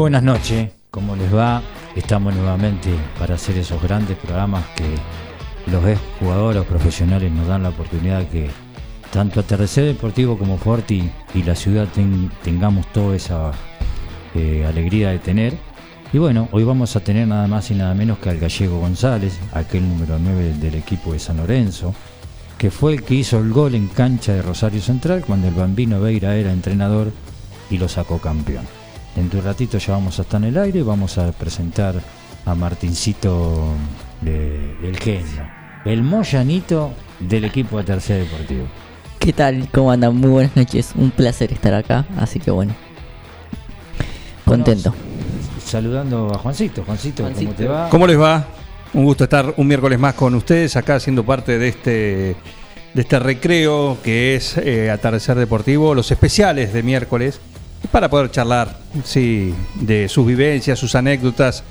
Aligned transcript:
Buenas 0.00 0.22
noches, 0.22 0.70
¿cómo 0.90 1.14
les 1.14 1.34
va? 1.34 1.62
Estamos 1.94 2.34
nuevamente 2.34 2.88
para 3.18 3.34
hacer 3.34 3.58
esos 3.58 3.82
grandes 3.82 4.16
programas 4.16 4.64
que 4.74 4.94
los 5.70 5.84
ex 5.86 6.00
jugadores 6.18 6.64
profesionales 6.64 7.30
nos 7.30 7.46
dan 7.46 7.62
la 7.62 7.68
oportunidad 7.68 8.26
que 8.28 8.48
tanto 9.12 9.40
Atardecer 9.40 9.84
Deportivo 9.84 10.38
como 10.38 10.56
Forti 10.56 11.10
y 11.34 11.42
la 11.42 11.54
ciudad 11.54 11.86
ten- 11.94 12.30
tengamos 12.42 12.86
toda 12.92 13.14
esa 13.14 13.52
eh, 14.34 14.64
alegría 14.66 15.10
de 15.10 15.18
tener. 15.18 15.58
Y 16.14 16.18
bueno, 16.18 16.48
hoy 16.52 16.64
vamos 16.64 16.96
a 16.96 17.00
tener 17.00 17.28
nada 17.28 17.46
más 17.46 17.70
y 17.70 17.74
nada 17.74 17.92
menos 17.94 18.18
que 18.18 18.30
al 18.30 18.38
gallego 18.38 18.80
González, 18.80 19.38
aquel 19.52 19.86
número 19.86 20.18
9 20.18 20.54
del 20.60 20.76
equipo 20.76 21.12
de 21.12 21.18
San 21.18 21.36
Lorenzo, 21.36 21.94
que 22.56 22.70
fue 22.70 22.94
el 22.94 23.02
que 23.02 23.16
hizo 23.16 23.38
el 23.38 23.52
gol 23.52 23.74
en 23.74 23.88
cancha 23.88 24.32
de 24.32 24.40
Rosario 24.40 24.80
Central 24.80 25.22
cuando 25.26 25.48
el 25.48 25.54
bambino 25.54 26.00
Veira 26.00 26.36
era 26.36 26.52
entrenador 26.52 27.12
y 27.70 27.76
lo 27.76 27.86
sacó 27.86 28.18
campeón. 28.18 28.79
Dentro 29.16 29.38
de 29.40 29.46
un 29.46 29.52
ratito 29.52 29.78
ya 29.78 29.92
vamos 29.92 30.18
a 30.18 30.22
estar 30.22 30.40
en 30.40 30.48
el 30.48 30.58
aire 30.58 30.78
y 30.80 30.82
vamos 30.82 31.18
a 31.18 31.32
presentar 31.32 31.94
a 32.46 32.54
Martincito 32.54 33.74
de- 34.20 34.76
el 34.82 34.96
genio, 34.98 35.46
el 35.84 36.02
Moyanito 36.02 36.92
del 37.18 37.44
equipo 37.44 37.78
de 37.78 37.84
Tercer 37.84 38.24
Deportivo. 38.24 38.66
¿Qué 39.18 39.32
tal? 39.32 39.68
¿Cómo 39.72 39.90
andan? 39.90 40.16
Muy 40.16 40.30
buenas 40.30 40.56
noches. 40.56 40.92
Un 40.94 41.10
placer 41.10 41.52
estar 41.52 41.74
acá, 41.74 42.06
así 42.18 42.38
que 42.40 42.50
bueno. 42.50 42.74
Contento. 44.44 44.94
Saludando 45.64 46.32
a 46.34 46.38
Juancito. 46.38 46.82
Juancito, 46.84 47.24
¿cómo 47.34 47.52
te 47.52 47.66
va? 47.68 47.88
¿Cómo 47.90 48.06
les 48.06 48.18
va? 48.18 48.46
Un 48.94 49.04
gusto 49.04 49.24
estar 49.24 49.54
un 49.56 49.66
miércoles 49.68 49.98
más 49.98 50.14
con 50.14 50.34
ustedes 50.34 50.74
acá 50.76 50.98
siendo 50.98 51.24
parte 51.24 51.58
de 51.58 51.68
este 51.68 52.36
de 52.92 53.02
este 53.02 53.20
recreo 53.20 53.98
que 54.02 54.34
es 54.34 54.56
eh, 54.56 54.90
Atardecer 54.90 55.36
Deportivo, 55.38 55.94
los 55.94 56.10
especiales 56.10 56.72
de 56.72 56.82
miércoles, 56.82 57.40
para 57.90 58.08
poder 58.08 58.30
charlar 58.30 58.76
sí, 59.04 59.54
de 59.76 60.08
sus 60.08 60.26
vivencias, 60.26 60.78
sus 60.78 60.94
anécdotas 60.94 61.64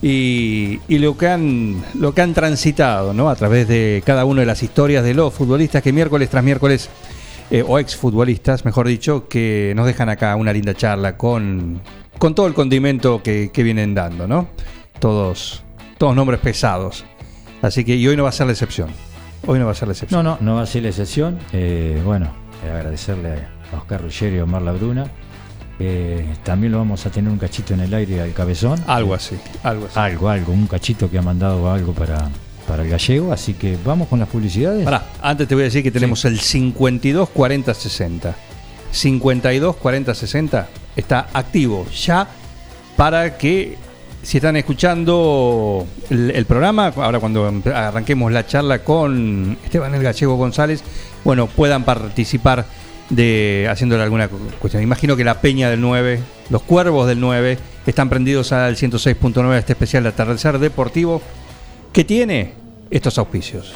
y, 0.00 0.78
y 0.88 0.98
lo, 0.98 1.16
que 1.16 1.26
han, 1.28 1.82
lo 1.94 2.14
que 2.14 2.22
han 2.22 2.34
transitado 2.34 3.12
¿no? 3.12 3.28
a 3.28 3.36
través 3.36 3.66
de 3.66 4.02
cada 4.06 4.24
una 4.24 4.40
de 4.40 4.46
las 4.46 4.62
historias 4.62 5.02
de 5.04 5.14
los 5.14 5.34
futbolistas 5.34 5.82
que 5.82 5.92
miércoles 5.92 6.30
tras 6.30 6.44
miércoles, 6.44 6.88
eh, 7.50 7.64
o 7.66 7.78
exfutbolistas, 7.78 8.64
mejor 8.64 8.86
dicho, 8.86 9.26
que 9.26 9.72
nos 9.74 9.86
dejan 9.86 10.08
acá 10.08 10.36
una 10.36 10.52
linda 10.52 10.74
charla 10.74 11.16
con, 11.16 11.80
con 12.18 12.34
todo 12.34 12.46
el 12.46 12.54
condimento 12.54 13.22
que, 13.22 13.50
que 13.52 13.62
vienen 13.62 13.94
dando, 13.94 14.26
¿no? 14.26 14.48
Todos, 15.00 15.62
todos 15.96 16.14
nombres 16.14 16.40
pesados. 16.40 17.04
Así 17.62 17.84
que, 17.84 17.96
y 17.96 18.06
hoy 18.06 18.16
no 18.16 18.24
va 18.24 18.28
a 18.28 18.32
ser 18.32 18.46
la 18.46 18.52
excepción. 18.52 18.90
Hoy 19.46 19.58
no 19.58 19.64
va 19.64 19.72
a 19.72 19.74
ser 19.74 19.88
la 19.88 19.92
excepción. 19.92 20.22
No, 20.22 20.32
no, 20.32 20.38
no 20.40 20.54
va 20.56 20.62
a 20.62 20.66
ser 20.66 20.82
la 20.82 20.90
excepción. 20.90 21.38
Eh, 21.52 22.00
bueno, 22.04 22.30
eh, 22.64 22.70
agradecerle 22.70 23.46
a 23.72 23.76
Oscar 23.78 24.02
Ruggeri 24.02 24.36
y 24.36 24.38
a 24.40 24.44
Omar 24.44 24.62
Labruna. 24.62 25.06
Eh, 25.80 26.34
también 26.42 26.72
lo 26.72 26.78
vamos 26.78 27.06
a 27.06 27.10
tener 27.10 27.30
un 27.30 27.38
cachito 27.38 27.74
en 27.74 27.80
el 27.80 27.94
aire 27.94 28.20
al 28.20 28.32
cabezón. 28.32 28.82
Algo 28.86 29.14
así, 29.14 29.36
algo 29.62 29.86
así. 29.86 29.98
Algo, 29.98 30.28
algo, 30.28 30.52
un 30.52 30.66
cachito 30.66 31.10
que 31.10 31.18
ha 31.18 31.22
mandado 31.22 31.70
algo 31.70 31.92
para, 31.92 32.28
para 32.66 32.82
el 32.82 32.90
gallego. 32.90 33.32
Así 33.32 33.54
que 33.54 33.78
vamos 33.84 34.08
con 34.08 34.18
las 34.18 34.28
publicidades. 34.28 34.84
Pará, 34.84 35.06
antes 35.22 35.46
te 35.46 35.54
voy 35.54 35.62
a 35.62 35.64
decir 35.66 35.82
que 35.82 35.90
tenemos 35.90 36.24
el 36.24 36.40
52 36.40 37.28
40 37.28 37.74
60. 37.74 38.36
52 38.90 39.76
40 39.76 40.14
60 40.14 40.68
está 40.96 41.28
activo 41.34 41.86
ya 41.90 42.26
para 42.96 43.36
que 43.36 43.76
si 44.22 44.38
están 44.38 44.56
escuchando 44.56 45.86
el, 46.10 46.30
el 46.32 46.44
programa, 46.46 46.92
ahora 46.96 47.20
cuando 47.20 47.46
arranquemos 47.72 48.32
la 48.32 48.46
charla 48.46 48.80
con 48.80 49.56
Esteban 49.64 49.94
el 49.94 50.02
Gallego 50.02 50.36
González, 50.36 50.82
bueno, 51.24 51.46
puedan 51.46 51.84
participar 51.84 52.66
de 53.10 53.66
haciéndole 53.70 54.02
alguna 54.02 54.28
cu- 54.28 54.38
cuestión. 54.58 54.82
Imagino 54.82 55.16
que 55.16 55.24
la 55.24 55.40
Peña 55.40 55.70
del 55.70 55.80
9, 55.80 56.20
los 56.50 56.62
Cuervos 56.62 57.06
del 57.08 57.20
9 57.20 57.58
están 57.86 58.08
prendidos 58.08 58.52
al 58.52 58.76
106.9 58.76 59.56
este 59.58 59.72
especial 59.72 60.02
de 60.02 60.10
atardecer 60.10 60.58
deportivo 60.58 61.22
que 61.92 62.04
tiene 62.04 62.52
estos 62.90 63.18
auspicios. 63.18 63.72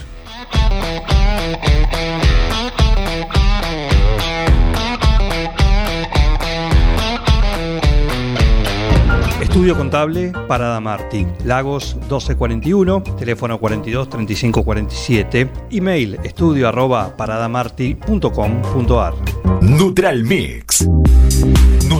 Estudio 9.53 9.77
Contable 9.77 10.33
Parada 10.49 10.81
Martí, 10.81 11.27
Lagos 11.45 11.95
1241, 11.97 13.03
teléfono 13.19 13.59
42 13.59 14.09
35 14.09 14.65
47, 14.65 15.51
email 15.71 16.19
estudio 16.25 16.69
arroba 16.69 17.15
paradamarti.com.ar. 17.19 19.15
Neutral 19.61 20.25
Mix. 20.25 20.89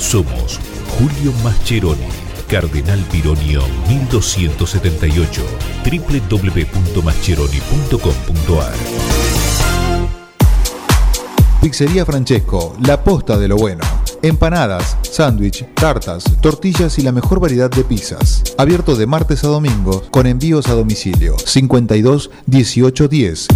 Somos 0.00 0.58
Julio 0.98 1.32
Mascheroni. 1.44 2.08
Cardenal 2.48 2.98
Pironio 3.12 3.62
1278 3.86 5.42
www.mascheroni.com.ar 5.84 8.72
Pizzería 11.60 12.04
Francesco, 12.06 12.74
la 12.82 13.04
posta 13.04 13.38
de 13.38 13.46
lo 13.46 13.56
bueno. 13.56 13.84
Empanadas, 14.22 14.96
sándwich, 15.02 15.66
tartas, 15.74 16.24
tortillas 16.40 16.98
y 16.98 17.02
la 17.02 17.12
mejor 17.12 17.38
variedad 17.38 17.70
de 17.70 17.84
pizzas. 17.84 18.42
Abierto 18.56 18.96
de 18.96 19.06
martes 19.06 19.44
a 19.44 19.48
domingo 19.48 20.02
con 20.10 20.26
envíos 20.26 20.68
a 20.68 20.74
domicilio. 20.74 21.36
52 21.38 22.30
18 22.46 23.08
10. 23.08 23.46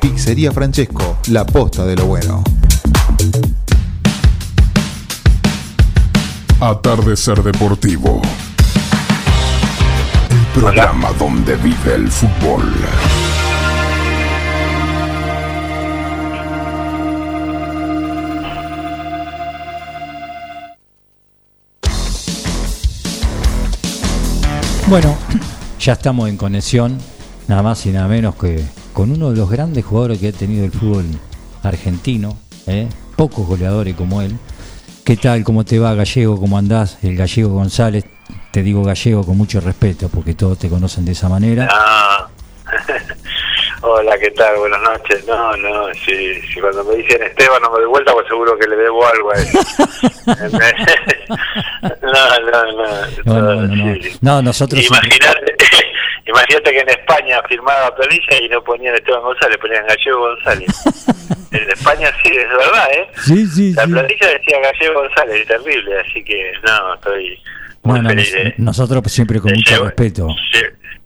Pizzería 0.00 0.50
Francesco, 0.52 1.16
la 1.28 1.46
posta 1.46 1.86
de 1.86 1.96
lo 1.96 2.06
bueno. 2.06 2.42
Atardecer 6.58 7.42
Deportivo. 7.42 8.22
El 10.30 10.46
programa 10.58 11.12
donde 11.18 11.54
vive 11.56 11.94
el 11.94 12.10
fútbol. 12.10 12.62
Bueno, 24.88 25.14
ya 25.78 25.92
estamos 25.92 26.30
en 26.30 26.38
conexión, 26.38 26.96
nada 27.48 27.62
más 27.62 27.84
y 27.84 27.90
nada 27.90 28.08
menos 28.08 28.34
que 28.36 28.64
con 28.94 29.10
uno 29.10 29.30
de 29.30 29.36
los 29.36 29.50
grandes 29.50 29.84
jugadores 29.84 30.18
que 30.20 30.28
ha 30.28 30.32
tenido 30.32 30.64
el 30.64 30.72
fútbol 30.72 31.04
argentino, 31.62 32.38
¿eh? 32.66 32.88
pocos 33.14 33.46
goleadores 33.46 33.94
como 33.94 34.22
él, 34.22 34.38
¿Qué 35.06 35.16
tal? 35.16 35.44
¿Cómo 35.44 35.64
te 35.64 35.78
va, 35.78 35.94
Gallego? 35.94 36.40
¿Cómo 36.40 36.58
andás? 36.58 36.98
El 37.04 37.16
Gallego 37.16 37.50
González, 37.50 38.04
te 38.50 38.64
digo 38.64 38.82
Gallego 38.82 39.24
con 39.24 39.36
mucho 39.36 39.60
respeto, 39.60 40.08
porque 40.08 40.34
todos 40.34 40.58
te 40.58 40.68
conocen 40.68 41.04
de 41.04 41.12
esa 41.12 41.28
manera. 41.28 41.68
Ah. 41.70 42.26
Hola, 43.82 44.18
¿qué 44.18 44.32
tal? 44.32 44.56
Buenas 44.56 44.82
noches. 44.82 45.24
No, 45.28 45.56
no, 45.58 45.94
si, 46.04 46.42
si 46.42 46.60
cuando 46.60 46.82
me 46.82 46.96
dicen 46.96 47.22
Esteban 47.22 47.62
no 47.62 47.70
me 47.70 47.82
doy 47.82 47.88
vuelta, 47.88 48.12
pues 48.14 48.26
seguro 48.26 48.58
que 48.58 48.66
le 48.66 48.74
debo 48.74 49.06
algo 49.06 49.30
a 49.30 49.34
él. 49.36 49.46
no, 52.02 52.40
no, 52.50 52.72
no. 52.72 53.40
No, 53.40 53.64
no, 53.64 53.94
no, 54.22 54.42
nosotros... 54.42 54.84
Imagínate, 54.84 55.55
imagínate 56.36 56.70
que 56.70 56.80
en 56.80 56.88
España 56.90 57.40
firmaba 57.48 57.94
planilla 57.94 58.42
y 58.42 58.48
no 58.48 58.62
ponían 58.62 58.94
Esteban 58.94 59.22
González, 59.22 59.56
ponían 59.58 59.86
Gallego 59.86 60.18
González. 60.20 60.68
en 61.52 61.70
España 61.70 62.10
sí, 62.22 62.30
es 62.30 62.48
verdad, 62.48 62.88
¿eh? 62.92 63.08
Sí, 63.24 63.46
sí, 63.46 63.72
La 63.74 63.84
sí. 63.84 63.90
planilla 63.92 64.28
decía 64.28 64.58
Gallego 64.60 65.00
González, 65.02 65.40
es 65.40 65.46
terrible, 65.48 66.00
así 66.00 66.24
que 66.24 66.52
no, 66.66 66.94
estoy 66.94 67.42
muy 67.82 67.92
Bueno, 68.00 68.08
feliz 68.10 68.32
nos- 68.34 68.44
de- 68.44 68.54
nosotros 68.58 69.02
siempre 69.12 69.40
con 69.40 69.52
mucho 69.52 69.84
respeto. 69.84 70.28
Sí. 70.52 70.60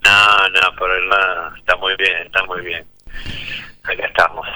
No, 0.04 0.48
no, 0.60 0.76
por 0.76 0.90
el 0.90 1.08
nada, 1.08 1.52
está 1.58 1.76
muy 1.76 1.94
bien, 1.96 2.26
está 2.26 2.44
muy 2.46 2.62
bien. 2.62 2.84
Acá 3.84 4.06
estamos. 4.06 4.46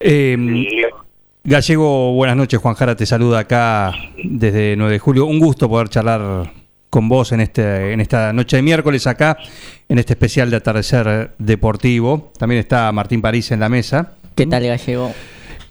Eh, 0.00 0.36
Y, 0.38 0.82
Gallego, 1.42 2.12
buenas 2.14 2.36
noches. 2.36 2.58
Juan 2.60 2.74
Jara 2.74 2.94
te 2.96 3.04
saluda 3.04 3.40
acá 3.40 3.92
desde 4.22 4.76
9 4.76 4.92
de 4.94 4.98
julio. 4.98 5.26
Un 5.26 5.38
gusto 5.40 5.68
poder 5.68 5.88
charlar 5.88 6.50
con 6.94 7.08
vos 7.08 7.32
en, 7.32 7.40
este, 7.40 7.92
en 7.92 8.00
esta 8.00 8.32
noche 8.32 8.54
de 8.54 8.62
miércoles 8.62 9.08
acá, 9.08 9.36
en 9.88 9.98
este 9.98 10.12
especial 10.12 10.48
de 10.48 10.58
atardecer 10.58 11.32
deportivo. 11.38 12.30
También 12.38 12.60
está 12.60 12.92
Martín 12.92 13.20
París 13.20 13.50
en 13.50 13.58
la 13.58 13.68
mesa. 13.68 14.12
¿Qué 14.36 14.46
tal, 14.46 14.64
Gallego? 14.64 15.12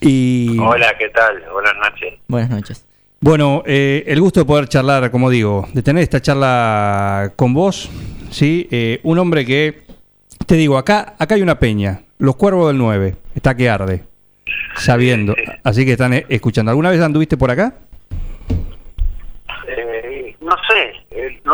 Y 0.02 0.58
Hola, 0.58 0.94
¿qué 0.98 1.08
tal? 1.08 1.42
Buenas 1.50 1.72
noches. 1.76 2.14
Buenas 2.28 2.50
noches. 2.50 2.86
bueno, 3.20 3.62
eh, 3.64 4.04
el 4.06 4.20
gusto 4.20 4.40
de 4.40 4.44
poder 4.44 4.68
charlar, 4.68 5.10
como 5.10 5.30
digo, 5.30 5.66
de 5.72 5.82
tener 5.82 6.02
esta 6.02 6.20
charla 6.20 7.32
con 7.36 7.54
vos, 7.54 7.90
¿sí? 8.30 8.68
Eh, 8.70 9.00
un 9.02 9.18
hombre 9.18 9.46
que, 9.46 9.80
te 10.44 10.56
digo, 10.56 10.76
acá, 10.76 11.14
acá 11.18 11.36
hay 11.36 11.40
una 11.40 11.58
peña, 11.58 12.02
Los 12.18 12.36
Cuervos 12.36 12.68
del 12.68 12.76
9, 12.76 13.16
está 13.34 13.56
que 13.56 13.70
arde, 13.70 14.04
sabiendo. 14.76 15.34
Así 15.62 15.86
que 15.86 15.92
están 15.92 16.12
eh, 16.12 16.26
escuchando. 16.28 16.70
¿Alguna 16.70 16.90
vez 16.90 17.00
anduviste 17.00 17.38
por 17.38 17.50
acá? 17.50 17.72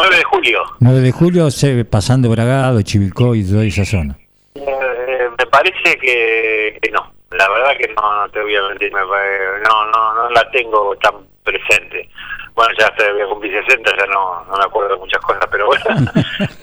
9 0.00 0.16
de 0.16 0.24
julio. 0.24 0.62
9 0.80 1.00
de 1.00 1.12
julio, 1.12 1.50
se, 1.50 1.84
pasando 1.84 2.30
Bragado, 2.30 2.80
Chivilcoy 2.82 3.40
y 3.40 3.44
toda 3.50 3.64
esa 3.64 3.84
zona. 3.84 4.16
Eh, 4.54 5.28
me 5.38 5.46
parece 5.46 5.98
que, 5.98 6.78
que 6.80 6.90
no. 6.90 7.12
La 7.32 7.48
verdad 7.48 7.76
que 7.78 7.86
no, 7.94 8.22
no 8.26 8.28
te 8.30 8.40
voy 8.40 8.56
a 8.56 8.62
mentir. 8.68 8.92
me 8.92 9.00
no, 9.00 9.84
no, 9.92 10.14
no 10.14 10.30
la 10.30 10.50
tengo 10.50 10.96
tan 10.96 11.14
presente. 11.44 12.08
Bueno, 12.54 12.72
ya 12.78 12.86
hasta 12.86 13.12
voy 13.12 13.22
a 13.22 13.26
cumplir 13.26 13.52
60, 13.66 13.90
ya 13.96 14.06
no, 14.06 14.44
no 14.46 14.56
me 14.56 14.64
acuerdo 14.64 14.94
de 14.94 15.00
muchas 15.00 15.20
cosas, 15.22 15.44
pero 15.50 15.66
bueno. 15.66 15.84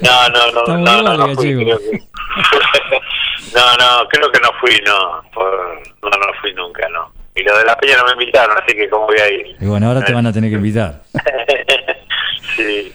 No, 0.01 0.29
no, 0.29 0.51
no, 0.51 0.77
no, 0.77 1.01
no, 1.03 1.27
no 1.27 1.35
fui, 1.35 1.53
creo 1.55 1.77
que- 1.77 2.01
no, 3.55 3.77
no, 3.77 4.07
creo 4.09 4.31
que 4.31 4.39
no 4.39 4.49
fui, 4.59 4.81
no. 4.85 5.21
Por- 5.33 5.81
no, 6.01 6.09
no 6.09 6.33
fui 6.41 6.53
nunca, 6.53 6.87
no. 6.89 7.11
Y 7.35 7.43
lo 7.43 7.55
de 7.57 7.65
la 7.65 7.77
peña 7.77 7.97
no 7.97 8.05
me 8.05 8.11
invitaron, 8.13 8.57
así 8.57 8.75
que 8.75 8.89
cómo 8.89 9.05
voy 9.05 9.17
a 9.19 9.29
ir. 9.31 9.55
Y 9.59 9.65
bueno, 9.65 9.87
ahora 9.87 10.03
te 10.03 10.11
van 10.13 10.25
a 10.25 10.33
tener 10.33 10.49
que 10.49 10.55
invitar. 10.55 11.01
sí, 12.55 12.91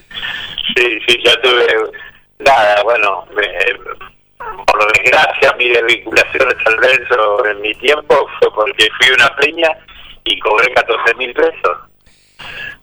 sí, 0.75 0.99
sí, 1.07 1.19
ya 1.23 1.39
tuve. 1.41 1.65
Nada, 2.39 2.83
bueno, 2.83 3.25
me- 3.35 4.03
por 4.65 4.93
desgracia, 4.93 5.53
mi 5.57 5.69
desvinculación 5.69 6.49
de 6.49 6.63
San 6.63 6.75
Lorenzo 6.75 7.45
en 7.45 7.61
mi 7.61 7.73
tiempo 7.75 8.27
fue 8.39 8.53
porque 8.53 8.89
fui 8.97 9.07
a 9.11 9.13
una 9.15 9.35
peña 9.37 9.69
y 10.25 10.39
cobré 10.39 10.73
14 10.73 11.15
mil 11.15 11.33
pesos. 11.33 11.77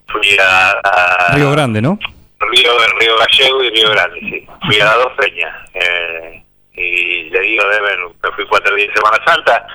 Fui 0.07 0.37
a, 0.39 0.71
a 0.83 1.35
Río 1.35 1.51
Grande, 1.51 1.81
¿no? 1.81 1.99
Río, 2.39 2.71
Río 2.99 3.17
Gallego 3.17 3.63
y 3.63 3.69
Río 3.69 3.91
Grande, 3.91 4.19
sí. 4.21 4.47
Fui 4.65 4.79
a 4.79 4.85
las 4.85 4.95
dos 4.95 5.13
peñas. 5.17 5.55
Eh, 5.75 6.43
y 6.73 7.29
le 7.29 7.39
digo, 7.41 7.63
deben, 7.67 7.99
me 8.23 8.31
fui 8.31 8.45
cuatro 8.47 8.73
días 8.75 8.87
de 8.89 8.95
Semana 8.95 9.23
Santa. 9.25 9.67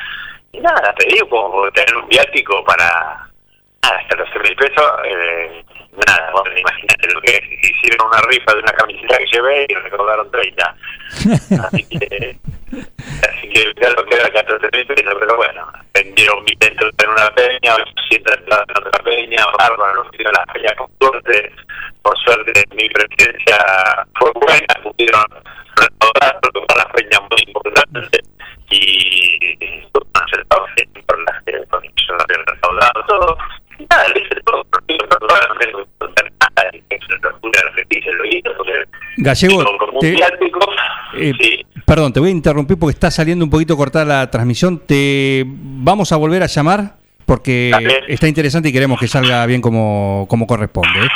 Y 0.52 0.60
nada, 0.60 0.92
te 0.98 1.06
digo, 1.08 1.28
como 1.28 1.70
tener 1.70 1.96
un 1.96 2.08
viático 2.08 2.64
para 2.64 2.84
nada, 2.84 3.28
hasta 3.82 4.16
los 4.16 4.28
mil 4.42 4.56
pesos. 4.56 4.92
Eh, 5.04 5.64
nada, 6.06 6.30
bueno, 6.32 6.58
imagínate 6.58 7.12
lo 7.12 7.20
que 7.20 7.36
es. 7.36 7.70
Hicieron 7.70 8.08
una 8.08 8.20
rifa 8.22 8.54
de 8.54 8.60
una 8.60 8.72
camiseta 8.72 9.18
que 9.18 9.26
llevé 9.26 9.66
y 9.68 9.74
recaudaron 9.74 10.30
30. 10.30 10.76
Así 11.64 11.84
que, 11.88 12.36
así 13.28 13.48
que 13.48 13.72
ya 13.80 13.90
lo 13.90 14.04
que 14.04 14.14
era 14.14 14.30
14 14.30 14.68
mil 14.72 14.86
pesos, 14.86 15.14
pero 15.18 15.36
bueno, 15.36 15.72
vendieron 15.94 16.44
mil 16.44 16.56
dentro 16.58 16.88
en 16.98 17.10
una 17.10 17.30
peña, 17.34 17.74
800 17.74 18.36
entradas 18.38 18.66
en 18.68 18.86
otra 18.86 19.02
peña, 19.02 19.44
bárbaro, 19.58 20.04
nos 20.04 20.12
dieron 20.12 20.34
las 20.34 20.54
peñas 20.54 20.74
con 20.76 20.90
suerte. 21.00 21.52
Por 22.02 22.18
suerte, 22.18 22.64
mi 22.74 22.88
presencia 22.90 23.58
fue 24.18 24.30
buena, 24.34 24.74
pudieron 24.82 25.24
recaudar, 25.76 26.40
para 26.40 26.84
las 26.84 26.92
peñas 26.92 27.20
muy 27.30 27.42
importantes. 27.46 28.22
Y 28.70 29.38
fueron 29.92 30.10
aceptados 30.14 30.70
por 31.06 31.18
las 31.24 31.42
que 31.44 31.52
por 31.68 32.74
las 32.74 32.92
Gallego, 39.18 39.64
te- 40.00 40.16
Eh, 41.18 41.32
sí. 41.40 41.66
Perdón, 41.86 42.12
te 42.12 42.20
voy 42.20 42.28
a 42.28 42.32
interrumpir 42.32 42.78
porque 42.78 42.92
está 42.94 43.10
saliendo 43.10 43.44
un 43.44 43.50
poquito 43.50 43.76
cortada 43.76 44.04
la 44.04 44.30
transmisión. 44.30 44.78
Te 44.84 45.44
vamos 45.46 46.12
a 46.12 46.16
volver 46.16 46.42
a 46.42 46.46
llamar 46.46 46.96
porque 47.24 47.70
Dale. 47.72 48.00
está 48.08 48.28
interesante 48.28 48.68
y 48.68 48.72
queremos 48.72 48.98
que 49.00 49.08
salga 49.08 49.46
bien 49.46 49.60
como, 49.62 50.26
como 50.28 50.46
corresponde. 50.46 51.06
¿eh? 51.06 51.08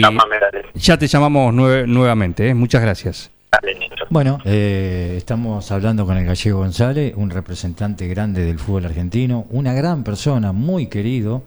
Dale, 0.00 0.66
ya 0.74 0.98
te 0.98 1.06
llamamos 1.06 1.54
nue- 1.54 1.86
nuevamente. 1.86 2.48
¿eh? 2.48 2.54
Muchas 2.54 2.82
gracias. 2.82 3.30
dale. 3.50 3.78
Bueno, 4.10 4.38
eh, 4.44 5.14
estamos 5.16 5.70
hablando 5.72 6.04
con 6.04 6.16
el 6.18 6.26
gallego 6.26 6.58
González, 6.58 7.14
un 7.16 7.30
representante 7.30 8.06
grande 8.08 8.44
del 8.44 8.58
fútbol 8.58 8.84
argentino, 8.84 9.46
una 9.50 9.72
gran 9.72 10.04
persona, 10.04 10.52
muy 10.52 10.88
querido 10.88 11.44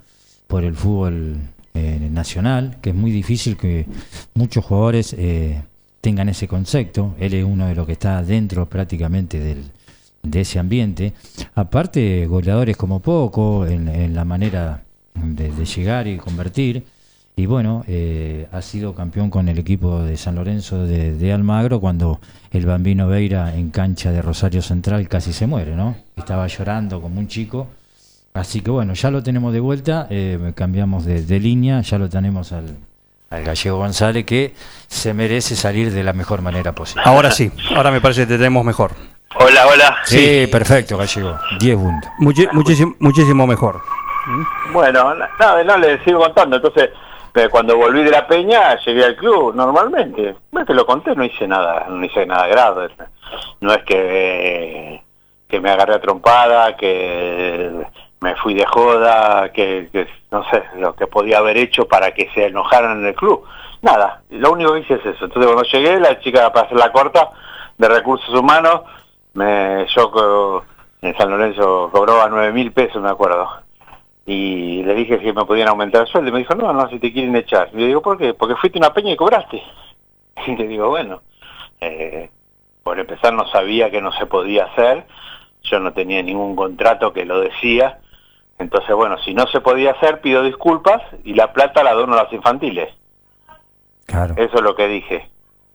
por 0.47 0.63
el 0.63 0.75
fútbol 0.75 1.37
eh, 1.73 2.09
nacional, 2.11 2.77
que 2.81 2.89
es 2.89 2.95
muy 2.95 3.11
difícil 3.11 3.57
que 3.57 3.85
muchos 4.33 4.65
jugadores 4.65 5.13
eh, 5.17 5.61
tengan 6.01 6.29
ese 6.29 6.47
concepto. 6.47 7.15
Él 7.19 7.33
es 7.33 7.43
uno 7.43 7.67
de 7.67 7.75
los 7.75 7.85
que 7.85 7.91
está 7.93 8.23
dentro 8.23 8.67
prácticamente 8.67 9.39
del, 9.39 9.65
de 10.23 10.41
ese 10.41 10.59
ambiente. 10.59 11.13
Aparte, 11.55 12.25
goleadores 12.27 12.77
como 12.77 12.99
poco, 12.99 13.65
en, 13.67 14.15
la 14.15 14.25
manera 14.25 14.83
de, 15.13 15.51
de 15.51 15.65
llegar 15.65 16.07
y 16.07 16.17
convertir. 16.17 16.83
Y 17.35 17.45
bueno, 17.45 17.83
eh, 17.87 18.47
ha 18.51 18.63
sido 18.63 18.95
campeón 18.95 19.29
con 19.29 19.47
el 19.47 19.59
equipo 19.59 20.01
de 20.01 20.17
San 20.17 20.33
Lorenzo 20.33 20.87
de, 20.87 21.15
de 21.15 21.31
Almagro 21.31 21.79
cuando 21.79 22.19
el 22.51 22.65
bambino 22.65 23.07
Veira 23.07 23.55
en 23.55 23.69
cancha 23.69 24.11
de 24.11 24.23
Rosario 24.23 24.63
Central 24.63 25.07
casi 25.07 25.33
se 25.33 25.45
muere, 25.45 25.75
¿no? 25.75 25.95
Estaba 26.15 26.47
llorando 26.47 26.99
como 26.99 27.19
un 27.19 27.27
chico. 27.27 27.67
Así 28.37 28.61
que 28.61 28.71
bueno, 28.71 28.93
ya 28.93 29.09
lo 29.11 29.23
tenemos 29.23 29.53
de 29.53 29.59
vuelta, 29.59 30.07
eh, 30.09 30.53
cambiamos 30.55 31.05
de, 31.05 31.21
de 31.23 31.39
línea, 31.39 31.81
ya 31.81 31.97
lo 31.97 32.09
tenemos 32.09 32.51
al, 32.51 32.77
al 33.29 33.43
gallego 33.43 33.77
González 33.77 34.25
que 34.25 34.53
se 34.87 35.13
merece 35.13 35.55
salir 35.55 35.91
de 35.91 36.03
la 36.03 36.13
mejor 36.13 36.41
manera 36.41 36.73
posible. 36.73 37.03
Ahora 37.05 37.31
sí, 37.31 37.51
ahora 37.75 37.91
me 37.91 38.01
parece 38.01 38.21
que 38.21 38.27
te 38.27 38.37
tenemos 38.37 38.63
mejor. 38.63 38.91
Hola, 39.39 39.67
hola. 39.67 39.97
Sí, 40.05 40.47
perfecto, 40.51 40.97
gallego. 40.97 41.37
10 41.59 41.75
puntos. 41.77 42.09
Muchi- 42.19 42.49
muchísimo, 42.53 42.95
muchísimo 42.99 43.45
mejor. 43.45 43.81
Bueno, 44.73 45.13
na- 45.15 45.29
nada, 45.39 45.63
no, 45.63 45.77
le 45.77 46.03
sigo 46.03 46.19
contando. 46.19 46.55
Entonces, 46.57 46.89
eh, 47.35 47.47
cuando 47.49 47.77
volví 47.77 48.03
de 48.03 48.11
la 48.11 48.25
peña, 48.27 48.77
llegué 48.83 49.05
al 49.05 49.15
club 49.15 49.53
normalmente. 49.55 50.35
Bueno, 50.51 50.65
te 50.65 50.73
lo 50.73 50.85
conté, 50.85 51.15
no 51.15 51.23
hice 51.23 51.47
nada, 51.47 51.85
no 51.89 52.03
hice 52.03 52.25
nada 52.25 52.47
grave. 52.47 52.89
No 53.61 53.73
es 53.73 53.83
que, 53.83 55.01
que 55.47 55.59
me 55.59 55.69
agarré 55.69 55.95
a 55.95 56.01
trompada, 56.01 56.75
que 56.75 57.71
me 58.21 58.35
fui 58.35 58.53
de 58.53 58.65
joda, 58.65 59.51
que, 59.51 59.89
no 60.31 60.43
sé, 60.49 60.63
lo 60.77 60.95
que 60.95 61.07
podía 61.07 61.37
haber 61.37 61.57
hecho 61.57 61.87
para 61.87 62.11
que 62.11 62.29
se 62.33 62.47
enojaran 62.47 62.99
en 62.99 63.07
el 63.07 63.15
club. 63.15 63.43
Nada, 63.81 64.21
lo 64.29 64.51
único 64.51 64.73
que 64.73 64.79
hice 64.79 64.95
es 64.95 65.05
eso. 65.05 65.25
Entonces, 65.25 65.45
cuando 65.45 65.63
llegué, 65.63 65.99
la 65.99 66.19
chica, 66.19 66.51
para 66.51 66.65
hacer 66.65 66.77
la 66.77 66.91
corta, 66.91 67.29
de 67.77 67.87
recursos 67.87 68.33
humanos, 68.33 68.81
me, 69.33 69.85
yo 69.95 70.63
en 71.01 71.15
San 71.17 71.29
Lorenzo 71.29 71.89
cobraba 71.91 72.27
nueve 72.27 72.51
mil 72.51 72.71
pesos, 72.71 73.01
me 73.01 73.09
acuerdo 73.09 73.67
y 74.27 74.83
le 74.83 74.93
dije 74.93 75.19
si 75.19 75.31
me 75.31 75.45
podían 75.45 75.69
aumentar 75.69 76.01
el 76.01 76.07
sueldo 76.07 76.33
me 76.33 76.39
dijo, 76.39 76.53
no, 76.53 76.73
no, 76.73 76.89
si 76.89 76.99
te 76.99 77.13
quieren 77.13 77.35
echar. 77.37 77.69
Y 77.73 77.77
le 77.77 77.87
digo, 77.87 78.01
¿por 78.01 78.17
qué? 78.17 78.33
Porque 78.33 78.57
fuiste 78.57 78.77
una 78.77 78.93
peña 78.93 79.13
y 79.13 79.15
cobraste. 79.15 79.63
Y 80.45 80.55
le 80.55 80.67
digo, 80.67 80.89
bueno, 80.89 81.21
eh, 81.81 82.29
por 82.83 82.99
empezar 82.99 83.33
no 83.33 83.47
sabía 83.47 83.89
que 83.89 84.01
no 84.01 84.11
se 84.11 84.27
podía 84.27 84.65
hacer, 84.65 85.07
yo 85.63 85.79
no 85.79 85.93
tenía 85.93 86.21
ningún 86.21 86.55
contrato 86.55 87.11
que 87.11 87.25
lo 87.25 87.39
decía, 87.39 87.99
entonces 88.59 88.95
bueno, 88.95 89.17
si 89.19 89.33
no 89.33 89.47
se 89.47 89.61
podía 89.61 89.91
hacer, 89.91 90.21
pido 90.21 90.43
disculpas 90.43 91.01
y 91.23 91.33
la 91.33 91.53
plata 91.53 91.83
la 91.83 91.93
dono 91.93 92.13
a 92.13 92.23
las 92.23 92.33
infantiles. 92.33 92.93
Claro. 94.05 94.33
Eso 94.37 94.55
es 94.55 94.61
lo 94.61 94.75
que 94.75 94.87
dije. 94.87 95.29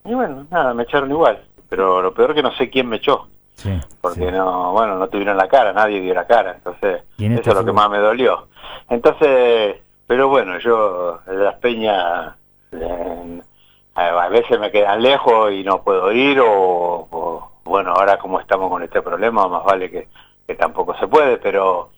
Y 0.04 0.14
bueno, 0.14 0.46
nada, 0.50 0.74
me 0.74 0.82
echaron 0.84 1.10
igual. 1.10 1.44
Pero 1.68 2.02
lo 2.02 2.12
peor 2.12 2.30
es 2.30 2.36
que 2.36 2.42
no 2.42 2.52
sé 2.56 2.70
quién 2.70 2.88
me 2.88 2.96
echó. 2.96 3.28
Sí, 3.54 3.70
Porque 4.00 4.26
sí. 4.26 4.32
no, 4.32 4.72
bueno, 4.72 4.96
no 4.96 5.08
tuvieron 5.08 5.36
la 5.36 5.48
cara, 5.48 5.72
nadie 5.72 6.00
vio 6.00 6.14
la 6.14 6.26
cara. 6.26 6.52
Entonces, 6.56 7.02
eso 7.18 7.34
este 7.34 7.50
es 7.50 7.56
lo 7.56 7.64
que 7.64 7.72
más 7.72 7.88
me 7.90 7.98
dolió. 7.98 8.48
Entonces, 8.88 9.76
pero 10.06 10.28
bueno, 10.28 10.58
yo, 10.58 11.20
las 11.26 11.54
peñas, 11.56 12.34
eh, 12.72 13.40
a 13.94 14.28
veces 14.28 14.58
me 14.58 14.70
quedan 14.70 15.02
lejos 15.02 15.52
y 15.52 15.62
no 15.62 15.82
puedo 15.82 16.10
ir, 16.12 16.40
o, 16.40 17.08
o, 17.10 17.52
bueno, 17.64 17.92
ahora 17.92 18.18
como 18.18 18.40
estamos 18.40 18.68
con 18.70 18.82
este 18.82 19.00
problema, 19.00 19.46
más 19.48 19.64
vale 19.64 19.90
que, 19.90 20.08
que 20.46 20.54
tampoco 20.54 20.94
se 20.98 21.06
puede, 21.06 21.38
pero 21.38 21.90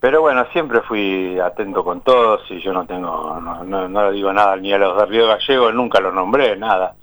pero 0.00 0.20
bueno, 0.20 0.44
siempre 0.52 0.80
fui 0.82 1.38
atento 1.40 1.82
con 1.84 2.00
todos 2.02 2.42
y 2.50 2.60
yo 2.60 2.72
no 2.72 2.86
tengo, 2.86 3.38
no, 3.40 3.64
no, 3.64 3.88
no 3.88 4.10
le 4.10 4.12
digo 4.16 4.32
nada 4.32 4.56
ni 4.56 4.72
a 4.72 4.78
los 4.78 4.96
de 4.96 5.06
Río 5.06 5.26
Gallego, 5.28 5.72
nunca 5.72 6.00
los 6.00 6.12
nombré, 6.14 6.56
nada. 6.56 6.94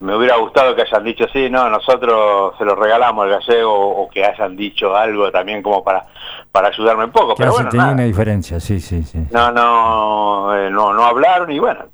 Me 0.00 0.16
hubiera 0.16 0.36
gustado 0.36 0.74
que 0.74 0.82
hayan 0.82 1.04
dicho, 1.04 1.26
sí, 1.32 1.48
no, 1.48 1.68
nosotros 1.70 2.54
se 2.58 2.64
lo 2.64 2.74
regalamos 2.74 3.24
al 3.24 3.30
gallego 3.30 3.72
o 3.72 4.10
que 4.10 4.24
hayan 4.24 4.56
dicho 4.56 4.96
algo 4.96 5.30
también 5.30 5.62
como 5.62 5.84
para, 5.84 6.06
para 6.50 6.68
ayudarme 6.68 7.04
un 7.04 7.12
poco. 7.12 7.36
Que 7.36 7.42
Pero 7.44 7.52
bueno, 7.52 7.68
tenía 7.70 7.82
nada. 7.84 7.94
una 7.94 8.02
diferencia, 8.04 8.58
sí, 8.58 8.80
sí, 8.80 9.04
sí. 9.04 9.18
No, 9.30 9.52
no, 9.52 10.56
eh, 10.56 10.70
no, 10.70 10.92
no 10.92 11.04
hablaron 11.04 11.52
y 11.52 11.58
bueno, 11.60 11.84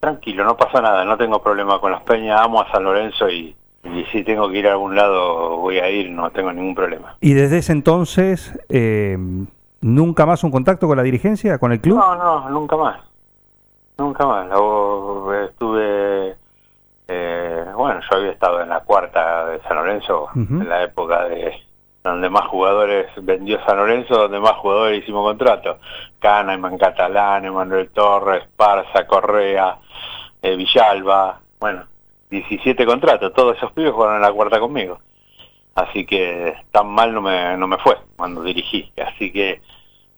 tranquilo, 0.00 0.44
no 0.44 0.56
pasa 0.56 0.80
nada, 0.80 1.04
no 1.04 1.18
tengo 1.18 1.42
problema 1.42 1.78
con 1.78 1.92
las 1.92 2.00
peñas, 2.04 2.40
amo 2.40 2.62
a 2.62 2.70
San 2.72 2.84
Lorenzo 2.84 3.28
y, 3.28 3.54
y 3.84 4.04
si 4.12 4.24
tengo 4.24 4.48
que 4.50 4.60
ir 4.60 4.66
a 4.68 4.72
algún 4.72 4.96
lado 4.96 5.58
voy 5.58 5.78
a 5.78 5.90
ir, 5.90 6.10
no 6.10 6.30
tengo 6.30 6.50
ningún 6.50 6.74
problema. 6.74 7.16
Y 7.20 7.34
desde 7.34 7.58
ese 7.58 7.72
entonces, 7.72 8.58
eh, 8.70 9.18
¿nunca 9.80 10.26
más 10.26 10.44
un 10.44 10.50
contacto 10.50 10.86
con 10.86 10.96
la 10.96 11.02
dirigencia, 11.02 11.58
con 11.58 11.72
el 11.72 11.80
club? 11.80 11.98
No, 11.98 12.16
no, 12.16 12.50
nunca 12.50 12.76
más. 12.76 13.00
Nunca 13.98 14.26
más. 14.26 14.48
Luego, 14.48 15.34
estuve, 15.34 16.36
eh, 17.08 17.64
bueno, 17.74 18.00
yo 18.10 18.16
había 18.16 18.30
estado 18.30 18.60
en 18.62 18.68
la 18.68 18.80
cuarta 18.80 19.46
de 19.46 19.60
San 19.62 19.76
Lorenzo, 19.76 20.28
en 20.34 20.68
la 20.68 20.84
época 20.84 21.24
de 21.24 21.68
donde 22.02 22.30
más 22.30 22.46
jugadores 22.46 23.06
vendió 23.22 23.62
San 23.64 23.76
Lorenzo, 23.76 24.14
donde 24.14 24.40
más 24.40 24.52
jugadores 24.52 25.02
hicimos 25.02 25.24
contrato. 25.24 25.78
Kahneman, 26.18 26.78
Catalán, 26.78 27.44
Emanuel 27.44 27.90
Torres, 27.90 28.44
Parza, 28.56 29.06
Correa, 29.06 29.78
eh, 30.42 30.56
Villalba, 30.56 31.40
bueno, 31.60 31.84
17 32.30 32.86
contratos, 32.86 33.32
todos 33.32 33.56
esos 33.56 33.72
pibes 33.72 33.92
jugaron 33.92 34.16
en 34.16 34.22
la 34.22 34.32
cuarta 34.32 34.60
conmigo. 34.60 34.98
Así 35.78 36.04
que 36.04 36.56
tan 36.72 36.88
mal 36.88 37.14
no 37.14 37.22
me, 37.22 37.56
no 37.56 37.68
me 37.68 37.78
fue 37.78 37.96
cuando 38.16 38.42
dirigí. 38.42 38.92
Así 38.96 39.30
que 39.30 39.60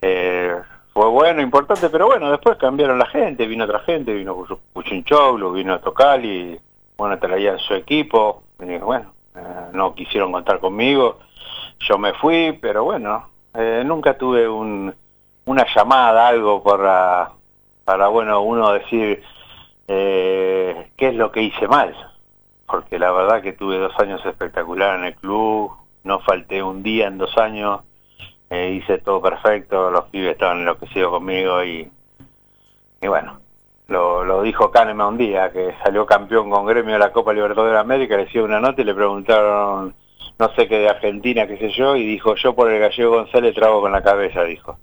eh, 0.01 0.57
fue 0.95 1.07
bueno, 1.09 1.43
importante, 1.43 1.91
pero 1.91 2.07
bueno, 2.07 2.31
después 2.31 2.57
cambiaron 2.57 2.99
la 2.99 3.05
gente, 3.05 3.47
vino 3.47 3.67
otra 3.67 3.81
gente, 3.81 4.15
vino 4.15 4.35
Puchunchoglu, 4.73 5.53
vino 5.53 5.79
Tocali, 5.81 6.59
bueno, 6.97 7.19
traían 7.19 7.59
su 7.59 7.75
equipo, 7.75 8.45
bueno, 8.59 9.13
eh, 9.37 9.67
no 9.73 9.95
quisieron 9.95 10.33
contar 10.33 10.61
conmigo, 10.61 11.19
yo 11.81 11.99
me 11.99 12.15
fui, 12.15 12.59
pero 12.61 12.85
bueno, 12.85 13.29
eh, 13.53 13.83
nunca 13.85 14.17
tuve 14.17 14.49
un, 14.49 14.95
una 15.45 15.67
llamada, 15.75 16.27
algo 16.27 16.63
para, 16.63 17.33
para, 17.85 18.09
bueno, 18.09 18.41
uno 18.41 18.73
decir 18.73 19.23
qué 19.87 20.87
es 20.97 21.15
lo 21.17 21.33
que 21.33 21.43
hice 21.43 21.67
mal, 21.67 21.95
porque 22.71 22.99
la 22.99 23.11
verdad 23.13 23.43
que 23.43 23.53
tuve 23.53 23.79
dos 23.79 23.93
años 23.99 24.25
espectaculares 24.25 25.01
en 25.01 25.07
el 25.07 25.15
club, 25.15 25.73
no 26.05 26.21
falté 26.21 26.63
un 26.63 26.83
día 26.83 27.09
en 27.09 27.19
dos 27.19 27.37
años, 27.39 27.81
eh, 28.51 28.71
hice 28.81 28.99
todo 28.99 29.21
perfecto, 29.21 29.91
los 29.91 30.05
pibes 30.07 30.33
estaban 30.33 30.61
enloquecidos 30.61 31.11
conmigo 31.11 31.63
y, 31.65 31.91
y 33.03 33.09
bueno, 33.09 33.41
lo, 33.89 34.25
lo 34.25 34.43
dijo 34.43 34.71
Kahneman 34.71 35.09
un 35.09 35.19
día, 35.19 35.51
que 35.53 35.75
salió 35.83 36.07
campeón 36.07 36.51
con 36.51 36.67
gremio 36.67 36.95
de 36.95 36.99
la 37.01 37.13
Copa 37.13 37.33
Libertadores 37.33 37.75
de 37.75 37.81
América, 37.81 38.17
le 38.17 38.25
hicieron 38.25 38.51
una 38.51 38.61
nota 38.61 38.81
y 38.81 38.85
le 38.85 38.95
preguntaron, 38.95 39.95
no 40.39 40.55
sé 40.55 40.69
qué 40.69 40.79
de 40.79 40.89
Argentina, 40.89 41.47
qué 41.47 41.57
sé 41.59 41.71
yo, 41.71 41.97
y 41.97 42.07
dijo, 42.07 42.35
yo 42.37 42.55
por 42.55 42.71
el 42.71 42.81
gallego 42.81 43.13
González 43.17 43.55
trago 43.55 43.81
con 43.81 43.93
la 43.93 44.03
cabeza, 44.03 44.43
dijo. 44.45 44.79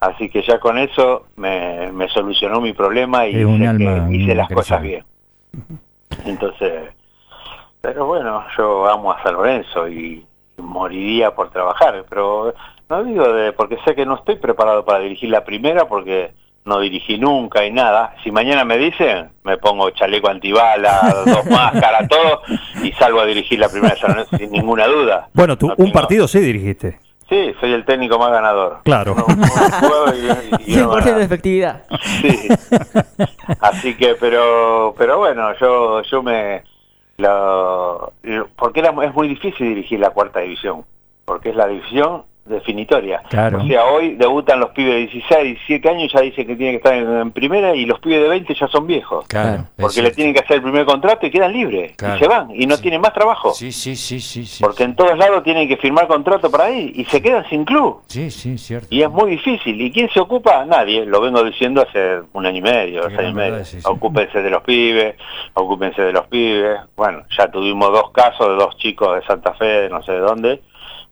Así 0.00 0.28
que 0.28 0.42
ya 0.42 0.60
con 0.60 0.76
eso 0.78 1.26
me, 1.36 1.90
me 1.92 2.08
solucionó 2.08 2.60
mi 2.60 2.72
problema 2.74 3.26
y 3.26 3.36
hice, 3.54 3.66
alma, 3.66 4.08
que- 4.08 4.14
hice 4.16 4.30
un 4.32 4.36
las 4.36 4.48
cosas 4.50 4.82
bien. 4.82 5.04
Entonces, 6.24 6.94
pero 7.80 8.06
bueno, 8.06 8.44
yo 8.56 8.86
amo 8.88 9.12
a 9.12 9.22
San 9.22 9.34
Lorenzo 9.34 9.88
y 9.88 10.24
moriría 10.58 11.34
por 11.34 11.50
trabajar, 11.50 12.04
pero 12.08 12.54
no 12.88 13.04
digo 13.04 13.32
de, 13.32 13.52
porque 13.52 13.78
sé 13.84 13.94
que 13.94 14.06
no 14.06 14.16
estoy 14.16 14.36
preparado 14.36 14.84
para 14.84 15.00
dirigir 15.00 15.30
la 15.30 15.44
primera 15.44 15.86
porque 15.86 16.32
no 16.64 16.80
dirigí 16.80 17.16
nunca 17.18 17.64
y 17.64 17.70
nada. 17.70 18.14
Si 18.24 18.30
mañana 18.32 18.64
me 18.64 18.76
dicen, 18.78 19.30
me 19.44 19.56
pongo 19.58 19.90
chaleco 19.90 20.28
antibala, 20.28 21.14
dos 21.26 21.46
máscaras, 21.46 22.08
todo, 22.08 22.40
y 22.82 22.90
salgo 22.92 23.20
a 23.20 23.26
dirigir 23.26 23.60
la 23.60 23.68
primera 23.68 23.94
de 23.94 24.00
San 24.00 24.10
Lorenzo 24.12 24.36
sin 24.36 24.50
ninguna 24.50 24.86
duda. 24.86 25.28
Bueno, 25.32 25.56
tú 25.56 25.68
No 25.68 25.74
un 25.78 25.86
tengo- 25.86 25.92
partido 25.92 26.26
sí 26.26 26.40
dirigiste. 26.40 26.98
Sí, 27.28 27.52
soy 27.60 27.72
el 27.72 27.84
técnico 27.84 28.18
más 28.20 28.30
ganador. 28.30 28.78
Claro. 28.84 29.14
No, 29.16 30.14
y- 30.14 30.70
y- 30.70 30.74
y 30.74 30.76
no 30.76 30.92
100% 30.92 31.04
gano. 31.04 31.18
de 31.18 31.24
efectividad. 31.24 31.82
Sí. 32.22 32.48
Así 33.60 33.96
que, 33.96 34.14
pero, 34.14 34.94
pero 34.96 35.18
bueno, 35.18 35.52
yo, 35.60 36.02
yo 36.02 36.22
me, 36.22 36.62
lo, 37.18 38.12
lo- 38.22 38.48
porque 38.56 38.80
es 38.80 39.14
muy 39.14 39.28
difícil 39.28 39.68
dirigir 39.68 40.00
la 40.00 40.10
cuarta 40.10 40.40
división, 40.40 40.84
porque 41.24 41.50
es 41.50 41.56
la 41.56 41.66
división 41.66 42.24
definitoria. 42.46 43.22
Claro. 43.28 43.62
O 43.62 43.66
sea, 43.66 43.84
hoy 43.86 44.14
debutan 44.16 44.60
los 44.60 44.70
pibes 44.70 44.94
de 44.94 44.98
16, 45.00 45.44
17 45.66 45.88
años, 45.88 46.12
ya 46.12 46.20
dicen 46.20 46.46
que 46.46 46.56
tienen 46.56 46.74
que 46.74 46.76
estar 46.88 46.94
en, 46.94 47.20
en 47.20 47.30
primera 47.32 47.74
y 47.74 47.84
los 47.86 47.98
pibes 48.00 48.22
de 48.22 48.28
20 48.28 48.54
ya 48.54 48.68
son 48.68 48.86
viejos. 48.86 49.26
Claro. 49.28 49.64
Porque 49.76 50.02
le 50.02 50.10
tienen 50.10 50.34
que 50.34 50.40
hacer 50.40 50.56
el 50.56 50.62
primer 50.62 50.84
contrato 50.86 51.26
y 51.26 51.30
quedan 51.30 51.52
libres. 51.52 51.96
Claro. 51.96 52.16
Y 52.16 52.18
se 52.18 52.28
van 52.28 52.50
y 52.54 52.66
no 52.66 52.76
Sí. 52.76 52.82
tienen 52.82 53.00
más 53.00 53.12
trabajo. 53.14 53.52
Sí, 53.54 53.72
sí, 53.72 53.96
sí, 53.96 54.20
sí. 54.20 54.44
sí 54.46 54.62
Porque 54.62 54.84
en 54.84 54.94
todos 54.94 55.16
lados 55.18 55.42
tienen 55.42 55.66
que 55.68 55.76
firmar 55.76 56.06
contrato 56.06 56.50
para 56.50 56.64
ahí 56.64 56.92
y 56.94 57.04
se 57.06 57.20
quedan 57.22 57.48
sin 57.48 57.64
club. 57.64 58.02
Sí, 58.06 58.30
sí, 58.30 58.56
cierto. 58.58 58.86
Y 58.90 59.02
es 59.02 59.10
muy 59.10 59.30
difícil. 59.30 59.80
¿Y 59.80 59.90
quién 59.90 60.08
se 60.10 60.20
ocupa? 60.20 60.64
Nadie. 60.64 61.04
Lo 61.06 61.20
vengo 61.20 61.42
diciendo 61.42 61.82
hace 61.82 62.20
un 62.32 62.46
año 62.46 62.58
y 62.58 62.62
medio, 62.62 63.02
dos 63.02 63.12
años 63.18 63.32
y 63.32 63.34
medio. 63.34 63.56
Ocúpense 63.84 64.42
de 64.42 64.50
los 64.50 64.62
pibes, 64.62 65.16
ocúpense 65.54 66.02
de 66.02 66.12
los 66.12 66.26
pibes. 66.26 66.78
Bueno, 66.96 67.22
ya 67.36 67.50
tuvimos 67.50 67.90
dos 67.92 68.10
casos 68.10 68.48
de 68.48 68.54
dos 68.56 68.76
chicos 68.76 69.14
de 69.18 69.26
Santa 69.26 69.54
Fe, 69.54 69.64
de 69.64 69.88
no 69.88 70.02
sé 70.02 70.12
de 70.12 70.18
dónde, 70.20 70.62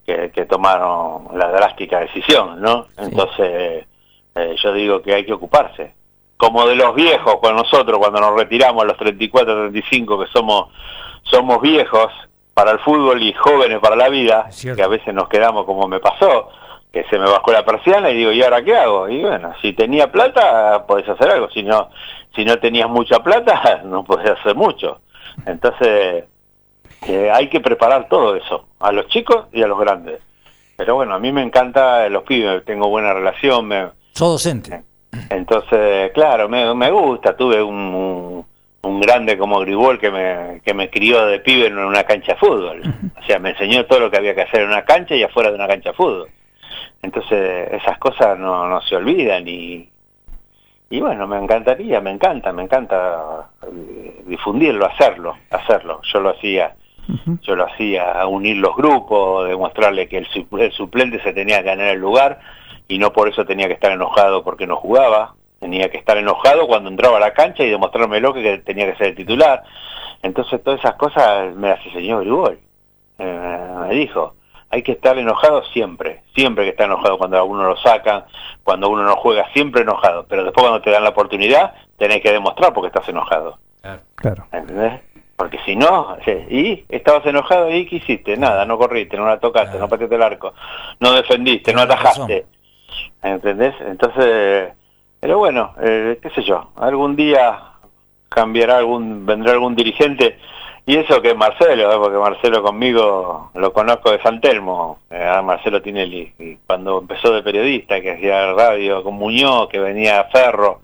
que, 0.05 0.31
que 0.31 0.47
tomaron 0.47 1.29
la 1.39 1.49
drástica 1.51 2.01
decisión, 2.01 2.61
¿no? 2.61 2.87
Entonces, 2.99 3.87
eh, 4.35 4.57
yo 4.63 4.73
digo 4.73 5.03
que 5.03 5.15
hay 5.15 5.25
que 5.25 5.33
ocuparse. 5.33 5.95
Como 6.37 6.67
de 6.67 6.75
los 6.75 6.95
viejos, 6.95 7.37
con 7.41 7.55
nosotros, 7.55 7.99
cuando 7.99 8.21
nos 8.21 8.35
retiramos 8.35 8.83
a 8.83 8.87
los 8.87 8.97
34, 8.97 9.71
35, 9.71 10.19
que 10.19 10.27
somos, 10.33 10.69
somos 11.23 11.61
viejos 11.63 12.13
para 12.53 12.73
el 12.73 12.79
fútbol 12.81 13.23
y 13.23 13.33
jóvenes 13.33 13.79
para 13.81 13.97
la 13.97 14.09
vida, 14.09 14.49
que 14.77 14.83
a 14.83 14.89
veces 14.89 15.15
nos 15.15 15.29
quedamos 15.29 15.65
como 15.65 15.89
me 15.89 16.01
pasó, 16.01 16.51
que 16.93 17.05
se 17.05 17.19
me 17.19 17.29
bajó 17.29 17.53
la 17.53 17.65
persiana 17.65 18.11
y 18.11 18.17
digo, 18.17 18.33
¿y 18.33 18.43
ahora 18.43 18.63
qué 18.63 18.77
hago? 18.77 19.09
Y 19.09 19.21
bueno, 19.21 19.53
si 19.61 19.73
tenía 19.73 20.11
plata, 20.11 20.85
podés 20.87 21.09
hacer 21.09 21.31
algo, 21.31 21.51
si 21.51 21.63
no, 21.63 21.91
si 22.35 22.45
no 22.45 22.59
tenías 22.59 22.89
mucha 22.89 23.21
plata, 23.21 23.83
no 23.85 24.05
podés 24.05 24.31
hacer 24.31 24.55
mucho. 24.55 25.01
Entonces, 25.47 26.25
hay 27.33 27.49
que 27.49 27.61
preparar 27.61 28.09
todo 28.09 28.37
eso, 28.37 28.69
a 28.81 28.93
los 28.93 29.07
chicos 29.09 29.47
y 29.53 29.63
a 29.63 29.67
los 29.67 29.79
grandes. 29.79 30.21
Pero 30.77 30.97
bueno, 30.97 31.15
a 31.15 31.19
mí 31.19 31.31
me 31.33 31.43
encanta 31.43 32.09
los 32.09 32.25
pibes, 32.25 32.65
tengo 32.65 32.89
buena 32.89 33.13
relación, 33.15 33.67
me, 33.67 33.89
Sos 34.13 34.33
docente. 34.33 34.83
entonces, 35.31 36.11
claro, 36.13 36.49
me, 36.49 36.75
me 36.75 36.91
gusta, 36.91 37.37
tuve 37.37 37.63
un, 37.63 37.75
un, 37.77 38.47
un 38.83 39.01
grande 39.01 39.39
como 39.39 39.61
Gribol 39.61 39.99
que 39.99 40.11
me, 40.11 40.61
que 40.65 40.75
me 40.75 40.91
crió 40.91 41.27
de 41.27 41.41
pibe 41.41 41.67
en 41.67 41.79
una 41.79 42.05
cancha 42.05 42.33
de 42.33 42.39
fútbol. 42.39 42.83
O 43.21 43.27
sea, 43.27 43.39
me 43.39 43.51
enseñó 43.51 43.87
todo 43.87 44.01
lo 44.01 44.11
que 44.11 44.19
había 44.19 44.35
que 44.35 44.43
hacer 44.43 44.63
en 44.63 44.69
una 44.69 44.85
cancha 44.85 45.15
y 45.15 45.23
afuera 45.23 45.51
de 45.51 45.55
una 45.57 45.67
cancha 45.69 45.91
de 45.91 45.97
fútbol. 45.97 46.29
Entonces, 47.03 47.69
esas 47.73 47.99
cosas 47.99 48.39
no, 48.39 48.69
no 48.69 48.81
se 48.83 48.97
olvidan 48.97 49.47
y, 49.47 49.89
y 50.91 51.01
bueno, 51.01 51.27
me 51.27 51.39
encantaría, 51.39 52.01
me 52.01 52.11
encanta, 52.11 52.53
me 52.53 52.63
encanta 52.63 53.49
eh, 53.63 54.23
difundirlo, 54.27 54.87
hacerlo, 54.87 55.37
hacerlo. 55.51 56.01
Yo 56.13 56.21
lo 56.21 56.31
hacía, 56.31 56.75
yo 57.43 57.57
lo 57.57 57.67
hacía 57.67 58.27
unir 58.27 58.57
los 58.57 58.75
grupos, 58.77 59.49
demostrarle 59.49 60.09
que 60.09 60.19
el, 60.19 60.29
sup- 60.29 60.61
el 60.61 60.73
suplente 60.73 61.21
se 61.23 61.33
tenía 61.33 61.59
que 61.59 61.65
ganar 61.65 61.89
el 61.89 62.01
lugar 62.01 62.41
y 62.89 62.99
no 62.99 63.13
por 63.13 63.29
eso 63.29 63.45
tenía 63.45 63.67
que 63.67 63.75
estar 63.75 63.93
enojado 63.93 64.43
porque 64.45 64.67
no 64.67 64.77
jugaba, 64.77 65.35
tenía 65.61 65.91
que 65.91 65.99
estar 65.99 66.17
enojado 66.17 66.67
cuando 66.67 66.91
entraba 66.91 67.17
a 67.17 67.21
la 67.21 67.33
cancha 67.33 67.63
y 67.65 67.71
demostrármelo 67.71 68.35
que 68.35 68.59
tenía 68.59 68.91
que 68.91 68.97
ser 68.97 69.07
el 69.09 69.15
titular. 69.17 69.63
Entonces 70.23 70.63
todas 70.63 70.81
esas 70.81 70.95
cosas 70.97 71.55
me 71.55 71.69
las 71.69 71.85
enseñó 71.87 72.21
Grigol. 72.21 72.59
Eh, 73.19 73.69
me 73.89 73.95
dijo, 73.95 74.35
hay 74.71 74.83
que 74.83 74.93
estar 74.93 75.17
enojado 75.19 75.63
siempre, 75.67 76.23
siempre 76.35 76.65
que 76.65 76.71
está 76.71 76.85
enojado 76.85 77.17
cuando 77.17 77.39
a 77.39 77.45
uno 77.45 77.63
lo 77.65 77.77
sacan, 77.77 78.25
cuando 78.65 78.89
uno 78.89 79.05
no 79.05 79.17
juega, 79.17 79.47
siempre 79.53 79.83
enojado, 79.83 80.27
pero 80.29 80.43
después 80.45 80.63
cuando 80.65 80.83
te 80.83 80.91
dan 80.91 81.05
la 81.05 81.11
oportunidad 81.11 81.75
tenés 81.97 82.21
que 82.21 82.33
demostrar 82.33 82.73
porque 82.73 82.89
estás 82.89 83.09
enojado. 83.09 83.59
Claro. 84.17 84.47
¿Entendés? 84.53 85.01
Porque 85.37 85.59
si 85.65 85.75
no, 85.75 86.17
y 86.49 86.85
estabas 86.89 87.27
enojado 87.27 87.71
y 87.71 87.87
¿qué 87.87 87.97
hiciste? 87.97 88.37
Nada, 88.37 88.65
no 88.65 88.79
corriste, 88.79 89.17
no 89.17 89.27
la 89.27 89.41
tocaste, 89.41 89.79
no 89.79 89.89
pateaste 89.89 90.15
el 90.15 90.23
arco, 90.23 90.55
no 91.01 91.13
defendiste, 91.13 91.73
no 91.73 91.83
atajaste. 91.83 92.47
¿Entendés? 93.23 93.75
Entonces, 93.81 94.73
pero 95.19 95.39
bueno, 95.39 95.75
eh, 95.83 96.19
qué 96.23 96.31
sé 96.31 96.43
yo, 96.43 96.71
algún 96.77 97.17
día 97.17 97.59
cambiará 98.29 98.79
algún, 98.79 99.25
vendrá 99.25 99.53
algún 99.53 99.75
dirigente. 99.75 100.39
Y 100.87 100.97
eso 100.97 101.23
que 101.23 101.35
Marcelo, 101.35 101.91
¿eh? 101.91 101.97
porque 101.99 102.19
Marcelo 102.19 102.63
conmigo 102.63 103.51
lo 103.55 103.73
conozco 103.73 104.11
de 104.11 104.21
San 104.21 104.41
Telmo. 104.41 104.99
Eh, 105.09 105.41
Marcelo 105.43 105.81
Tinelli, 105.81 106.59
cuando 106.67 106.99
empezó 106.99 107.33
de 107.33 107.43
periodista, 107.43 108.03
que 108.03 108.13
hacía 108.13 108.53
radio 108.53 109.03
con 109.03 109.15
Muñoz, 109.15 109.69
que 109.71 109.79
venía 109.79 110.21
a 110.21 110.25
Ferro. 110.25 110.81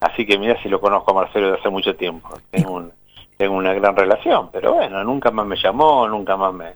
Así 0.00 0.26
que 0.26 0.38
mira 0.38 0.60
si 0.62 0.68
lo 0.68 0.78
conozco 0.78 1.12
a 1.12 1.22
Marcelo 1.22 1.52
de 1.52 1.58
hace 1.58 1.70
mucho 1.70 1.96
tiempo. 1.96 2.28
Tengo, 2.50 2.90
tengo 3.36 3.54
una 3.56 3.74
gran 3.74 3.94
relación, 3.96 4.50
pero 4.52 4.74
bueno, 4.74 5.02
nunca 5.04 5.30
más 5.30 5.46
me 5.46 5.56
llamó, 5.56 6.08
nunca 6.08 6.36
más 6.36 6.54
me, 6.54 6.72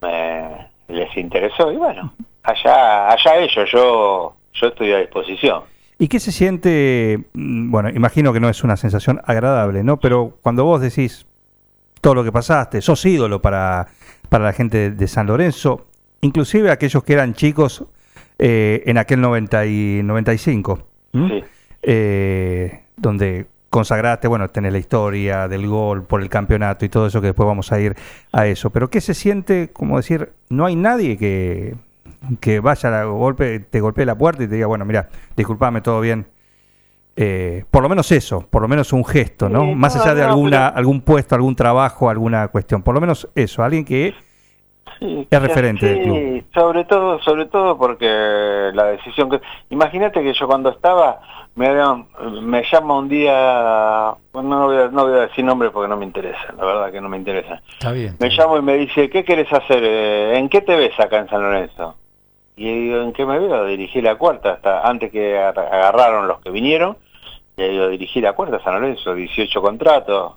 me 0.00 0.68
les 0.88 1.16
interesó. 1.16 1.70
Y 1.72 1.76
bueno, 1.76 2.12
allá, 2.42 3.10
allá 3.10 3.36
ellos, 3.38 3.70
yo, 3.70 4.34
yo 4.54 4.66
estoy 4.66 4.92
a 4.92 4.98
disposición. 4.98 5.62
¿Y 5.98 6.08
qué 6.08 6.18
se 6.18 6.32
siente? 6.32 7.24
mm, 7.34 7.70
Bueno, 7.70 7.90
imagino 7.90 8.32
que 8.32 8.40
no 8.40 8.48
es 8.48 8.64
una 8.64 8.76
sensación 8.76 9.20
agradable, 9.24 9.82
¿no? 9.84 9.98
Pero 9.98 10.38
cuando 10.42 10.64
vos 10.64 10.80
decís 10.80 11.26
todo 12.00 12.14
lo 12.14 12.24
que 12.24 12.32
pasaste, 12.32 12.80
sos 12.80 13.04
ídolo 13.06 13.40
para, 13.40 13.86
para 14.28 14.44
la 14.44 14.52
gente 14.52 14.90
de 14.90 15.06
San 15.06 15.26
Lorenzo, 15.28 15.86
inclusive 16.22 16.70
aquellos 16.70 17.04
que 17.04 17.12
eran 17.12 17.34
chicos 17.34 17.84
eh, 18.38 18.82
en 18.86 18.98
aquel 18.98 19.20
90 19.20 19.66
y 19.66 20.00
95, 20.02 20.78
¿m? 21.12 21.28
Sí. 21.28 21.44
Eh, 21.84 22.84
donde 22.96 23.46
consagraste, 23.72 24.28
bueno, 24.28 24.50
tenés 24.50 24.70
la 24.70 24.78
historia 24.78 25.48
del 25.48 25.66
gol 25.66 26.04
por 26.04 26.20
el 26.20 26.28
campeonato 26.28 26.84
y 26.84 26.90
todo 26.90 27.06
eso, 27.06 27.22
que 27.22 27.28
después 27.28 27.46
vamos 27.46 27.72
a 27.72 27.80
ir 27.80 27.96
a 28.30 28.46
eso. 28.46 28.68
Pero 28.68 28.90
¿qué 28.90 29.00
se 29.00 29.14
siente, 29.14 29.70
como 29.72 29.96
decir, 29.96 30.30
no 30.50 30.66
hay 30.66 30.76
nadie 30.76 31.16
que, 31.16 31.74
que 32.38 32.60
vaya 32.60 33.00
a 33.00 33.04
golpe, 33.04 33.60
te 33.60 33.80
golpee 33.80 34.04
la 34.04 34.14
puerta 34.14 34.44
y 34.44 34.46
te 34.46 34.56
diga, 34.56 34.66
bueno, 34.66 34.84
mira, 34.84 35.08
disculpame, 35.34 35.80
todo 35.80 36.02
bien. 36.02 36.26
Eh, 37.16 37.64
por 37.70 37.82
lo 37.82 37.88
menos 37.88 38.12
eso, 38.12 38.42
por 38.42 38.60
lo 38.60 38.68
menos 38.68 38.92
un 38.92 39.06
gesto, 39.06 39.48
¿no? 39.48 39.74
Más 39.74 39.96
allá 39.96 40.14
de 40.14 40.22
alguna, 40.22 40.68
algún 40.68 41.00
puesto, 41.00 41.34
algún 41.34 41.56
trabajo, 41.56 42.10
alguna 42.10 42.48
cuestión, 42.48 42.82
por 42.82 42.94
lo 42.94 43.00
menos 43.00 43.26
eso, 43.34 43.62
alguien 43.62 43.86
que 43.86 44.14
Sí, 45.02 45.26
Es 45.30 45.42
referente 45.42 45.86
del 45.86 45.96
sí, 45.98 46.02
club. 46.04 46.44
sobre 46.54 46.84
todo, 46.84 47.20
sobre 47.22 47.46
todo 47.46 47.76
porque 47.76 48.06
la 48.74 48.84
decisión 48.86 49.28
que... 49.30 49.40
Imagínate 49.70 50.22
que 50.22 50.32
yo 50.32 50.46
cuando 50.46 50.70
estaba, 50.70 51.20
me 51.56 51.66
habían- 51.68 52.06
me 52.42 52.62
llama 52.70 52.98
un 52.98 53.08
día, 53.08 54.14
bueno, 54.32 54.48
no 54.48 54.66
voy, 54.66 54.76
a, 54.76 54.88
no 54.88 55.06
voy 55.08 55.18
a 55.18 55.22
decir 55.22 55.44
nombre 55.44 55.70
porque 55.70 55.88
no 55.88 55.96
me 55.96 56.04
interesa, 56.04 56.54
la 56.56 56.64
verdad 56.64 56.92
que 56.92 57.00
no 57.00 57.08
me 57.08 57.16
interesa. 57.16 57.60
Está 57.72 57.92
bien. 57.92 58.16
Me 58.20 58.28
llamo 58.30 58.56
y 58.58 58.62
me 58.62 58.74
dice, 58.74 59.10
¿qué 59.10 59.24
querés 59.24 59.52
hacer? 59.52 59.82
Eh, 59.82 60.38
¿En 60.38 60.48
qué 60.48 60.60
te 60.60 60.76
ves 60.76 60.98
acá 61.00 61.18
en 61.18 61.28
San 61.28 61.42
Lorenzo? 61.42 61.96
Y 62.54 62.64
digo, 62.86 63.00
¿en 63.02 63.12
qué 63.12 63.24
me 63.26 63.38
veo? 63.38 63.64
Dirigí 63.64 64.00
la 64.02 64.16
cuarta, 64.16 64.52
hasta 64.52 64.86
antes 64.88 65.10
que 65.10 65.36
ag- 65.38 65.58
agarraron 65.58 66.28
los 66.28 66.38
que 66.40 66.50
vinieron, 66.50 66.96
y 67.56 67.62
digo, 67.64 67.88
dirigí 67.88 68.20
la 68.20 68.34
cuarta 68.34 68.62
San 68.62 68.74
Lorenzo, 68.74 69.14
18 69.14 69.60
contratos, 69.62 70.34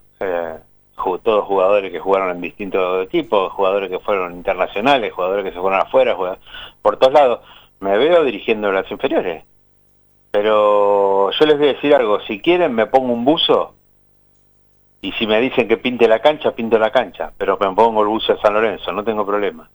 todos 1.24 1.45
jugadores 1.45 1.91
que 1.91 2.00
jugaron 2.00 2.31
en 2.31 2.41
distintos 2.41 3.05
equipos, 3.05 3.53
jugadores 3.53 3.89
que 3.89 4.00
fueron 4.00 4.33
internacionales, 4.33 5.13
jugadores 5.13 5.45
que 5.45 5.51
se 5.51 5.59
fueron 5.59 5.79
afuera, 5.79 6.15
por 6.81 6.97
todos 6.97 7.13
lados. 7.13 7.39
Me 7.79 7.97
veo 7.97 8.24
dirigiendo 8.24 8.71
las 8.71 8.89
inferiores. 8.89 9.43
Pero 10.31 11.31
yo 11.31 11.45
les 11.45 11.57
voy 11.57 11.69
a 11.69 11.74
decir 11.74 11.93
algo, 11.95 12.19
si 12.21 12.41
quieren 12.41 12.74
me 12.74 12.88
pongo 12.88 13.13
un 13.13 13.24
buzo 13.24 13.74
y 15.01 15.12
si 15.13 15.27
me 15.27 15.39
dicen 15.39 15.67
que 15.67 15.77
pinte 15.77 16.07
la 16.07 16.19
cancha, 16.19 16.51
pinto 16.51 16.77
la 16.79 16.91
cancha, 16.91 17.31
pero 17.38 17.57
me 17.59 17.71
pongo 17.74 18.01
el 18.01 18.07
buzo 18.07 18.33
de 18.33 18.41
San 18.41 18.53
Lorenzo, 18.53 18.91
no 18.91 19.03
tengo 19.03 19.25
problema. 19.25 19.69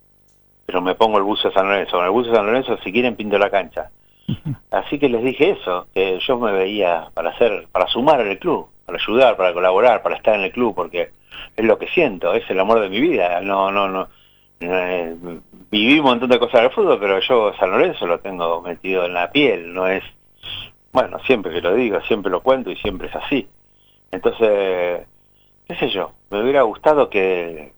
Pero 0.66 0.82
me 0.82 0.94
pongo 0.94 1.18
el 1.18 1.24
buzo 1.24 1.48
de 1.48 1.54
San 1.54 1.68
Lorenzo, 1.68 1.96
con 1.96 2.04
el 2.04 2.10
buzo 2.10 2.30
de 2.30 2.36
San 2.36 2.46
Lorenzo 2.46 2.76
si 2.82 2.92
quieren 2.92 3.16
pinto 3.16 3.38
la 3.38 3.48
cancha. 3.48 3.90
Así 4.70 4.98
que 4.98 5.08
les 5.08 5.22
dije 5.22 5.50
eso, 5.50 5.86
que 5.94 6.18
yo 6.20 6.38
me 6.38 6.52
veía 6.52 7.08
para 7.14 7.30
hacer, 7.30 7.68
para 7.72 7.86
sumar 7.86 8.20
el 8.20 8.38
club, 8.38 8.68
para 8.90 9.02
ayudar, 9.02 9.36
para 9.36 9.52
colaborar, 9.52 10.02
para 10.02 10.16
estar 10.16 10.34
en 10.34 10.42
el 10.42 10.52
club, 10.52 10.74
porque 10.74 11.10
es 11.56 11.64
lo 11.64 11.78
que 11.78 11.86
siento, 11.88 12.34
es 12.34 12.48
el 12.50 12.58
amor 12.58 12.80
de 12.80 12.88
mi 12.88 13.00
vida. 13.00 13.40
No, 13.40 13.70
no, 13.70 13.88
no. 13.88 14.08
eh, 14.60 15.14
viví 15.70 15.98
un 15.98 16.04
montón 16.06 16.28
de 16.28 16.38
cosas 16.38 16.62
del 16.62 16.70
fútbol, 16.70 16.98
pero 16.98 17.20
yo 17.20 17.52
San 17.54 17.70
Lorenzo 17.70 18.06
lo 18.06 18.18
tengo 18.18 18.60
metido 18.62 19.04
en 19.06 19.14
la 19.14 19.30
piel, 19.30 19.72
no 19.72 19.86
es, 19.86 20.02
bueno, 20.92 21.18
siempre 21.20 21.52
que 21.52 21.60
lo 21.60 21.74
digo, 21.74 22.00
siempre 22.02 22.30
lo 22.30 22.40
cuento 22.42 22.70
y 22.70 22.76
siempre 22.76 23.08
es 23.08 23.14
así. 23.16 23.48
Entonces, 24.10 25.06
qué 25.68 25.74
sé 25.76 25.88
yo, 25.90 26.10
me 26.30 26.42
hubiera 26.42 26.62
gustado 26.62 27.08
que, 27.08 27.72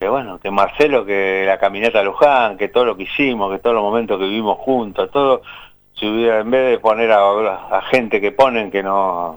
que 0.00 0.08
bueno, 0.08 0.38
que 0.40 0.50
Marcelo, 0.50 1.04
que 1.04 1.44
la 1.46 1.58
caminata 1.58 2.00
a 2.00 2.04
Luján, 2.04 2.56
que 2.56 2.68
todo 2.68 2.86
lo 2.86 2.96
que 2.96 3.02
hicimos, 3.04 3.52
que 3.52 3.58
todos 3.58 3.74
los 3.74 3.84
momentos 3.84 4.18
que 4.18 4.24
vivimos 4.24 4.58
juntos, 4.58 5.10
todo, 5.10 5.42
si 5.94 6.08
hubiera, 6.08 6.40
en 6.40 6.50
vez 6.50 6.70
de 6.70 6.78
poner 6.78 7.12
a, 7.12 7.20
a 7.78 7.82
gente 7.82 8.20
que 8.20 8.32
ponen 8.32 8.70
que 8.70 8.82
no, 8.82 9.36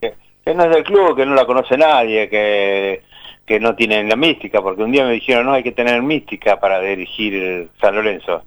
Que. 0.00 0.14
Que, 0.50 0.56
no 0.56 0.64
es 0.64 0.70
del 0.70 0.84
club, 0.84 1.16
que 1.16 1.26
no 1.26 1.34
la 1.34 1.44
conoce 1.44 1.76
nadie, 1.76 2.28
que, 2.28 3.02
que 3.46 3.60
no 3.60 3.74
tienen 3.74 4.08
la 4.08 4.16
mística, 4.16 4.60
porque 4.60 4.82
un 4.82 4.92
día 4.92 5.04
me 5.04 5.12
dijeron, 5.12 5.46
no, 5.46 5.52
hay 5.52 5.62
que 5.62 5.72
tener 5.72 6.02
mística 6.02 6.58
para 6.58 6.80
dirigir 6.80 7.68
San 7.80 7.94
Lorenzo. 7.94 8.42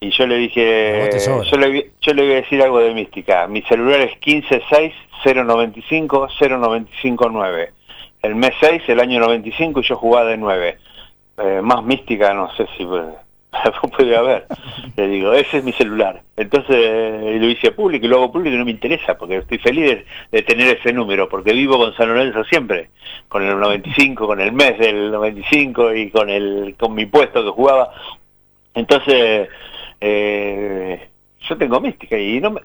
Y 0.00 0.10
yo 0.10 0.26
le 0.26 0.36
dije, 0.36 1.10
yo 1.26 1.58
le, 1.58 1.90
yo 2.00 2.14
le 2.14 2.22
voy 2.22 2.32
a 2.32 2.36
decir 2.36 2.62
algo 2.62 2.80
de 2.80 2.94
mística. 2.94 3.46
Mi 3.46 3.60
celular 3.62 4.00
es 4.00 4.12
156-095-0959. 5.22 7.68
El 8.22 8.34
mes 8.34 8.52
6, 8.60 8.82
el 8.88 9.00
año 9.00 9.20
95, 9.20 9.80
y 9.80 9.82
yo 9.82 9.96
jugaba 9.96 10.30
de 10.30 10.38
9. 10.38 10.78
Eh, 11.38 11.60
más 11.62 11.84
mística 11.84 12.34
no 12.34 12.52
sé 12.54 12.66
si 12.76 12.84
puede, 13.96 14.16
haber. 14.16 14.46
Le 14.96 15.08
digo, 15.08 15.32
ese 15.32 15.58
es 15.58 15.64
mi 15.64 15.72
celular. 15.72 16.22
Entonces 16.36 16.76
eh, 16.76 17.38
lo 17.40 17.48
hice 17.48 17.72
público 17.72 18.06
y 18.06 18.08
lo 18.08 18.16
hago 18.16 18.32
público 18.32 18.54
y 18.54 18.58
no 18.58 18.64
me 18.64 18.70
interesa, 18.70 19.16
porque 19.16 19.38
estoy 19.38 19.58
feliz 19.58 20.04
de, 20.30 20.42
tener 20.42 20.76
ese 20.76 20.92
número, 20.92 21.28
porque 21.28 21.52
vivo 21.52 21.78
con 21.78 21.94
San 21.94 22.08
Lorenzo 22.08 22.44
siempre, 22.44 22.90
con 23.28 23.42
el 23.42 23.58
95, 23.58 24.26
con 24.26 24.40
el 24.40 24.52
mes 24.52 24.78
del 24.78 25.10
95 25.10 25.94
y 25.94 26.10
con, 26.10 26.30
el, 26.30 26.76
con 26.78 26.94
mi 26.94 27.06
puesto 27.06 27.44
que 27.44 27.50
jugaba. 27.50 27.92
Entonces, 28.74 29.48
eh, 30.00 31.08
yo 31.40 31.58
tengo 31.58 31.80
mística 31.80 32.16
y 32.16 32.40
no 32.40 32.52
me, 32.52 32.60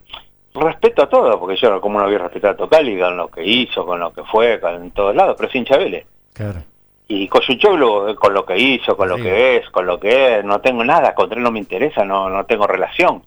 respeto 0.54 1.02
a 1.02 1.08
todo, 1.08 1.38
porque 1.38 1.56
yo 1.56 1.80
como 1.80 1.98
no 1.98 2.06
voy 2.06 2.14
a 2.14 2.18
respetar 2.18 2.52
a 2.52 2.56
Tocali 2.56 2.98
con 2.98 3.16
lo 3.16 3.28
que 3.28 3.44
hizo, 3.44 3.84
con 3.84 4.00
lo 4.00 4.12
que 4.12 4.22
fue, 4.24 4.60
con 4.60 4.74
en 4.82 4.90
todos 4.92 5.14
lados, 5.14 5.36
pero 5.38 5.50
sin 5.50 5.64
Chabele. 5.64 6.06
Claro. 6.32 6.62
Y 7.08 7.28
Coyuchoglu, 7.28 8.08
eh, 8.08 8.14
con 8.16 8.34
lo 8.34 8.44
que 8.44 8.58
hizo, 8.58 8.96
con 8.96 9.08
lo 9.08 9.16
que 9.16 9.56
es, 9.58 9.70
con 9.70 9.86
lo 9.86 10.00
que 10.00 10.38
es, 10.38 10.44
no 10.44 10.60
tengo 10.60 10.84
nada, 10.84 11.14
contra 11.14 11.38
él 11.38 11.44
no 11.44 11.52
me 11.52 11.60
interesa, 11.60 12.04
no, 12.04 12.28
no 12.28 12.44
tengo 12.46 12.66
relación. 12.66 13.22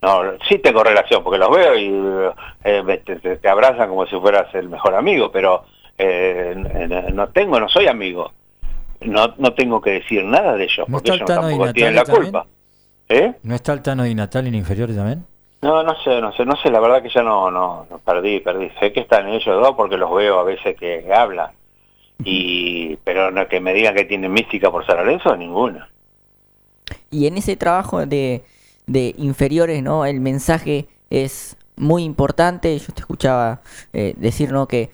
No, 0.00 0.22
sí 0.48 0.58
tengo 0.60 0.82
relación, 0.84 1.22
porque 1.24 1.38
los 1.38 1.50
veo 1.50 1.74
y 1.76 2.32
eh, 2.64 2.82
me- 2.84 2.98
te, 2.98 3.48
abrazan 3.48 3.88
como 3.88 4.06
si 4.06 4.16
fueras 4.18 4.54
el 4.54 4.68
mejor 4.68 4.94
amigo, 4.94 5.30
pero 5.30 5.64
eh, 5.98 6.54
no 7.12 7.28
tengo, 7.28 7.58
no 7.60 7.68
soy 7.68 7.86
amigo. 7.88 8.32
No, 9.00 9.34
no 9.38 9.52
tengo 9.54 9.80
que 9.80 9.90
decir 9.90 10.24
nada 10.24 10.54
de 10.54 10.64
ellos, 10.64 10.88
¿No 10.88 10.96
porque 10.98 11.10
ellos 11.12 11.26
tampoco 11.26 11.72
tienen 11.72 11.94
la 11.96 12.04
culpa. 12.04 12.46
¿Eh? 13.08 13.32
¿No 13.42 13.54
está 13.54 13.72
el 13.72 13.82
Tano 13.82 14.04
Di 14.04 14.14
Natale 14.14 14.48
en 14.48 14.54
inferiores 14.54 14.96
también? 14.96 15.24
No, 15.62 15.82
no 15.82 15.94
sé, 16.02 16.20
no 16.20 16.32
sé, 16.32 16.44
no 16.44 16.56
sé, 16.56 16.70
la 16.70 16.78
verdad 16.80 17.02
que 17.02 17.08
ya 17.08 17.22
no, 17.22 17.50
no, 17.50 17.86
no, 17.90 17.98
perdí, 17.98 18.40
perdí. 18.40 18.70
Sé 18.80 18.92
que 18.92 19.00
están 19.00 19.28
ellos 19.28 19.60
dos 19.60 19.74
porque 19.76 19.96
los 19.96 20.12
veo 20.14 20.38
a 20.38 20.44
veces 20.44 20.76
que 20.78 21.12
hablan. 21.12 21.50
Y, 22.24 22.96
pero 23.04 23.30
no 23.30 23.46
que 23.48 23.60
me 23.60 23.72
digan 23.72 23.94
que 23.94 24.04
tienen 24.04 24.32
mística 24.32 24.70
por 24.70 24.84
San 24.86 24.96
Lorenzo, 24.96 25.36
ninguna. 25.36 25.88
Y 27.10 27.26
en 27.26 27.36
ese 27.38 27.56
trabajo 27.56 28.04
de, 28.06 28.44
de 28.86 29.14
inferiores, 29.18 29.82
¿no? 29.82 30.04
El 30.04 30.20
mensaje 30.20 30.88
es 31.10 31.56
muy 31.76 32.02
importante. 32.02 32.76
Yo 32.78 32.92
te 32.92 33.00
escuchaba 33.00 33.60
eh, 33.92 34.14
decir, 34.16 34.52
¿no? 34.52 34.66
Que 34.66 34.90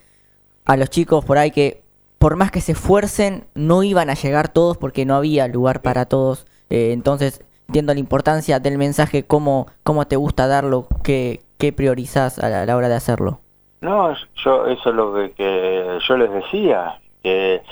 a 0.65 0.77
los 0.77 0.91
chicos 0.91 1.25
por 1.25 1.39
ahí 1.39 1.51
que 1.51 1.83
por 2.19 2.37
más 2.37 2.51
que 2.51 2.63
se 2.63 2.73
esfuercen, 2.73 3.45
no 3.55 3.83
iban 3.83 4.09
a 4.09 4.15
llegar 4.15 4.49
todos 4.49 4.79
porque 4.79 5.05
no 5.05 5.15
había 5.15 5.47
lugar 5.47 5.83
para 5.83 6.07
todos. 6.07 6.47
Eh, 6.71 6.93
entonces, 6.93 7.45
entiendo 7.69 7.93
la 7.93 8.01
importancia 8.01 8.61
del 8.61 8.79
mensaje, 8.79 9.25
cómo, 9.25 9.67
cómo 9.83 10.07
te 10.07 10.17
gusta 10.17 10.47
darlo, 10.47 10.89
qué, 11.03 11.43
qué 11.59 11.75
priorizás 11.75 12.39
a 12.39 12.49
la, 12.49 12.63
a 12.63 12.67
la 12.67 12.77
hora 12.77 12.89
de 12.89 12.95
hacerlo. 12.95 13.41
No, 13.83 14.15
yo 14.43 14.67
eso 14.69 14.89
es 14.89 14.95
lo 14.95 15.15
que, 15.15 15.33
que 15.33 15.99
yo 16.09 16.17
les 16.17 16.33
decía, 16.33 16.99
que, 17.25 17.63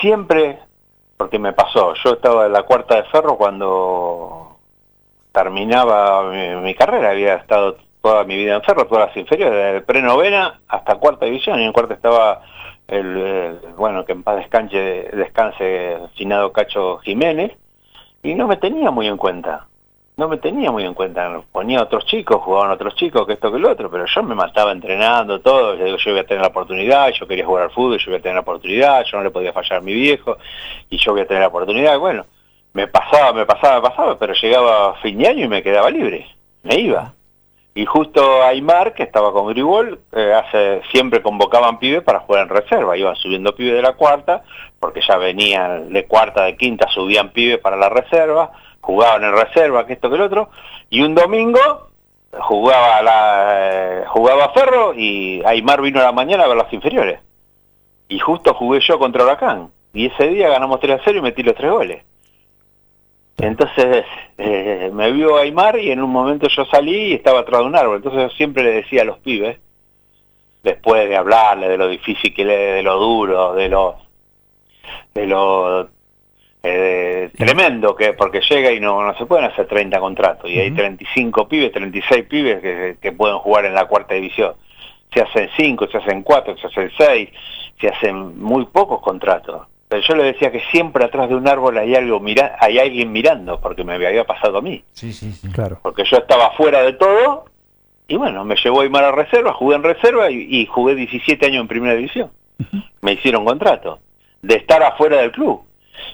siempre, 0.00 0.58
porque 1.18 1.38
me 1.38 1.52
pasó, 1.52 1.92
yo 2.02 2.12
estaba 2.14 2.46
en 2.46 2.52
la 2.52 2.62
cuarta 2.62 2.96
de 2.96 3.02
ferro 3.04 3.36
cuando 3.36 4.56
terminaba 5.32 6.30
mi, 6.30 6.48
mi 6.62 6.74
carrera, 6.74 7.10
había 7.10 7.34
estado 7.34 7.76
toda 8.02 8.24
mi 8.24 8.36
vida 8.36 8.54
en 8.54 8.62
ferro, 8.62 8.86
todas 8.86 9.08
las 9.08 9.16
inferiores, 9.16 9.54
desde 9.74 9.80
prenovena 9.82 10.60
hasta 10.68 10.94
cuarta 10.94 11.26
división, 11.26 11.60
y 11.60 11.64
en 11.64 11.72
cuarta 11.72 11.94
estaba 11.94 12.40
el, 12.88 13.16
el- 13.16 13.58
bueno, 13.76 14.04
que 14.04 14.12
en 14.12 14.22
paz 14.22 14.36
descanse, 14.36 15.10
descanse 15.12 15.98
finado 16.14 16.52
Cacho 16.52 16.98
Jiménez, 16.98 17.52
y 18.22 18.34
no 18.34 18.46
me 18.46 18.56
tenía 18.56 18.90
muy 18.90 19.08
en 19.08 19.16
cuenta 19.16 19.66
no 20.16 20.28
me 20.28 20.38
tenía 20.38 20.70
muy 20.70 20.84
en 20.84 20.94
cuenta. 20.94 21.42
Ponía 21.52 21.82
otros 21.82 22.06
chicos, 22.06 22.42
jugaban 22.42 22.70
otros 22.70 22.94
chicos, 22.94 23.26
que 23.26 23.34
esto 23.34 23.52
que 23.52 23.58
lo 23.58 23.70
otro, 23.70 23.90
pero 23.90 24.06
yo 24.06 24.22
me 24.22 24.34
mataba 24.34 24.72
entrenando 24.72 25.40
todo. 25.40 25.74
Yo 25.74 25.96
yo 25.96 26.10
voy 26.12 26.20
a 26.20 26.26
tener 26.26 26.40
la 26.40 26.48
oportunidad, 26.48 27.10
yo 27.10 27.26
quería 27.26 27.44
jugar 27.44 27.64
al 27.64 27.70
fútbol, 27.70 27.98
yo 27.98 28.10
voy 28.10 28.18
a 28.18 28.22
tener 28.22 28.34
la 28.36 28.40
oportunidad, 28.40 29.04
yo 29.04 29.18
no 29.18 29.24
le 29.24 29.30
podía 29.30 29.52
fallar 29.52 29.78
a 29.78 29.82
mi 29.82 29.92
viejo, 29.92 30.38
y 30.88 30.96
yo 30.96 31.12
voy 31.12 31.20
a 31.20 31.26
tener 31.26 31.42
la 31.42 31.48
oportunidad. 31.48 31.98
Bueno, 31.98 32.24
me 32.72 32.88
pasaba, 32.88 33.34
me 33.34 33.44
pasaba, 33.44 33.76
me 33.76 33.88
pasaba, 33.88 34.18
pero 34.18 34.32
llegaba 34.32 34.94
fin 34.96 35.18
de 35.18 35.28
año 35.28 35.44
y 35.44 35.48
me 35.48 35.62
quedaba 35.62 35.90
libre, 35.90 36.26
me 36.62 36.76
iba. 36.76 37.12
Y 37.74 37.84
justo 37.84 38.42
Aymar, 38.42 38.94
que 38.94 39.02
estaba 39.02 39.34
con 39.34 39.48
Gribol, 39.48 40.00
eh, 40.12 40.32
hace, 40.32 40.80
siempre 40.92 41.20
convocaban 41.20 41.78
pibes 41.78 42.02
para 42.02 42.20
jugar 42.20 42.44
en 42.44 42.48
reserva. 42.48 42.96
Iban 42.96 43.16
subiendo 43.16 43.54
pibes 43.54 43.74
de 43.74 43.82
la 43.82 43.92
cuarta, 43.92 44.44
porque 44.80 45.02
ya 45.06 45.18
venían 45.18 45.92
de 45.92 46.06
cuarta, 46.06 46.44
de 46.44 46.56
quinta, 46.56 46.88
subían 46.88 47.32
pibes 47.32 47.58
para 47.58 47.76
la 47.76 47.90
reserva, 47.90 48.50
jugaban 48.86 49.24
en 49.24 49.32
reserva, 49.32 49.84
que 49.84 49.94
esto, 49.94 50.08
que 50.08 50.14
el 50.14 50.22
otro. 50.22 50.48
Y 50.88 51.02
un 51.02 51.16
domingo 51.16 51.88
jugaba 52.38 53.02
la 53.02 54.00
eh, 54.00 54.04
jugaba 54.06 54.50
Ferro 54.50 54.94
y 54.94 55.42
Aymar 55.44 55.80
vino 55.80 56.00
a 56.00 56.04
la 56.04 56.12
mañana 56.12 56.44
a 56.44 56.48
ver 56.48 56.56
las 56.56 56.72
inferiores. 56.72 57.18
Y 58.08 58.20
justo 58.20 58.54
jugué 58.54 58.78
yo 58.80 58.98
contra 59.00 59.24
Huracán. 59.24 59.70
Y 59.92 60.06
ese 60.06 60.28
día 60.28 60.48
ganamos 60.48 60.78
3 60.78 61.00
a 61.00 61.02
0 61.04 61.18
y 61.18 61.22
metí 61.22 61.42
los 61.42 61.56
tres 61.56 61.72
goles. 61.72 62.04
Entonces 63.38 64.04
eh, 64.38 64.90
me 64.94 65.10
vio 65.10 65.36
Aymar 65.36 65.80
y 65.80 65.90
en 65.90 66.00
un 66.00 66.10
momento 66.10 66.46
yo 66.48 66.64
salí 66.66 67.08
y 67.08 67.14
estaba 67.14 67.40
atrás 67.40 67.62
de 67.62 67.66
un 67.66 67.76
árbol. 67.76 67.96
Entonces 67.96 68.30
yo 68.30 68.36
siempre 68.36 68.62
le 68.62 68.70
decía 68.70 69.02
a 69.02 69.06
los 69.06 69.18
pibes, 69.18 69.58
después 70.62 71.08
de 71.08 71.16
hablarle 71.16 71.68
de 71.68 71.76
lo 71.76 71.88
difícil 71.88 72.32
que 72.32 72.44
le, 72.44 72.56
de 72.56 72.82
lo 72.84 73.00
duro, 73.00 73.54
de 73.54 73.68
lo 73.68 73.96
de 75.12 75.26
lo 75.26 75.95
eh, 76.68 77.30
tremendo 77.36 77.94
que 77.94 78.12
porque 78.14 78.40
llega 78.40 78.72
y 78.72 78.80
no, 78.80 79.00
no 79.00 79.16
se 79.16 79.24
pueden 79.24 79.44
hacer 79.44 79.68
30 79.68 80.00
contratos 80.00 80.50
y 80.50 80.58
hay 80.58 80.72
35 80.72 81.46
pibes, 81.46 81.70
36 81.70 82.24
pibes 82.24 82.60
que, 82.60 82.96
que 83.00 83.12
pueden 83.12 83.38
jugar 83.38 83.66
en 83.66 83.74
la 83.74 83.86
cuarta 83.86 84.14
división. 84.14 84.54
Se 85.14 85.20
hacen 85.20 85.48
5, 85.56 85.86
se 85.86 85.98
hacen 85.98 86.22
4, 86.22 86.56
se 86.58 86.66
hacen 86.66 86.90
6, 86.98 87.28
se 87.80 87.88
hacen 87.88 88.42
muy 88.42 88.66
pocos 88.66 89.00
contratos. 89.00 89.68
Pero 89.88 90.02
yo 90.02 90.16
le 90.16 90.24
decía 90.24 90.50
que 90.50 90.60
siempre 90.72 91.04
atrás 91.04 91.28
de 91.28 91.36
un 91.36 91.46
árbol 91.46 91.78
hay 91.78 91.94
algo 91.94 92.18
mira, 92.18 92.56
hay 92.58 92.80
alguien 92.80 93.12
mirando, 93.12 93.60
porque 93.60 93.84
me 93.84 93.94
había 93.94 94.24
pasado 94.24 94.58
a 94.58 94.60
mí. 94.60 94.82
Sí, 94.90 95.12
sí, 95.12 95.30
sí. 95.30 95.48
Claro. 95.52 95.78
Porque 95.82 96.02
yo 96.04 96.16
estaba 96.16 96.50
fuera 96.56 96.82
de 96.82 96.94
todo, 96.94 97.44
y 98.08 98.16
bueno, 98.16 98.44
me 98.44 98.56
llevó 98.56 98.80
a 98.80 98.82
Aymar 98.82 99.04
a 99.04 99.12
reserva, 99.12 99.52
jugué 99.52 99.76
en 99.76 99.84
reserva 99.84 100.32
y, 100.32 100.48
y 100.50 100.66
jugué 100.66 100.96
17 100.96 101.46
años 101.46 101.60
en 101.60 101.68
primera 101.68 101.94
división. 101.94 102.32
Me 103.02 103.12
hicieron 103.12 103.44
contrato, 103.44 104.00
de 104.42 104.56
estar 104.56 104.82
afuera 104.82 105.18
del 105.18 105.30
club. 105.30 105.62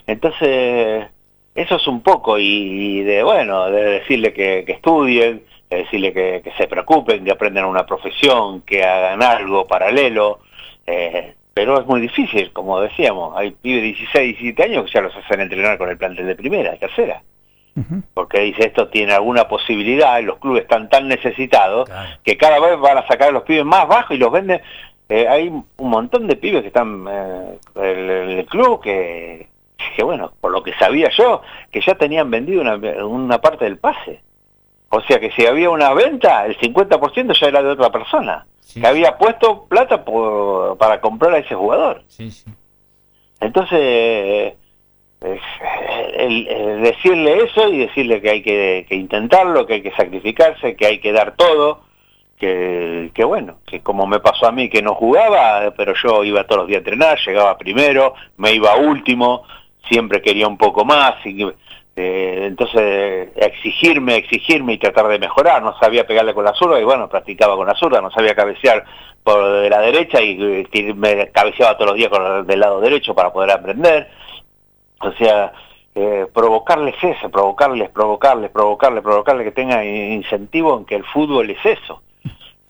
Entonces, 0.07 1.07
eso 1.55 1.77
es 1.77 1.87
un 1.87 2.03
poco, 2.03 2.39
y, 2.39 2.45
y 2.45 3.03
de 3.03 3.23
bueno, 3.23 3.71
de 3.71 3.83
decirle 4.01 4.33
que, 4.33 4.65
que 4.65 4.73
estudien, 4.73 5.43
de 5.71 5.77
decirle 5.79 6.13
que, 6.13 6.41
que 6.43 6.53
se 6.53 6.67
preocupen, 6.67 7.25
que 7.25 7.31
aprendan 7.33 7.65
una 7.65 7.87
profesión, 7.87 8.63
que 8.63 8.83
hagan 8.85 9.23
algo 9.23 9.67
paralelo, 9.67 10.41
eh, 10.87 11.35
pero 11.55 11.79
es 11.81 11.87
muy 11.87 12.01
difícil, 12.01 12.53
como 12.53 12.81
decíamos, 12.81 13.35
hay 13.37 13.51
pibes 13.53 13.83
de 13.83 13.89
16, 13.89 14.39
17 14.39 14.63
años 14.65 14.85
que 14.87 14.93
ya 14.93 15.01
los 15.03 15.15
hacen 15.17 15.41
entrenar 15.41 15.77
con 15.79 15.91
el 15.91 15.99
plantel 15.99 16.27
de 16.27 16.35
primera, 16.35 16.77
tercera. 16.77 17.23
Porque 18.13 18.41
dice 18.41 18.67
esto 18.67 18.89
tiene 18.89 19.15
alguna 19.15 19.49
posibilidad, 19.49 20.19
y 20.21 20.25
los 20.25 20.39
clubes 20.39 20.63
están 20.65 20.91
tan 20.91 21.09
necesitados 21.09 21.89
Claro. 21.89 22.19
que 22.23 22.37
cada 22.37 22.59
vez 22.61 22.79
van 22.79 22.99
a 22.99 23.07
sacar 23.07 23.29
a 23.29 23.33
los 23.33 23.45
pibes 23.45 23.65
más 23.65 23.89
bajos 23.89 24.15
y 24.15 24.19
los 24.19 24.31
venden. 24.31 24.61
Eh, 25.09 25.27
hay 25.27 25.49
un 25.49 25.65
montón 25.79 26.27
de 26.27 26.37
pibes 26.37 26.61
que 26.61 26.69
están 26.69 27.07
eh, 27.11 27.59
en 27.77 28.11
el 28.39 28.45
club 28.47 28.83
que, 28.83 29.49
que, 29.97 30.03
bueno, 30.03 30.33
por 30.41 30.51
lo 30.53 30.63
que 30.63 30.73
sabía 30.75 31.11
yo, 31.17 31.43
que 31.71 31.81
ya 31.81 31.95
tenían 31.95 32.31
vendido 32.31 32.61
una, 32.63 32.77
una 33.05 33.41
parte 33.41 33.65
del 33.65 33.79
pase. 33.79 34.21
O 34.91 35.01
sea 35.01 35.19
que 35.19 35.31
si 35.33 35.47
había 35.47 35.71
una 35.71 35.95
venta, 35.95 36.45
el 36.47 36.59
50% 36.59 37.33
ya 37.41 37.47
era 37.49 37.63
de 37.63 37.71
otra 37.71 37.91
persona, 37.91 38.47
Sí, 38.61 38.81
que 38.81 38.87
había 38.87 39.17
puesto 39.19 39.65
plata 39.65 40.05
por- 40.05 40.77
para 40.79 41.01
comprar 41.01 41.35
a 41.35 41.39
ese 41.39 41.55
jugador. 41.55 42.03
Sí, 42.09 42.31
sí. 42.31 42.51
Entonces, 43.41 44.55
el- 46.17 46.47
el 46.49 46.83
decirle 46.83 47.45
eso 47.45 47.69
y 47.69 47.79
decirle 47.79 48.21
que 48.21 48.31
hay 48.31 48.43
que, 48.43 48.87
que 48.89 48.95
intentarlo, 48.95 49.67
que 49.67 49.75
hay 49.75 49.83
que 49.83 49.93
sacrificarse, 49.93 50.77
que 50.77 50.87
hay 50.87 50.99
que 50.99 51.13
dar 51.13 51.35
todo, 51.37 51.81
que, 52.39 53.11
que 53.15 53.25
bueno, 53.25 53.59
que 53.67 53.81
como 53.83 54.07
me 54.07 54.21
pasó 54.21 54.47
a 54.47 54.53
mí 54.53 54.69
que 54.69 54.83
no 54.83 54.95
jugaba, 54.95 55.73
pero 55.77 55.95
yo 55.95 56.25
iba 56.25 56.45
todos 56.45 56.63
los 56.63 56.69
días 56.69 56.79
a 56.79 56.81
entrenar, 56.81 57.19
llegaba 57.25 57.57
primero, 57.57 58.15
me 58.37 58.53
iba 58.53 58.75
último, 58.77 59.45
siempre 59.89 60.23
quería 60.23 60.47
un 60.49 60.57
poco 60.59 60.85
más, 60.85 61.15
y, 61.25 61.43
eh, 61.95 62.45
entonces 62.47 63.29
exigirme, 63.37 64.17
exigirme 64.17 64.75
y 64.75 64.79
tratar 64.79 65.09
de 65.09 65.19
mejorar, 65.19 65.63
no 65.63 65.79
sabía 65.79 66.07
pegarle 66.07 66.33
con 66.35 66.45
la 66.45 66.55
zurda 66.55 66.81
y 66.81 66.85
bueno, 66.85 67.09
practicaba 67.09 67.57
con 67.57 67.67
la 67.67 67.75
zurda, 67.75 68.01
no 68.01 68.11
sabía 68.11 68.35
cabecear 68.35 68.85
por 69.23 69.61
de 69.61 69.71
la 69.71 69.81
derecha 69.81 70.21
y 70.23 70.67
eh, 70.73 70.95
me 70.95 71.29
cabeceaba 71.31 71.75
todos 71.77 71.91
los 71.91 71.97
días 71.97 72.09
con 72.11 72.25
el 72.25 72.47
del 72.47 72.61
lado 72.61 72.81
derecho 72.81 73.15
para 73.15 73.33
poder 73.33 73.51
aprender. 73.53 74.09
O 75.01 75.13
sea, 75.13 75.53
eh, 75.95 76.27
provocarles 76.33 76.95
eso, 77.03 77.29
provocarles, 77.31 77.91
provocarles, 77.91 78.51
provocarles, 78.51 79.03
provocarles 79.03 79.45
que 79.45 79.53
tengan 79.53 79.85
incentivo 79.87 80.79
en 80.79 80.85
que 80.87 80.95
el 80.97 81.05
fútbol 81.05 81.51
es 81.51 81.65
eso. 81.65 82.03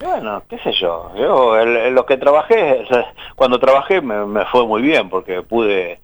Bueno, 0.00 0.42
qué 0.48 0.58
sé 0.58 0.72
yo, 0.72 1.12
yo 1.16 1.56
el- 1.60 1.94
lo 1.94 2.04
que 2.04 2.16
trabajé, 2.16 2.84
cuando 3.36 3.60
trabajé 3.60 4.00
me 4.00 4.44
fue 4.46 4.66
muy 4.66 4.82
bien 4.82 5.08
porque 5.08 5.42
pude, 5.42 6.00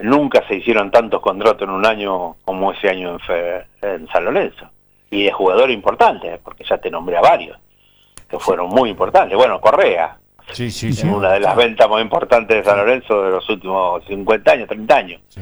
nunca 0.00 0.46
se 0.48 0.56
hicieron 0.56 0.90
tantos 0.90 1.20
contratos 1.20 1.62
en 1.62 1.70
un 1.74 1.84
año 1.86 2.36
como 2.44 2.72
ese 2.72 2.88
año 2.88 3.10
en, 3.12 3.20
Fe- 3.20 3.66
en 3.82 4.08
San 4.08 4.24
Lorenzo. 4.24 4.68
Y 5.10 5.24
de 5.24 5.32
jugador 5.32 5.70
importante, 5.70 6.40
porque 6.42 6.64
ya 6.64 6.78
te 6.78 6.90
nombré 6.90 7.16
a 7.18 7.20
varios, 7.20 7.58
que 8.28 8.38
fueron 8.38 8.68
muy 8.68 8.90
importantes. 8.90 9.36
Bueno, 9.36 9.60
Correa, 9.60 10.16
Sí, 10.50 10.70
sí, 10.72 10.92
una 11.06 11.32
de 11.32 11.40
las 11.40 11.54
ventas 11.54 11.88
más 11.88 12.02
importantes 12.02 12.56
de 12.56 12.64
San 12.64 12.76
Lorenzo 12.76 13.22
de 13.22 13.30
los 13.30 13.48
últimos 13.48 14.04
50 14.06 14.52
años, 14.52 14.68
30 14.68 14.96
años. 14.96 15.20
Sí. 15.28 15.40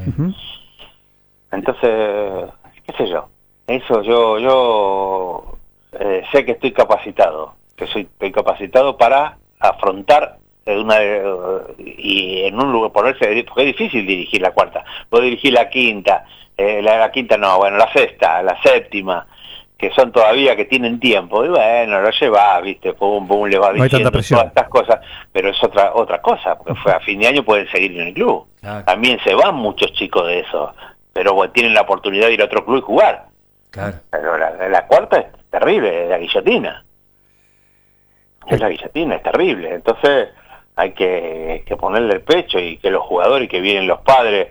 Entonces, 1.52 2.50
qué 2.86 2.92
sé 2.96 3.08
yo, 3.08 3.28
eso 3.66 4.02
yo 4.02 4.38
yo 4.38 5.58
eh, 5.98 6.22
sé 6.30 6.44
que 6.44 6.52
estoy 6.52 6.72
capacitado, 6.72 7.54
que 7.76 7.86
soy 7.88 8.02
estoy 8.02 8.30
capacitado 8.30 8.96
para 8.96 9.38
afrontar 9.58 10.36
eh, 10.36 10.39
una 10.66 10.96
eh, 11.02 11.22
y 11.78 12.42
en 12.44 12.60
un 12.60 12.72
lugar 12.72 12.92
ponerse 12.92 13.44
porque 13.46 13.68
es 13.70 13.76
difícil 13.76 14.06
dirigir 14.06 14.40
la 14.42 14.52
cuarta, 14.52 14.84
vos 15.10 15.22
dirigir 15.22 15.52
la 15.52 15.68
quinta, 15.68 16.24
eh, 16.56 16.80
la, 16.82 16.98
la 16.98 17.10
quinta 17.10 17.36
no, 17.36 17.58
bueno, 17.58 17.76
la 17.76 17.90
sexta, 17.92 18.42
la 18.42 18.60
séptima, 18.62 19.26
que 19.78 19.90
son 19.92 20.12
todavía 20.12 20.54
que 20.56 20.66
tienen 20.66 21.00
tiempo, 21.00 21.44
y 21.44 21.48
bueno, 21.48 22.02
lo 22.02 22.10
llevas, 22.10 22.62
viste, 22.62 22.92
pum, 22.92 23.26
pum, 23.26 23.48
le 23.48 23.58
va 23.58 23.72
No 23.72 23.82
hay 23.82 23.88
tanta 23.88 24.10
diciendo 24.10 24.12
presión. 24.12 24.38
todas 24.40 24.50
estas 24.52 24.68
cosas, 24.68 25.00
pero 25.32 25.48
es 25.48 25.64
otra 25.64 25.94
otra 25.94 26.20
cosa, 26.20 26.56
porque 26.58 26.74
fue 26.74 26.92
a 26.92 27.00
fin 27.00 27.18
de 27.18 27.28
año 27.28 27.42
pueden 27.42 27.66
seguir 27.70 27.98
en 27.98 28.08
el 28.08 28.14
club. 28.14 28.46
Claro, 28.60 28.84
También 28.84 29.18
se 29.24 29.34
van 29.34 29.54
muchos 29.54 29.92
chicos 29.94 30.26
de 30.26 30.40
eso, 30.40 30.74
pero 31.14 31.32
bueno, 31.34 31.52
tienen 31.52 31.72
la 31.74 31.80
oportunidad 31.80 32.26
de 32.26 32.34
ir 32.34 32.42
a 32.42 32.44
otro 32.44 32.64
club 32.64 32.78
y 32.78 32.82
jugar. 32.82 33.24
claro. 33.70 33.96
Pero 34.10 34.36
la, 34.36 34.68
la 34.68 34.86
cuarta 34.86 35.18
es 35.18 35.26
terrible, 35.50 36.04
es 36.04 36.10
la 36.10 36.18
guillotina. 36.18 36.84
Es 38.46 38.60
la 38.60 38.68
guillotina, 38.68 39.14
es 39.16 39.22
terrible. 39.22 39.74
Entonces 39.74 40.28
hay 40.76 40.92
que, 40.92 41.64
ponerle 41.78 42.14
el 42.14 42.22
pecho 42.22 42.58
y 42.58 42.78
que 42.78 42.90
los 42.90 43.02
jugadores 43.02 43.46
y 43.46 43.48
que 43.48 43.60
vienen 43.60 43.86
los 43.86 44.00
padres 44.00 44.48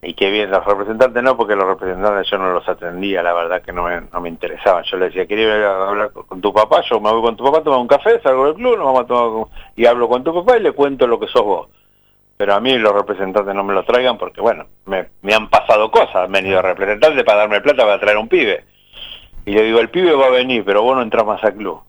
y 0.00 0.14
que 0.14 0.30
vienen 0.30 0.50
los 0.50 0.64
representantes, 0.64 1.22
no, 1.22 1.36
porque 1.36 1.54
los 1.54 1.66
representantes 1.66 2.28
yo 2.28 2.38
no 2.38 2.52
los 2.52 2.68
atendía, 2.68 3.22
la 3.22 3.32
verdad 3.32 3.62
que 3.62 3.72
no 3.72 3.84
me, 3.84 4.00
no 4.12 4.20
me 4.20 4.28
interesaban. 4.28 4.82
Yo 4.84 4.96
le 4.96 5.06
decía, 5.06 5.26
quería 5.26 5.88
hablar 5.88 6.10
con, 6.12 6.40
tu 6.40 6.52
papá, 6.52 6.82
yo 6.90 7.00
me 7.00 7.12
voy 7.12 7.22
con 7.22 7.36
tu 7.36 7.44
papá, 7.44 7.62
tomo 7.62 7.80
un 7.80 7.86
café, 7.86 8.20
salgo 8.20 8.46
del 8.46 8.54
club, 8.54 8.76
nos 8.76 8.86
vamos 8.86 9.02
a 9.02 9.06
tomar 9.06 9.46
y 9.76 9.86
hablo 9.86 10.08
con 10.08 10.24
tu 10.24 10.34
papá 10.34 10.58
y 10.58 10.62
le 10.62 10.72
cuento 10.72 11.06
lo 11.06 11.20
que 11.20 11.28
sos 11.28 11.44
vos 11.44 11.68
pero 12.42 12.54
a 12.54 12.60
mí 12.60 12.76
los 12.76 12.92
representantes 12.92 13.54
no 13.54 13.62
me 13.62 13.72
lo 13.72 13.84
traigan 13.84 14.18
porque, 14.18 14.40
bueno, 14.40 14.66
me, 14.86 15.10
me 15.22 15.32
han 15.32 15.48
pasado 15.48 15.92
cosas, 15.92 16.16
han 16.16 16.32
venido 16.32 16.60
representantes 16.60 17.22
para 17.22 17.38
darme 17.38 17.60
plata 17.60 17.84
para 17.84 18.00
traer 18.00 18.16
un 18.16 18.26
pibe. 18.26 18.64
Y 19.46 19.52
le 19.52 19.62
digo, 19.62 19.78
el 19.78 19.90
pibe 19.90 20.12
va 20.14 20.26
a 20.26 20.30
venir, 20.30 20.64
pero 20.64 20.82
vos 20.82 20.96
no 20.96 21.02
entras 21.02 21.24
más 21.24 21.44
al 21.44 21.54
club. 21.54 21.82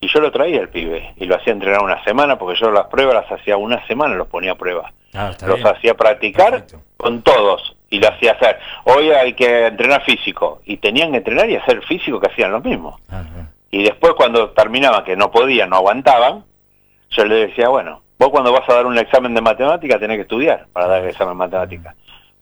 Y 0.00 0.08
yo 0.08 0.20
lo 0.20 0.30
traía 0.30 0.60
el 0.60 0.68
pibe, 0.68 1.14
y 1.16 1.24
lo 1.24 1.36
hacía 1.36 1.52
entrenar 1.54 1.82
una 1.82 2.02
semana, 2.04 2.38
porque 2.38 2.58
yo 2.60 2.70
las 2.70 2.86
pruebas 2.86 3.14
las 3.14 3.32
hacía 3.32 3.56
una 3.56 3.84
semana, 3.86 4.14
los 4.14 4.28
ponía 4.28 4.52
a 4.52 4.54
prueba. 4.56 4.92
Está 5.12 5.46
Los 5.46 5.56
bien. 5.56 5.68
hacía 5.68 5.94
practicar 5.94 6.50
Perfecto. 6.50 6.80
con 6.98 7.22
todos, 7.22 7.74
y 7.88 7.98
lo 7.98 8.08
hacía 8.08 8.32
hacer. 8.32 8.58
Hoy 8.84 9.10
hay 9.10 9.32
que 9.32 9.66
entrenar 9.68 10.02
físico, 10.04 10.60
y 10.66 10.76
tenían 10.76 11.12
que 11.12 11.18
entrenar 11.18 11.48
y 11.48 11.56
hacer 11.56 11.82
físico 11.82 12.20
que 12.20 12.26
hacían 12.26 12.52
lo 12.52 12.60
mismo. 12.60 13.00
Claro. 13.08 13.26
Y 13.70 13.82
después 13.84 14.12
cuando 14.14 14.50
terminaban, 14.50 15.02
que 15.04 15.16
no 15.16 15.30
podían, 15.30 15.70
no 15.70 15.76
aguantaban, 15.76 16.44
yo 17.10 17.24
le 17.24 17.46
decía, 17.46 17.68
bueno, 17.68 18.02
vos 18.18 18.28
cuando 18.28 18.52
vas 18.52 18.68
a 18.68 18.74
dar 18.74 18.86
un 18.86 18.98
examen 18.98 19.34
de 19.34 19.40
matemática 19.40 19.98
tenés 19.98 20.18
que 20.18 20.22
estudiar 20.22 20.66
para 20.72 20.86
dar 20.88 21.02
el 21.02 21.08
examen 21.08 21.32
de 21.32 21.38
matemática. 21.38 21.94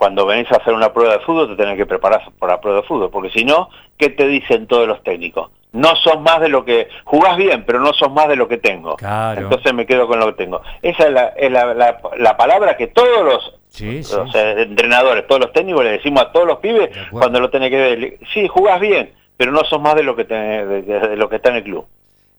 Cuando 0.04 0.26
venís 0.26 0.52
a 0.52 0.56
hacer 0.56 0.74
una 0.74 0.92
prueba 0.92 1.14
de 1.14 1.20
fútbol 1.20 1.48
te 1.48 1.56
tenés 1.56 1.78
que 1.78 1.86
preparar 1.86 2.30
por 2.38 2.50
la 2.50 2.60
prueba 2.60 2.82
de 2.82 2.86
fútbol, 2.86 3.08
porque 3.10 3.30
si 3.30 3.42
no, 3.42 3.70
¿qué 3.96 4.10
te 4.10 4.26
dicen 4.28 4.66
todos 4.66 4.86
los 4.86 5.02
técnicos? 5.02 5.50
No 5.72 5.96
sos 5.96 6.20
más 6.20 6.42
de 6.42 6.50
lo 6.50 6.62
que... 6.62 6.88
Jugás 7.04 7.38
bien, 7.38 7.64
pero 7.64 7.80
no 7.80 7.94
sos 7.94 8.12
más 8.12 8.28
de 8.28 8.36
lo 8.36 8.46
que 8.46 8.58
tengo. 8.58 8.96
Claro. 8.96 9.40
Entonces 9.40 9.72
me 9.72 9.86
quedo 9.86 10.06
con 10.06 10.18
lo 10.18 10.26
que 10.26 10.44
tengo. 10.44 10.60
Esa 10.82 11.04
es 11.06 11.10
la, 11.10 11.28
es 11.28 11.50
la, 11.50 11.72
la- 11.72 11.98
la 12.18 12.36
palabra 12.36 12.76
que 12.76 12.88
todos 12.88 13.24
los, 13.24 13.54
Sí, 13.70 14.04
sí. 14.04 14.14
los, 14.14 14.34
eh, 14.34 14.60
entrenadores, 14.60 15.26
todos 15.26 15.40
los 15.40 15.52
técnicos 15.54 15.82
le 15.84 15.92
decimos 15.92 16.20
a 16.22 16.32
todos 16.32 16.46
los 16.46 16.58
pibes 16.58 16.90
cuando 17.10 17.40
lo 17.40 17.48
tenés 17.48 17.70
que 17.70 17.76
ver. 17.76 18.18
Sí, 18.34 18.46
jugás 18.46 18.78
bien, 18.80 19.14
pero 19.38 19.52
no 19.52 19.64
sos 19.64 19.80
más 19.80 19.94
de 19.94 20.02
lo 20.02 20.14
que, 20.14 20.26
te- 20.26 20.34
de- 20.34 20.82
de- 20.82 21.08
de 21.08 21.16
lo 21.16 21.30
que 21.30 21.36
está 21.36 21.48
en 21.48 21.56
el 21.56 21.62
club. 21.64 21.86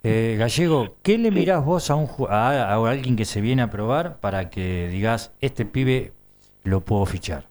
Eh, 0.04 0.36
Gallego, 0.38 0.98
¿qué 1.02 1.18
le 1.18 1.32
mirás 1.32 1.66
vos 1.66 1.90
a, 1.90 1.96
un, 1.96 2.08
a, 2.30 2.52
a 2.76 2.90
alguien 2.92 3.16
que 3.16 3.26
se 3.26 3.42
viene 3.42 3.64
a 3.64 3.72
probar 3.72 4.18
para 4.22 4.52
que 4.52 4.88
digas, 4.88 5.34
este 5.42 5.66
pibe 5.66 6.12
lo 6.64 6.82
puedo 6.82 7.06
fichar? 7.06 7.44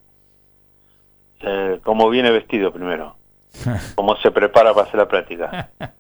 Eh, 1.47 1.81
cómo 1.83 2.09
viene 2.11 2.31
vestido 2.31 2.73
primero, 2.73 3.17
cómo 3.95 4.17
se 4.17 4.31
prepara 4.31 4.73
para 4.75 4.87
hacer 4.87 4.99
la 5.01 5.09
práctica. 5.09 5.71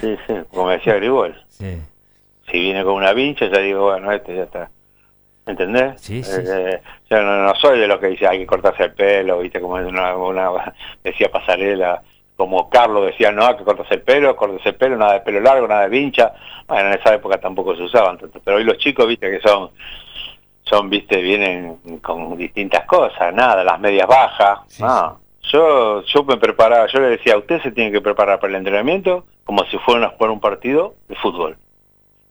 Sí, 0.00 0.16
sí, 0.26 0.34
como 0.50 0.68
decía 0.70 0.94
Grigol. 0.94 1.34
Sí. 1.48 1.76
Si 2.48 2.60
viene 2.60 2.84
con 2.84 2.94
una 2.94 3.12
vincha, 3.12 3.46
ya 3.46 3.58
digo, 3.58 3.86
bueno, 3.90 4.12
este 4.12 4.36
ya 4.36 4.44
está. 4.44 4.70
¿Entendés? 5.46 6.00
Sí, 6.00 6.22
sí, 6.22 6.40
Eh, 6.46 6.80
Yo 7.10 7.22
no, 7.22 7.42
no 7.44 7.54
soy 7.56 7.80
de 7.80 7.88
los 7.88 7.98
que 7.98 8.06
dice 8.08 8.26
hay 8.28 8.38
que 8.38 8.46
cortarse 8.46 8.84
el 8.84 8.92
pelo, 8.94 9.40
viste, 9.40 9.60
como 9.60 9.74
una, 9.74 10.16
una- 10.16 10.74
decía 11.02 11.28
Pasarela, 11.30 12.02
como 12.36 12.70
Carlos 12.70 13.06
decía, 13.06 13.32
no, 13.32 13.44
hay 13.44 13.56
que 13.56 13.64
cortarse 13.64 13.94
el 13.94 14.02
pelo, 14.02 14.36
cortarse 14.36 14.68
el 14.68 14.74
pelo, 14.76 14.96
nada 14.96 15.14
de 15.14 15.20
pelo 15.22 15.40
largo, 15.40 15.66
nada 15.66 15.82
de 15.82 15.88
vincha. 15.88 16.34
Bueno, 16.68 16.88
en 16.92 17.00
esa 17.00 17.12
época 17.14 17.38
tampoco 17.40 17.74
se 17.74 17.82
usaban 17.82 18.16
pero 18.44 18.58
hoy 18.58 18.64
los 18.64 18.78
chicos, 18.78 19.08
viste, 19.08 19.28
que 19.28 19.40
son, 19.40 19.70
son, 20.70 20.88
viste, 20.88 21.20
vienen 21.20 21.78
con 22.00 22.36
distintas 22.38 22.86
cosas, 22.86 23.34
nada, 23.34 23.62
las 23.64 23.78
medias 23.80 24.06
bajas, 24.08 24.60
Sí. 24.68 24.82
Yo, 25.52 26.02
yo 26.04 26.22
me 26.24 26.36
preparaba, 26.36 26.86
yo 26.86 27.00
le 27.00 27.08
decía, 27.08 27.36
usted 27.36 27.60
se 27.62 27.72
tiene 27.72 27.90
que 27.90 28.00
preparar 28.02 28.38
para 28.38 28.50
el 28.52 28.56
entrenamiento 28.58 29.24
como 29.44 29.64
si 29.64 29.78
fuera 29.78 30.06
a 30.06 30.10
jugar 30.10 30.30
un 30.30 30.38
partido 30.40 30.94
de 31.08 31.16
fútbol. 31.16 31.56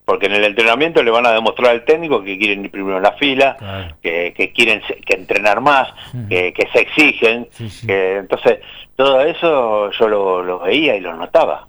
Porque 0.05 0.27
en 0.27 0.33
el 0.35 0.45
entrenamiento 0.45 1.03
le 1.03 1.11
van 1.11 1.25
a 1.25 1.31
demostrar 1.33 1.71
al 1.71 1.83
técnico 1.85 2.23
que 2.23 2.37
quieren 2.37 2.63
ir 2.63 2.71
primero 2.71 2.97
en 2.97 3.03
la 3.03 3.13
fila, 3.13 3.57
Claro. 3.57 3.95
que, 4.01 4.33
que 4.37 4.53
quieren 4.53 4.81
que 5.05 5.15
entrenar 5.15 5.59
más, 5.59 5.89
que, 6.29 6.53
que 6.53 6.67
se 6.71 6.79
exigen. 6.81 7.47
Sí. 7.51 7.87
que- 7.87 8.17
entonces, 8.17 8.59
todo 8.95 9.21
eso 9.21 9.89
yo 9.91 10.07
lo, 10.07 10.43
lo 10.43 10.59
veía 10.59 10.95
y 10.95 10.99
lo 11.01 11.13
notaba. 11.15 11.67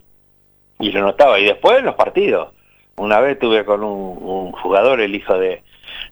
Y 0.78 0.92
lo 0.92 1.00
notaba. 1.00 1.38
Y 1.40 1.46
después 1.46 1.78
en 1.78 1.86
los 1.86 1.94
partidos. 1.96 2.50
Una 2.96 3.18
vez 3.20 3.38
tuve 3.38 3.64
con 3.64 3.82
un, 3.82 4.18
un 4.22 4.52
jugador, 4.52 5.00
el 5.00 5.14
hijo 5.14 5.36
de, 5.38 5.62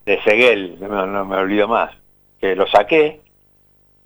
de 0.08 0.22
Seguel, 0.22 0.78
no, 0.80 1.06
no 1.06 1.24
me 1.26 1.36
olvido 1.36 1.68
más, 1.68 1.92
que 2.40 2.56
lo 2.56 2.66
saqué, 2.66 3.20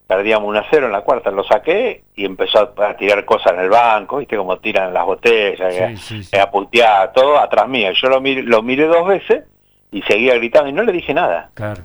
perdíamos 0.08 0.48
1 0.48 0.58
a 0.58 0.66
0 0.68 0.86
en 0.86 0.92
la 0.92 1.02
cuarta, 1.02 1.30
lo 1.30 1.44
saqué 1.44 2.02
y 2.16 2.24
empezó 2.24 2.72
a, 2.76 2.96
tirar 2.96 3.24
cosas 3.24 3.52
en 3.52 3.60
el 3.60 3.70
banco, 3.70 4.18
viste 4.18 4.36
como 4.36 4.58
tiran 4.58 4.92
las 4.92 5.06
botellas, 5.06 5.72
Sí, 5.72 5.96
sí, 5.96 6.24
sí. 6.24 6.36
a 6.36 6.50
putear, 6.50 7.12
todo 7.12 7.38
atrás 7.38 7.68
mío. 7.68 7.90
Yo 7.92 8.08
lo 8.08 8.20
miré, 8.20 8.42
lo 8.42 8.62
miré 8.62 8.86
dos 8.86 9.06
veces 9.06 9.44
y 9.92 10.02
seguía 10.02 10.34
gritando 10.34 10.68
y 10.68 10.72
no 10.72 10.82
le 10.82 10.90
dije 10.90 11.14
nada. 11.14 11.50
Claro. 11.54 11.84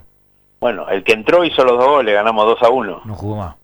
Bueno, 0.60 0.90
el 0.90 1.04
que 1.04 1.14
entró 1.14 1.44
hizo 1.44 1.64
los 1.64 1.78
dos 1.78 1.88
goles, 1.88 2.16
ganamos 2.16 2.46
2 2.60 2.64
a 2.64 2.70
1. 2.70 3.02
No 3.06 3.16
jugó 3.16 3.36
más. 3.36 3.56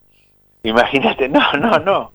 Imagínate, 0.61 1.29
no, 1.29 1.51
no, 1.53 1.79
no. 1.79 2.13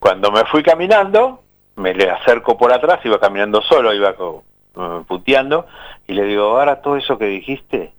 Cuando 0.00 0.32
me 0.32 0.44
fui 0.46 0.64
caminando, 0.64 1.42
me 1.76 1.94
le 1.94 2.10
acerco 2.10 2.58
por 2.58 2.72
atrás, 2.72 2.98
iba 3.04 3.20
caminando 3.20 3.62
solo, 3.62 3.94
iba 3.94 4.10
eh, 4.10 5.02
puteando, 5.06 5.66
y 6.06 6.12
le 6.12 6.24
digo, 6.24 6.44
ahora 6.44 6.80
todo 6.80 6.96
eso 6.96 7.18
que 7.18 7.26
dijiste, 7.26 7.92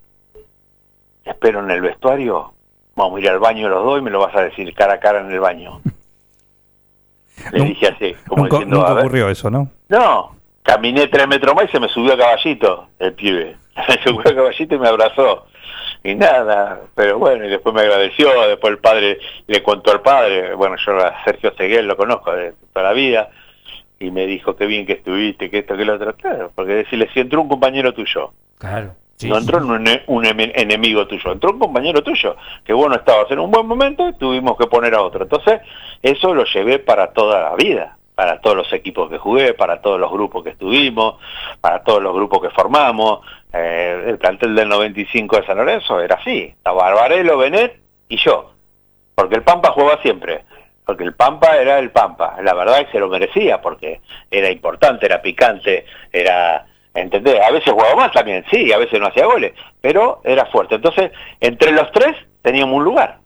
te 1.24 1.30
espero 1.30 1.60
en 1.60 1.72
el 1.72 1.82
vestuario, 1.82 2.54
vamos 2.96 3.18
a 3.18 3.22
ir 3.22 3.30
al 3.30 3.40
baño 3.40 3.70
los 3.70 3.84
dos 3.84 4.00
y 4.00 4.02
me 4.02 4.12
lo 4.12 4.20
vas 4.20 4.36
a 4.36 4.42
decir 4.42 4.74
cara 4.74 4.94
a 4.94 5.00
cara 5.00 5.22
en 5.22 5.32
el 5.32 5.40
baño. 5.40 5.82
Le 7.52 7.66
dije 7.66 7.88
así, 7.88 8.16
como 8.28 8.44
Nunca, 8.44 8.58
diciendo, 8.58 8.78
nunca 8.78 8.92
a 8.92 8.94
ver, 8.96 9.06
ocurrió 9.06 9.30
eso, 9.30 9.52
¿no? 9.52 9.70
no, 9.90 10.36
caminé 10.64 11.08
tres 11.08 11.28
metros 11.28 11.54
más 11.56 11.66
y 11.66 11.72
se 11.72 11.80
me 11.80 11.88
subió 11.88 12.14
a 12.14 12.18
caballito 12.18 12.88
el 13.00 13.14
pibe. 13.14 13.56
Se 13.88 14.02
subió 14.04 14.22
a 14.22 14.36
caballito 14.36 14.76
y 14.76 14.80
me 14.80 14.88
abrazó. 14.88 15.46
Y 16.04 16.16
nada, 16.16 16.82
pero 16.96 17.20
bueno, 17.20 17.46
y 17.46 17.50
después 17.50 17.76
me 17.76 17.82
agradeció, 17.82 18.30
después 18.48 18.72
el 18.72 18.80
padre 18.80 19.20
le 19.48 19.62
contó 19.62 19.92
al 19.92 20.02
padre, 20.02 20.54
bueno, 20.54 20.76
yo 20.84 20.98
a 20.98 21.24
Sergio 21.26 21.54
Seguel 21.56 21.88
lo 21.88 21.98
conozco 21.98 22.32
de 22.32 22.54
toda 22.74 22.88
la 22.88 22.94
vida, 22.94 23.30
y 24.00 24.12
me 24.12 24.26
dijo 24.28 24.56
qué 24.56 24.66
bien 24.66 24.86
que 24.86 24.94
estuviste, 24.94 25.50
que 25.50 25.60
esto, 25.60 25.76
que 25.78 25.86
lo 25.86 25.96
otro, 25.96 26.16
claro, 26.16 26.52
porque 26.56 26.74
decirle, 26.76 27.10
si 27.14 27.20
entró 27.22 27.42
un 27.42 27.50
compañero 27.50 27.94
tuyo, 27.94 28.32
Claro. 28.60 28.94
Sí, 29.18 29.28
no 29.30 29.36
sí. 29.36 29.42
entró 29.42 29.58
un, 29.58 29.84
ene- 29.84 30.04
un 30.06 30.26
enemigo 30.26 31.08
tuyo, 31.08 31.32
entró 31.32 31.50
un 31.52 31.58
compañero 31.58 32.04
tuyo, 32.04 32.36
que 32.64 32.74
vos 32.74 32.88
no 32.88 32.96
estabas 32.96 33.30
en 33.32 33.40
un 33.40 33.50
buen 33.50 33.66
momento 33.66 34.08
y 34.10 34.14
tuvimos 34.14 34.56
que 34.58 34.68
poner 34.68 34.94
a 34.94 35.02
otro. 35.02 35.24
Entonces, 35.24 35.60
eso 36.04 36.36
lo 36.36 36.44
llevé 36.46 36.78
para 36.78 37.14
toda 37.14 37.42
la 37.50 37.56
vida, 37.56 37.98
para 38.14 38.40
todos 38.42 38.56
los 38.56 38.72
equipos 38.74 39.10
que 39.10 39.18
jugué, 39.18 39.56
para 39.56 39.82
todos 39.82 40.00
los 40.00 40.12
grupos 40.12 40.44
que 40.44 40.52
estuvimos, 40.52 41.16
para 41.62 41.82
todos 41.84 42.00
los 42.04 42.14
grupos 42.14 42.42
que 42.44 42.52
formamos. 42.52 43.22
Eh, 43.54 44.04
el 44.08 44.20
plantel 44.20 44.54
del 44.54 44.70
95 44.70 45.38
de 45.38 45.46
San 45.48 45.58
Lorenzo 45.58 46.00
era 46.00 46.18
así, 46.18 46.54
estaba 46.56 46.84
Barbarelo, 46.84 47.40
Benet 47.40 47.80
y 48.10 48.18
yo, 48.18 48.52
porque 49.16 49.36
el 49.38 49.42
Pampa 49.44 49.72
jugaba 49.72 50.00
siempre. 50.04 50.44
Porque 50.88 51.04
el 51.04 51.16
Pampa 51.16 51.58
era 51.58 51.80
el 51.80 51.92
Pampa, 51.92 52.38
la 52.42 52.54
verdad 52.54 52.80
es 52.80 52.86
que 52.86 52.94
se 52.94 53.00
lo 53.00 53.10
merecía, 53.10 53.62
porque 53.62 54.00
era 54.32 54.50
importante, 54.50 55.06
era 55.06 55.22
picante, 55.22 55.86
era, 56.14 56.66
¿entendés? 56.94 57.42
A 57.46 57.52
veces 57.52 57.74
jugaba 57.74 57.94
mal 57.94 58.12
también, 58.12 58.46
sí, 58.50 58.72
a 58.72 58.78
veces 58.78 58.98
no 58.98 59.08
hacía 59.08 59.26
goles, 59.26 59.52
pero 59.82 60.22
era 60.24 60.46
fuerte. 60.46 60.76
Entonces, 60.76 61.12
entre 61.42 61.74
los 61.74 61.92
tres 61.92 62.16
teníamos 62.42 62.78
un 62.78 62.86
lugar, 62.86 63.18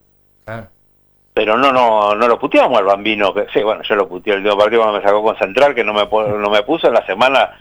pero 1.36 1.56
no 1.56 1.72
no 1.72 2.16
no 2.16 2.28
lo 2.28 2.40
puteamos 2.40 2.80
al 2.80 2.86
bambino, 2.86 3.32
que 3.32 3.46
sí, 3.54 3.62
bueno, 3.62 3.84
yo 3.84 3.94
lo 3.94 4.10
puteé 4.10 4.34
el 4.34 4.40
último 4.40 4.58
partido 4.58 4.82
cuando 4.82 4.98
me 5.00 5.06
sacó 5.06 5.22
con 5.22 5.38
Central, 5.38 5.76
que 5.76 5.84
no 5.84 5.94
me, 5.94 6.08
no 6.08 6.50
me 6.50 6.64
puso 6.64 6.88
en 6.88 6.96
la 6.96 7.06
semana, 7.06 7.60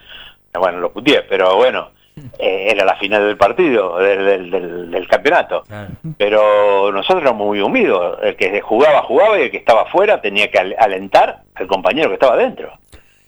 bueno, 0.55 0.79
lo 0.79 0.91
puteé, 0.91 1.25
pero 1.29 1.57
bueno, 1.57 1.91
eh, 2.39 2.69
era 2.71 2.85
la 2.85 2.97
final 2.97 3.27
del 3.27 3.37
partido, 3.37 3.99
del, 3.99 4.25
del- 4.25 4.51
del- 4.51 4.91
del 4.91 5.09
campeonato 5.09 5.63
Claro. 5.67 5.91
pero 6.19 6.93
nosotros 6.93 7.23
éramos 7.23 7.47
muy 7.47 7.61
humildes. 7.61 7.97
El 8.23 8.37
que 8.37 8.61
jugaba, 8.61 9.03
jugaba 9.03 9.39
y 9.39 9.43
el 9.43 9.51
que 9.51 9.57
estaba 9.59 9.83
afuera 9.83 10.21
tenía 10.21 10.51
que 10.51 10.59
al- 10.59 10.77
alentar 10.79 11.43
al 11.55 11.67
compañero 11.67 12.09
que 12.09 12.15
estaba 12.15 12.37
dentro. 12.37 12.73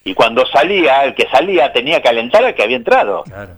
Y 0.05 0.13
cuando 0.13 0.45
salía, 0.47 1.05
el 1.05 1.15
que 1.15 1.27
salía 1.29 1.71
tenía 1.71 2.01
que 2.01 2.09
alentar 2.09 2.43
al 2.43 2.53
que 2.55 2.63
había 2.63 2.75
entrado. 2.77 3.23
Claro. 3.23 3.53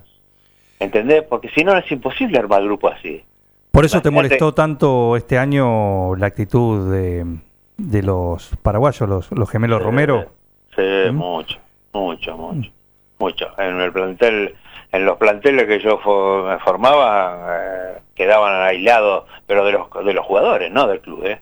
¿Entendés? 0.78 1.22
Porque 1.22 1.48
si 1.54 1.64
no 1.64 1.76
es 1.76 1.90
imposible 1.90 2.38
armar 2.38 2.62
grupo 2.62 2.88
así. 2.88 3.24
Por 3.72 3.84
eso 3.84 4.00
te 4.00 4.10
molestó 4.10 4.54
tanto 4.54 5.16
este 5.16 5.38
año 5.38 6.14
la 6.16 6.26
actitud 6.26 6.90
de, 6.92 7.24
de 7.76 8.02
los 8.02 8.50
paraguayos, 8.62 9.08
los, 9.08 9.32
los 9.32 9.50
gemelos 9.50 9.82
Romero. 9.82 10.26
Sí, 10.74 10.82
¿Mm? 11.10 11.14
mucho, 11.14 11.58
mucho, 11.92 12.36
mucho, 12.36 12.70
mucho. 13.18 13.46
En 13.58 13.80
el 13.80 13.92
plantel, 13.92 14.54
en 14.96 15.04
los 15.04 15.18
planteles 15.18 15.66
que 15.66 15.78
yo 15.80 16.00
me 16.44 16.58
formaba, 16.58 17.48
eh, 17.50 17.98
quedaban 18.14 18.62
aislados, 18.62 19.24
pero 19.46 19.64
de 19.64 19.72
los 19.72 19.90
de 20.04 20.14
los 20.14 20.24
jugadores, 20.26 20.72
no 20.72 20.86
del 20.86 21.00
club, 21.00 21.24
¿eh? 21.26 21.40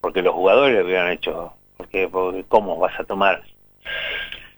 Porque 0.00 0.22
los 0.22 0.34
jugadores 0.34 0.84
hubieran 0.84 1.10
hecho, 1.10 1.52
porque, 1.76 2.08
porque 2.08 2.44
¿cómo 2.48 2.78
vas 2.78 2.98
a 2.98 3.04
tomar? 3.04 3.42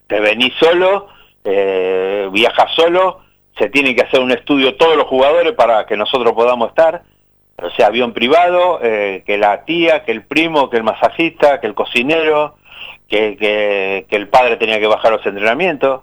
Te 0.06 0.20
venís 0.20 0.52
solo, 0.60 1.08
eh, 1.44 2.28
viajas 2.30 2.72
solo, 2.74 3.20
se 3.58 3.70
tiene 3.70 3.94
que 3.94 4.02
hacer 4.02 4.20
un 4.20 4.32
estudio 4.32 4.76
todos 4.76 4.96
los 4.96 5.06
jugadores 5.06 5.52
para 5.54 5.86
que 5.86 5.96
nosotros 5.96 6.32
podamos 6.34 6.68
estar, 6.68 7.02
o 7.56 7.70
sea, 7.70 7.86
avión 7.86 8.12
privado, 8.12 8.80
eh, 8.82 9.22
que 9.24 9.38
la 9.38 9.64
tía, 9.64 10.04
que 10.04 10.12
el 10.12 10.24
primo, 10.24 10.68
que 10.68 10.76
el 10.76 10.84
masajista, 10.84 11.58
que 11.60 11.66
el 11.68 11.74
cocinero, 11.74 12.56
que, 13.08 13.36
que 13.36 14.16
el 14.16 14.28
padre 14.28 14.56
tenía 14.56 14.78
que 14.78 14.86
bajar 14.86 15.12
los 15.12 15.24
entrenamientos. 15.24 16.02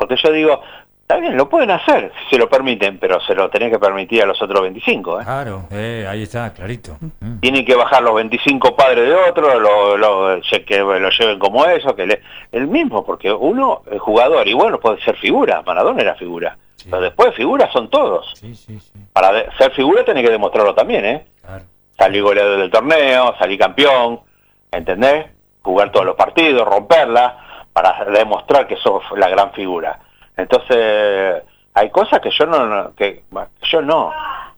Porque 0.00 0.16
yo 0.16 0.32
digo, 0.32 0.62
está 1.10 1.20
bien, 1.20 1.36
lo 1.36 1.48
pueden 1.48 1.72
hacer, 1.72 2.12
si 2.22 2.30
se 2.36 2.38
lo 2.38 2.48
permiten, 2.48 2.98
pero 2.98 3.20
se 3.22 3.34
lo 3.34 3.50
tenés 3.50 3.70
que 3.72 3.78
permitir 3.80 4.22
a 4.22 4.26
los 4.26 4.40
otros 4.40 4.62
25. 4.62 5.20
¿eh? 5.20 5.24
Claro. 5.24 5.64
Eh, 5.72 6.06
ahí 6.08 6.22
está, 6.22 6.52
clarito. 6.52 6.96
Mm. 7.20 7.40
Tienen 7.40 7.64
que 7.64 7.74
bajar 7.74 8.02
los 8.02 8.14
25 8.14 8.76
padres 8.76 9.08
de 9.08 9.14
otro, 9.14 9.58
lo, 9.58 9.96
lo- 9.96 10.40
que 10.66 10.78
lo 10.78 11.10
lleven 11.10 11.38
como 11.40 11.64
eso, 11.66 11.96
que 11.96 12.06
le, 12.06 12.22
el 12.52 12.68
mismo, 12.68 13.04
porque 13.04 13.32
uno 13.32 13.82
es 13.90 14.00
jugador 14.00 14.46
y 14.46 14.52
bueno, 14.52 14.78
puede 14.78 15.00
ser 15.02 15.16
figura, 15.16 15.62
Maradona 15.66 16.00
era 16.00 16.14
figura. 16.14 16.56
Sí. 16.76 16.86
Pero 16.88 17.02
después 17.02 17.34
figuras 17.34 17.72
son 17.72 17.90
todos. 17.90 18.32
Sí, 18.36 18.54
sí, 18.54 18.78
sí. 18.78 18.92
Para 19.12 19.32
de- 19.32 19.48
ser 19.58 19.72
figura 19.72 20.04
tenés 20.04 20.24
que 20.24 20.30
demostrarlo 20.30 20.74
también, 20.74 21.04
¿eh? 21.04 21.26
Claro. 21.44 21.64
salí 21.98 22.20
goleador 22.20 22.58
del 22.60 22.70
torneo, 22.70 23.34
salí 23.38 23.58
campeón, 23.58 24.20
¿entendés? 24.70 25.26
Jugar 25.62 25.90
todos 25.90 26.06
los 26.06 26.14
partidos, 26.14 26.66
romperla, 26.68 27.64
para 27.72 28.04
demostrar 28.04 28.66
que 28.68 28.76
sos 28.76 29.02
la 29.16 29.28
gran 29.28 29.52
figura. 29.52 29.98
Entonces, 30.40 31.42
hay 31.74 31.90
cosas 31.90 32.20
que 32.20 32.30
yo 32.30 32.46
no, 32.46 32.92
que 32.94 33.22
yo 33.70 33.82
no, 33.82 34.12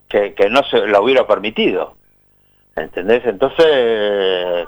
que, 0.08 0.34
que 0.34 0.48
no 0.48 0.62
se 0.64 0.78
lo 0.86 1.02
hubiera 1.02 1.26
permitido. 1.26 1.94
¿Entendés? 2.74 3.24
Entonces, 3.26 3.66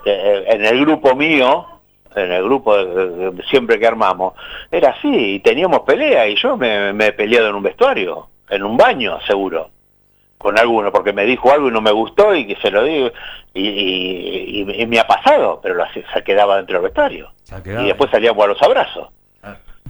que 0.05 0.45
en 0.49 0.65
el 0.65 0.81
grupo 0.81 1.15
mío, 1.15 1.67
en 2.15 2.33
el 2.33 2.45
grupo 2.45 2.77
siempre 3.49 3.79
que 3.79 3.87
armamos, 3.87 4.35
era 4.71 4.91
así, 4.91 5.09
y 5.37 5.41
teníamos 5.41 5.81
pelea, 5.81 6.29
y 6.29 6.37
yo 6.37 6.57
me, 6.57 6.93
me 6.93 7.07
he 7.07 7.13
peleado 7.13 7.49
en 7.49 7.55
un 7.55 7.63
vestuario, 7.63 8.29
en 8.51 8.63
un 8.63 8.77
baño, 8.77 9.19
seguro 9.27 9.71
con 10.37 10.59
alguno 10.59 10.93
porque 10.93 11.15
me 11.15 11.25
dijo 11.25 11.51
algo 11.51 11.69
y 11.69 11.73
no 11.73 11.81
me 11.81 11.91
gustó 11.91 12.35
y 12.35 12.47
que 12.47 12.57
se 12.57 12.71
lo 12.71 12.85
digo 12.85 13.09
y, 13.55 13.67
y- 13.67 14.61
y- 14.61 14.83
y 14.83 14.87
me 14.87 14.99
ha 14.99 15.07
pasado 15.07 15.59
pero 15.63 15.75
lo 15.75 15.85
se 15.91 16.23
quedaba 16.23 16.57
dentro 16.59 16.75
del 16.75 16.83
vestuario 16.83 17.31
y 17.81 17.87
después 17.87 18.11
salíamos 18.11 18.45
a 18.45 18.49
los 18.49 18.63
abrazos. 18.63 19.09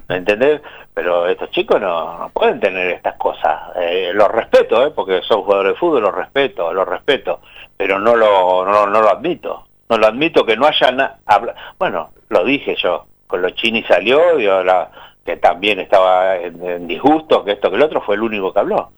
¿Me 0.09 0.17
entendés? 0.17 0.61
pero 0.93 1.27
estos 1.27 1.51
chicos 1.51 1.81
no, 1.81 2.19
no 2.19 2.29
pueden 2.31 2.61
tener 2.61 2.89
estas 2.93 3.17
cosas 3.17 3.73
Eh, 3.77 4.13
los 4.15 4.29
respeto 4.29 4.87
¿eh? 4.87 4.91
porque 4.91 5.23
son 5.23 5.43
jugadores 5.43 5.73
de 5.73 5.79
fútbol 5.79 6.03
los 6.03 6.15
respeto 6.15 6.73
los 6.73 6.87
respeto 6.87 7.41
pero 7.77 7.99
no 7.99 8.15
lo 8.17 8.65
no, 8.65 8.87
no 8.87 9.01
lo 9.01 9.09
admito 9.11 9.67
no 9.89 9.99
lo 9.99 10.07
admito 10.07 10.45
que 10.45 10.57
no 10.57 10.67
hayan 10.67 11.01
habla 11.27 11.55
bueno 11.79 12.11
lo 12.29 12.45
dije 12.45 12.77
yo 12.77 13.07
con 13.27 13.43
los 13.43 13.55
chini 13.55 13.83
salió 13.85 14.39
y 14.39 14.47
ahora 14.47 14.91
que 15.25 15.37
también 15.37 15.81
estaba 15.81 16.37
en, 16.37 16.63
en 16.63 16.87
disgusto 16.87 17.45
que 17.45 17.53
esto 17.53 17.71
que 17.71 17.77
el 17.77 17.83
otro 17.83 18.01
fue 18.03 18.15
el 18.17 18.23
único 18.23 18.53
que 18.53 18.61
habló 18.61 18.93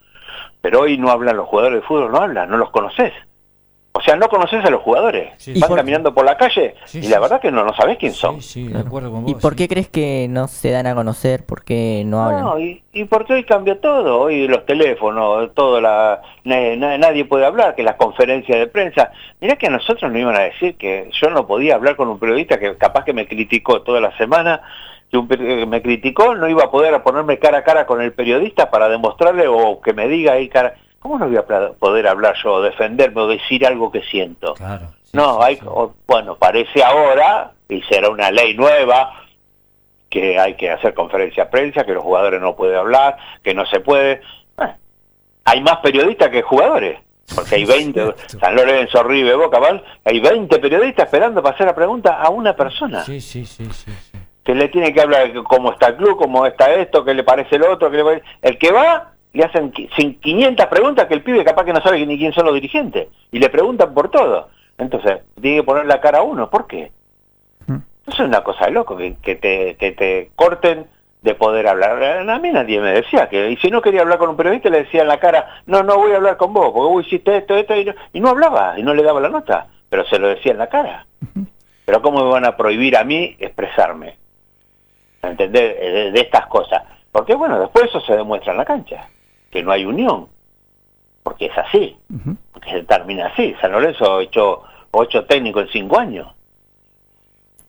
pero 0.60 0.80
hoy 0.80 0.98
no 0.98 1.10
hablan 1.10 1.36
los 1.36 1.46
jugadores 1.46 1.80
de 1.80 1.86
fútbol, 1.86 2.10
no 2.10 2.18
hablan, 2.18 2.50
no 2.50 2.56
los 2.56 2.70
conoces. 2.70 3.12
O 3.98 4.02
sea, 4.02 4.14
no 4.14 4.28
conoces 4.28 4.62
a 4.64 4.68
los 4.70 4.82
jugadores. 4.82 5.32
Sí, 5.38 5.54
sí. 5.54 5.61
caminando 5.74 6.12
por 6.14 6.24
la 6.26 6.37
calle 6.37 6.74
Sí, 6.85 6.98
y 6.98 7.02
sí, 7.04 7.09
la 7.09 7.16
sí. 7.16 7.22
verdad 7.22 7.40
que 7.40 7.50
no, 7.50 7.64
no 7.64 7.74
sabes 7.74 7.96
quién 7.98 8.12
son. 8.12 8.42
Sí, 8.42 8.64
sí, 8.64 8.68
de 8.68 8.78
acuerdo 8.78 9.11
con 9.11 9.22
vos. 9.22 9.30
¿Y 9.32 9.35
por 9.37 9.56
qué 9.56 9.68
crees 9.68 9.88
que 9.88 10.26
no 10.28 10.48
se 10.48 10.70
dan 10.70 10.87
a 10.87 10.94
conocer? 10.94 11.44
¿Por 11.46 11.64
qué 11.64 12.02
no 12.04 12.22
hablan? 12.22 12.42
No, 12.42 12.59
y, 12.61 12.82
y 12.92 13.04
porque 13.04 13.32
hoy 13.32 13.44
cambió 13.44 13.78
todo, 13.78 14.20
hoy 14.20 14.46
los 14.48 14.66
teléfonos, 14.66 15.54
todo 15.54 15.80
la, 15.80 16.20
na- 16.44 16.76
na- 16.76 16.98
nadie 16.98 17.24
puede 17.24 17.46
hablar, 17.46 17.74
que 17.74 17.82
las 17.82 17.96
conferencias 17.96 18.59
de 18.59 18.66
prensa. 18.66 19.11
Mirá 19.40 19.56
que 19.56 19.66
a 19.66 19.70
nosotros 19.70 20.11
nos 20.12 20.20
iban 20.20 20.37
a 20.37 20.40
decir 20.40 20.76
que 20.76 21.11
yo 21.20 21.30
no 21.30 21.46
podía 21.46 21.74
hablar 21.76 21.96
con 21.96 22.09
un 22.09 22.18
periodista 22.18 22.59
que 22.59 22.76
capaz 22.76 23.04
que 23.04 23.12
me 23.12 23.26
criticó 23.26 23.82
toda 23.82 24.00
la 24.00 24.16
semana, 24.18 24.61
que 25.11 25.16
un 25.18 25.28
peri- 25.28 25.61
que 25.61 25.66
me 25.66 25.80
criticó, 25.82 26.35
no 26.35 26.48
iba 26.48 26.64
a 26.64 26.70
poder 26.70 27.00
ponerme 27.02 27.38
cara 27.38 27.59
a 27.59 27.64
cara 27.64 27.87
con 27.87 28.02
el 28.02 28.12
periodista 28.12 28.70
para 28.70 28.88
demostrarle 28.88 29.46
o 29.48 29.80
que 29.80 29.92
me 29.92 30.09
diga 30.09 30.32
ahí 30.32 30.48
cara, 30.48 30.74
¿cómo 31.06 31.18
no 31.18 31.28
voy 31.28 31.36
a 31.36 31.46
poder 31.78 32.08
hablar 32.08 32.34
yo, 32.42 32.60
defenderme 32.62 33.20
o 33.22 33.26
decir 33.28 33.64
algo 33.64 33.92
que 33.92 34.02
siento? 34.02 34.54
Claro. 34.54 34.88
sí, 35.04 35.10
No, 35.16 35.40
hay, 35.40 35.56
sí. 35.56 35.62
o- 35.66 35.94
bueno, 36.06 36.34
parece 36.36 36.82
ahora, 36.82 37.52
y 37.68 37.80
será 37.82 38.08
una 38.10 38.30
ley 38.32 38.54
nueva, 38.56 39.22
que 40.10 40.38
hay 40.38 40.54
que 40.54 40.70
hacer 40.70 40.94
conferencia 40.94 41.44
de 41.44 41.50
prensa, 41.50 41.84
que 41.84 41.92
los 41.92 42.02
jugadores 42.02 42.40
no 42.40 42.56
pueden 42.56 42.76
hablar, 42.76 43.16
que 43.42 43.54
no 43.54 43.64
se 43.66 43.80
puede. 43.80 44.20
Bueno, 44.56 44.74
hay 45.44 45.60
más 45.60 45.76
periodistas 45.78 46.28
que 46.30 46.42
jugadores, 46.42 46.98
porque 47.34 47.54
hay 47.56 47.64
20, 47.66 48.00
Cierto. 48.00 48.38
San 48.40 48.56
Lorenzo, 48.56 49.02
Ribe, 49.04 49.34
Boca, 49.36 49.58
Val, 49.60 49.84
hay 50.04 50.18
20 50.20 50.58
periodistas 50.58 51.06
esperando 51.06 51.42
para 51.42 51.54
hacer 51.54 51.66
la 51.66 51.74
pregunta 51.74 52.20
a 52.20 52.30
una 52.30 52.54
persona, 52.56 53.02
Sí, 53.04 53.20
sí, 53.20 53.44
sí, 53.46 53.64
sí, 53.66 53.90
sí. 53.92 54.18
que 54.44 54.54
le 54.54 54.68
tiene 54.68 54.92
que 54.92 55.00
hablar 55.00 55.32
de 55.32 55.42
cómo 55.44 55.72
está 55.72 55.88
el 55.88 55.96
club, 55.96 56.16
cómo 56.18 56.46
está 56.46 56.72
esto, 56.74 57.04
qué 57.04 57.12
le 57.14 57.24
parece 57.24 57.56
el 57.56 57.64
otro, 57.64 57.90
qué 57.90 57.96
le 57.96 58.04
parece- 58.04 58.26
El 58.42 58.58
que 58.58 58.70
va, 58.72 59.12
le 59.37 59.44
hacen 59.44 59.72
qui- 59.72 59.88
sin 59.96 60.18
500 60.20 60.66
preguntas 60.66 61.07
que 61.07 61.14
el 61.14 61.22
pibe 61.22 61.44
capaz 61.44 61.64
que 61.64 61.72
no 61.72 61.81
sabe 61.83 62.05
ni 62.07 62.18
quién 62.18 62.33
son 62.33 62.46
los 62.46 62.55
dirigentes, 62.55 63.09
y 63.33 63.38
le 63.38 63.49
preguntan 63.51 63.92
por 63.94 64.11
todo. 64.11 64.49
Entonces, 64.79 65.20
tiene 65.40 65.59
que 65.59 65.62
poner 65.62 65.87
la 65.87 66.01
cara 66.01 66.18
a 66.18 66.22
uno, 66.22 66.51
¿por 66.51 66.66
qué? 66.66 66.90
Mm. 67.66 67.77
Eso 68.07 68.22
es 68.22 68.29
una 68.29 68.42
cosa 68.42 68.66
de 68.66 68.72
loco, 68.72 68.96
que, 68.96 69.16
que 69.16 69.37
te, 69.37 69.77
que 69.77 69.92
te 69.92 70.31
corten 70.37 70.87
de 71.22 71.35
poder 71.35 71.66
hablar. 71.66 72.03
A 72.29 72.38
mí 72.38 72.51
nadie 72.51 72.81
me 72.81 72.92
decía 72.92 73.29
que, 73.29 73.51
y 73.51 73.57
si 73.57 73.70
no 73.70 73.81
quería 73.83 74.03
hablar 74.03 74.18
con 74.18 74.29
un 74.31 74.37
periodista, 74.37 74.68
le 74.70 74.85
decía 74.85 75.03
en 75.03 75.09
la 75.09 75.18
cara, 75.18 75.61
no, 75.66 75.83
no 75.83 75.96
voy 75.96 76.12
a 76.12 76.16
hablar 76.16 76.37
con 76.37 76.53
vos, 76.53 76.66
porque 76.72 76.92
vos 76.92 77.07
hiciste 77.07 77.37
esto, 77.38 77.57
esto, 77.57 77.75
y 77.75 77.85
no, 77.87 77.94
y 78.12 78.20
no 78.20 78.29
hablaba, 78.29 78.79
y 78.79 78.83
no 78.83 78.94
le 78.94 79.03
daba 79.03 79.20
la 79.20 79.29
nota, 79.29 79.66
pero 79.88 80.05
se 80.07 80.18
lo 80.18 80.29
decía 80.29 80.53
en 80.53 80.59
la 80.59 80.68
cara. 80.68 81.07
Pero 81.85 82.03
¿cómo 82.03 82.25
me 82.25 82.31
van 82.31 82.44
a 82.44 82.57
prohibir 82.57 82.96
a 82.96 83.05
mí 83.05 83.35
expresarme? 83.38 84.16
¿Entendés? 85.22 85.77
De, 85.81 86.11
de 86.12 86.20
estas 86.20 86.46
cosas. 86.46 86.83
Porque 87.11 87.35
bueno, 87.35 87.59
después 87.59 87.87
eso 87.87 88.01
se 88.03 88.14
demuestra 88.16 88.53
en 88.53 88.59
la 88.59 88.64
cancha, 88.64 89.09
que 89.50 89.62
no 89.62 89.72
hay 89.72 89.85
unión, 89.85 90.28
porque 91.22 91.46
es 91.46 91.59
así, 91.59 91.96
Ujú. 92.14 92.37
porque 92.52 92.70
se 92.70 92.82
termina 92.85 93.26
así. 93.28 93.54
San 93.61 93.72
Lorenzo 93.72 94.20
echó 94.20 94.62
ocho 94.90 95.24
técnicos 95.24 95.64
en 95.64 95.68
cinco 95.72 95.98
años. 95.98 96.28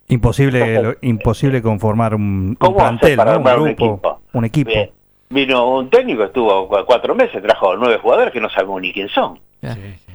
Imposible, 0.09 0.81
lo- 0.81 0.95
imposible 1.01 1.61
conformar 1.61 2.15
un, 2.15 2.21
un 2.49 2.55
¿Cómo 2.55 2.79
hacer 2.79 2.87
plantel, 3.15 3.17
para 3.17 3.31
¿no? 3.33 3.37
un 3.39 3.43
grupo, 3.43 3.69
equipo? 3.93 4.21
un 4.33 4.45
equipo. 4.45 4.69
Bien. 4.71 4.91
Vino 5.29 5.69
un 5.77 5.89
técnico, 5.89 6.23
estuvo 6.23 6.69
cu- 6.69 6.85
cuatro 6.85 7.13
meses, 7.13 7.41
trajo 7.43 7.75
nueve 7.75 7.97
jugadores 8.01 8.31
que 8.31 8.39
no 8.39 8.49
sabemos 8.49 8.79
ni 8.81 8.93
quién 8.93 9.09
son. 9.09 9.37
Ya. 9.61 9.73
Sí, 9.73 9.81
sí, 10.05 10.13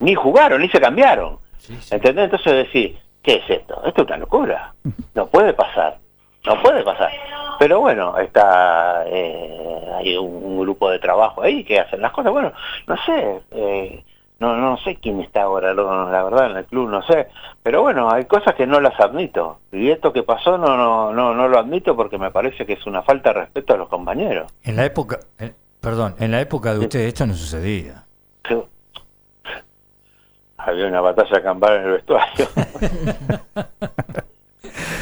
Ni 0.00 0.14
jugaron, 0.14 0.60
ni 0.60 0.68
se 0.68 0.78
cambiaron. 0.80 1.38
sí, 1.56 1.74
sí. 1.80 1.94
¿Entendés? 1.94 2.24
Entonces 2.24 2.52
decir, 2.66 2.98
¿qué 3.22 3.36
es 3.36 3.48
esto? 3.48 3.82
Esto 3.86 4.02
es 4.02 4.08
una 4.08 4.18
locura. 4.18 4.74
No 5.14 5.26
puede 5.28 5.54
pasar. 5.54 5.98
No 6.44 6.60
puede 6.62 6.82
pasar. 6.84 7.10
Pero 7.58 7.80
bueno, 7.80 8.18
está 8.18 9.04
eh, 9.06 9.90
hay 9.94 10.16
un, 10.16 10.60
grupo 10.60 10.90
de 10.90 10.98
trabajo 10.98 11.42
ahí 11.42 11.64
que 11.64 11.80
hacen 11.80 12.00
las 12.00 12.12
cosas. 12.12 12.32
Bueno, 12.32 12.52
no 12.86 12.96
sé, 13.04 13.40
eh, 13.50 14.04
no 14.38 14.56
no 14.56 14.76
sé 14.78 14.96
quién 14.96 15.20
está 15.20 15.42
ahora, 15.42 15.74
la 15.74 16.24
verdad, 16.24 16.50
en 16.50 16.56
el 16.58 16.64
club 16.64 16.88
no 16.88 17.02
sé. 17.02 17.28
Pero 17.62 17.82
bueno, 17.82 18.10
hay 18.10 18.24
cosas 18.24 18.54
que 18.54 18.66
no 18.66 18.80
las 18.80 18.98
admito. 18.98 19.58
Y 19.72 19.90
esto 19.90 20.12
que 20.12 20.22
pasó 20.22 20.58
no 20.58 20.76
no 20.76 21.12
no 21.12 21.34
no 21.34 21.48
lo 21.48 21.58
admito 21.58 21.94
porque 21.96 22.18
me 22.18 22.30
parece 22.30 22.66
que 22.66 22.74
es 22.74 22.86
una 22.86 23.02
falta 23.02 23.32
de 23.32 23.40
respeto 23.40 23.74
a 23.74 23.78
los 23.78 23.88
compañeros. 23.88 24.52
En 24.62 24.76
la 24.76 24.84
época, 24.84 25.20
eh, 25.38 25.52
perdón, 25.80 26.14
en 26.18 26.30
la 26.30 26.40
época 26.40 26.72
de 26.72 26.80
ustedes 26.80 27.08
esto 27.08 27.26
no 27.26 27.34
sucedía. 27.34 28.04
Sí. 28.48 28.56
Había 30.56 30.86
una 30.86 31.00
batalla 31.02 31.42
campal 31.42 31.76
en 31.76 31.82
el 31.84 31.92
vestuario. 31.92 32.48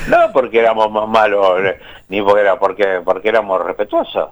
no 0.09 0.16
porque 0.33 0.59
éramos 0.61 0.90
más 0.90 1.09
malos, 1.09 1.61
ni 2.09 2.20
porque 2.22 2.40
era 2.40 2.59
porque 2.59 3.01
porque 3.05 3.29
éramos 3.29 3.64
respetuosos. 3.64 4.31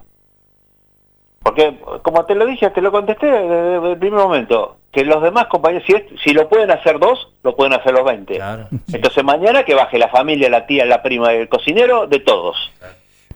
Porque, 1.43 1.75
como 2.03 2.23
te 2.25 2.35
lo 2.35 2.45
dije, 2.45 2.69
te 2.69 2.81
lo 2.81 2.91
contesté 2.91 3.25
desde 3.25 3.91
el 3.93 3.97
primer 3.97 4.19
momento, 4.19 4.77
que 4.91 5.03
los 5.03 5.23
demás 5.23 5.47
compañeros, 5.47 5.83
si, 5.87 5.93
es- 5.93 6.03
si 6.23 6.33
lo 6.33 6.47
pueden 6.47 6.69
hacer 6.69 6.99
dos, 6.99 7.29
lo 7.43 7.55
pueden 7.55 7.73
hacer 7.73 7.93
los 7.93 8.05
20. 8.05 8.35
Claro. 8.35 8.67
sí. 8.69 8.77
Entonces 8.95 9.23
mañana 9.23 9.63
que 9.63 9.73
baje 9.73 9.97
la 9.97 10.09
familia, 10.09 10.49
la 10.51 10.67
tía, 10.67 10.85
la 10.85 11.01
prima, 11.01 11.33
el 11.33 11.49
cocinero, 11.49 12.05
de 12.05 12.19
todos. 12.19 12.55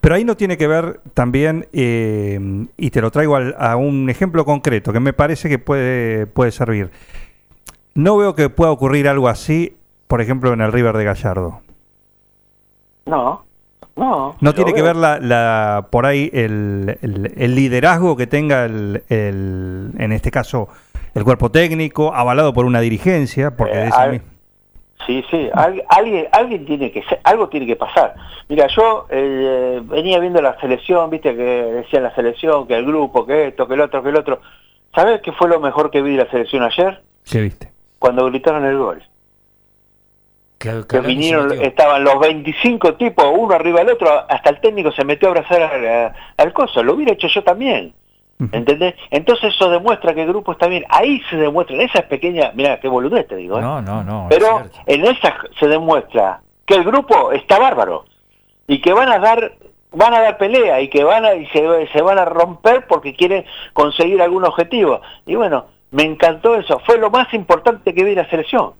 Pero 0.02 0.14
ahí 0.14 0.24
no 0.24 0.38
tiene 0.38 0.56
que 0.56 0.68
ver 0.68 1.00
también, 1.16 1.68
eh, 1.74 2.40
y 2.78 2.92
te 2.92 3.02
lo 3.02 3.10
traigo 3.10 3.38
al- 3.38 3.56
a 3.58 3.76
un 3.76 4.08
ejemplo 4.12 4.46
concreto 4.46 4.94
que 4.94 5.00
me 5.00 5.14
parece 5.14 5.50
que 5.50 5.58
puede, 5.58 6.28
puede 6.28 6.52
servir. 6.52 6.92
No 7.96 8.18
veo 8.18 8.36
que 8.36 8.50
pueda 8.50 8.70
ocurrir 8.72 9.08
algo 9.08 9.30
así, 9.30 9.76
por 10.08 10.22
ejemplo, 10.22 10.54
en 10.54 10.62
el 10.62 10.72
River 10.72 10.96
de 10.96 11.06
Gallardo. 11.06 11.62
No, 13.06 13.44
no. 13.96 14.36
No 14.42 14.54
tiene 14.54 14.74
que 14.74 14.82
ver 14.82 14.96
la, 14.96 15.20
la- 15.20 15.88
por 15.92 16.06
ahí 16.06 16.30
el, 16.34 16.98
el- 17.02 17.34
el 17.38 17.56
liderazgo 17.56 18.18
que 18.18 18.28
tenga 18.28 18.66
el, 18.66 19.04
el- 19.10 19.92
en 19.98 20.12
este 20.12 20.32
caso 20.32 20.68
el 21.14 21.24
cuerpo 21.24 21.50
técnico, 21.50 22.14
avalado 22.14 22.54
por 22.54 22.66
una 22.66 22.82
dirigencia, 22.82 23.56
porque 23.56 23.74
Eh, 23.84 23.90
al- 23.94 24.22
Sí, 25.06 25.24
sí, 25.30 25.50
al- 25.54 25.84
alguien, 25.90 26.26
alguien 26.32 26.66
tiene 26.66 26.92
que 26.92 27.04
ser- 27.04 27.20
algo 27.24 27.48
tiene 27.48 27.68
que 27.68 27.76
pasar. 27.76 28.16
Mira, 28.50 28.66
yo 28.76 29.06
eh, 29.12 29.80
venía 29.86 30.20
viendo 30.20 30.42
la 30.42 30.60
selección, 30.60 31.10
viste 31.12 31.36
que 31.36 31.44
decían 31.44 32.02
la 32.04 32.16
selección, 32.16 32.66
que 32.68 32.76
el 32.76 32.86
grupo, 32.88 33.24
que 33.26 33.50
esto, 33.50 33.68
que 33.68 33.76
el 33.76 33.82
otro, 33.82 34.02
que 34.02 34.10
el 34.10 34.16
otro. 34.16 34.40
¿Sabes 34.96 35.22
qué 35.22 35.32
fue 35.34 35.48
lo 35.48 35.60
mejor 35.60 35.92
que 35.92 36.02
vi 36.02 36.16
de 36.16 36.24
la 36.24 36.32
selección 36.32 36.64
ayer? 36.64 37.04
¿qué 37.30 37.40
viste? 37.42 37.72
Cuando 38.00 38.26
gritaron 38.26 38.66
el 38.66 38.78
gol. 38.80 39.04
Que, 40.88 41.00
vinieron, 41.02 41.52
estaban 41.62 42.04
los 42.04 42.20
25 42.20 42.96
tipos, 42.96 43.26
uno 43.38 43.54
arriba 43.54 43.80
del 43.80 43.92
otro, 43.92 44.10
hasta 44.30 44.50
el 44.50 44.60
técnico 44.60 44.92
se 44.92 45.06
metió 45.06 45.30
a 45.30 45.32
abrazar 45.32 45.62
al, 45.62 46.14
al 46.38 46.54
coso. 46.54 46.84
Lo 46.84 46.94
hubiera 46.94 47.14
hecho 47.14 47.28
yo 47.28 47.44
también. 47.44 47.94
¿Entendés? 48.52 48.96
Entonces 49.12 49.54
eso 49.54 49.70
demuestra 49.70 50.14
que 50.14 50.24
el 50.24 50.28
grupo 50.28 50.52
está 50.52 50.68
bien. 50.68 50.84
Ahí 50.90 51.22
se 51.30 51.38
demuestra, 51.38 51.76
en 51.76 51.84
esas 51.84 52.04
pequeñas, 52.04 52.54
mira 52.54 52.80
qué 52.80 52.90
boludez 52.90 53.28
te 53.28 53.38
digo. 53.38 53.58
¿eh? 53.58 53.62
No, 53.62 53.82
no, 53.82 54.04
no. 54.04 54.28
Pero 54.30 54.64
en 54.86 55.06
esa 55.06 55.38
se 55.58 55.68
demuestra 55.68 56.42
que 56.66 56.76
el 56.76 56.84
grupo 56.84 57.32
está 57.32 57.60
bárbaro 57.60 58.06
y 58.68 58.82
que 58.82 58.92
van 58.92 59.10
a 59.10 59.20
dar 59.20 59.54
van 59.92 60.14
a 60.14 60.20
dar 60.20 60.38
pelea 60.38 60.82
y 60.82 60.90
que 60.90 61.06
van 61.06 61.24
a 61.24 61.36
y 61.36 61.46
se, 61.48 61.88
se 61.94 62.02
van 62.02 62.20
a 62.20 62.26
romper 62.26 62.86
porque 62.88 63.16
quieren 63.16 63.46
conseguir 63.72 64.22
algún 64.22 64.44
objetivo. 64.44 65.00
Y 65.26 65.36
bueno, 65.36 65.68
me 65.92 66.04
encantó 66.04 66.56
eso. 66.56 66.82
Fue 66.86 66.98
lo 66.98 67.10
más 67.10 67.34
importante 67.34 67.94
que 67.94 68.04
vi 68.04 68.16
la 68.16 68.30
selección. 68.30 68.74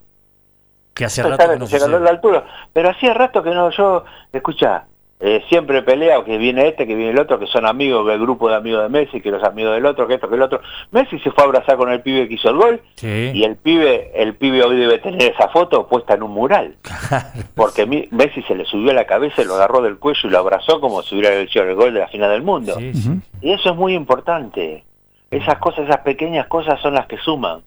Que 0.96 1.04
hace 1.04 1.20
Usted 1.22 1.30
rato 1.36 1.52
que 1.52 1.58
no 1.58 1.64
que 1.66 1.70
se 1.70 1.78
ganó 1.78 1.86
sucede. 1.92 2.04
la 2.04 2.10
altura. 2.10 2.44
Pero 2.72 2.90
hacía 2.90 3.12
rato 3.14 3.42
que 3.42 3.50
no, 3.50 3.70
yo, 3.70 4.04
escucha, 4.32 4.84
eh, 5.20 5.42
siempre 5.48 5.82
pelea, 5.82 6.24
que 6.24 6.36
viene 6.38 6.68
este, 6.68 6.86
que 6.86 6.94
viene 6.94 7.10
el 7.12 7.18
otro, 7.18 7.38
que 7.38 7.46
son 7.46 7.66
amigos 7.66 8.06
del 8.06 8.18
grupo 8.20 8.48
de 8.48 8.56
amigos 8.56 8.82
de 8.82 8.88
Messi, 8.88 9.20
que 9.20 9.30
los 9.30 9.42
amigos 9.44 9.74
del 9.74 9.84
otro, 9.86 10.06
que 10.06 10.14
esto, 10.14 10.28
que 10.28 10.34
el 10.36 10.42
otro. 10.42 10.60
Messi 10.92 11.18
se 11.20 11.30
fue 11.32 11.44
a 11.44 11.46
abrazar 11.46 11.76
con 11.76 11.90
el 11.92 12.00
pibe 12.02 12.26
que 12.28 12.34
hizo 12.34 12.48
el 12.50 12.56
gol 12.56 12.80
Sí. 12.96 13.30
y 13.34 13.44
el 13.44 13.56
pibe, 13.56 14.10
el 14.14 14.34
pibe 14.36 14.62
hoy 14.64 14.76
debe 14.76 14.98
tener 14.98 15.32
esa 15.32 15.48
foto 15.48 15.86
puesta 15.86 16.14
en 16.14 16.22
un 16.22 16.32
mural. 16.32 16.76
Porque 17.54 17.84
mi- 17.86 18.08
Messi 18.10 18.42
se 18.42 18.54
le 18.54 18.64
subió 18.64 18.90
a 18.90 18.94
la 18.94 19.06
cabeza, 19.06 19.44
lo 19.44 19.54
agarró 19.54 19.82
del 19.82 19.98
cuello 19.98 20.20
y 20.24 20.30
lo 20.30 20.38
abrazó 20.38 20.80
como 20.80 21.02
si 21.02 21.14
hubiera 21.18 21.34
hecho 21.36 21.62
el 21.62 21.74
gol 21.74 21.92
de 21.94 22.00
la 22.00 22.08
final 22.08 22.30
del 22.30 22.42
mundo. 22.42 22.74
Sí, 22.78 22.92
sí. 22.94 23.10
Y 23.42 23.52
eso 23.52 23.70
es 23.70 23.76
muy 23.76 23.94
importante. 23.94 24.84
Esas 25.30 25.58
cosas, 25.58 25.84
esas 25.84 26.00
pequeñas 26.00 26.46
cosas 26.46 26.80
son 26.80 26.94
las 26.94 27.06
que 27.06 27.18
suman. 27.18 27.60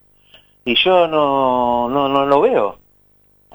Y 0.66 0.76
yo 0.84 1.08
no, 1.08 1.90
no, 1.90 2.08
no 2.10 2.26
lo 2.26 2.42
veo. 2.42 2.78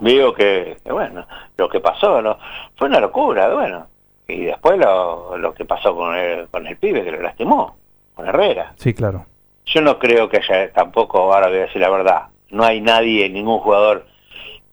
Veo 0.01 0.35
que, 0.35 0.77
que, 0.83 0.93
bueno, 0.93 1.27
lo 1.57 1.69
que 1.69 1.81
pasó 1.81 2.21
no 2.21 2.39
fue 2.77 2.89
una 2.89 3.01
locura, 3.01 3.53
bueno. 3.55 3.87
Y 4.27 4.45
después 4.45 4.79
lo, 4.79 5.37
lo 5.37 5.53
que 5.55 5.65
pasó 5.65 5.95
con 5.95 6.17
el, 6.17 6.49
con 6.49 6.67
el 6.67 6.77
pibe 6.77 7.05
que 7.05 7.13
lo 7.13 7.21
lastimó, 7.23 7.77
con 8.15 8.27
Herrera. 8.27 8.73
Sí, 8.77 8.95
claro. 8.95 9.27
Yo 9.67 9.81
no 9.81 9.99
creo 9.99 10.29
que 10.29 10.39
haya 10.39 10.73
tampoco, 10.73 11.33
ahora 11.33 11.49
voy 11.49 11.59
a 11.59 11.63
decir 11.63 11.81
la 11.81 11.91
verdad, 11.91 12.23
no 12.51 12.65
hay 12.65 12.81
nadie, 12.81 13.29
ningún 13.29 13.59
jugador, 13.61 14.07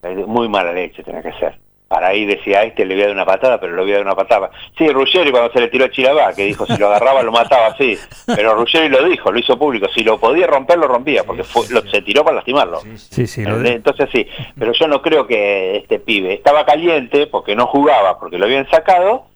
eh, 0.02 0.14
muy 0.26 0.48
mala 0.48 0.72
leche 0.72 1.02
tiene 1.02 1.22
que 1.22 1.32
ser. 1.34 1.58
Para 1.92 2.08
ahí 2.08 2.24
decía, 2.24 2.60
a 2.60 2.62
este 2.62 2.86
le 2.86 2.94
voy 2.94 3.02
a 3.02 3.06
dar 3.08 3.14
una 3.14 3.26
patada, 3.26 3.60
pero 3.60 3.76
le 3.76 3.82
voy 3.82 3.90
a 3.92 3.96
dar 3.96 4.04
una 4.06 4.14
patada. 4.14 4.50
Sí, 4.78 4.88
Ruggeri 4.88 5.30
cuando 5.30 5.52
se 5.52 5.60
le 5.60 5.68
tiró 5.68 5.84
a 5.84 5.90
Chirabá, 5.90 6.32
que 6.32 6.46
dijo 6.46 6.64
si 6.64 6.78
lo 6.78 6.86
agarraba 6.86 7.22
lo 7.22 7.30
mataba, 7.32 7.76
sí. 7.76 7.98
Pero 8.24 8.54
Ruggeri 8.54 8.88
lo 8.88 9.04
dijo, 9.04 9.30
lo 9.30 9.38
hizo 9.38 9.58
público. 9.58 9.86
Si 9.94 10.02
lo 10.02 10.18
podía 10.18 10.46
romper, 10.46 10.78
lo 10.78 10.88
rompía, 10.88 11.22
porque 11.24 11.44
fue, 11.44 11.68
lo- 11.68 11.82
se 11.82 12.00
tiró 12.00 12.24
para 12.24 12.36
lastimarlo. 12.36 12.80
Sí, 12.96 13.26
sí. 13.26 13.44
Lo 13.44 13.62
Entonces 13.62 14.08
sí, 14.10 14.26
pero 14.58 14.72
yo 14.72 14.86
no 14.88 15.02
creo 15.02 15.26
que 15.26 15.76
este 15.76 15.98
pibe 15.98 16.32
estaba 16.32 16.64
caliente 16.64 17.26
porque 17.26 17.54
no 17.54 17.66
jugaba, 17.66 18.18
porque 18.18 18.38
lo 18.38 18.46
habían 18.46 18.66
sacado 18.70 19.26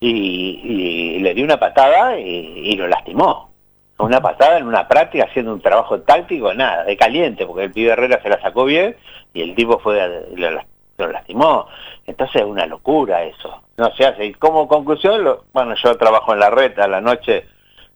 y, 0.00 0.60
y 0.64 1.18
le 1.18 1.34
dio 1.34 1.44
una 1.44 1.58
patada 1.60 2.18
y, 2.18 2.24
y 2.64 2.76
lo 2.76 2.88
lastimó. 2.88 3.50
Una 3.98 4.22
patada 4.22 4.56
en 4.56 4.66
una 4.66 4.88
práctica 4.88 5.24
haciendo 5.28 5.52
un 5.52 5.60
trabajo 5.60 6.00
táctico, 6.00 6.54
nada, 6.54 6.84
de 6.84 6.96
caliente, 6.96 7.44
porque 7.44 7.64
el 7.64 7.72
pibe 7.72 7.92
Herrera 7.92 8.22
se 8.22 8.30
la 8.30 8.40
sacó 8.40 8.64
bien 8.64 8.96
y 9.34 9.42
el 9.42 9.54
tipo 9.54 9.78
fue 9.80 10.00
lo, 10.34 10.62
lo 11.06 11.12
lastimó. 11.12 11.66
Entonces 12.06 12.42
es 12.42 12.46
una 12.46 12.66
locura 12.66 13.22
eso. 13.24 13.62
No 13.76 13.90
se 13.96 14.06
hace. 14.06 14.24
Y 14.26 14.34
como 14.34 14.66
conclusión, 14.68 15.22
lo- 15.24 15.44
bueno, 15.52 15.74
yo 15.82 15.96
trabajo 15.96 16.32
en 16.32 16.40
la 16.40 16.50
red 16.50 16.78
a 16.78 16.88
la 16.88 17.00
noche, 17.00 17.46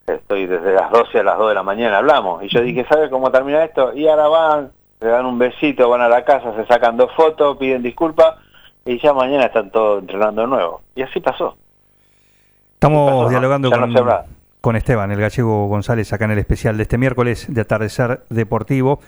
estoy 0.07 0.47
desde 0.47 0.73
las 0.75 0.91
12 0.91 1.21
a 1.21 1.23
las 1.23 1.39
2 1.39 1.49
de 1.49 1.55
la 1.55 1.63
mañana, 1.63 1.99
hablamos. 1.99 2.43
Y 2.43 2.49
yo 2.49 2.61
dije, 2.61 2.85
¿sabe 2.89 3.11
cómo 3.11 3.31
termina 3.31 3.65
esto? 3.65 3.93
Y 3.95 4.07
ahora 4.09 4.29
van, 4.29 4.73
le 5.01 5.09
dan 5.09 5.27
un 5.27 5.39
besito, 5.39 5.89
van 5.89 6.01
a 6.03 6.09
la 6.09 6.25
casa, 6.25 6.55
se 6.55 6.67
sacan 6.67 6.97
dos 6.97 7.11
fotos, 7.15 7.57
piden 7.59 7.83
disculpas 7.83 8.37
y 8.87 8.99
ya 9.01 9.13
mañana 9.15 9.47
están 9.47 9.71
todos 9.71 10.01
entrenando 10.01 10.43
de 10.43 10.49
nuevo. 10.49 10.83
Y 10.95 11.03
así 11.03 11.21
pasó. 11.21 11.57
Estamos 12.75 13.11
pasó? 13.25 13.29
dialogando 13.31 13.71
no 13.71 13.81
con, 13.95 14.09
con 14.61 14.77
Esteban, 14.77 15.11
el 15.11 15.21
gallego 15.21 15.67
González, 15.69 16.13
acá 16.13 16.27
en 16.27 16.33
el 16.33 16.39
especial 16.39 16.77
de 16.77 16.83
este 16.85 16.99
miércoles 16.99 17.47
de 17.53 17.61
Atardecer 17.61 18.21
Deportivo. 18.31 19.01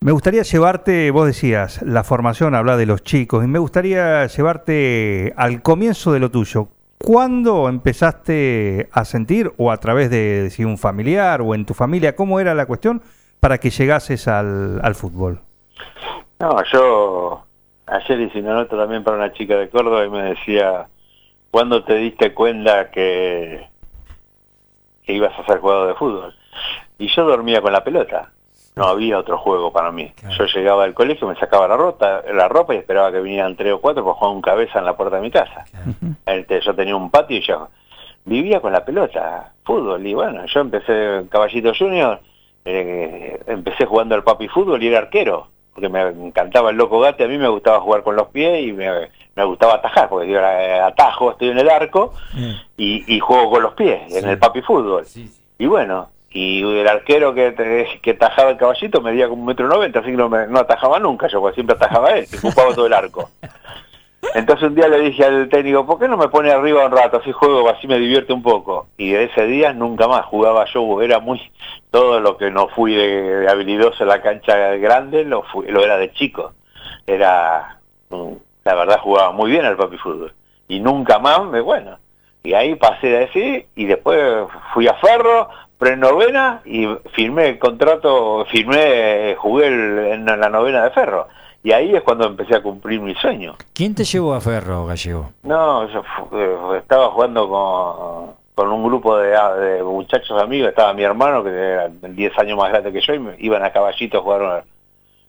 Me 0.00 0.12
gustaría 0.12 0.42
llevarte, 0.42 1.10
vos 1.10 1.26
decías, 1.26 1.82
la 1.82 2.04
formación, 2.04 2.54
habla 2.54 2.76
de 2.76 2.86
los 2.86 3.02
chicos, 3.02 3.44
y 3.44 3.48
me 3.48 3.58
gustaría 3.58 4.26
llevarte 4.26 5.32
al 5.36 5.62
comienzo 5.62 6.12
de 6.12 6.20
lo 6.20 6.30
tuyo. 6.30 6.68
¿Cuándo 6.98 7.68
empezaste 7.68 8.88
a 8.92 9.04
sentir, 9.04 9.52
o 9.56 9.70
a 9.70 9.78
través 9.78 10.10
de 10.10 10.48
si 10.50 10.64
un 10.64 10.78
familiar 10.78 11.40
o 11.40 11.54
en 11.54 11.64
tu 11.64 11.74
familia, 11.74 12.14
cómo 12.14 12.40
era 12.40 12.54
la 12.54 12.66
cuestión 12.66 13.02
para 13.40 13.58
que 13.58 13.70
llegases 13.70 14.28
al, 14.28 14.80
al 14.82 14.94
fútbol? 14.94 15.40
No, 16.38 16.56
yo 16.72 17.44
ayer 17.86 18.20
hice 18.20 18.40
una 18.40 18.54
nota 18.54 18.76
también 18.76 19.02
para 19.02 19.16
una 19.16 19.32
chica 19.32 19.56
de 19.56 19.70
Córdoba 19.70 20.04
y 20.04 20.10
me 20.10 20.22
decía, 20.22 20.88
¿cuándo 21.50 21.84
te 21.84 21.94
diste 21.94 22.34
cuenta 22.34 22.90
que, 22.90 23.66
que 25.04 25.12
ibas 25.12 25.32
a 25.38 25.46
ser 25.46 25.58
jugador 25.58 25.88
de 25.88 25.94
fútbol? 25.94 26.34
Y 26.98 27.08
yo 27.08 27.24
dormía 27.24 27.62
con 27.62 27.72
la 27.72 27.82
pelota. 27.82 28.30
No 28.76 28.84
había 28.84 29.18
otro 29.18 29.38
juego 29.38 29.72
para 29.72 29.90
mí. 29.90 30.12
Yo 30.36 30.44
llegaba 30.44 30.84
al 30.84 30.92
colegio, 30.92 31.26
me 31.26 31.34
sacaba 31.36 31.66
la 31.66 31.78
ropa, 31.78 32.22
la 32.30 32.46
ropa 32.46 32.74
y 32.74 32.78
esperaba 32.78 33.10
que 33.10 33.20
vinieran 33.20 33.56
tres 33.56 33.72
o 33.72 33.80
cuatro 33.80 34.04
para 34.04 34.16
jugar 34.16 34.34
un 34.34 34.42
cabeza 34.42 34.78
en 34.78 34.84
la 34.84 34.94
puerta 34.94 35.16
de 35.16 35.22
mi 35.22 35.30
casa. 35.30 35.64
Este, 36.26 36.60
yo 36.60 36.74
tenía 36.74 36.94
un 36.94 37.10
patio 37.10 37.38
y 37.38 37.40
yo 37.40 37.68
vivía 38.26 38.60
con 38.60 38.74
la 38.74 38.84
pelota, 38.84 39.52
fútbol. 39.64 40.06
Y 40.06 40.12
bueno, 40.12 40.44
yo 40.44 40.60
empecé 40.60 41.16
en 41.16 41.28
Caballito 41.28 41.72
Junior, 41.78 42.20
eh, 42.66 43.40
empecé 43.46 43.86
jugando 43.86 44.14
al 44.14 44.24
papi 44.24 44.46
fútbol 44.48 44.82
y 44.82 44.88
era 44.88 44.98
arquero, 44.98 45.48
porque 45.72 45.88
me 45.88 46.02
encantaba 46.02 46.68
el 46.68 46.76
loco 46.76 47.00
gate, 47.00 47.24
a 47.24 47.28
mí 47.28 47.38
me 47.38 47.48
gustaba 47.48 47.80
jugar 47.80 48.02
con 48.02 48.14
los 48.14 48.28
pies 48.28 48.62
y 48.66 48.72
me, 48.74 48.90
me 49.36 49.44
gustaba 49.44 49.76
atajar, 49.76 50.10
porque 50.10 50.28
yo 50.28 50.36
era, 50.36 50.62
eh, 50.62 50.80
atajo, 50.80 51.30
estoy 51.30 51.48
en 51.48 51.58
el 51.60 51.70
arco 51.70 52.12
y, 52.76 53.14
y 53.14 53.20
juego 53.20 53.52
con 53.52 53.62
los 53.62 53.72
pies, 53.72 54.14
en 54.14 54.28
el 54.28 54.38
papi 54.38 54.60
fútbol. 54.60 55.06
Y 55.58 55.64
bueno, 55.64 56.08
y 56.36 56.60
el 56.60 56.86
arquero 56.86 57.32
que, 57.32 57.98
que 58.02 58.10
atajaba 58.10 58.50
el 58.50 58.58
caballito 58.58 59.00
medía 59.00 59.26
como 59.26 59.40
un 59.40 59.46
metro 59.46 59.68
noventa, 59.68 60.00
así 60.00 60.10
que 60.10 60.18
no, 60.18 60.28
me, 60.28 60.46
no 60.46 60.58
atajaba 60.58 60.98
nunca 60.98 61.28
yo, 61.28 61.40
porque 61.40 61.54
siempre 61.54 61.76
atajaba 61.76 62.10
él, 62.10 62.26
que 62.28 62.36
ocupaba 62.36 62.74
todo 62.74 62.86
el 62.86 62.92
arco. 62.92 63.30
Entonces 64.34 64.68
un 64.68 64.74
día 64.74 64.86
le 64.88 65.00
dije 65.00 65.24
al 65.24 65.48
técnico, 65.48 65.86
¿por 65.86 65.98
qué 65.98 66.08
no 66.08 66.18
me 66.18 66.28
pone 66.28 66.50
arriba 66.50 66.84
un 66.84 66.92
rato? 66.92 67.16
Así 67.16 67.32
juego, 67.32 67.66
así 67.70 67.86
me 67.86 67.98
divierte 67.98 68.34
un 68.34 68.42
poco. 68.42 68.86
Y 68.98 69.12
de 69.12 69.24
ese 69.24 69.46
día 69.46 69.72
nunca 69.72 70.08
más 70.08 70.26
jugaba 70.26 70.66
yo, 70.74 71.00
era 71.00 71.20
muy, 71.20 71.40
todo 71.90 72.20
lo 72.20 72.36
que 72.36 72.50
no 72.50 72.68
fui 72.68 72.94
de, 72.94 73.38
de 73.38 73.48
habilidoso 73.48 74.02
en 74.02 74.08
la 74.08 74.20
cancha 74.20 74.76
grande, 74.76 75.24
lo, 75.24 75.42
fui, 75.44 75.66
lo 75.68 75.82
era 75.82 75.96
de 75.96 76.12
chico. 76.12 76.52
Era, 77.06 77.78
mm, 78.10 78.32
la 78.62 78.74
verdad 78.74 79.00
jugaba 79.00 79.32
muy 79.32 79.52
bien 79.52 79.64
al 79.64 79.78
papi 79.78 79.96
fútbol. 79.96 80.34
Y 80.68 80.80
nunca 80.80 81.18
más, 81.18 81.44
me, 81.44 81.62
bueno. 81.62 81.98
Y 82.42 82.52
ahí 82.52 82.74
pasé 82.74 83.06
de 83.06 83.18
decir, 83.20 83.66
y 83.74 83.86
después 83.86 84.20
fui 84.74 84.86
a 84.86 84.94
Ferro, 84.94 85.48
pre-novena, 85.78 86.62
y 86.64 86.86
firmé 87.14 87.48
el 87.50 87.58
contrato, 87.58 88.44
firmé, 88.50 89.34
jugué 89.38 89.66
el- 89.68 89.98
en 90.12 90.24
la 90.26 90.48
novena 90.48 90.84
de 90.84 90.90
Ferro. 90.90 91.28
Y 91.62 91.72
ahí 91.72 91.94
es 91.94 92.02
cuando 92.02 92.26
empecé 92.26 92.54
a 92.54 92.62
cumplir 92.62 93.00
mi 93.00 93.14
sueño. 93.16 93.56
¿Quién 93.74 93.94
te 93.94 94.04
llevó 94.04 94.34
a 94.34 94.40
Ferro, 94.40 94.86
Gallego? 94.86 95.30
No, 95.42 95.88
yo 95.88 96.02
eh, 96.32 96.78
estaba 96.78 97.08
jugando 97.10 97.48
con, 97.48 98.34
con 98.54 98.72
un 98.72 98.84
grupo 98.84 99.16
de, 99.18 99.30
de 99.30 99.82
muchachos 99.82 100.40
amigos, 100.40 100.68
estaba 100.70 100.92
mi 100.94 101.02
hermano, 101.02 101.42
que 101.42 101.50
era 101.50 101.88
10 101.88 102.38
años 102.38 102.56
más 102.56 102.70
grande 102.70 102.92
que 102.92 103.00
yo, 103.00 103.14
y 103.14 103.18
me, 103.18 103.34
iban 103.38 103.64
a 103.64 103.72
Caballito 103.72 104.18
a 104.18 104.22
jugar, 104.22 104.42
una- 104.42 104.64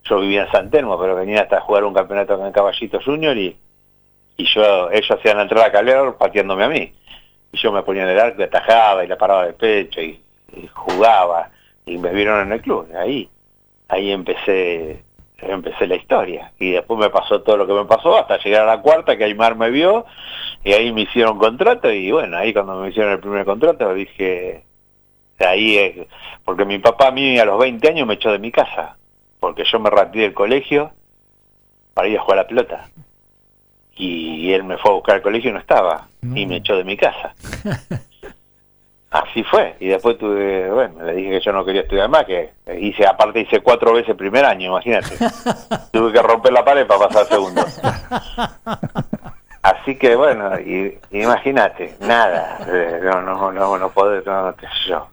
yo 0.04 0.20
vivía 0.22 0.44
en 0.44 0.52
San 0.52 0.70
Telmo, 0.70 0.98
pero 1.00 1.16
venían 1.16 1.40
hasta 1.44 1.60
jugar 1.62 1.84
un 1.84 1.94
campeonato 1.94 2.46
en 2.46 2.52
Caballito 2.54 3.00
Junior, 3.04 3.36
y, 3.36 3.58
y 4.38 4.46
yo 4.54 4.92
ellos 4.92 5.12
hacían 5.12 5.38
la 5.38 5.44
entrada 5.44 5.66
a 5.68 5.72
calor 5.72 6.16
pateándome 6.18 6.64
a 6.64 6.70
mí. 6.70 6.94
Y 7.52 7.58
yo 7.58 7.72
me 7.72 7.82
ponía 7.82 8.04
en 8.04 8.10
el 8.10 8.20
arco, 8.20 8.42
y 8.42 8.46
atajaba, 8.46 9.04
y 9.04 9.08
la 9.08 9.18
paraba 9.18 9.48
de 9.48 9.54
pecho, 9.54 10.00
y 10.02 10.22
jugaba, 10.74 11.52
y 11.86 11.98
me 11.98 12.12
vieron 12.12 12.48
en 12.48 12.54
el 12.54 12.62
club, 12.62 12.88
ahí, 12.96 13.30
ahí 13.88 14.12
empecé 14.12 15.04
empecé 15.40 15.88
la 15.88 15.96
historia. 15.96 16.52
Y 16.60 16.72
después 16.72 17.00
me 17.00 17.10
pasó 17.10 17.42
todo 17.42 17.58
lo 17.58 17.68
que 17.68 17.74
me 17.74 17.86
pasó 17.86 18.18
hasta 18.18 18.38
llegar 18.38 18.64
a 18.64 18.76
la 18.78 18.82
cuarta 18.82 19.18
que 19.18 19.24
Aymar 19.24 19.56
me 19.56 19.70
vio 19.70 20.06
y 20.64 20.74
ahí 20.74 20.92
me 20.92 21.02
hicieron 21.02 21.38
contrato 21.38 21.92
y 21.92 22.12
bueno 22.12 22.38
ahí 22.38 22.54
cuando 22.54 22.76
me 22.76 22.90
hicieron 22.90 23.14
el 23.14 23.20
primer 23.20 23.46
contrato 23.46 23.94
dije 23.94 24.64
ahí 25.40 25.78
es 25.78 26.08
porque 26.44 26.66
mi 26.66 26.80
papá 26.80 27.10
a 27.10 27.12
mí 27.12 27.38
a 27.38 27.46
los 27.46 27.60
20 27.60 27.88
años 27.88 28.08
me 28.08 28.16
echó 28.16 28.32
de 28.32 28.40
mi 28.40 28.52
casa 28.52 28.98
porque 29.40 29.64
yo 29.72 29.80
me 29.80 29.90
retiré 29.90 30.24
del 30.24 30.34
colegio 30.34 30.92
para 31.94 32.08
ir 32.08 32.18
a 32.18 32.22
jugar 32.22 32.40
a 32.40 32.42
la 32.42 32.48
pelota. 32.48 32.90
Y 34.00 34.52
él 34.52 34.64
me 34.64 34.78
fue 34.78 34.92
a 34.92 34.94
buscar 34.94 35.16
al 35.16 35.22
colegio 35.24 35.50
y 35.50 35.54
no 35.54 35.60
estaba 35.60 36.08
y 36.22 36.46
me 36.46 36.58
echó 36.58 36.76
de 36.76 36.84
mi 36.84 36.96
casa 36.96 37.34
Así 39.18 39.44
fue, 39.44 39.76
y 39.80 39.88
después 39.88 40.16
tuve, 40.20 40.70
bueno, 40.70 41.04
le 41.04 41.14
dije 41.16 41.30
que 41.32 41.40
yo 41.40 41.52
no 41.52 41.66
quería 41.66 41.82
estudiar 41.82 42.08
más, 42.08 42.26
que 42.26 42.52
hice, 42.80 43.08
aparte 43.08 43.40
hice 43.40 43.62
cuatro 43.62 43.92
veces 43.94 44.10
el 44.10 44.16
primer 44.16 44.46
año, 44.46 44.68
imagínate. 44.68 45.18
tuve 45.92 46.14
que 46.14 46.22
romper 46.22 46.54
la 46.54 46.64
pared 46.64 46.86
para 46.86 47.08
pasar 47.08 47.26
segundo. 47.26 47.64
Así 49.64 49.98
que 49.98 50.16
bueno, 50.16 50.52
imagínate, 51.10 51.96
nada, 52.02 52.60
eh, 52.68 53.00
no, 53.02 53.22
no, 53.24 53.52
no, 53.52 53.78
no 53.78 53.90
podés, 53.90 54.24
no, 54.26 54.54
yo. 54.88 55.08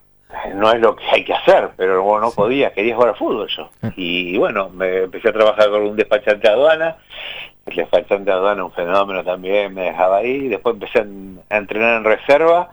No 0.53 0.71
es 0.71 0.79
lo 0.81 0.95
que 0.95 1.05
hay 1.11 1.23
que 1.23 1.33
hacer, 1.33 1.71
pero 1.75 2.19
no 2.19 2.29
podía, 2.29 2.73
quería 2.73 2.93
jugar 2.93 3.09
al 3.09 3.17
fútbol 3.17 3.47
yo. 3.57 3.69
Y 3.95 4.37
bueno, 4.37 4.69
me 4.69 5.03
empecé 5.03 5.29
a 5.29 5.33
trabajar 5.33 5.69
con 5.71 5.81
un 5.81 5.95
despachante 5.95 6.47
de 6.47 6.53
aduana, 6.53 6.97
el 7.65 7.75
despachante 7.75 8.25
de 8.25 8.33
aduana 8.33 8.65
un 8.65 8.71
fenómeno 8.71 9.23
también, 9.23 9.73
me 9.73 9.85
dejaba 9.85 10.17
ahí, 10.17 10.47
después 10.47 10.75
empecé 10.75 10.99
a, 10.99 11.55
a 11.55 11.57
entrenar 11.57 11.97
en 11.97 12.03
reserva 12.03 12.69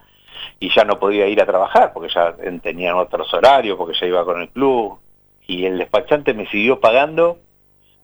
y 0.60 0.70
ya 0.74 0.84
no 0.84 0.98
podía 0.98 1.26
ir 1.28 1.40
a 1.40 1.46
trabajar 1.46 1.92
porque 1.92 2.12
ya 2.14 2.34
en- 2.42 2.60
tenían 2.60 2.96
otros 2.96 3.32
horarios, 3.34 3.76
porque 3.76 3.96
ya 3.98 4.06
iba 4.06 4.24
con 4.24 4.40
el 4.40 4.48
club. 4.48 4.98
Y 5.46 5.64
el 5.66 5.78
despachante 5.78 6.34
me 6.34 6.46
siguió 6.48 6.80
pagando, 6.80 7.38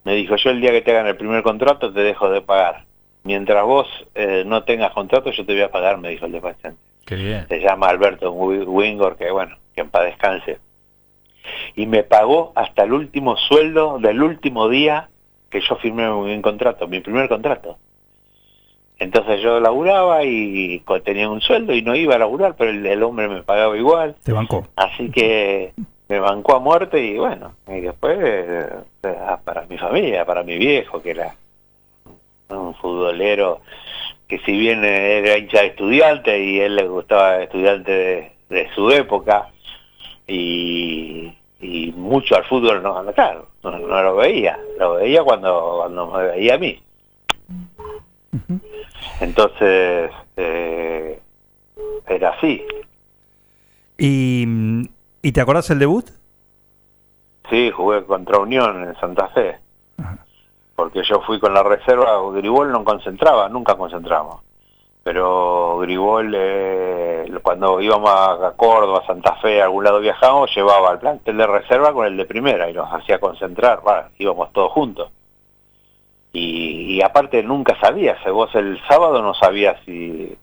me 0.05 0.15
dijo, 0.15 0.37
yo 0.37 0.51
el 0.51 0.61
día 0.61 0.71
que 0.73 0.83
te 0.83 0.91
hagan 0.91 1.07
el 1.07 1.17
primer 1.17 1.43
contrato 1.43 1.93
te 1.93 2.01
dejo 2.01 2.31
de 2.31 2.41
pagar. 2.41 2.85
Mientras 3.25 3.65
vos 3.65 3.87
eh, 4.15 4.45
no 4.47 4.65
tengas 4.65 4.93
contrato 4.93 5.31
yo 5.31 5.45
te 5.45 5.53
voy 5.53 5.63
a 5.63 5.71
pagar, 5.71 5.99
me 5.99 6.09
dijo 6.11 6.27
el 6.27 6.33
despachante. 6.33 6.81
Qué 7.07 7.17
bien. 7.17 7.47
Se 7.49 7.61
llama 7.61 7.89
Alberto 7.89 8.31
Wi- 8.33 8.65
Wingor, 8.65 9.17
que 9.17 9.31
bueno, 9.31 9.57
que 9.75 9.81
en 9.83 9.91
paz 9.91 10.05
descanse. 10.05 10.59
Y 11.75 11.87
me 11.87 12.03
pagó 12.03 12.53
hasta 12.55 12.83
el 12.85 12.93
último 12.93 13.37
sueldo 13.37 13.99
del 13.99 14.23
último 14.23 14.69
día 14.69 15.09
que 15.51 15.61
yo 15.61 15.77
firmé 15.77 16.09
mi 16.11 16.41
contrato, 16.43 16.87
mi 16.89 17.01
primer 17.01 17.29
contrato. 17.29 17.79
Entonces 18.99 19.41
yo 19.41 19.61
laburaba 19.61 20.25
y 20.25 20.83
tenía 21.05 21.31
un 21.31 21.41
sueldo 21.41 21.73
y 21.73 21.83
no 21.83 21.95
iba 21.95 22.17
a 22.17 22.19
laburar, 22.19 22.57
pero 22.57 22.71
el, 22.71 22.85
el 22.85 23.03
hombre 23.03 23.29
me 23.29 23.43
pagaba 23.43 23.77
igual. 23.77 24.17
Te 24.25 24.33
bancó. 24.33 24.67
Así 24.75 25.11
que 25.11 25.73
me 26.09 26.19
bancó 26.19 26.57
a 26.57 26.59
muerte 26.59 27.01
y 27.01 27.17
bueno, 27.17 27.55
y 27.69 27.81
después 27.81 28.19
eh, 28.21 28.69
para 29.45 29.67
mi 29.67 29.79
familia, 29.79 30.25
para 30.25 30.43
mi 30.43 30.57
viejo, 30.59 31.01
que 31.01 31.11
era 31.11 31.35
un 32.49 32.75
futbolero 32.75 33.61
que 34.27 34.39
si 34.41 34.53
bien 34.53 34.85
era 34.85 35.39
hincha 35.39 35.61
de 35.61 35.67
estudiante 35.69 36.43
y 36.43 36.61
él 36.61 36.77
le 36.77 36.89
gustaba 36.89 37.43
estudiante 37.43 37.93
de, 37.93 38.33
de 38.49 38.69
su 38.75 38.91
época 38.91 39.49
y, 40.27 41.33
y 41.61 41.93
mucho 41.93 42.37
al 42.37 42.45
fútbol 42.45 42.83
no, 42.83 43.03
no, 43.03 43.13
claro, 43.13 43.49
no, 43.63 43.79
no 43.79 44.03
lo 44.03 44.17
veía, 44.17 44.59
lo 44.79 44.95
veía 44.95 45.23
cuando, 45.23 45.77
cuando 45.79 46.07
me 46.11 46.25
veía 46.25 46.55
a 46.55 46.59
mí. 46.59 46.79
Entonces, 49.21 50.11
eh, 50.37 51.21
era 52.07 52.31
así. 52.31 52.65
¿Y, 53.97 54.47
¿Y 55.23 55.33
te 55.33 55.41
acordás 55.41 55.71
el 55.71 55.79
debut? 55.79 56.07
Sí, 57.51 57.71
jugué 57.71 58.05
contra 58.05 58.39
Unión 58.39 58.85
en 58.85 58.95
Santa 59.01 59.29
Fe. 59.29 59.59
Porque 60.77 61.03
yo 61.03 61.21
fui 61.23 61.41
con 61.41 61.53
la 61.53 61.65
reserva, 61.65 62.21
Gribol 62.33 62.71
no 62.71 62.85
concentraba, 62.85 63.49
nunca 63.49 63.77
concentramos. 63.77 64.43
Pero 65.03 65.79
Gribol, 65.79 66.33
eh, 66.37 67.33
cuando 67.43 67.81
íbamos 67.81 68.11
a 68.11 68.53
Córdoba, 68.57 69.03
Santa 69.07 69.35
Fe, 69.37 69.61
a 69.61 69.65
algún 69.65 69.83
lado 69.83 69.99
viajábamos, 69.99 70.55
llevaba 70.55 70.93
el 70.93 70.99
plantel 70.99 71.37
de 71.37 71.47
reserva 71.47 71.93
con 71.93 72.07
el 72.07 72.17
de 72.17 72.27
primera 72.27 72.71
y 72.71 72.75
nos 72.75 72.93
hacía 72.93 73.19
concentrar, 73.19 73.81
va, 73.87 74.11
íbamos 74.19 74.53
todos 74.53 74.71
juntos. 74.71 75.11
Y, 76.33 77.01
aparte 77.03 77.43
nunca 77.43 77.79
sabías, 77.81 78.19
eh, 78.27 78.31
vos 78.31 78.55
el 78.55 78.81
sábado 78.87 79.23
no 79.23 79.35
sabías 79.35 79.81
si, 79.85 80.37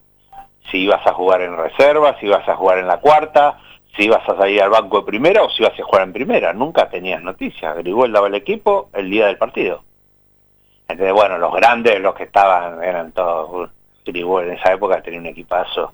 si 0.72 0.80
ibas 0.80 1.06
a 1.06 1.14
jugar 1.14 1.42
en 1.42 1.56
reserva, 1.56 2.18
si 2.20 2.26
ibas 2.26 2.48
a 2.50 2.56
jugar 2.56 2.80
en 2.80 2.88
la 2.88 3.00
cuarta, 3.00 3.60
si 3.96 4.06
ibas 4.06 4.28
a 4.28 4.36
salir 4.36 4.62
al 4.62 4.72
banco 4.72 5.02
de 5.02 5.06
primera 5.06 5.44
o 5.44 5.50
si 5.50 5.62
ibas 5.62 5.80
a 5.80 5.84
jugar 5.84 6.04
en 6.04 6.14
primera. 6.14 6.54
Nunca 6.54 6.90
tenías 6.90 7.22
noticias. 7.22 7.78
Grigol 7.78 8.12
daba 8.12 8.28
el 8.28 8.36
equipo 8.36 8.90
el 8.94 9.10
día 9.10 9.28
del 9.28 9.38
partido. 9.38 9.84
Entonces, 10.88 11.14
bueno, 11.14 11.38
los 11.38 11.54
grandes, 11.54 12.00
los 12.00 12.16
que 12.16 12.24
estaban, 12.24 12.84
eran 12.84 13.12
todos. 13.12 13.70
Grigol 14.04 14.46
en 14.46 14.58
esa 14.58 14.74
época 14.74 15.02
tenía 15.02 15.20
un 15.20 15.26
equipazo 15.28 15.94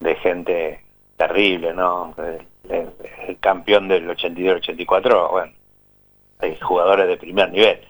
de 0.00 0.14
gente 0.16 0.84
terrible, 1.16 1.74
¿no? 1.74 2.14
El, 2.18 2.46
el 3.28 3.38
campeón 3.38 3.88
del 3.88 4.08
82-84, 4.08 5.30
bueno, 5.30 5.52
jugadores 6.62 7.08
de 7.08 7.16
primer 7.16 7.50
nivel. 7.50 7.80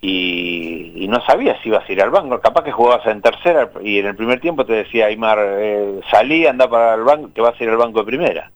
Y, 0.00 0.92
y, 0.96 1.08
no 1.08 1.20
sabía 1.24 1.60
si 1.60 1.68
ibas 1.68 1.88
a 1.88 1.92
ir 1.92 2.00
al 2.02 2.10
banco, 2.10 2.40
capaz 2.40 2.62
que 2.62 2.72
jugabas 2.72 3.06
en 3.06 3.20
tercera 3.20 3.70
y 3.82 3.98
en 3.98 4.06
el 4.06 4.16
primer 4.16 4.40
tiempo 4.40 4.64
te 4.64 4.74
decía 4.74 5.06
Aymar, 5.06 5.38
eh, 5.40 6.00
salí, 6.10 6.46
anda 6.46 6.68
para 6.68 6.94
el 6.94 7.02
banco, 7.02 7.30
te 7.34 7.40
vas 7.40 7.60
a 7.60 7.64
ir 7.64 7.70
al 7.70 7.76
banco 7.76 8.00
de 8.00 8.06
primera. 8.06 8.50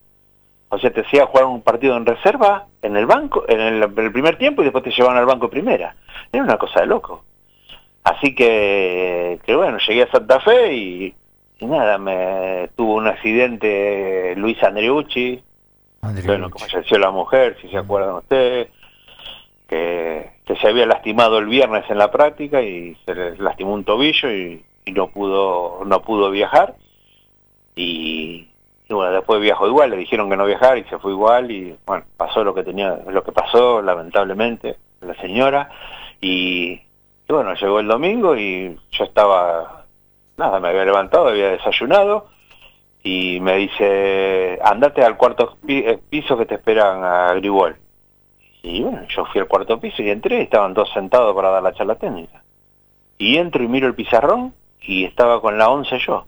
O 0.68 0.78
sea, 0.78 0.90
te 0.90 1.00
hacía 1.00 1.26
jugar 1.26 1.46
un 1.46 1.62
partido 1.62 1.96
en 1.96 2.06
reserva, 2.06 2.66
en 2.82 2.96
el 2.96 3.06
banco, 3.06 3.44
en 3.48 3.60
el, 3.60 3.82
en 3.82 3.98
el 3.98 4.12
primer 4.12 4.38
tiempo 4.38 4.62
y 4.62 4.64
después 4.66 4.84
te 4.84 4.90
llevaban 4.90 5.16
al 5.16 5.26
banco 5.26 5.46
de 5.46 5.52
primera. 5.52 5.96
Era 6.32 6.44
una 6.44 6.58
cosa 6.58 6.80
de 6.80 6.86
loco. 6.86 7.24
Así 8.04 8.34
que, 8.34 9.40
que 9.44 9.56
bueno, 9.56 9.78
llegué 9.78 10.04
a 10.04 10.10
Santa 10.10 10.40
Fe 10.40 10.74
y, 10.74 11.14
y 11.58 11.66
nada, 11.66 11.98
me 11.98 12.70
tuvo 12.76 12.94
un 12.94 13.06
accidente 13.06 14.34
Luis 14.36 14.62
Andreucci, 14.62 15.42
bueno, 16.24 16.50
como 16.50 16.66
falleció 16.66 16.98
la 16.98 17.10
mujer, 17.10 17.56
si 17.60 17.68
se 17.68 17.78
acuerdan 17.78 18.16
ustedes, 18.16 18.68
que, 19.68 20.30
se 20.60 20.68
había 20.68 20.86
lastimado 20.86 21.38
el 21.38 21.46
viernes 21.46 21.84
en 21.90 21.98
la 21.98 22.10
práctica 22.10 22.62
y 22.62 22.96
se 23.04 23.14
le 23.14 23.36
lastimó 23.36 23.74
un 23.74 23.84
tobillo 23.84 24.32
y, 24.32 24.64
no 24.86 25.08
pudo 25.08 25.84
no 25.84 26.02
pudo 26.02 26.30
viajar. 26.30 26.76
Y, 27.74 28.48
bueno 28.88 29.12
después 29.12 29.40
viajó 29.40 29.66
igual 29.66 29.90
le 29.90 29.96
dijeron 29.96 30.30
que 30.30 30.36
no 30.36 30.46
viajar 30.46 30.78
y 30.78 30.84
se 30.84 30.98
fue 30.98 31.10
igual 31.10 31.50
y 31.50 31.76
bueno 31.84 32.04
pasó 32.16 32.44
lo 32.44 32.54
que 32.54 32.62
tenía 32.62 32.96
lo 33.08 33.24
que 33.24 33.32
pasó 33.32 33.82
lamentablemente 33.82 34.76
la 35.00 35.14
señora. 35.16 35.70
Y, 36.20 36.80
y 37.28 37.32
bueno 37.32 37.54
llegó 37.54 37.80
el 37.80 37.88
domingo 37.88 38.36
y 38.36 38.78
yo 38.92 39.04
estaba 39.04 39.84
nada 40.36 40.60
me 40.60 40.68
había 40.68 40.84
levantado 40.84 41.28
había 41.28 41.50
desayunado 41.50 42.28
y 43.02 43.40
me 43.40 43.56
dice 43.56 44.58
andate 44.62 45.02
al 45.02 45.16
cuarto 45.16 45.56
piso 46.08 46.38
que 46.38 46.46
te 46.46 46.54
esperan 46.54 47.02
a 47.02 47.34
Grigol 47.34 47.76
y 48.66 48.82
bueno, 48.82 49.06
yo 49.08 49.24
fui 49.26 49.40
al 49.40 49.46
cuarto 49.46 49.78
piso 49.78 50.02
y 50.02 50.10
entré, 50.10 50.42
estaban 50.42 50.74
todos 50.74 50.90
sentados 50.92 51.34
para 51.36 51.50
dar 51.50 51.62
la 51.62 51.72
charla 51.72 51.94
técnica. 51.94 52.42
Y 53.16 53.36
entro 53.36 53.62
y 53.62 53.68
miro 53.68 53.86
el 53.86 53.94
pizarrón 53.94 54.54
y 54.82 55.04
estaba 55.04 55.40
con 55.40 55.56
la 55.56 55.68
once 55.68 55.96
yo. 56.04 56.26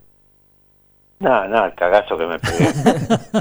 Nada, 1.19 1.49
nada, 1.49 1.67
el 1.67 1.75
cagazo 1.75 2.17
que 2.17 2.27
me 2.27 2.39
pegué. 2.39 2.69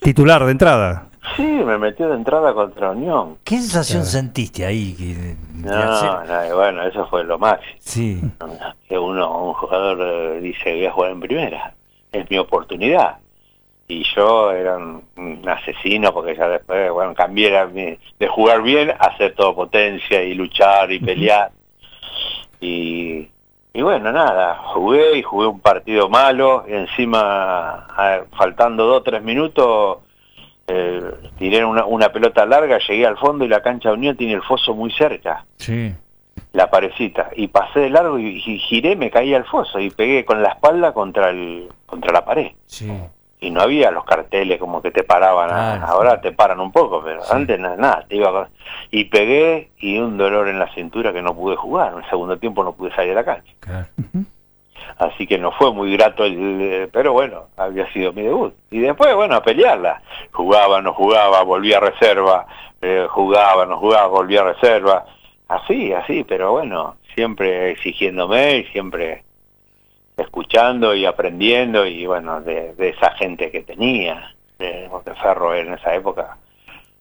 Titular 0.00 0.44
de 0.44 0.50
entrada. 0.50 1.06
Sí, 1.36 1.42
me 1.42 1.78
metió 1.78 2.10
de 2.10 2.16
entrada 2.16 2.52
contra 2.52 2.90
Unión. 2.90 3.38
¿Qué 3.44 3.56
sensación 3.56 4.02
claro. 4.02 4.10
sentiste 4.10 4.66
ahí? 4.66 4.92
Que, 4.92 5.36
no, 5.54 6.24
no, 6.24 6.56
bueno, 6.56 6.82
eso 6.82 7.06
fue 7.06 7.24
lo 7.24 7.38
máximo. 7.38 7.76
Sí. 7.80 8.20
Que 8.86 8.98
uno, 8.98 9.42
un 9.42 9.54
jugador 9.54 9.98
eh, 10.02 10.40
dice, 10.42 10.70
voy 10.74 10.84
a 10.84 10.92
jugar 10.92 11.12
en 11.12 11.20
primera. 11.20 11.74
Es 12.12 12.30
mi 12.30 12.36
oportunidad 12.36 13.23
y 13.86 14.02
yo 14.14 14.50
era 14.52 14.76
un, 14.76 15.42
asesino 15.46 16.12
porque 16.12 16.36
ya 16.36 16.48
después, 16.48 16.90
bueno, 16.90 17.14
cambié 17.14 17.50
de 17.50 18.28
jugar 18.28 18.62
bien 18.62 18.90
a 18.90 19.06
hacer 19.06 19.34
todo 19.34 19.54
potencia 19.54 20.22
y 20.22 20.34
luchar 20.34 20.90
y 20.90 21.00
pelear. 21.00 21.50
Y, 22.60 23.28
y 23.74 23.82
bueno, 23.82 24.10
nada, 24.10 24.56
jugué 24.72 25.18
y 25.18 25.22
jugué 25.22 25.46
un 25.48 25.60
partido 25.60 26.08
malo, 26.08 26.64
y 26.66 26.72
encima, 26.72 27.86
faltando 28.38 28.86
dos 28.86 29.00
o 29.00 29.02
tres 29.02 29.22
minutos, 29.22 29.98
eh, 30.66 31.02
tiré 31.38 31.62
una, 31.62 31.84
una, 31.84 32.10
pelota 32.10 32.46
larga, 32.46 32.78
llegué 32.78 33.06
al 33.06 33.18
fondo 33.18 33.44
y 33.44 33.48
la 33.48 33.62
cancha 33.62 33.90
de 33.90 33.96
Unión 33.96 34.16
tiene 34.16 34.32
el 34.32 34.42
foso 34.42 34.74
muy 34.74 34.90
cerca. 34.92 35.44
Sí. 35.58 35.92
La 36.52 36.70
parecita. 36.70 37.30
Y 37.36 37.48
pasé 37.48 37.80
de 37.80 37.90
largo 37.90 38.18
y, 38.18 38.42
y 38.46 38.58
giré, 38.60 38.96
me 38.96 39.10
caí 39.10 39.34
al 39.34 39.44
foso 39.44 39.78
y 39.78 39.90
pegué 39.90 40.24
con 40.24 40.42
la 40.42 40.50
espalda 40.50 40.94
contra 40.94 41.28
el 41.28 41.68
contra 41.84 42.12
la 42.12 42.24
pared. 42.24 42.52
Sí 42.66 42.90
y 43.44 43.50
no 43.50 43.60
había 43.60 43.90
los 43.90 44.04
carteles 44.04 44.58
como 44.58 44.80
que 44.80 44.90
te 44.90 45.02
paraban, 45.04 45.48
Claro, 45.50 45.86
ahora 45.86 46.16
sí. 46.16 46.22
te 46.22 46.32
paran 46.32 46.60
un 46.60 46.72
poco, 46.72 47.02
pero 47.04 47.22
Sí. 47.22 47.30
antes 47.32 47.58
nada, 47.60 47.76
nada, 47.76 48.04
te 48.08 48.16
iba 48.16 48.32
con- 48.32 48.48
y 48.90 49.04
pegué 49.04 49.70
y 49.78 49.98
un 49.98 50.16
dolor 50.16 50.48
en 50.48 50.58
la 50.58 50.72
cintura 50.74 51.12
que 51.12 51.22
no 51.22 51.34
pude 51.34 51.56
jugar, 51.56 51.92
en 51.92 51.98
el 51.98 52.08
segundo 52.10 52.38
tiempo 52.38 52.64
no 52.64 52.72
pude 52.72 52.90
salir 52.94 53.10
de 53.10 53.14
la 53.16 53.24
cancha, 53.24 53.52
Claro. 53.60 53.86
así 54.98 55.26
que 55.26 55.38
no 55.38 55.52
fue 55.52 55.72
muy 55.72 55.92
grato, 55.96 56.24
el, 56.24 56.58
eh, 56.60 56.88
pero 56.92 57.12
bueno, 57.12 57.44
había 57.56 57.90
sido 57.92 58.12
mi 58.12 58.22
debut, 58.22 58.54
y 58.70 58.78
después 58.80 59.14
bueno, 59.14 59.36
a 59.36 59.42
pelearla, 59.42 60.00
jugaba, 60.32 60.80
no 60.80 60.92
jugaba, 60.94 61.42
volvía 61.42 61.78
a 61.78 61.80
reserva, 61.80 62.46
eh, 62.80 63.06
jugaba, 63.10 63.66
no 63.66 63.78
jugaba, 63.78 64.06
volvía 64.08 64.40
a 64.42 64.52
reserva, 64.52 65.04
así, 65.48 65.92
así, 65.92 66.24
pero 66.24 66.52
bueno, 66.52 66.96
siempre 67.14 67.70
exigiéndome 67.72 68.58
y 68.58 68.64
siempre 68.72 69.24
escuchando 70.16 70.94
y 70.94 71.06
aprendiendo 71.06 71.86
y 71.86 72.06
bueno, 72.06 72.40
de, 72.40 72.74
de 72.74 72.90
esa 72.90 73.10
gente 73.12 73.50
que 73.50 73.62
tenía, 73.62 74.34
de, 74.58 74.88
Ferro 75.22 75.54
en 75.54 75.72
esa 75.74 75.94
época, 75.94 76.36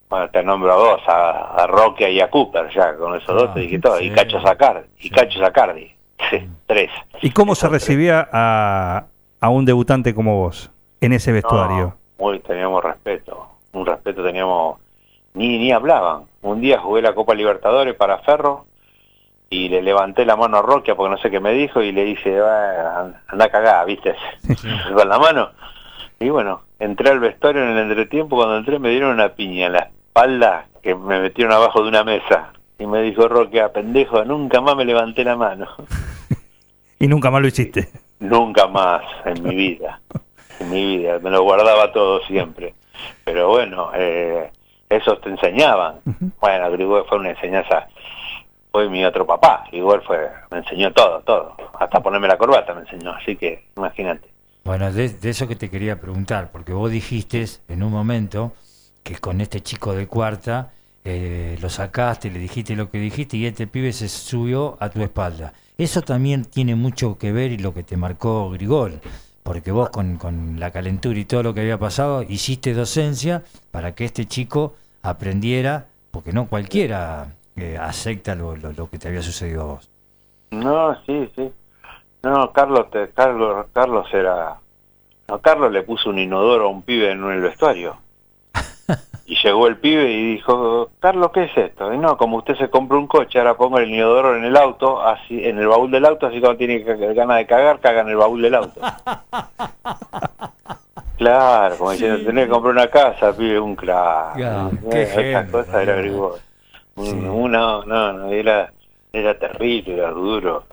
bueno, 0.10 0.30
te 0.30 0.44
nombro 0.44 0.72
a 0.72 0.76
dos, 0.76 1.02
a, 1.08 1.64
a 1.64 1.68
Roque 1.68 2.12
y 2.12 2.20
a 2.20 2.30
Cooper, 2.30 2.70
ya 2.74 2.96
con 2.96 3.16
esos 3.16 3.36
dos 3.36 3.54
te 3.54 3.62
dije 3.62 3.80
todo, 3.80 4.00
y 4.00 4.10
sí. 4.10 4.16
Cacho 4.16 4.42
Sacardi, 4.42 4.88
y 5.00 5.04
Sí. 5.04 5.10
Cacho 5.10 5.40
Sacardi, 5.40 5.92
tres. 6.68 6.90
¿Y 7.22 7.32
cómo 7.32 7.56
se 7.56 7.68
recibía 7.70 8.28
a, 8.32 9.06
a 9.40 9.50
un 9.50 9.66
debutante 9.66 10.14
como 10.14 10.38
vos 10.38 10.72
en 11.02 11.14
ese 11.14 11.32
vestuario? 11.32 11.96
No, 12.20 12.26
muy 12.26 12.40
teníamos 12.40 12.84
respeto, 12.84 13.48
un 13.74 13.86
respeto 13.86 14.24
teníamos, 14.24 14.80
ni, 15.34 15.58
ni 15.58 15.72
hablaban. 15.72 16.24
Un 16.42 16.62
día 16.62 16.80
jugué 16.80 17.02
la 17.02 17.16
Copa 17.16 17.34
Libertadores 17.34 17.96
para 17.96 18.20
Ferro 18.20 18.66
y 19.50 19.70
le 19.70 19.82
levanté 19.82 20.26
la 20.26 20.36
mano 20.36 20.58
a 20.58 20.62
Roque 20.62 20.96
porque 20.96 21.12
no 21.12 21.18
sé 21.22 21.30
qué 21.30 21.40
me 21.40 21.52
dijo 21.54 21.82
y 21.82 21.92
le 21.92 22.04
dije, 22.06 22.40
"Ah, 22.40 23.08
anda 23.28 23.50
cagada, 23.50 23.86
viste, 23.86 24.16
con 24.96 25.08
la 25.10 25.20
mano. 25.20 25.52
Y 26.20 26.30
bueno, 26.30 26.62
entré 26.80 27.10
al 27.10 27.20
vestuario 27.20 27.64
en 27.64 27.70
el 27.70 27.90
entretiempo, 27.90 28.36
cuando 28.36 28.58
entré 28.58 28.80
me 28.80 28.90
dieron 28.90 29.12
una 29.12 29.30
piña 29.30 29.68
en 29.68 29.74
la 29.74 29.80
espalda 29.80 30.66
que 30.82 30.96
me 30.96 31.20
metieron 31.20 31.54
abajo 31.54 31.82
de 31.84 31.90
una 31.90 32.04
mesa. 32.04 32.54
Y 32.80 32.86
me 32.88 33.02
dijo 33.02 33.28
Roque, 33.28 33.62
a 33.62 33.72
pendejo, 33.72 34.24
nunca 34.26 34.60
más 34.62 34.76
me 34.76 34.86
levanté 34.86 35.24
la 35.24 35.36
mano. 35.36 35.68
Y 37.00 37.08
nunca 37.10 37.30
más 37.30 37.42
lo 37.42 37.50
hiciste. 37.50 37.90
Nunca 38.22 38.66
más 38.68 39.02
en 39.26 39.44
mi 39.44 39.54
vida. 39.54 40.00
En 40.62 40.70
mi 40.72 40.98
vida. 40.98 41.20
Me 41.20 41.30
lo 41.32 41.44
guardaba 41.44 41.92
todo 41.92 42.22
siempre. 42.22 42.76
Pero 43.26 43.50
bueno, 43.50 43.92
eh, 43.94 44.50
esos 44.88 45.20
te 45.20 45.28
enseñaban. 45.30 45.96
Bueno, 46.40 47.04
fue 47.10 47.18
una 47.18 47.32
enseñanza. 47.32 47.88
Fue 48.74 48.90
mi 48.90 49.06
otro 49.06 49.24
papá. 49.24 49.66
Igual 49.72 50.02
fue, 50.02 50.18
me 50.50 50.58
enseñó 50.58 50.92
todo, 50.94 51.22
todo. 51.22 51.56
Hasta 51.80 52.02
ponerme 52.02 52.28
la 52.28 52.40
corbata 52.40 52.74
me 52.74 52.82
enseñó. 52.82 53.12
Así 53.12 53.36
que, 53.36 53.68
imagínate. 53.78 54.28
Bueno, 54.64 54.92
de, 54.92 55.16
eso 55.22 55.48
que 55.48 55.56
te 55.56 55.70
quería 55.70 56.02
preguntar, 56.02 56.50
porque 56.52 56.74
vos 56.74 56.90
dijiste 56.90 57.46
en 57.68 57.84
un 57.84 57.92
momento 57.92 58.54
que 59.04 59.18
con 59.18 59.42
este 59.42 59.62
chico 59.62 59.94
de 59.94 60.08
cuarta 60.08 60.72
eh, 61.06 61.56
lo 61.62 61.70
sacaste, 61.70 62.32
le 62.32 62.40
dijiste 62.40 62.76
lo 62.76 62.90
que 62.90 62.98
dijiste 62.98 63.38
y 63.38 63.46
este 63.46 63.68
pibe 63.68 63.94
se 63.94 64.10
subió 64.10 64.76
a 64.80 64.90
tu 64.90 65.04
espalda. 65.04 65.54
Eso 65.78 66.02
también 66.02 66.44
tiene 66.44 66.74
mucho 66.74 67.20
que 67.20 67.32
ver 67.32 67.52
y 67.52 67.60
lo 67.60 67.76
que 67.76 67.84
te 67.84 67.96
marcó 67.96 68.50
Grigol, 68.50 69.02
porque 69.44 69.72
vos 69.72 69.92
con, 69.92 70.18
con 70.18 70.60
la 70.60 70.72
calentura 70.72 71.20
y 71.20 71.26
todo 71.26 71.44
lo 71.44 71.54
que 71.54 71.62
había 71.62 71.78
pasado 71.78 72.24
hiciste 72.24 72.74
docencia 72.74 73.44
para 73.70 73.94
que 73.94 74.06
este 74.06 74.26
chico 74.26 74.74
aprendiera, 75.04 75.86
porque 76.10 76.34
no 76.34 76.48
cualquiera 76.48 77.36
eh, 77.56 77.78
acepta 77.80 78.36
lo, 78.36 78.56
lo- 78.56 78.74
lo 78.74 78.90
que 78.90 78.98
te 79.00 79.08
había 79.08 79.22
sucedido 79.22 79.62
a 79.62 79.66
vos. 79.66 79.90
No, 80.52 80.96
sí, 81.06 81.30
sí. 81.36 81.52
No, 82.24 82.52
Carlos, 82.54 82.90
te, 82.92 83.10
Carlos, 83.10 83.66
Carlos 83.74 84.08
era... 84.14 84.58
No, 85.28 85.40
Carlos 85.40 85.72
le 85.72 85.84
puso 85.84 86.10
un 86.10 86.20
inodoro 86.20 86.66
a 86.66 86.70
un 86.70 86.82
pibe 86.84 87.12
en 87.12 87.24
el 87.24 87.42
vestuario. 87.42 87.98
Y 89.26 89.38
llegó 89.42 89.68
el 89.68 89.78
pibe 89.78 90.12
y 90.12 90.34
dijo, 90.34 90.90
Carlos, 91.00 91.32
¿qué 91.34 91.46
es 91.46 91.58
esto? 91.58 91.94
Y 91.94 91.98
no, 91.98 92.18
como 92.18 92.38
usted 92.38 92.56
se 92.58 92.70
compró 92.70 93.00
un 93.00 93.08
coche, 93.08 93.40
ahora 93.40 93.56
pongo 93.56 93.80
el 93.80 93.90
inodoro 93.90 94.36
en 94.36 94.44
el 94.44 94.58
auto, 94.58 95.02
así 95.02 95.46
en 95.46 95.60
el 95.60 95.68
baúl 95.70 95.90
del 95.92 96.04
auto, 96.06 96.28
así 96.28 96.42
cuando 96.42 96.58
tiene 96.58 96.80
ganas 96.80 97.38
de 97.38 97.46
cagar, 97.48 97.80
caga 97.80 98.02
en 98.02 98.10
el 98.10 98.18
baúl 98.18 98.42
del 98.42 98.54
auto. 98.56 98.82
Claro, 101.18 101.78
como 101.78 101.92
diciendo, 101.92 102.26
tenés 102.26 102.46
que 102.46 102.52
comprar 102.52 102.74
una 102.74 102.88
casa, 102.88 103.36
pibe, 103.36 103.60
un 103.60 103.76
claro. 103.76 104.40
Eh, 104.40 104.90
qué 104.92 105.02
Esa 105.04 105.44
genio, 105.44 105.52
cosa 105.52 105.82
era 105.84 105.96
¿no? 105.96 106.02
Grigol. 106.02 106.32
Un- 106.34 106.53
Sí. 106.96 107.10
Uno, 107.12 107.84
no, 107.86 108.14
no, 108.14 108.32
era, 108.32 108.72
era 109.12 109.38
terrible, 109.38 109.96
era 109.96 110.12
duro, 110.12 110.66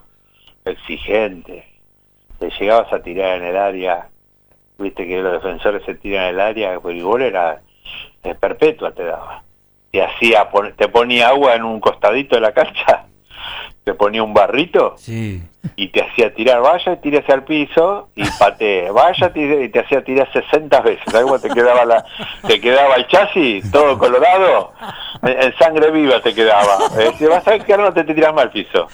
exigente. 0.65 1.67
Te 2.39 2.51
llegabas 2.51 2.93
a 2.93 3.03
tirar 3.03 3.39
en 3.39 3.45
el 3.45 3.57
área, 3.57 4.09
viste 4.79 5.07
que 5.07 5.21
los 5.21 5.33
defensores 5.33 5.83
se 5.85 5.95
tiran 5.95 6.25
en 6.25 6.35
el 6.35 6.41
área, 6.41 6.81
pues 6.81 6.97
el 6.97 7.03
gol 7.03 7.23
era 7.23 7.61
perpetua 8.41 8.93
te 8.93 9.05
daba. 9.05 9.43
Te 9.91 10.03
hacía, 10.03 10.49
te 10.77 10.89
ponía 10.89 11.29
agua 11.29 11.55
en 11.55 11.65
un 11.65 11.81
costadito 11.81 12.37
de 12.37 12.43
la 12.43 12.53
cancha, 12.53 13.07
te 13.85 13.95
ponía 13.95 14.23
un 14.23 14.35
barrito 14.35 14.95
Sí, 14.97 15.43
y 15.77 15.89
te 15.89 16.03
hacía 16.03 16.33
tirar, 16.35 16.61
vaya, 16.61 16.97
tírese 17.01 17.33
al 17.33 17.45
piso 17.45 18.09
y 18.15 18.25
patee, 18.39 18.91
vaya 18.91 19.33
tire, 19.33 19.65
y 19.65 19.69
te 19.69 19.81
hacía 19.81 20.03
tirar 20.03 20.31
60 20.33 20.81
veces, 20.81 21.03
¿sabes 21.07 21.23
cómo 21.27 21.39
te 21.39 21.49
quedaba, 21.51 21.85
la, 21.85 22.05
te 22.47 22.61
quedaba 22.61 22.97
el 22.97 23.07
chasis 23.09 23.71
todo 23.71 23.99
colorado? 23.99 24.73
En, 25.23 25.55
sangre 25.59 25.91
viva 25.91 26.21
te 26.21 26.35
quedaba. 26.35 26.77
Eh, 26.99 27.05
Decía, 27.11 27.29
vas 27.29 27.47
a 27.47 27.51
ver 27.51 27.65
que 27.65 27.73
ahora 27.73 27.85
no 27.87 27.93
te, 27.93 28.05
te 28.05 28.15
tiras 28.15 28.33
mal 28.33 28.45
al 28.45 28.51
piso. 28.51 28.89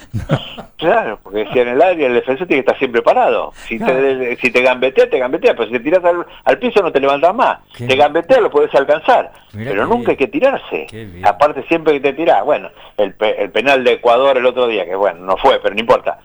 Claro, 0.76 1.18
porque 1.22 1.44
decía 1.44 1.62
en 1.62 1.68
el 1.68 1.82
área 1.82 2.06
el 2.06 2.14
defensor 2.14 2.46
tiene 2.46 2.62
que 2.62 2.66
estar 2.66 2.78
siempre 2.78 3.00
parado. 3.00 3.52
Si, 3.66 3.78
te, 3.78 4.36
si 4.36 4.50
te 4.50 4.60
gambetea, 4.60 5.08
te 5.08 5.18
gambetea, 5.18 5.54
pero 5.54 5.66
si 5.66 5.72
te 5.72 5.80
tiras 5.80 6.04
al, 6.04 6.26
al 6.44 6.58
piso 6.58 6.82
no 6.82 6.92
te 6.92 7.00
levantas 7.00 7.34
más. 7.34 7.58
Qué 7.76 7.86
te 7.86 7.96
gambetea, 7.96 8.40
lo 8.40 8.50
puedes 8.50 8.74
alcanzar. 8.74 9.32
Mirá 9.52 9.70
pero 9.70 9.86
nunca 9.86 10.10
hay 10.10 10.16
bien. 10.16 10.18
que 10.18 10.26
tirarse. 10.26 10.86
Aparte 11.24 11.62
siempre 11.68 11.94
que 11.94 12.00
te 12.00 12.12
tirás, 12.12 12.44
bueno, 12.44 12.70
el, 12.98 13.14
el 13.20 13.50
penal 13.50 13.84
de 13.84 13.92
Ecuador 13.92 14.36
el 14.36 14.44
otro 14.46 14.66
día, 14.66 14.84
que 14.84 14.96
bueno, 14.96 15.20
no 15.24 15.36
fue, 15.36 15.58
pero 15.60 15.74
no 15.74 15.80
importa. 15.80 16.18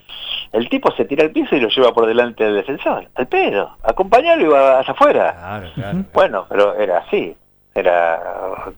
El 0.54 0.68
tipo 0.70 0.92
se 0.92 1.06
tira 1.06 1.24
al 1.24 1.32
piso 1.32 1.56
y 1.56 1.60
lo 1.62 1.70
lleva 1.70 1.94
por 1.94 2.06
delante 2.06 2.44
del 2.44 2.56
defensor, 2.56 3.08
al 3.16 3.28
pedo. 3.28 3.78
Acompañarlo 3.84 4.44
y 4.46 4.48
va 4.50 4.80
hacia 4.80 4.94
afuera. 4.94 5.34
Claro, 5.38 5.70
claro. 5.76 6.00
Bueno, 6.14 6.46
pero 6.50 6.76
era 6.76 6.98
así. 7.00 7.36
Era 7.74 8.20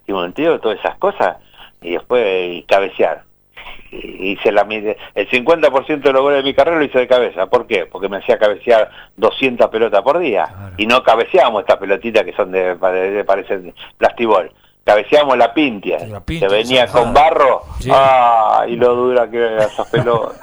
Timoteo, 0.05 0.59
todas 0.59 0.78
esas 0.80 0.97
cosas. 0.97 1.38
Y 1.82 1.91
después 1.93 2.24
y 2.53 2.63
cabecear. 2.63 3.24
Y 3.91 4.32
Hice 4.34 4.51
la, 4.51 4.63
mide- 4.65 4.97
el 5.15 5.30
50% 5.30 6.01
de 6.01 6.13
los 6.13 6.21
goles 6.21 6.38
de 6.39 6.43
mi 6.43 6.53
carrera 6.53 6.78
lo 6.78 6.84
hice 6.86 6.99
de 6.99 7.07
cabeza. 7.07 7.47
¿Por 7.47 7.65
qué? 7.67 7.86
Porque 7.86 8.09
me 8.09 8.17
hacía 8.17 8.38
cabecear 8.38 8.89
200 9.17 9.67
pelotas 9.69 10.01
por 10.01 10.19
día. 10.19 10.45
Claro. 10.45 10.74
Y 10.78 10.86
no 10.88 11.03
cabeceábamos 11.03 11.61
estas 11.61 11.78
pelotitas 11.78 12.24
que 12.24 12.34
son 12.34 12.51
de, 12.51 12.76
de, 12.76 13.11
de- 13.11 13.24
parecen 13.26 13.74
plastibol. 13.97 14.51
Cabeceábamos 14.84 15.38
la 15.38 15.53
pintia. 15.53 16.05
La 16.07 16.19
pintia, 16.19 16.47
que 16.47 16.53
venía 16.55 16.84
esa. 16.84 16.99
con 16.99 17.13
barro. 17.13 17.63
Sí. 17.79 17.89
¡Ah! 17.93 18.65
Y 18.67 18.75
lo 18.75 18.95
dura 18.95 19.29
que 19.29 19.38
era 19.38 19.65
esas 19.65 19.88
pelotas. 19.89 20.39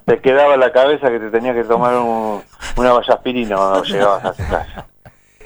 te 0.04 0.20
quedaba 0.20 0.54
en 0.54 0.60
la 0.60 0.72
cabeza 0.72 1.10
que 1.10 1.18
te 1.18 1.30
tenía 1.30 1.54
que 1.54 1.64
tomar 1.64 1.94
un, 1.94 2.42
una 2.76 2.92
vallaspirina 2.92 3.56
cuando 3.56 3.84
llegabas 3.84 4.24
a 4.24 4.32
tu 4.32 4.42
casa. 4.48 4.86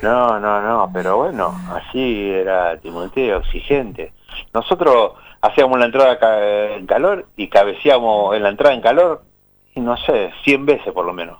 No, 0.02 0.38
no, 0.38 0.60
no, 0.60 0.90
pero 0.92 1.16
bueno, 1.16 1.58
así 1.72 2.30
era 2.30 2.76
Timoteo, 2.78 3.38
exigente. 3.38 4.12
Nosotros 4.52 5.12
hacíamos 5.40 5.78
la 5.78 5.86
entrada 5.86 6.18
en 6.76 6.86
calor 6.86 7.26
y 7.36 7.48
cabeceábamos 7.48 8.36
en 8.36 8.42
la 8.42 8.50
entrada 8.50 8.74
en 8.74 8.80
calor, 8.80 9.22
y 9.74 9.80
no 9.80 9.96
sé, 9.96 10.30
100 10.44 10.66
veces 10.66 10.92
por 10.92 11.06
lo 11.06 11.12
menos, 11.12 11.38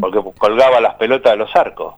porque 0.00 0.20
colgaba 0.38 0.80
las 0.80 0.94
pelotas 0.94 1.32
de 1.32 1.36
los 1.36 1.54
arcos. 1.54 1.96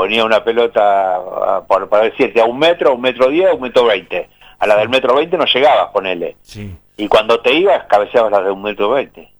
Ponía 0.00 0.24
una 0.24 0.42
pelota, 0.42 1.16
ah, 1.16 1.62
por, 1.68 1.86
para 1.90 2.04
decirte, 2.04 2.40
a 2.40 2.46
un 2.46 2.58
metro, 2.58 2.88
a 2.88 2.94
un 2.94 3.02
metro 3.02 3.28
diez, 3.28 3.50
a 3.50 3.52
un 3.52 3.60
metro 3.60 3.84
veinte. 3.84 4.30
A 4.58 4.66
la 4.66 4.78
del 4.78 4.88
metro 4.88 5.14
veinte 5.14 5.36
no 5.36 5.44
llegabas, 5.44 5.88
ponele. 5.92 6.38
Sí, 6.40 6.74
Y 6.96 7.06
cuando 7.06 7.38
te 7.40 7.52
ibas, 7.52 7.84
cabeceabas 7.84 8.32
la 8.32 8.40
de 8.40 8.50
un 8.50 8.62
metro 8.62 8.88
veinte. 8.88 9.30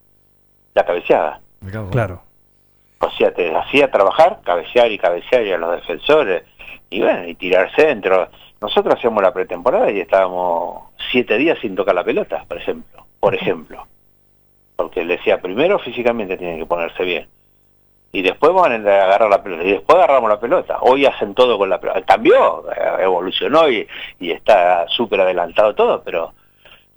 La 0.75 0.85
cabeceaba. 0.85 1.41
Claro. 1.91 2.23
O 2.99 3.11
sea, 3.13 3.33
te 3.33 3.57
hacía 3.57 3.91
trabajar, 3.91 4.41
cabecear 4.45 4.93
y 4.93 4.99
cabecear 4.99 5.45
y 5.47 5.53
a 5.53 5.57
los 5.57 5.73
defensores, 5.73 6.43
y 6.91 7.01
bueno, 7.01 7.27
y 7.27 7.35
tirar 7.37 7.75
centro. 7.75 8.29
Nosotros 8.61 8.97
hacíamos 8.97 9.23
la 9.23 9.33
pretemporada 9.33 9.91
y 9.91 10.01
estábamos 10.01 10.91
siete 11.11 11.39
días 11.39 11.59
sin 11.63 11.75
tocar 11.75 11.95
la 11.95 12.05
pelota, 12.05 12.45
por 12.47 12.59
ejemplo. 12.59 13.07
Por 13.19 13.35
ejemplo. 13.35 13.87
Porque 14.77 15.07
le 15.07 15.17
decía, 15.17 15.41
primero 15.41 15.79
físicamente 15.79 16.37
tienen 16.37 16.59
que 16.59 16.67
ponerse 16.67 17.03
bien. 17.03 17.29
Y 18.13 18.23
después 18.23 18.53
van 18.53 18.87
a 18.87 19.05
agarrar 19.05 19.31
la 19.31 19.43
pelota. 19.43 19.63
Y 19.65 19.71
después 19.73 19.97
agarramos 19.97 20.29
la 20.31 20.41
pelota. 20.41 20.79
Hoy 20.81 21.07
hacen 21.07 21.33
todo 21.35 21.57
con 21.59 21.71
la 21.71 21.79
pelota. 21.81 22.03
Cambió, 22.03 22.65
eh, 22.73 23.03
evolucionó 23.05 23.69
y, 23.69 23.87
y 24.19 24.33
está 24.33 24.87
súper 24.89 25.21
adelantado 25.21 25.75
todo, 25.77 26.03
pero 26.03 26.33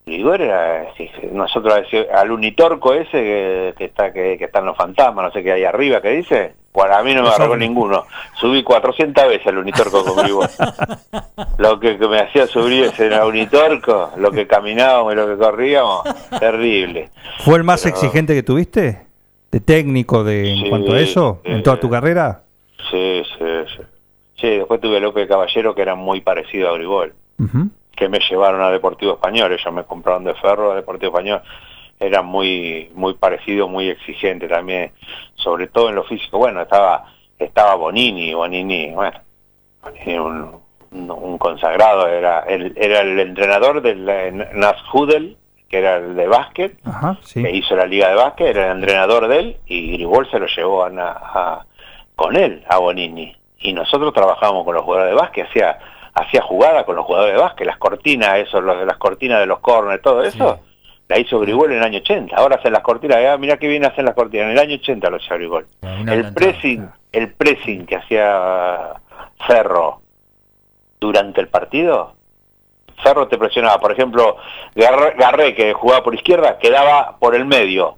Igor 0.06 0.42
era, 0.42 0.88
nosotros 1.32 1.80
ese- 1.88 2.10
al 2.12 2.32
unitorco 2.32 2.94
ese 2.94 3.12
que, 3.12 3.74
que 3.78 3.86
está 3.86 4.12
que, 4.12 4.38
que 4.38 4.46
están 4.46 4.66
los 4.66 4.76
fantasmas, 4.76 5.26
no 5.26 5.32
sé 5.32 5.44
qué 5.44 5.54
hay 5.54 5.64
arriba 5.64 6.02
que 6.02 6.10
dice, 6.10 6.56
bueno, 6.74 6.96
a 6.96 7.04
mí 7.04 7.14
no 7.14 7.22
me 7.22 7.30
agarró 7.30 7.56
ninguno. 7.56 8.06
Subí 8.42 8.64
400 8.64 9.28
veces 9.28 9.48
al 9.48 9.60
unitorco 9.60 10.04
con 10.04 10.28
Igor. 10.28 10.50
Lo 11.60 11.80
que, 11.80 11.98
que 11.98 12.08
me 12.08 12.20
hacía 12.20 12.48
subir 12.48 12.86
ese 12.86 13.06
era 13.06 13.26
unitorco, 13.26 14.12
lo 14.18 14.32
que 14.32 14.48
caminábamos 14.48 15.14
y 15.14 15.16
lo 15.16 15.28
que 15.28 15.38
corríamos, 15.38 16.02
terrible. 16.40 17.10
¿Fue 17.46 17.56
el 17.58 17.64
más 17.64 17.84
Pero- 17.84 17.96
exigente 17.96 18.34
que 18.34 18.44
tuviste? 18.44 19.13
¿De 19.54 19.60
técnico 19.60 20.24
de, 20.24 20.50
en 20.50 20.58
Sí, 20.64 20.70
cuanto 20.70 20.94
a 20.94 21.00
eso? 21.00 21.40
¿En 21.44 21.62
toda 21.62 21.80
tu 21.80 21.88
carrera? 21.88 22.42
Sí, 22.90 23.22
sí, 23.38 23.46
sí. 23.78 23.84
Sí, 24.42 24.48
después 24.58 24.82
tuve 24.82 25.00
López 25.00 25.28
Caballero 25.28 25.76
que 25.76 25.84
era 25.84 25.94
muy 25.94 26.22
parecido 26.22 26.70
a 26.70 26.74
Grigol. 26.74 27.14
Que 27.96 28.10
me 28.10 28.20
llevaron 28.20 28.62
a 28.62 28.72
Deportivo 28.72 29.14
Español, 29.14 29.52
ellos 29.54 29.72
me 29.72 29.84
compraron 29.84 30.24
de 30.24 30.34
ferro 30.34 30.72
a 30.72 30.76
Deportivo 30.76 31.12
Español, 31.12 31.42
era 32.00 32.24
muy 32.24 32.90
muy 32.96 33.14
parecido, 33.14 33.68
muy 33.68 33.90
exigente 33.90 34.48
también, 34.48 34.92
sobre 35.36 35.68
todo 35.68 35.90
en 35.90 35.96
lo 35.96 36.04
físico. 36.04 36.40
Bueno, 36.40 36.60
estaba 36.64 37.06
estaba 37.38 37.76
Bonini, 37.76 38.34
Bonini, 38.34 38.92
bueno, 38.92 39.20
Bonini 39.84 40.18
un, 40.18 40.56
un- 40.92 41.38
consagrado, 41.38 42.08
era 42.08 42.40
el, 42.42 42.74
era 42.76 43.02
el 43.02 43.20
entrenador 43.20 43.82
del 43.84 44.04
Nas 44.56 44.78
Hudel, 44.92 45.38
que 45.74 45.80
era 45.80 45.96
el 45.98 46.16
de 46.16 46.28
básquet, 46.28 46.78
Ajá, 46.86 47.18
sí. 47.24 47.42
que 47.42 47.50
hizo 47.50 47.76
la 47.76 47.88
liga 47.88 48.08
de 48.10 48.14
básquet, 48.14 48.46
era 48.46 48.68
el 48.68 48.78
entrenador 48.78 49.28
de 49.28 49.40
él, 49.40 49.58
y 49.66 49.94
Grigol 49.94 50.30
se 50.30 50.38
lo 50.38 50.46
llevó 50.46 50.84
a, 50.86 50.90
a- 51.00 51.66
con 52.16 52.36
él, 52.36 52.64
a 52.70 52.78
Bonini. 52.78 53.36
Y 53.58 53.74
nosotros 53.74 54.14
trabajábamos 54.14 54.66
con 54.66 54.76
los 54.76 54.84
jugadores 54.84 55.16
de 55.16 55.20
básquet, 55.20 55.48
hacía 55.50 55.80
hacía 56.14 56.42
jugada 56.44 56.86
con 56.86 56.96
los 56.96 57.06
jugadores 57.06 57.34
de 57.34 57.42
básquet, 57.42 57.66
las 57.66 57.78
cortinas, 57.80 58.36
eso, 58.38 58.62
los 58.62 58.78
de 58.80 58.86
las 58.86 58.98
cortinas 58.98 59.40
de 59.40 59.48
los 59.48 59.62
corners, 59.62 60.00
todo 60.04 60.22
eso, 60.22 60.60
la 61.08 61.18
hizo 61.18 61.40
Grigol 61.40 61.72
en 61.72 61.80
el 61.80 61.84
año 61.84 61.98
80. 62.02 62.36
Ahora 62.36 62.58
hacen 62.58 62.72
las 62.72 62.84
cortinas, 62.84 63.18
ah, 63.28 63.38
mira 63.40 63.58
qué 63.58 63.68
bien 63.68 63.84
hacen 63.84 64.06
las 64.06 64.14
cortinas, 64.14 64.46
en 64.46 64.52
el 64.52 64.60
año 64.60 64.76
80 64.76 65.10
lo 65.10 65.16
hacía 65.18 65.38
Grigol. 65.38 65.66
El 66.08 66.32
pressing, 66.36 66.88
el 67.12 67.34
pressing 67.34 67.88
que 67.88 67.96
hacía 67.96 68.94
Ferro 69.48 70.02
durante 71.00 71.42
el 71.42 71.48
partido, 71.48 72.14
Ferro 73.04 73.28
te 73.28 73.38
presionaba, 73.38 73.80
por 73.80 73.92
ejemplo, 73.92 74.38
Garré, 74.76 75.54
que 75.54 75.74
jugaba 75.74 76.04
por 76.04 76.16
izquierda, 76.16 76.58
quedaba 76.58 77.18
por 77.20 77.36
el 77.36 77.46
medio. 77.46 77.98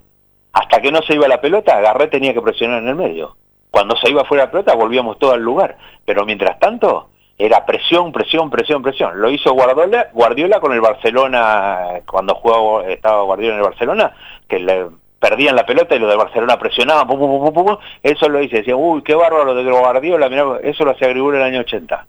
Hasta 0.52 0.80
que 0.80 0.90
no 0.90 1.02
se 1.02 1.14
iba 1.14 1.28
la 1.28 1.40
pelota, 1.40 1.80
Garré 1.80 2.08
tenía 2.08 2.34
que 2.34 2.42
presionar 2.42 2.82
en 2.82 2.88
el 2.88 2.94
medio. 2.96 3.36
Cuando 3.70 3.96
se 3.96 4.10
iba 4.10 4.24
fuera 4.24 4.44
la 4.44 4.50
pelota, 4.50 4.74
volvíamos 4.74 5.18
todo 5.18 5.32
al 5.32 5.42
lugar. 5.42 5.76
Pero 6.04 6.24
mientras 6.24 6.58
tanto, 6.58 7.10
era 7.38 7.66
presión, 7.66 8.12
presión, 8.12 8.50
presión, 8.50 8.82
presión. 8.82 9.20
Lo 9.20 9.30
hizo 9.30 9.52
Guardiola, 9.52 10.08
Guardiola 10.12 10.60
con 10.60 10.72
el 10.72 10.80
Barcelona, 10.80 12.00
cuando 12.06 12.34
jugaba, 12.34 12.86
estaba 12.86 13.22
Guardiola 13.22 13.54
en 13.54 13.60
el 13.60 13.68
Barcelona, 13.68 14.16
que 14.48 14.58
le 14.58 14.86
perdían 15.18 15.56
la 15.56 15.66
pelota 15.66 15.94
y 15.94 15.98
los 15.98 16.10
de 16.10 16.16
Barcelona 16.16 16.58
presionaban, 16.58 17.06
pum, 17.06 17.18
pum, 17.18 17.52
pum, 17.52 17.76
eso 18.02 18.28
lo 18.28 18.40
hice, 18.40 18.58
decía, 18.58 18.76
uy, 18.76 19.02
qué 19.02 19.14
bárbaro 19.14 19.54
de 19.54 19.70
Guardiola, 19.70 20.28
mirá, 20.28 20.58
eso 20.62 20.84
lo 20.84 20.92
hacía 20.92 21.08
Grigol 21.08 21.34
en 21.34 21.40
el 21.40 21.46
año 21.46 21.60
80. 21.60 22.06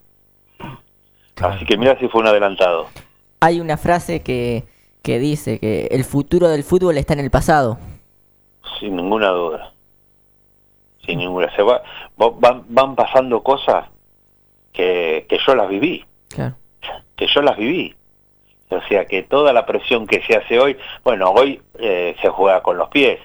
Claro. 1.37 1.53
Así 1.55 1.65
que 1.65 1.77
mira 1.77 1.97
si 1.99 2.07
fue 2.09 2.21
un 2.21 2.27
adelantado. 2.27 2.87
Hay 3.39 3.59
una 3.61 3.77
frase 3.77 4.21
que, 4.23 4.65
que 5.03 5.19
dice 5.19 5.59
que 5.59 5.85
el 5.91 6.03
futuro 6.03 6.47
del 6.49 6.63
fútbol 6.63 6.97
está 6.97 7.13
en 7.13 7.19
el 7.21 7.31
pasado. 7.31 7.77
Sin 8.79 8.95
ninguna 8.95 9.29
duda. 9.29 9.71
Sin 11.05 11.19
ninguna. 11.19 11.53
Se 11.55 11.61
va, 11.61 11.81
va- 12.21 12.31
van, 12.39 12.63
van 12.69 12.95
pasando 12.95 13.41
cosas 13.43 13.85
que, 14.73 15.25
que 15.29 15.37
yo 15.45 15.55
las 15.55 15.69
viví, 15.69 16.03
Claro. 16.29 16.55
que 17.15 17.27
yo 17.27 17.41
las 17.41 17.57
viví. 17.57 17.95
O 18.69 18.81
sea 18.89 19.05
que 19.05 19.23
toda 19.23 19.53
la 19.53 19.65
presión 19.65 20.05
que 20.07 20.21
se 20.23 20.35
hace 20.35 20.59
hoy, 20.59 20.75
bueno, 21.03 21.31
hoy 21.31 21.61
eh, 21.79 22.15
se 22.21 22.27
juega 22.29 22.61
con 22.61 22.77
los 22.77 22.89
pies. 22.89 23.19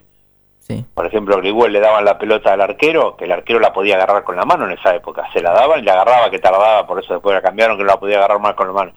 Sí. 0.62 0.84
Por 0.94 1.06
ejemplo, 1.06 1.34
a 1.34 1.38
Grigol 1.38 1.72
le 1.72 1.80
daban 1.80 2.04
la 2.04 2.18
pelota 2.18 2.52
al 2.52 2.60
arquero, 2.60 3.16
que 3.16 3.24
el 3.24 3.32
arquero 3.32 3.58
la 3.58 3.72
podía 3.72 3.96
agarrar 3.96 4.22
con 4.22 4.36
la 4.36 4.44
mano 4.44 4.64
en 4.66 4.78
esa 4.78 4.94
época. 4.94 5.28
Se 5.32 5.42
la 5.42 5.52
daban 5.52 5.80
y 5.80 5.82
la 5.82 5.94
agarraba, 5.94 6.30
que 6.30 6.38
tardaba, 6.38 6.86
por 6.86 7.02
eso 7.02 7.14
después 7.14 7.34
la 7.34 7.42
cambiaron, 7.42 7.76
que 7.76 7.82
no 7.82 7.88
la 7.88 8.00
podía 8.00 8.18
agarrar 8.18 8.38
más 8.38 8.54
con 8.54 8.68
la 8.68 8.72
mano. 8.72 8.92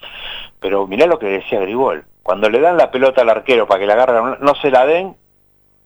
Pero 0.60 0.86
mirá 0.86 1.08
lo 1.08 1.18
que 1.18 1.26
decía 1.26 1.60
Grigol. 1.60 2.06
Cuando 2.22 2.50
le 2.50 2.60
dan 2.60 2.78
la 2.78 2.92
pelota 2.92 3.22
al 3.22 3.30
arquero 3.30 3.68
para 3.68 3.80
que 3.80 3.88
la 3.88 3.94
agarre, 3.94 4.38
no 4.40 4.56
se 4.56 4.70
la 4.70 4.86
den 4.86 5.16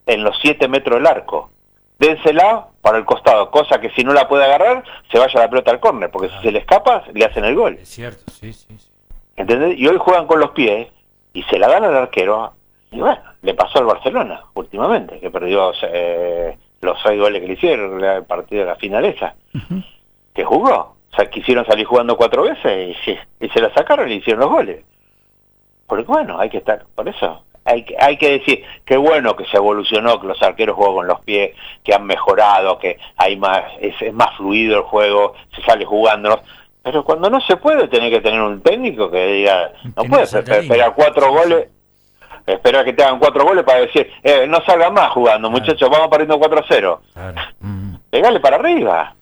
en 0.05 0.23
los 0.23 0.37
7 0.41 0.67
metros 0.67 0.99
del 0.99 1.07
arco. 1.07 1.51
Dénsela 1.97 2.67
para 2.81 2.97
el 2.97 3.05
costado, 3.05 3.51
cosa 3.51 3.79
que 3.79 3.89
si 3.91 4.03
no 4.03 4.13
la 4.13 4.27
puede 4.27 4.45
agarrar, 4.45 4.83
se 5.11 5.19
vaya 5.19 5.39
la 5.39 5.49
pelota 5.49 5.71
al 5.71 5.79
córner, 5.79 6.09
porque 6.09 6.29
si 6.29 6.41
se 6.41 6.51
le 6.51 6.59
escapa, 6.59 7.03
le 7.13 7.25
hacen 7.25 7.43
el 7.43 7.55
gol. 7.55 7.77
Es 7.81 7.89
cierto, 7.89 8.31
sí, 8.31 8.53
sí. 8.53 8.77
sí. 8.77 8.89
¿Entendés? 9.35 9.77
Y 9.77 9.87
hoy 9.87 9.97
juegan 9.97 10.27
con 10.27 10.39
los 10.39 10.51
pies 10.51 10.87
y 11.33 11.43
se 11.43 11.57
la 11.57 11.67
dan 11.67 11.85
al 11.85 11.95
arquero. 11.95 12.53
Y 12.91 12.99
bueno, 12.99 13.19
le 13.41 13.53
pasó 13.53 13.79
al 13.79 13.85
Barcelona 13.85 14.41
últimamente, 14.55 15.19
que 15.19 15.29
perdió 15.29 15.71
eh, 15.83 16.57
los 16.81 16.97
seis 17.03 17.19
goles 17.19 17.41
que 17.41 17.47
le 17.47 17.53
hicieron 17.53 18.03
en 18.03 18.09
el 18.09 18.23
partido 18.25 18.61
de 18.63 18.67
la 18.69 18.75
final 18.75 19.05
esa. 19.05 19.35
Que 20.33 20.43
jugó. 20.43 20.95
O 21.11 21.15
sea, 21.15 21.29
quisieron 21.29 21.65
salir 21.65 21.85
jugando 21.85 22.15
cuatro 22.17 22.43
veces 22.43 22.89
y, 22.97 23.03
se- 23.05 23.19
y 23.39 23.49
se 23.49 23.61
la 23.61 23.73
sacaron 23.73 24.11
y 24.11 24.15
hicieron 24.15 24.41
los 24.41 24.49
goles. 24.49 24.83
Porque 25.87 26.03
bueno, 26.05 26.39
hay 26.39 26.49
que 26.49 26.57
estar, 26.57 26.85
por 26.95 27.07
eso. 27.09 27.43
Hay 27.65 27.83
que, 27.83 27.95
hay 27.99 28.17
que 28.17 28.31
decir 28.39 28.63
que 28.85 28.97
bueno 28.97 29.35
que 29.35 29.45
se 29.45 29.57
evolucionó, 29.57 30.19
que 30.19 30.27
los 30.27 30.41
arqueros 30.41 30.75
juegan 30.75 30.95
con 30.95 31.07
los 31.07 31.19
pies, 31.21 31.55
que 31.83 31.93
han 31.93 32.05
mejorado, 32.05 32.79
que 32.79 32.97
hay 33.17 33.35
más, 33.37 33.63
es, 33.79 33.99
es 34.01 34.13
más 34.13 34.35
fluido 34.37 34.77
el 34.77 34.83
juego, 34.83 35.33
se 35.55 35.61
sale 35.63 35.85
jugando. 35.85 36.41
Pero 36.83 37.03
cuando 37.03 37.29
no 37.29 37.41
se 37.41 37.57
puede, 37.57 37.87
tener 37.87 38.11
que 38.11 38.21
tener 38.21 38.41
un 38.41 38.61
técnico 38.61 39.11
que 39.11 39.25
diga, 39.27 39.71
no 39.83 40.03
Que 40.03 40.07
no 40.07 40.13
puede 40.15 40.25
se 40.27 40.41
te 40.43 40.59
esperar 40.59 40.93
cuatro 40.95 41.31
goles, 41.31 41.67
Esperar 42.45 42.83
que 42.85 42.93
te 42.93 43.03
hagan 43.03 43.19
cuatro 43.19 43.43
goles 43.45 43.63
para 43.63 43.81
decir, 43.81 44.11
eh, 44.23 44.45
no 44.47 44.59
salgan 44.65 44.93
más 44.93 45.09
jugando, 45.11 45.49
muchachos, 45.49 45.89
vamos 45.89 46.07
perdiendo 46.09 46.39
4 46.39 46.59
a 46.59 46.65
0. 46.67 47.01
Claro. 47.13 47.41
Mm. 47.59 47.95
Pegale 48.09 48.39
para 48.39 48.55
arriba. 48.57 49.13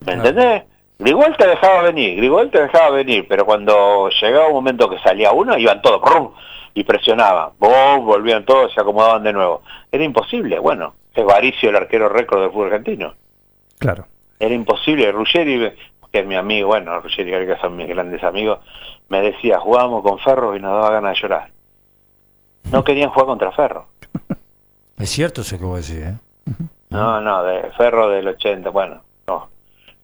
¿Me 0.00 0.12
Claro. 0.14 0.28
entendés? 0.28 0.62
Grigol 0.98 1.36
te 1.36 1.46
dejaba 1.48 1.82
venir, 1.82 2.16
Grigol 2.16 2.50
te 2.50 2.62
dejaba 2.62 2.90
venir, 2.90 3.26
pero 3.28 3.44
cuando 3.44 4.08
llegaba 4.10 4.46
un 4.48 4.52
momento 4.54 4.88
que 4.88 4.98
salía 5.00 5.32
uno, 5.32 5.58
iban 5.58 5.82
todos, 5.82 6.00
y 6.72 6.84
presionaban, 6.84 7.50
¡bum! 7.58 8.04
volvían 8.04 8.44
todos, 8.44 8.72
se 8.72 8.80
acomodaban 8.80 9.22
de 9.24 9.32
nuevo. 9.32 9.62
Era 9.90 10.04
imposible, 10.04 10.58
bueno, 10.58 10.94
es 11.14 11.24
Varicio 11.24 11.70
el 11.70 11.76
arquero 11.76 12.08
récord 12.08 12.40
del 12.42 12.50
fútbol 12.50 12.66
argentino. 12.66 13.14
Claro. 13.78 14.06
Era 14.38 14.54
imposible, 14.54 15.10
Ruggeri, 15.12 15.72
que 16.12 16.20
es 16.20 16.26
mi 16.26 16.36
amigo, 16.36 16.68
bueno, 16.68 17.00
Ruggeri 17.00 17.34
y 17.34 17.46
que 17.46 17.56
son 17.60 17.76
mis 17.76 17.88
grandes 17.88 18.22
amigos, 18.22 18.60
me 19.08 19.20
decía, 19.20 19.58
jugábamos 19.58 20.02
con 20.02 20.18
Ferro 20.20 20.56
y 20.56 20.60
nos 20.60 20.72
daba 20.72 20.90
ganas 20.90 21.14
de 21.16 21.22
llorar. 21.22 21.48
No 22.70 22.82
querían 22.84 23.10
jugar 23.10 23.26
contra 23.26 23.52
Ferro. 23.52 23.86
Es 24.96 25.10
cierto 25.10 25.40
eso 25.40 25.58
que 25.58 25.64
vos 25.64 25.86
decís, 25.88 26.04
¿eh? 26.04 26.14
No, 26.90 27.20
no, 27.20 27.42
de 27.42 27.68
Ferro 27.76 28.08
del 28.08 28.28
80, 28.28 28.70
bueno, 28.70 29.02
no, 29.26 29.48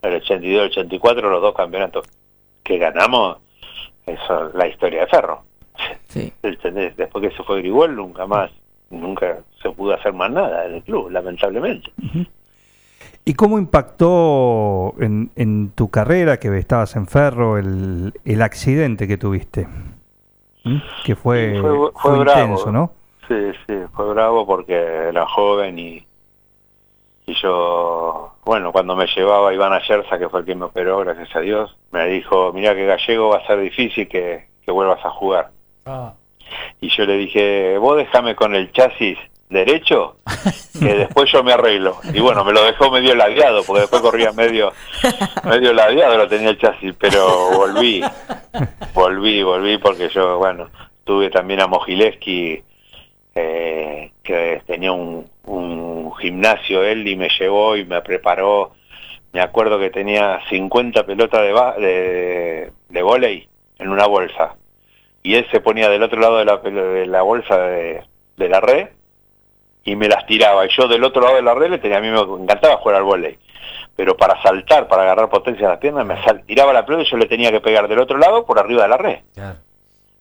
del 0.02 0.16
82, 0.16 0.70
84, 0.70 1.30
los 1.30 1.40
dos 1.40 1.54
campeonatos 1.54 2.06
que 2.64 2.76
ganamos, 2.76 3.38
eso 4.04 4.48
es 4.48 4.54
la 4.54 4.66
historia 4.66 5.02
de 5.02 5.06
Ferro. 5.06 5.44
Sí. 6.08 6.32
¿Entendés? 6.42 6.96
Después 6.96 7.28
que 7.28 7.36
se 7.36 7.44
fue 7.44 7.58
Grigol, 7.58 7.94
nunca 7.94 8.26
más, 8.26 8.50
nunca 8.90 9.38
se 9.62 9.70
pudo 9.70 9.94
hacer 9.94 10.12
más 10.12 10.32
nada 10.32 10.66
en 10.66 10.74
el 10.74 10.82
club, 10.82 11.08
lamentablemente. 11.10 11.92
¿Y 13.24 13.34
cómo 13.34 13.58
impactó 13.58 14.94
en, 14.98 15.30
en 15.36 15.70
tu 15.70 15.88
carrera, 15.88 16.38
que 16.38 16.56
estabas 16.58 16.96
en 16.96 17.06
Ferro, 17.06 17.58
el, 17.58 18.12
el 18.24 18.42
accidente 18.42 19.06
que 19.06 19.16
tuviste? 19.16 19.68
¿Mm? 20.64 20.76
Que 21.04 21.14
fue, 21.16 21.54
Sí, 21.54 21.60
fue- 21.60 21.70
fue 21.70 21.90
fue 21.94 22.18
bravo. 22.20 22.40
intenso, 22.42 22.72
¿no? 22.72 22.92
Sí, 23.28 23.52
sí, 23.66 23.74
fue 23.94 24.08
bravo 24.12 24.44
porque 24.46 24.74
era 24.74 25.26
joven 25.26 25.78
y, 25.78 26.04
y 27.26 27.34
yo, 27.40 28.32
bueno, 28.44 28.72
cuando 28.72 28.96
me 28.96 29.06
llevaba 29.06 29.54
Iván 29.54 29.72
Ayerza, 29.72 30.18
que 30.18 30.28
fue 30.28 30.40
el 30.40 30.46
que 30.46 30.54
me 30.56 30.64
operó, 30.64 30.98
gracias 30.98 31.34
a 31.36 31.40
Dios, 31.40 31.76
me 31.92 32.06
dijo, 32.08 32.52
mira 32.52 32.74
que 32.74 32.86
Gallego 32.86 33.28
va 33.28 33.38
a 33.38 33.46
ser 33.46 33.60
difícil 33.60 34.08
que, 34.08 34.48
que 34.64 34.70
vuelvas 34.72 35.04
a 35.04 35.10
jugar. 35.10 35.50
Ah. 35.86 36.14
Y 36.80 36.88
yo 36.88 37.06
le 37.06 37.16
dije, 37.18 37.78
vos 37.78 37.96
déjame 37.96 38.34
con 38.34 38.54
el 38.56 38.72
chasis 38.72 39.18
derecho, 39.50 40.16
que 40.78 40.94
después 40.94 41.30
yo 41.30 41.42
me 41.42 41.52
arreglo. 41.52 42.00
Y 42.14 42.20
bueno, 42.20 42.44
me 42.44 42.52
lo 42.52 42.64
dejó 42.64 42.90
medio 42.90 43.14
ladeado, 43.14 43.62
porque 43.64 43.82
después 43.82 44.00
corría 44.00 44.32
medio, 44.32 44.72
medio 45.44 45.72
ladeado, 45.74 46.16
lo 46.16 46.28
tenía 46.28 46.50
el 46.50 46.58
chasis, 46.58 46.94
pero 46.98 47.50
volví, 47.56 48.00
volví, 48.94 49.42
volví, 49.42 49.78
porque 49.78 50.08
yo, 50.08 50.38
bueno, 50.38 50.70
tuve 51.04 51.28
también 51.30 51.60
a 51.60 51.66
Mogileski, 51.66 52.62
eh, 53.34 54.12
que 54.22 54.62
tenía 54.66 54.92
un, 54.92 55.28
un 55.44 56.14
gimnasio 56.16 56.82
él 56.84 57.06
y 57.06 57.16
me 57.16 57.28
llevó 57.28 57.76
y 57.76 57.84
me 57.84 58.00
preparó. 58.02 58.72
Me 59.32 59.40
acuerdo 59.40 59.78
que 59.78 59.90
tenía 59.90 60.40
50 60.48 61.06
pelotas 61.06 61.42
de, 61.42 61.86
de, 61.86 62.72
de 62.88 63.02
vóley 63.02 63.48
en 63.78 63.88
una 63.88 64.06
bolsa. 64.06 64.56
Y 65.22 65.34
él 65.34 65.46
se 65.52 65.60
ponía 65.60 65.88
del 65.88 66.02
otro 66.02 66.20
lado 66.20 66.38
de 66.38 66.44
la, 66.44 66.56
de 66.56 67.06
la 67.06 67.22
bolsa 67.22 67.56
de, 67.58 68.02
de 68.36 68.48
la 68.48 68.60
red 68.60 68.88
y 69.84 69.96
me 69.96 70.08
las 70.08 70.26
tiraba. 70.26 70.66
Y 70.66 70.70
yo 70.70 70.86
del 70.88 71.04
otro 71.04 71.22
lado 71.22 71.36
de 71.36 71.42
la 71.42 71.54
red 71.54 71.70
le 71.70 71.78
tenía, 71.78 71.98
a 71.98 72.00
mí 72.00 72.08
me 72.10 72.20
encantaba 72.20 72.76
jugar 72.78 72.96
al 72.96 73.02
vóley. 73.04 73.38
Pero 73.96 74.16
para 74.16 74.40
saltar, 74.42 74.88
para 74.88 75.02
agarrar 75.02 75.28
potencia 75.28 75.64
en 75.64 75.70
las 75.70 75.78
piernas, 75.78 76.06
me 76.06 76.22
sal- 76.24 76.42
tiraba 76.46 76.72
la 76.72 76.84
pelota 76.86 77.02
y 77.04 77.10
yo 77.10 77.16
le 77.16 77.26
tenía 77.26 77.50
que 77.50 77.60
pegar 77.60 77.86
del 77.88 77.98
otro 77.98 78.16
lado 78.18 78.46
por 78.46 78.58
arriba 78.58 78.82
de 78.82 78.88
la 78.88 78.96
red 78.96 79.18
Claro. 79.34 79.58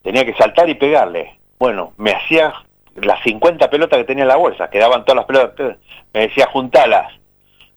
tenía 0.04 0.26
que 0.26 0.34
saltar 0.34 0.68
y 0.70 0.76
pegarle. 0.76 1.38
Bueno, 1.58 1.94
me 1.98 2.12
hacía 2.12 2.54
las 2.96 3.22
50 3.24 3.70
pelotas 3.70 3.98
que 4.00 4.04
tenía 4.06 4.24
en 4.24 4.28
la 4.30 4.36
bolsa, 4.36 4.70
quedaban 4.70 5.06
todas 5.06 5.18
las 5.18 5.26
pelotas, 5.26 5.78
me 6.14 6.22
decía 6.22 6.48
juntalas, 6.52 7.14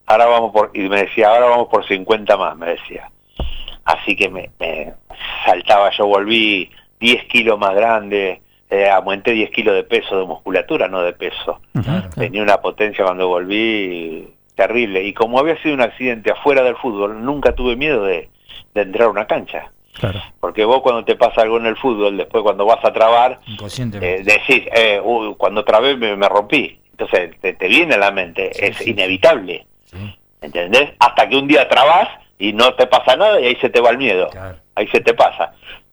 ahora 0.07 0.26
vamos 0.26 0.53
por, 0.53 0.70
y 0.74 0.89
me 0.89 1.03
decía, 1.03 1.28
ahora 1.28 1.47
vamos 1.47 1.68
por 1.68 1.87
50 1.87 2.37
más, 2.37 2.57
me 2.57 2.70
decía. 2.70 3.09
Así 3.85 4.16
que 4.16 4.28
me, 4.28 4.51
me 4.59 4.95
saltaba, 5.45 5.91
yo 5.91 6.07
volví 6.07 6.70
10 7.01 7.24
kilos 7.26 7.59
más 7.59 7.74
grande, 7.74 8.43
eh, 8.72 8.88
aumenté 8.88 9.32
10 9.32 9.50
kilos 9.50 9.74
de 9.74 9.84
peso, 9.84 10.18
de 10.18 10.24
musculatura, 10.24 10.88
no 10.88 11.02
de 11.02 11.12
peso. 11.12 11.60
Claro. 11.84 12.08
Tenía 12.16 12.42
una 12.42 12.56
potencia 12.62 13.04
cuando 13.04 13.28
volví 13.28 14.28
terrible. 14.54 15.02
Y 15.04 15.12
como 15.12 15.38
había 15.38 15.60
sido 15.62 15.74
un 15.74 15.82
accidente 15.82 16.32
afuera 16.32 16.62
del 16.62 16.76
fútbol, 16.76 17.22
nunca 17.22 17.54
tuve 17.54 17.76
miedo 17.76 18.04
de, 18.04 18.30
de 18.74 18.80
entrar 18.82 19.08
a 19.08 19.10
una 19.10 19.26
cancha. 19.26 19.70
Claro. 19.98 20.22
Porque 20.40 20.64
vos 20.64 20.80
cuando 20.80 21.04
te 21.04 21.16
pasa 21.16 21.42
algo 21.42 21.58
en 21.58 21.66
el 21.66 21.76
fútbol, 21.76 22.16
después 22.16 22.42
cuando 22.42 22.64
vas 22.64 22.82
a 22.82 22.92
trabar, 22.94 23.40
eh, 24.00 24.22
decís, 24.24 24.62
eh, 24.74 24.98
uy, 25.04 25.34
cuando 25.36 25.64
trabé 25.64 25.94
me, 25.96 26.16
me 26.16 26.28
rompí. 26.28 26.78
Entonces 26.92 27.38
te, 27.40 27.52
te 27.52 27.68
viene 27.68 27.94
a 27.94 27.98
la 27.98 28.10
mente, 28.10 28.52
Sí, 28.54 28.64
es 28.64 28.76
sí, 28.78 28.90
inevitable, 28.90 29.66
Sí, 29.84 30.18
¿entendés? 30.40 30.92
Hasta 30.98 31.28
que 31.28 31.36
un 31.36 31.46
día 31.46 31.68
trabás 31.68 32.08
y 32.38 32.52
no 32.54 32.74
te 32.74 32.86
pasa 32.86 33.16
nada 33.16 33.38
y 33.40 33.46
ahí 33.48 33.56
se 33.56 33.68
te 33.70 33.80
va 33.80 33.90
el 33.90 33.98
miedo, 33.98 34.28
claro. 34.30 34.56
ahí 34.76 34.86
se 34.88 35.00
te 35.00 35.12
pasa. 35.14 35.52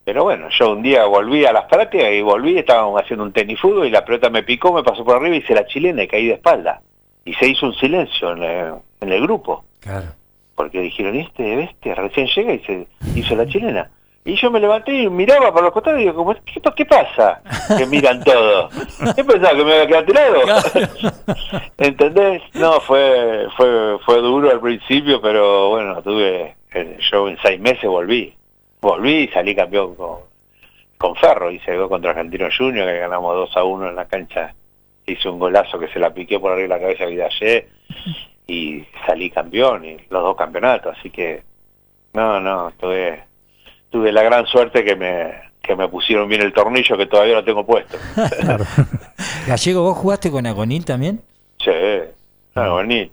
Pero 0.10 0.24
bueno, 0.24 0.48
yo 0.50 0.72
un 0.72 0.82
día 0.82 1.06
volví 1.06 1.46
a 1.46 1.54
las 1.54 1.66
prácticas 1.66 2.12
y 2.12 2.22
volví, 2.24 2.58
estábamos 2.58 3.00
haciendo 3.00 3.24
un 3.24 3.32
tenis 3.32 3.60
fútbol 3.60 3.86
y 3.86 3.92
la 3.92 4.04
pelota 4.04 4.32
me 4.32 4.42
picó, 4.42 4.74
me 4.74 4.82
pasó 4.82 5.06
por 5.06 5.18
arriba 5.18 5.36
y 5.36 5.38
hice 5.38 5.54
la 5.54 5.68
chilena 5.68 6.02
y 6.02 6.08
caí 6.08 6.26
de 6.26 6.34
espalda. 6.34 6.82
Y 7.26 7.34
se 7.36 7.48
hizo 7.48 7.68
un 7.68 7.76
silencio 7.76 8.32
en 8.32 8.42
el, 8.42 8.74
en 9.02 9.12
el 9.14 9.22
grupo 9.22 9.66
Claro. 9.82 10.08
porque 10.56 10.80
dijeron, 10.82 11.16
"¿Y 11.16 11.20
este 11.20 11.56
bestia 11.58 11.94
recién 11.94 12.26
llega 12.26 12.54
y 12.56 12.60
se 12.66 12.88
hizo 13.14 13.36
la 13.36 13.46
chilena. 13.46 13.88
Y 14.26 14.36
yo 14.36 14.50
me 14.50 14.60
levanté 14.60 14.94
y 14.94 15.10
miraba 15.12 15.52
para 15.54 15.66
los 15.66 15.74
costados 15.74 16.00
y 16.00 16.06
digo, 16.06 16.16
como, 16.16 16.34
¿qué, 16.44 16.60
qué 16.76 16.86
pasa? 16.86 17.42
Que 17.78 17.86
miran 17.86 18.24
todo. 18.24 18.70
¿Qué 19.16 19.24
pensaba 19.24 19.56
que 19.56 19.64
me 19.64 19.76
iba 19.76 19.84
a 19.84 19.88
quedar 19.88 20.06
tirado? 20.08 20.36
¿Entendés? 21.78 22.42
No, 22.56 22.80
fue, 22.82 23.46
fue, 23.56 23.98
fue 24.06 24.18
duro 24.22 24.50
al 24.50 24.60
principio, 24.60 25.22
pero 25.22 25.70
bueno, 25.70 26.02
tuve, 26.02 26.56
eh, 26.74 26.98
yo 27.12 27.30
en 27.30 27.38
seis 27.44 27.60
meses 27.60 27.84
volví. 27.84 28.34
Volví 28.82 29.24
y 29.24 29.28
salí 29.30 29.56
campeón 29.56 29.96
con, 29.96 30.20
con 30.98 31.16
Ferro 31.16 31.52
se 31.52 31.60
quedó 31.60 31.90
contra 31.90 32.12
Argentino 32.12 32.48
Junior, 32.56 32.88
que 32.88 33.00
ganamos 33.00 33.36
2 33.36 33.58
a 33.58 33.64
1 33.64 33.90
en 33.90 33.96
la 33.96 34.06
cancha. 34.06 34.54
Hice 35.06 35.30
un 35.30 35.40
golazo 35.40 35.80
que 35.80 35.88
se 35.88 36.00
la 36.00 36.14
piqué 36.14 36.40
por 36.40 36.52
arriba 36.52 36.76
de 36.76 36.82
la 36.82 36.82
cabeza 36.82 37.04
a 37.06 37.08
Vidallé 37.08 37.70
y 38.48 38.84
salí 39.06 39.30
campeón 39.30 39.86
y 39.86 39.98
los 40.10 40.24
dos 40.24 40.36
campeonatos, 40.36 40.98
así 40.98 41.10
que 41.10 41.44
no, 42.14 42.40
no, 42.40 42.72
tuve, 42.80 43.24
tuve 43.90 44.12
la 44.12 44.24
gran 44.24 44.46
suerte 44.46 44.84
que 44.84 44.96
me, 44.96 45.34
que 45.62 45.76
me 45.76 45.88
pusieron 45.88 46.28
bien 46.28 46.42
el 46.42 46.54
tornillo 46.54 46.98
que 46.98 47.06
todavía 47.06 47.36
lo 47.36 47.44
tengo 47.44 47.66
puesto. 47.66 47.98
Gallego, 49.48 49.84
¿vos 49.84 49.98
jugaste 49.98 50.32
con 50.32 50.46
Agonil 50.46 50.86
también? 50.86 51.22
sí, 51.60 51.72
Agonil. 52.56 53.12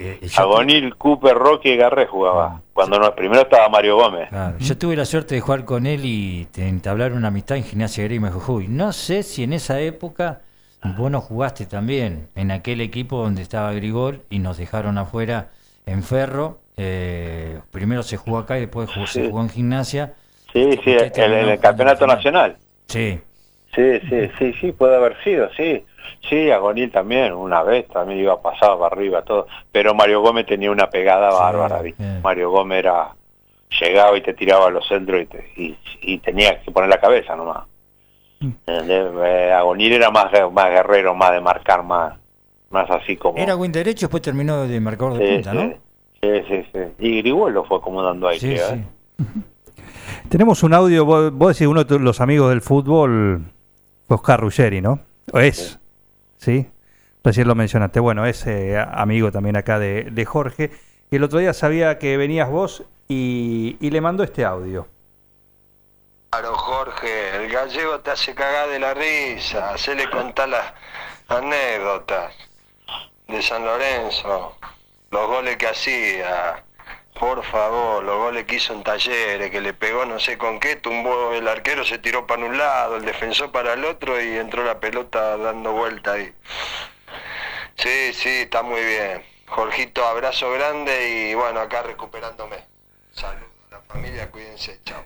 Eh, 0.00 0.20
yo 0.22 0.42
Agonil, 0.42 0.94
Cooper, 0.96 1.34
Roque 1.36 1.74
y 1.74 1.76
Garré 1.76 2.06
jugaba. 2.06 2.46
Ah, 2.56 2.60
Cuando 2.72 2.98
no, 3.00 3.12
primero 3.14 3.42
estaba 3.42 3.68
Mario 3.68 3.96
Gómez. 3.96 4.28
Claro, 4.28 4.56
Yo 4.58 4.78
tuve 4.78 4.94
la 4.94 5.04
suerte 5.04 5.34
de 5.34 5.40
jugar 5.40 5.64
con 5.64 5.86
él 5.86 6.04
y 6.04 6.46
entablar 6.56 7.12
una 7.12 7.28
amistad 7.28 7.56
en 7.56 7.64
Gimnasia 7.64 8.04
Grima 8.04 8.30
Jujuy. 8.30 8.68
No 8.68 8.92
sé 8.92 9.24
si 9.24 9.42
en 9.42 9.52
esa 9.52 9.80
época 9.80 10.42
vos 10.96 11.10
no 11.10 11.20
jugaste 11.20 11.66
también 11.66 12.28
en 12.36 12.52
aquel 12.52 12.80
equipo 12.80 13.20
donde 13.20 13.42
estaba 13.42 13.72
Grigol 13.72 14.22
y 14.30 14.38
nos 14.38 14.56
dejaron 14.56 14.98
afuera 14.98 15.48
en 15.84 16.04
Ferro. 16.04 16.58
Eh, 16.76 17.58
primero 17.72 18.04
se 18.04 18.16
jugó 18.16 18.38
acá 18.38 18.56
y 18.56 18.60
después 18.62 18.88
jugó- 18.94 19.06
se 19.08 19.22
Sí. 19.24 19.28
jugó 19.28 19.42
en 19.42 19.48
Gimnasia. 19.50 20.14
Sí, 20.52 20.62
sí, 20.84 20.94
Usted 20.96 21.12
en, 21.16 21.32
el 21.32 21.40
jugando 21.42 21.60
campeonato 21.60 22.06
nacional. 22.06 22.56
Sí, 22.86 23.18
Sí, 23.74 24.00
sí, 24.08 24.30
sí, 24.38 24.52
sí, 24.60 24.72
puede 24.72 24.96
haber 24.96 25.16
sido, 25.22 25.48
sí. 25.56 25.84
Sí, 26.28 26.50
Agonil 26.50 26.90
también, 26.90 27.32
una 27.32 27.62
vez 27.62 27.88
también 27.88 28.20
iba 28.20 28.40
pasado 28.42 28.78
para 28.78 28.94
arriba, 28.94 29.22
todo. 29.22 29.46
Pero 29.72 29.94
Mario 29.94 30.20
Gómez 30.20 30.46
tenía 30.46 30.70
una 30.70 30.88
pegada 30.90 31.30
Sí, 31.30 31.36
bárbara. 31.38 31.82
Mario 32.22 32.50
Gómez 32.50 32.80
era, 32.80 33.14
llegaba 33.80 34.16
y 34.16 34.22
te 34.22 34.34
tiraba 34.34 34.66
a 34.66 34.70
los 34.70 34.86
centros 34.86 35.22
y, 35.22 35.26
te, 35.26 35.52
y, 35.56 35.76
y 36.02 36.18
tenías 36.18 36.62
que 36.64 36.70
poner 36.70 36.90
la 36.90 37.00
cabeza 37.00 37.34
nomás. 37.36 37.66
¿Entendés? 38.40 39.06
Eh, 39.24 39.52
Agonil 39.52 39.92
era 39.92 40.10
más, 40.10 40.26
más 40.52 40.70
guerrero, 40.70 41.14
más 41.14 41.32
de 41.32 41.40
marcar, 41.40 41.82
más, 41.82 42.14
más 42.70 42.88
así 42.90 43.16
como... 43.16 43.38
era 43.38 43.54
buen 43.54 43.72
derecho, 43.72 44.06
después 44.06 44.22
terminó 44.22 44.66
de 44.68 44.78
marcador 44.80 45.14
de 45.18 45.26
sí, 45.26 45.34
punta, 45.34 45.54
¿no? 45.54 45.74
sí, 46.22 46.42
sí, 46.48 46.66
sí. 46.72 46.78
Y 47.00 47.18
Grigol 47.22 47.52
lo 47.54 47.64
fue 47.64 47.78
acomodando 47.78 48.28
ahí, 48.28 48.38
Sí, 48.38 48.54
creo, 48.54 48.68
sí. 48.68 48.74
¿eh? 48.74 49.24
Tenemos 50.28 50.62
un 50.62 50.74
audio, 50.74 51.04
vos, 51.04 51.32
vos 51.32 51.48
decís, 51.56 51.66
uno 51.66 51.84
de 51.84 51.98
los 51.98 52.20
amigos 52.20 52.50
del 52.50 52.60
fútbol 52.60 53.42
Oscar 54.08 54.40
Ruggeri, 54.40 54.80
¿no? 54.80 55.00
¿O 55.32 55.38
es? 55.38 55.80
¿Sí? 56.38 56.70
Recién 57.22 57.46
lo 57.46 57.54
mencionaste. 57.54 58.00
Bueno, 58.00 58.24
es 58.26 58.46
eh, 58.46 58.78
amigo 58.78 59.30
también 59.30 59.56
acá 59.56 59.78
de, 59.78 60.04
de 60.04 60.24
Jorge. 60.24 60.70
El 61.10 61.24
otro 61.24 61.38
día 61.38 61.52
sabía 61.52 61.98
que 61.98 62.16
venías 62.16 62.48
vos 62.48 62.84
y, 63.08 63.76
y 63.80 63.90
le 63.90 64.00
mandó 64.00 64.24
este 64.24 64.44
audio. 64.44 64.88
Claro, 66.30 66.54
Jorge, 66.54 67.36
el 67.36 67.50
gallego 67.50 68.00
te 68.00 68.10
hace 68.10 68.34
cagar 68.34 68.68
de 68.68 68.78
la 68.78 68.92
risa, 68.92 69.70
hacele 69.72 70.10
contar 70.10 70.50
las 70.50 70.74
anécdotas 71.28 72.34
de 73.26 73.40
San 73.40 73.64
Lorenzo, 73.64 74.56
los 75.10 75.26
goles 75.26 75.56
que 75.56 75.66
hacía, 75.68 76.62
Por 77.18 77.42
favor, 77.44 78.04
los 78.04 78.16
goles 78.16 78.44
que 78.44 78.56
hizo 78.56 78.72
en 78.72 78.82
Talleres, 78.84 79.50
que 79.50 79.60
le 79.60 79.72
pegó 79.74 80.04
no 80.04 80.20
sé 80.20 80.38
con 80.38 80.60
qué, 80.60 80.76
tumbó 80.76 81.32
el 81.32 81.48
arquero, 81.48 81.84
se 81.84 81.98
tiró 81.98 82.26
para 82.26 82.44
un 82.44 82.56
lado, 82.56 82.96
el 82.96 83.04
defensor 83.04 83.50
para 83.50 83.72
el 83.74 83.84
otro 83.84 84.22
y 84.22 84.36
entró 84.36 84.64
la 84.64 84.78
pelota 84.78 85.36
dando 85.36 85.72
vuelta 85.72 86.12
ahí. 86.12 86.32
Sí, 87.76 88.12
sí, 88.12 88.28
está 88.28 88.62
muy 88.62 88.80
bien. 88.80 89.22
Jorgito, 89.46 90.04
abrazo 90.06 90.50
grande 90.52 91.30
y 91.30 91.34
bueno, 91.34 91.60
acá 91.60 91.82
recuperándome. 91.82 92.56
Saludos 93.12 93.48
a 93.70 93.74
la 93.76 93.80
familia, 93.82 94.30
cuídense, 94.30 94.78
chao. 94.84 95.02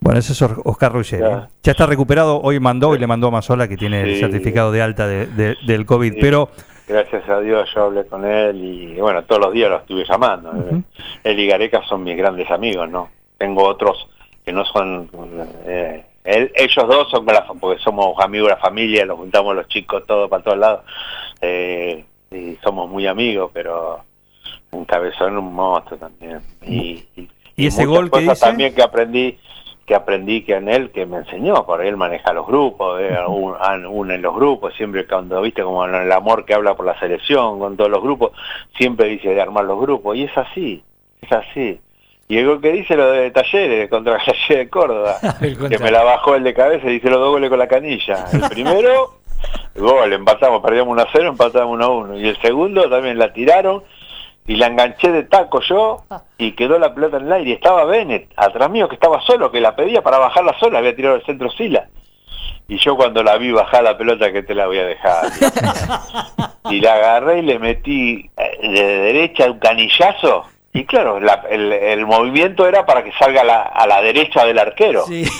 Bueno, 0.00 0.18
ese 0.20 0.32
es 0.32 0.40
Oscar 0.42 0.92
Ruggeri. 0.92 1.22
Ya. 1.22 1.48
Ya 1.62 1.72
está 1.72 1.84
recuperado, 1.86 2.40
hoy 2.40 2.60
mandó 2.60 2.94
y 2.94 2.98
le 2.98 3.06
mandó 3.06 3.28
a 3.28 3.30
Mazola 3.32 3.66
que 3.68 3.76
tiene 3.76 4.02
el 4.02 4.20
certificado 4.20 4.70
de 4.72 4.80
alta 4.82 5.06
de- 5.06 5.26
de- 5.26 5.56
del 5.66 5.84
COVID, 5.84 6.12
Sí. 6.14 6.18
pero 6.20 6.48
Gracias 6.88 7.28
a 7.28 7.40
Dios 7.40 7.68
yo 7.74 7.84
hablé 7.84 8.06
con 8.06 8.24
él 8.24 8.62
y 8.62 9.00
bueno, 9.00 9.24
todos 9.24 9.40
los 9.42 9.52
días 9.52 9.70
lo 9.70 9.76
estuve 9.78 10.04
llamando. 10.08 10.52
Él 11.24 11.40
y 11.40 11.46
Gareca 11.46 11.82
son 11.88 12.04
mis 12.04 12.16
grandes 12.16 12.48
amigos, 12.50 12.88
¿no? 12.88 13.10
Tengo 13.38 13.64
otros 13.64 14.08
que 14.44 14.52
no 14.52 14.64
son... 14.66 15.10
eh, 15.66 16.04
él- 16.24 16.52
ellos 16.54 16.86
dos 16.88 17.10
son, 17.10 17.26
la 17.26 17.44
porque 17.60 17.80
somos 17.82 18.14
amigos 18.20 18.48
de 18.48 18.54
la 18.54 18.60
familia, 18.60 19.04
los 19.04 19.18
juntamos 19.18 19.54
los 19.56 19.66
chicos 19.68 20.04
todos 20.06 20.30
para 20.30 20.42
todos 20.44 20.58
lados 20.58 20.80
eh, 21.40 22.04
y 22.30 22.54
somos 22.62 22.88
muy 22.88 23.06
amigos, 23.06 23.50
pero 23.52 24.00
un 24.70 24.84
cabezón, 24.84 25.38
un 25.38 25.54
monstruo 25.54 25.98
también. 25.98 26.40
Y, 26.62 27.04
¿Y 27.56 27.66
ese 27.66 27.86
muchas 27.86 27.86
gol 28.00 28.10
que 28.10 28.26
también 28.40 28.74
que 28.74 28.82
aprendí 28.82 29.38
que 29.86 29.94
aprendí 29.94 30.42
que 30.42 30.54
en 30.56 30.68
él 30.68 30.90
que 30.90 31.06
me 31.06 31.18
enseñó 31.18 31.64
porque 31.64 31.88
él 31.88 31.96
maneja 31.96 32.32
los 32.32 32.46
grupos 32.46 33.00
eh, 33.00 33.16
un- 33.28 33.86
une 33.86 34.18
los 34.18 34.34
grupos 34.34 34.74
siempre 34.74 35.06
cuando 35.06 35.40
viste 35.40 35.62
como 35.62 35.86
en 35.86 35.94
el 35.94 36.10
amor 36.12 36.44
que 36.44 36.54
habla 36.54 36.74
por 36.74 36.84
la 36.86 36.98
selección 36.98 37.58
con 37.60 37.76
todos 37.76 37.90
los 37.90 38.02
grupos 38.02 38.32
siempre 38.76 39.06
dice 39.08 39.28
de 39.34 39.40
armar 39.40 39.64
los 39.64 39.80
grupos 39.80 40.16
y 40.16 40.24
es 40.24 40.36
así 40.36 40.82
es 41.22 41.32
así. 41.32 41.80
Y 42.28 42.38
el 42.38 42.60
que 42.60 42.72
dice 42.72 42.96
lo 42.96 43.08
de 43.12 43.30
Talleres 43.30 43.88
contra 43.88 44.18
Talleres 44.18 44.48
de 44.48 44.68
Córdoba 44.68 45.14
que 45.70 45.78
me 45.78 45.90
la 45.92 46.02
bajó 46.02 46.34
el 46.34 46.42
de 46.42 46.52
cabeza 46.54 46.88
y 46.88 46.94
dice 46.94 47.08
los 47.08 47.20
dos 47.20 47.30
goles 47.30 47.48
con 47.48 47.58
la 47.60 47.68
canilla. 47.68 48.24
El 48.32 48.40
primero 48.50 49.12
gol 49.76 50.12
empatamos 50.12 50.60
perdíamos 50.62 50.92
1 50.92 51.02
a 51.02 51.06
0 51.12 51.28
empatamos 51.28 51.74
1 51.74 51.84
a 51.84 51.88
1 51.88 52.18
y 52.18 52.28
el 52.28 52.36
segundo 52.40 52.88
también 52.90 53.18
la 53.18 53.32
tiraron 53.32 53.84
y 54.46 54.56
la 54.56 54.66
enganché 54.66 55.10
de 55.10 55.24
taco 55.24 55.60
yo 55.60 56.04
y 56.38 56.52
quedó 56.52 56.78
la 56.78 56.94
pelota 56.94 57.16
en 57.16 57.26
el 57.26 57.32
aire. 57.32 57.52
Estaba 57.52 57.84
Bennett 57.84 58.32
atrás 58.36 58.70
mío 58.70 58.88
que 58.88 58.94
estaba 58.94 59.20
solo, 59.22 59.50
que 59.50 59.60
la 59.60 59.74
pedía 59.74 60.02
para 60.02 60.18
bajarla 60.18 60.58
sola, 60.58 60.78
había 60.78 60.94
tirado 60.94 61.16
el 61.16 61.24
centro 61.24 61.50
Sila. 61.50 61.88
Y 62.68 62.78
yo 62.78 62.96
cuando 62.96 63.22
la 63.22 63.36
vi 63.38 63.52
bajar 63.52 63.84
la 63.84 63.96
pelota 63.96 64.32
que 64.32 64.42
te 64.42 64.54
la 64.54 64.66
voy 64.66 64.78
a 64.78 64.86
dejar. 64.86 65.26
y 66.70 66.80
la 66.80 66.94
agarré 66.94 67.38
y 67.38 67.42
le 67.42 67.58
metí 67.58 68.28
eh, 68.36 68.68
de 68.68 68.98
derecha 68.98 69.50
un 69.50 69.58
canillazo. 69.58 70.46
Y 70.78 70.84
claro, 70.84 71.18
la- 71.20 71.44
el, 71.50 71.72
el 71.72 72.06
movimiento 72.06 72.66
era 72.68 72.84
para 72.84 73.02
que 73.02 73.12
salga 73.18 73.40
a 73.40 73.44
la, 73.44 73.62
a 73.62 73.86
la 73.86 74.02
derecha 74.02 74.44
del 74.44 74.58
arquero. 74.58 75.04
Sí. 75.06 75.24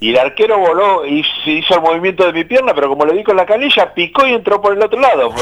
Y 0.00 0.10
el 0.10 0.18
arquero 0.18 0.58
voló 0.58 1.04
y 1.06 1.24
se 1.44 1.50
hizo 1.52 1.74
el 1.74 1.80
movimiento 1.80 2.24
de 2.26 2.32
mi 2.32 2.44
pierna, 2.44 2.74
pero 2.74 2.88
como 2.88 3.04
le 3.06 3.14
di 3.14 3.24
con 3.24 3.36
la 3.36 3.46
canilla, 3.46 3.92
picó 3.94 4.26
y 4.26 4.34
entró 4.34 4.60
por 4.60 4.74
el 4.74 4.82
otro 4.82 5.00
lado. 5.00 5.32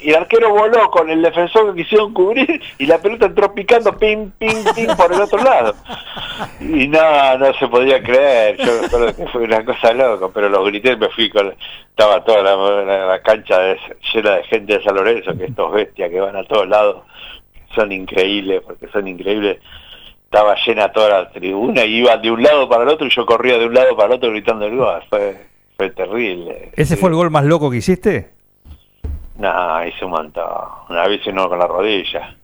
Y 0.00 0.10
el 0.10 0.16
arquero 0.16 0.50
voló 0.50 0.90
con 0.90 1.10
el 1.10 1.20
defensor 1.22 1.74
que 1.74 1.82
quisieron 1.82 2.14
cubrir 2.14 2.60
y 2.78 2.86
la 2.86 2.98
pelota 2.98 3.26
entró 3.26 3.52
picando 3.52 3.96
ping, 3.98 4.30
ping, 4.38 4.64
ping 4.74 4.94
por 4.96 5.12
el 5.12 5.20
otro 5.20 5.38
lado. 5.42 5.74
Y 6.60 6.88
no, 6.88 7.38
no 7.38 7.52
se 7.54 7.66
podía 7.68 8.02
creer. 8.02 8.56
Yo 8.58 8.80
me 8.80 8.86
acuerdo 8.86 9.16
que 9.16 9.26
fue 9.26 9.42
una 9.42 9.64
cosa 9.64 9.92
loca, 9.92 10.28
pero 10.32 10.48
los 10.48 10.64
grité, 10.66 10.96
me 10.96 11.08
fui 11.10 11.28
con... 11.30 11.54
Estaba 11.90 12.22
toda 12.24 12.42
la, 12.42 12.56
la- 12.84 13.06
la 13.06 13.22
cancha 13.22 13.58
de- 13.58 13.78
llena 14.12 14.36
de 14.36 14.44
gente 14.44 14.78
de 14.78 14.84
San 14.84 14.94
Lorenzo, 14.94 15.36
que 15.36 15.46
estos 15.46 15.72
bestias 15.72 16.10
que 16.10 16.20
van 16.20 16.36
a 16.36 16.44
todos 16.44 16.68
lados 16.68 17.02
son 17.74 17.92
increíbles, 17.92 18.62
porque 18.66 18.88
son 18.88 19.06
increíbles 19.08 19.58
estaba 20.24 20.56
llena 20.66 20.90
toda 20.92 21.08
la 21.08 21.30
tribuna 21.30 21.84
y 21.84 21.98
iban 21.98 22.20
de 22.20 22.30
un 22.32 22.42
lado 22.42 22.68
para 22.68 22.82
el 22.82 22.88
otro 22.88 23.06
y 23.06 23.10
yo 23.10 23.24
corría 23.24 23.58
de 23.58 23.66
un 23.66 23.72
lado 23.74 23.94
para 23.96 24.08
el 24.08 24.14
otro 24.14 24.30
gritando 24.32 24.66
el 24.66 24.76
gol. 24.76 25.00
Fue, 25.08 25.40
fue 25.76 25.90
terrible. 25.90 26.70
¿ese 26.74 26.96
Sí. 26.96 27.00
fue 27.00 27.10
el 27.10 27.14
gol 27.14 27.30
más 27.30 27.44
loco 27.44 27.70
que 27.70 27.76
hiciste? 27.78 28.30
No, 29.38 29.86
hice 29.86 30.04
un 30.04 30.10
montón. 30.10 30.44
Una 30.90 31.06
vez 31.06 31.24
uno 31.28 31.48
con 31.48 31.58
la 31.58 31.66
rodilla. 31.68 32.34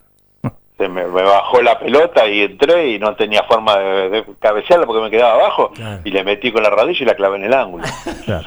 Se 0.83 0.89
me, 0.89 1.07
me 1.07 1.23
bajó 1.23 1.63
la 1.63 1.79
pelota 1.79 2.27
y 2.27 2.41
entré 2.41 2.89
y 2.91 2.99
no 2.99 3.15
tenía 3.15 3.45
forma 3.45 3.79
de, 3.79 4.09
de 4.11 4.25
cabecearla 4.41 4.85
porque 4.85 5.01
me 5.03 5.11
quedaba 5.11 5.35
abajo 5.35 5.71
Claro. 5.71 6.01
y 6.05 6.11
le 6.11 6.25
metí 6.25 6.51
con 6.51 6.63
la 6.65 6.71
rodilla 6.71 7.03
y 7.03 7.05
la 7.07 7.15
clavé 7.15 7.37
en 7.37 7.45
el 7.45 7.55
ángulo. 7.55 7.85
Claro. 8.25 8.45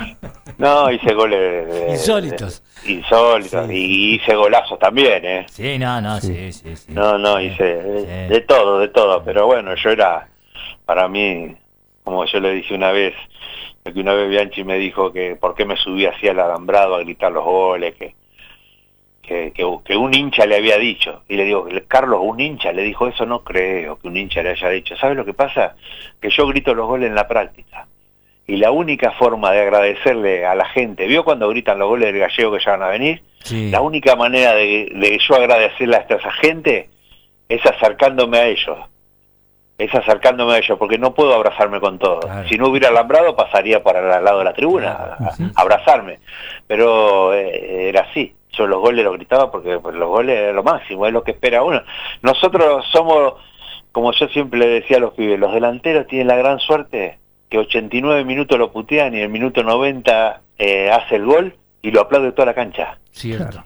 No, 0.58 0.92
hice 0.92 1.14
goles 1.14 1.40
de- 1.40 1.66
de- 1.66 1.90
Insólitos. 1.92 2.62
de- 2.84 2.92
insólitos. 2.92 3.68
Sí. 3.68 3.74
Y 3.74 4.16
hice 4.16 4.36
golazos 4.36 4.78
también, 4.80 5.24
¿eh? 5.26 5.46
Sí, 5.50 5.78
no, 5.80 6.02
no, 6.02 6.20
sí, 6.20 6.52
sí, 6.52 6.76
sí. 6.76 6.92
No, 6.94 7.18
no, 7.18 7.40
hice 7.42 7.64
de 7.64 8.42
todo, 8.42 8.80
de 8.80 8.88
todo, 8.90 9.24
pero 9.24 9.46
bueno, 9.48 9.74
yo 9.76 9.90
era, 9.90 10.28
para 10.86 11.08
mí, 11.08 11.56
como 12.04 12.26
yo 12.26 12.40
le 12.42 12.52
dije 12.54 12.74
una 12.74 12.92
vez, 12.92 13.14
que 13.86 14.00
una 14.00 14.14
vez 14.14 14.30
Bianchi 14.30 14.64
me 14.66 14.78
dijo 14.78 15.12
que 15.14 15.36
por 15.36 15.56
qué 15.56 15.64
me 15.66 15.76
subí 15.78 16.06
así 16.06 16.28
al 16.28 16.40
alambrado 16.40 16.96
a 16.96 17.00
gritar 17.00 17.32
los 17.32 17.44
goles, 17.46 17.96
que, 17.96 18.14
que, 19.26 19.52
que, 19.52 19.66
que 19.84 19.98
un 19.98 20.14
hincha 20.14 20.46
le 20.46 20.58
había 20.58 20.78
dicho, 20.78 21.24
y 21.28 21.36
le 21.36 21.46
digo, 21.46 21.68
Carlos, 21.88 22.20
un 22.24 22.40
hincha 22.40 22.72
le 22.72 22.84
dijo 22.84 23.08
eso, 23.08 23.26
no 23.26 23.44
creo 23.44 23.98
que 24.00 24.08
un 24.08 24.18
hincha 24.18 24.42
le 24.44 24.52
haya 24.52 24.70
dicho, 24.70 24.96
¿sabes 24.98 25.18
lo 25.18 25.26
que 25.26 25.34
pasa? 25.34 25.76
Que 26.22 26.30
yo 26.30 26.48
grito 26.48 26.74
los 26.74 26.88
goles 26.88 27.10
en 27.10 27.16
la 27.16 27.28
práctica. 27.28 27.88
Y 28.48 28.58
la 28.58 28.70
única 28.72 29.12
forma 29.12 29.52
de 29.52 29.62
agradecerle 29.62 30.46
a 30.46 30.54
la 30.54 30.66
gente, 30.66 31.08
¿vio 31.08 31.24
cuando 31.24 31.50
gritan 31.50 31.80
los 31.80 31.88
goles 31.88 32.14
del 32.14 32.22
gallego 32.22 32.52
que 32.52 32.64
ya 32.64 32.72
van 32.72 32.84
a 32.84 32.88
venir? 32.90 33.24
Sí. 33.44 33.72
La 33.72 33.82
única 33.82 34.16
manera 34.16 34.54
de, 34.54 34.92
de 34.94 35.20
yo 35.28 35.36
agradecerle 35.36 35.96
a 35.96 36.00
esta 36.00 36.16
esa 36.16 36.32
gente 36.32 36.90
es 37.50 37.66
acercándome 37.66 38.38
a 38.38 38.48
ellos. 38.48 38.78
Es 39.78 39.94
acercándome 39.94 40.54
a 40.54 40.58
ellos, 40.60 40.78
porque 40.78 40.98
no 40.98 41.14
puedo 41.14 41.34
abrazarme 41.34 41.80
con 41.80 42.00
todos. 42.00 42.24
Claro. 42.24 42.48
Si 42.48 42.56
no 42.56 42.70
hubiera 42.70 42.90
alambrado, 42.90 43.36
pasaría 43.36 43.84
por 43.84 43.98
al 43.98 44.24
lado 44.24 44.40
de 44.40 44.46
la 44.46 44.54
tribuna 44.54 45.18
a 45.20 45.36
abrazarme. 45.56 46.20
Pero 46.68 47.34
eh, 47.34 47.90
era 47.90 48.02
así. 48.02 48.34
Yo 48.58 48.68
los 48.68 48.80
goles 48.80 49.04
los 49.04 49.16
gritaba 49.16 49.52
porque 49.52 49.80
pues, 49.80 49.96
los 49.96 50.10
goles 50.10 50.50
es 50.50 50.56
lo 50.56 50.64
máximo, 50.64 51.06
es 51.06 51.14
lo 51.14 51.24
que 51.24 51.32
espera 51.32 51.64
uno. 51.64 51.82
Nosotros 52.22 52.86
somos, 52.92 53.34
como 53.92 54.12
yo 54.14 54.28
siempre 54.28 54.60
le 54.60 54.68
decía 54.68 54.98
a 54.98 55.02
los 55.02 55.14
pibes, 55.14 55.40
los 55.40 55.54
delanteros 55.54 56.08
tienen 56.08 56.28
la 56.28 56.36
gran 56.36 56.60
suerte 56.60 57.20
que 57.50 57.58
89 57.58 58.24
minutos 58.26 58.58
lo 58.58 58.72
putean 58.72 59.14
y 59.14 59.18
en 59.18 59.24
el 59.24 59.30
minuto 59.30 59.64
90 59.64 60.42
eh, 60.58 60.90
hace 60.92 61.16
el 61.16 61.26
gol 61.26 61.56
y 61.82 61.92
lo 61.92 62.02
aplaude 62.02 62.32
toda 62.32 62.48
la 62.48 62.54
cancha. 62.54 62.98
Cierto. 63.12 63.64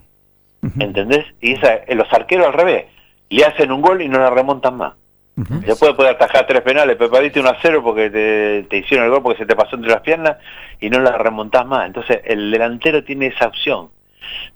¿Entendés? 0.80 1.26
Y 1.40 1.54
esa, 1.54 1.76
eh, 1.76 1.96
los 1.96 2.12
arqueros 2.12 2.48
al 2.48 2.54
revés, 2.54 2.86
le 3.30 3.46
hacen 3.46 3.72
un 3.72 3.82
gol 3.82 4.02
y 4.02 4.10
no 4.10 4.20
la 4.20 4.30
remontan 4.30 4.76
más. 4.76 4.94
Ujú. 5.38 5.62
Después 5.62 5.94
puede 5.94 6.10
atajar 6.10 6.46
tres 6.46 6.62
penales, 6.62 6.98
pero 6.98 7.10
perdiste 7.10 7.40
1 7.40 7.50
a 7.50 7.58
0 7.62 7.82
porque 7.82 8.10
te, 8.10 8.64
te 8.64 8.78
hicieron 8.78 9.06
el 9.06 9.12
gol 9.12 9.24
porque 9.24 9.40
se 9.40 9.46
te 9.46 9.56
pasó 9.56 9.78
entre 9.78 9.92
las 9.92 10.02
piernas 10.02 10.38
y 10.82 10.90
no 10.90 11.00
la 11.00 11.18
remontás 11.18 11.66
más. 11.66 11.88
Entonces 11.88 12.20
el 12.26 12.52
delantero 12.52 13.04
tiene 13.04 13.28
esa 13.28 13.48
opción, 13.48 13.90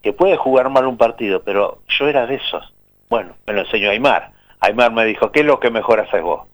que 0.02 0.14
puede 0.14 0.38
jugar 0.38 0.70
mal 0.70 0.86
un 0.86 0.98
partido, 0.98 1.42
pero 1.44 1.80
yo 1.88 2.08
era 2.08 2.26
de 2.26 2.36
esos. 2.36 2.74
Bueno, 3.10 3.36
me 3.46 3.54
lo 3.54 3.62
enseñó 3.62 3.90
Aymar. 3.90 4.32
Aymar 4.60 4.92
me 4.92 5.06
dijo, 5.06 5.32
¿qué 5.32 5.42
es 5.42 5.46
lo 5.46 5.60
que 5.60 5.70
mejor 5.70 6.00
haces 6.00 6.22
vos? 6.22 6.48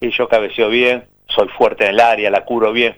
Y 0.00 0.10
yo 0.10 0.28
cabeceo 0.28 0.68
bien, 0.68 1.04
soy 1.28 1.48
fuerte 1.48 1.84
en 1.84 1.90
el 1.90 2.00
área, 2.00 2.30
la 2.30 2.44
curo 2.44 2.72
bien. 2.72 2.96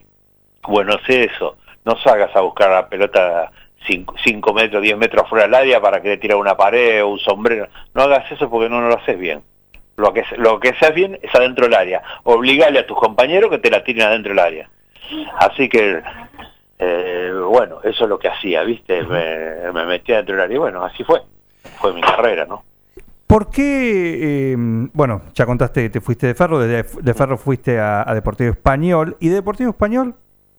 Bueno, 0.63 0.99
sé 1.07 1.25
eso. 1.25 1.57
No 1.85 1.97
salgas 1.99 2.35
a 2.37 2.41
buscar 2.41 2.71
la 2.71 2.89
pelota 2.89 3.51
5 3.87 4.55
metros, 4.55 4.83
10 4.83 4.97
metros 4.97 5.29
fuera 5.29 5.45
del 5.45 5.55
área 5.55 5.81
para 5.81 6.01
que 6.01 6.11
le 6.11 6.17
tire 6.17 6.35
una 6.35 6.57
pared 6.57 7.03
o 7.03 7.09
un 7.09 7.19
sombrero. 7.19 7.69
No 7.95 8.03
hagas 8.03 8.31
eso 8.31 8.49
porque 8.49 8.69
no, 8.69 8.81
lo 8.81 8.97
haces 8.97 9.19
bien. 9.19 9.43
Lo 9.97 10.13
que, 10.13 10.25
lo 10.37 10.59
que 10.59 10.75
bien 10.95 11.19
es 11.23 11.35
adentro 11.35 11.67
del 11.67 11.75
área. 11.75 12.03
Obligale 12.23 12.79
a 12.79 12.87
tus 12.87 12.99
compañeros 12.99 13.51
que 13.51 13.59
te 13.59 13.71
la 13.71 13.85
tiren 13.85 14.03
adentro 14.05 14.31
del 14.31 14.39
área. 14.39 14.71
Así 15.39 15.69
que, 15.69 16.01
eh, 16.83 17.33
bueno, 17.33 17.79
eso 17.83 18.05
es 18.05 18.09
lo 18.09 18.19
que 18.19 18.29
hacía, 18.29 18.63
¿viste? 18.65 19.03
Me, 19.05 19.73
me 19.73 19.87
metí 19.87 20.13
adentro 20.13 20.35
del 20.35 20.45
área 20.45 20.57
y 20.57 20.59
bueno, 20.59 20.85
así 20.85 21.05
fue. 21.05 21.21
Fue 21.81 21.93
mi 21.93 22.01
carrera, 22.01 22.45
¿no? 22.45 22.65
¿Por 23.27 23.49
qué, 23.51 24.53
eh, 24.53 24.57
bueno, 24.93 25.23
ya 25.33 25.47
contaste 25.47 25.83
que 25.83 25.91
te 25.91 26.01
fuiste 26.01 26.27
de 26.27 26.35
Ferro, 26.35 26.59
de, 26.59 26.83
de 26.83 27.15
Ferro 27.15 27.39
fuiste 27.39 27.79
a, 27.79 28.03
a 28.09 28.15
Deportivo 28.15 28.51
Español, 28.51 29.17
y 29.21 29.29
de 29.29 29.37
Deportivo 29.37 29.71
Español 29.71 30.17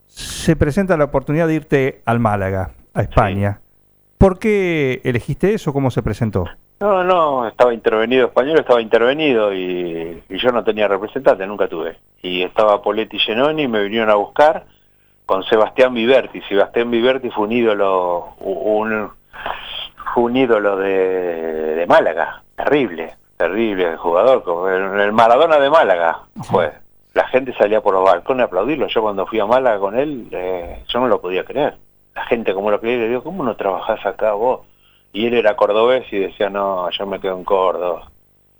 se 0.07 0.55
presenta 0.55 0.97
la 0.97 1.03
oportunidad 1.03 1.47
de 1.47 1.55
irte 1.55 2.01
al 2.05 2.19
Málaga, 2.19 2.71
a 2.93 3.01
España. 3.01 3.59
¿Por 4.17 4.39
qué 4.39 5.01
elegiste 5.03 5.53
eso? 5.53 5.73
¿Cómo 5.73 5.91
se 5.91 6.01
presentó? 6.01 6.45
No, 6.79 7.03
no, 7.03 7.47
estaba 7.47 7.73
intervenido 7.73 8.27
español, 8.27 8.59
estaba 8.59 8.81
intervenido 8.81 9.53
y, 9.53 10.23
y 10.27 10.37
yo 10.37 10.51
no 10.51 10.63
tenía 10.63 10.87
representante, 10.87 11.45
nunca 11.45 11.67
tuve. 11.67 11.97
Y 12.21 12.41
estaba 12.41 12.81
Poletti 12.81 13.17
y 13.17 13.19
Genoni, 13.19 13.67
me 13.67 13.83
vinieron 13.83 14.09
a 14.09 14.15
buscar 14.15 14.65
con 15.25 15.43
Sebastián 15.43 15.93
Viverti. 15.93 16.41
Sebastián 16.41 16.91
Viverti 16.91 17.29
fue 17.29 17.45
un 17.45 17.51
ídolo, 17.51 18.35
un, 18.39 19.11
fue 20.13 20.23
un 20.23 20.37
ídolo 20.37 20.77
de, 20.77 21.75
de 21.75 21.85
Málaga, 21.87 22.43
terrible, 22.55 23.15
terrible 23.37 23.97
jugador, 23.97 24.43
como 24.43 24.67
el, 24.67 24.99
el 24.99 25.11
Maradona 25.11 25.59
de 25.59 25.69
Málaga 25.69 26.19
fue. 26.43 26.71
La 27.13 27.27
gente 27.27 27.53
salía 27.53 27.81
por 27.81 27.93
los 27.93 28.03
balcones 28.03 28.43
a 28.43 28.47
aplaudirlo. 28.47 28.87
Yo 28.87 29.01
cuando 29.01 29.27
fui 29.27 29.39
a 29.39 29.45
Málaga 29.45 29.79
con 29.79 29.97
él, 29.97 30.27
eh, 30.31 30.83
yo 30.87 30.99
no 30.99 31.07
lo 31.07 31.21
podía 31.21 31.45
creer. 31.45 31.77
La 32.15 32.25
gente 32.25 32.53
como 32.53 32.71
lo 32.71 32.79
creía, 32.79 32.97
le 32.97 33.09
digo, 33.09 33.23
¿cómo 33.23 33.43
no 33.43 33.55
trabajás 33.55 34.03
acá 34.05 34.33
vos? 34.33 34.61
Y 35.13 35.27
él 35.27 35.35
era 35.35 35.55
cordobés 35.55 36.11
y 36.11 36.17
decía, 36.17 36.49
no, 36.49 36.89
yo 36.89 37.05
me 37.05 37.19
quedo 37.19 37.37
en 37.37 37.43
Córdoba. 37.43 38.09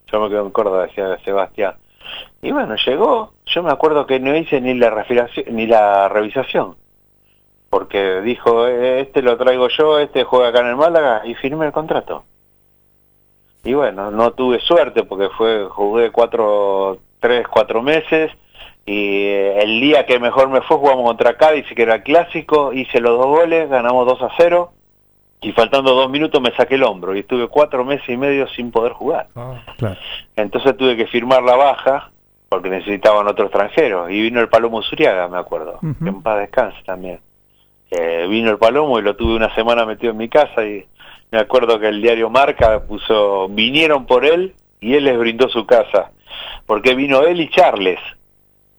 yo 0.06 0.20
me 0.20 0.30
quedo 0.30 0.46
en 0.46 0.52
Córdoba, 0.52 0.84
decía 0.84 1.18
Sebastián. 1.26 1.74
Y 2.42 2.52
bueno, 2.52 2.76
llegó, 2.86 3.34
yo 3.46 3.64
me 3.64 3.72
acuerdo 3.72 4.06
que 4.06 4.20
no 4.20 4.36
hice 4.36 4.60
ni 4.62 4.74
la 4.74 4.90
refiración, 4.90 5.46
ni 5.52 5.68
la 5.68 6.10
revisación, 6.10 6.76
porque 7.70 8.22
dijo, 8.22 8.68
"Eh, 8.68 9.02
este 9.02 9.22
lo 9.22 9.38
traigo 9.38 9.68
yo, 9.70 10.00
este 10.00 10.24
juega 10.24 10.50
acá 10.50 10.60
en 10.62 10.68
el 10.68 10.76
Málaga, 10.76 11.22
y 11.26 11.36
firmé 11.36 11.66
el 11.66 11.72
contrato. 11.72 12.24
Y 13.64 13.74
bueno, 13.74 14.12
no 14.12 14.32
tuve 14.32 14.60
suerte 14.60 15.04
porque 15.04 15.30
fue 15.30 15.66
jugué 15.70 16.12
cuatro, 16.12 16.98
tres, 17.20 17.48
cuatro 17.48 17.82
meses 17.82 18.32
y 18.86 19.26
eh, 19.28 19.62
el 19.64 19.80
día 19.80 20.06
que 20.06 20.20
mejor 20.20 20.50
me 20.50 20.62
fue 20.62 20.78
jugamos 20.78 21.06
contra 21.06 21.38
Cádiz, 21.38 21.66
que 21.74 21.82
era 21.82 21.96
el 21.96 22.04
clásico, 22.04 22.74
hice 22.74 23.00
los 23.00 23.18
dos 23.18 23.28
goles, 23.28 23.70
ganamos 23.70 24.06
2 24.06 24.22
a 24.22 24.30
0 24.38 24.72
y 25.44 25.52
faltando 25.52 25.94
dos 25.94 26.10
minutos 26.10 26.42
me 26.42 26.56
saqué 26.56 26.76
el 26.76 26.84
hombro 26.84 27.16
y 27.16 27.20
estuve 27.20 27.48
cuatro 27.48 27.84
meses 27.84 28.08
y 28.10 28.18
medio 28.18 28.48
sin 28.50 28.72
poder 28.72 28.94
jugar. 28.94 29.28
Claro. 29.78 29.98
Entonces 30.36 30.76
tuve 30.78 30.96
que 30.96 31.08
firmar 31.08 31.44
la 31.44 31.56
baja 31.56 32.12
porque 32.50 32.70
necesitaban 32.70 33.28
otro 33.28 33.46
extranjero 33.46 34.10
y 34.10 34.22
vino 34.22 34.40
el 34.40 34.48
Palomo 34.48 34.82
Zuriaga, 34.84 35.28
me 35.28 35.38
acuerdo, 35.38 35.80
que 35.82 36.10
en 36.10 36.22
paz 36.22 36.40
descanse 36.40 36.78
también. 36.86 37.20
Eh, 37.90 38.28
vino 38.30 38.52
el 38.52 38.58
Palomo 38.58 39.00
y 39.00 39.02
lo 39.02 39.16
tuve 39.16 39.36
una 39.36 39.54
semana 39.56 39.86
metido 39.86 40.12
en 40.12 40.18
mi 40.18 40.30
casa 40.30 40.64
y 40.64 40.86
me 41.32 41.40
acuerdo 41.40 41.80
que 41.80 41.88
el 41.88 42.02
diario 42.02 42.30
Marca 42.30 42.80
puso, 42.82 43.50
vinieron 43.50 44.06
por 44.06 44.24
él 44.24 44.54
y 44.80 44.94
él 44.94 45.06
les 45.06 45.18
brindó 45.18 45.50
su 45.50 45.66
casa, 45.66 46.12
porque 46.68 46.94
vino 46.94 47.24
él 47.24 47.42
y 47.42 47.50
Charles. 47.50 48.00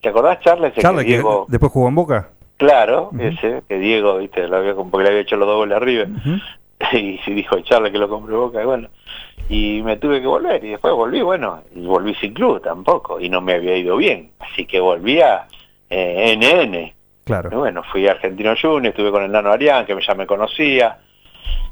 ¿Te 0.00 0.10
acordás 0.10 0.38
Charles? 0.40 0.72
Charles, 0.74 1.04
que 1.04 1.12
Diego, 1.12 1.46
después 1.48 1.72
jugó 1.72 1.88
en 1.88 1.94
Boca. 1.96 2.30
Claro, 2.56 3.10
ese, 3.18 3.62
que 3.68 3.78
Diego, 3.78 4.18
viste, 4.18 4.46
lo 4.48 4.56
había, 4.56 4.74
porque 4.74 5.02
le 5.04 5.08
había 5.08 5.20
hecho 5.22 5.36
los 5.36 5.48
dos 5.48 5.56
goles 5.56 5.76
arriba 5.76 6.06
y 6.92 7.18
se 7.18 7.30
dijo 7.32 7.58
Charles 7.60 7.92
que 7.92 7.98
lo 7.98 8.08
compró 8.08 8.40
Boca 8.40 8.62
y 8.62 8.66
bueno. 8.66 8.88
Y 9.48 9.82
me 9.82 9.96
tuve 9.96 10.20
que 10.20 10.26
volver 10.26 10.64
y 10.64 10.70
después 10.70 10.94
volví 10.94 11.20
bueno 11.20 11.62
y 11.74 11.84
volví 11.84 12.14
sin 12.14 12.32
club 12.32 12.62
tampoco 12.62 13.20
y 13.20 13.28
no 13.28 13.40
me 13.40 13.54
había 13.54 13.76
ido 13.76 13.96
bien. 13.96 14.30
Así 14.38 14.64
que 14.64 14.80
volví 14.80 15.20
a 15.20 15.46
eh, 15.90 16.36
NN 16.36 16.74
y 16.74 16.94
Claro. 17.24 17.58
bueno 17.58 17.82
fui 17.84 18.06
a 18.06 18.12
Argentino 18.12 18.54
Junior 18.60 18.86
estuve 18.88 19.10
con 19.10 19.22
el 19.22 19.32
Nano 19.32 19.50
Arián 19.50 19.86
que 19.86 19.96
ya 19.98 20.14
me 20.14 20.26
conocía 20.26 20.98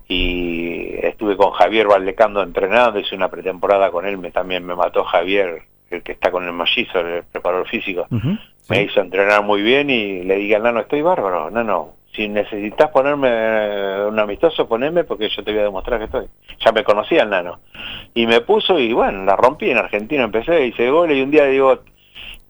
y 0.08 0.94
estuve 1.02 1.36
con 1.36 1.50
Javier 1.52 1.86
Valdecando 1.88 2.42
entrenando 2.42 2.98
hice 2.98 3.14
una 3.14 3.28
pretemporada 3.28 3.90
con 3.90 4.06
él 4.06 4.16
me 4.16 4.30
también 4.30 4.64
me 4.64 4.74
mató 4.74 5.04
Javier 5.04 5.62
el 5.90 6.02
que 6.02 6.12
está 6.12 6.30
con 6.30 6.44
el 6.44 6.54
mellizo 6.54 7.00
el 7.00 7.24
preparador 7.24 7.68
físico 7.68 8.06
Me 8.68 8.82
hizo 8.82 9.00
entrenar 9.00 9.42
muy 9.42 9.60
bien 9.62 9.90
y 9.90 10.22
le 10.22 10.36
dije 10.36 10.56
al 10.56 10.62
nano, 10.62 10.80
estoy 10.80 11.02
bárbaro, 11.02 11.50
nano, 11.50 11.94
si 12.14 12.28
necesitas 12.28 12.90
ponerme 12.90 13.28
eh, 13.30 14.04
un 14.08 14.18
amistoso, 14.18 14.68
poneme 14.68 15.04
porque 15.04 15.28
yo 15.28 15.42
te 15.42 15.50
voy 15.50 15.60
a 15.60 15.64
demostrar 15.64 15.98
que 15.98 16.04
estoy. 16.06 16.26
Ya 16.64 16.72
me 16.72 16.84
conocía 16.84 17.22
el 17.22 17.30
nano. 17.30 17.60
Y 18.14 18.26
me 18.26 18.40
puso 18.42 18.78
y 18.78 18.92
bueno, 18.92 19.24
la 19.24 19.34
rompí 19.36 19.70
en 19.70 19.78
Argentina, 19.78 20.22
empecé, 20.24 20.66
hice 20.66 20.90
goles 20.90 21.16
y 21.16 21.22
un 21.22 21.30
día 21.30 21.44
digo, 21.46 21.80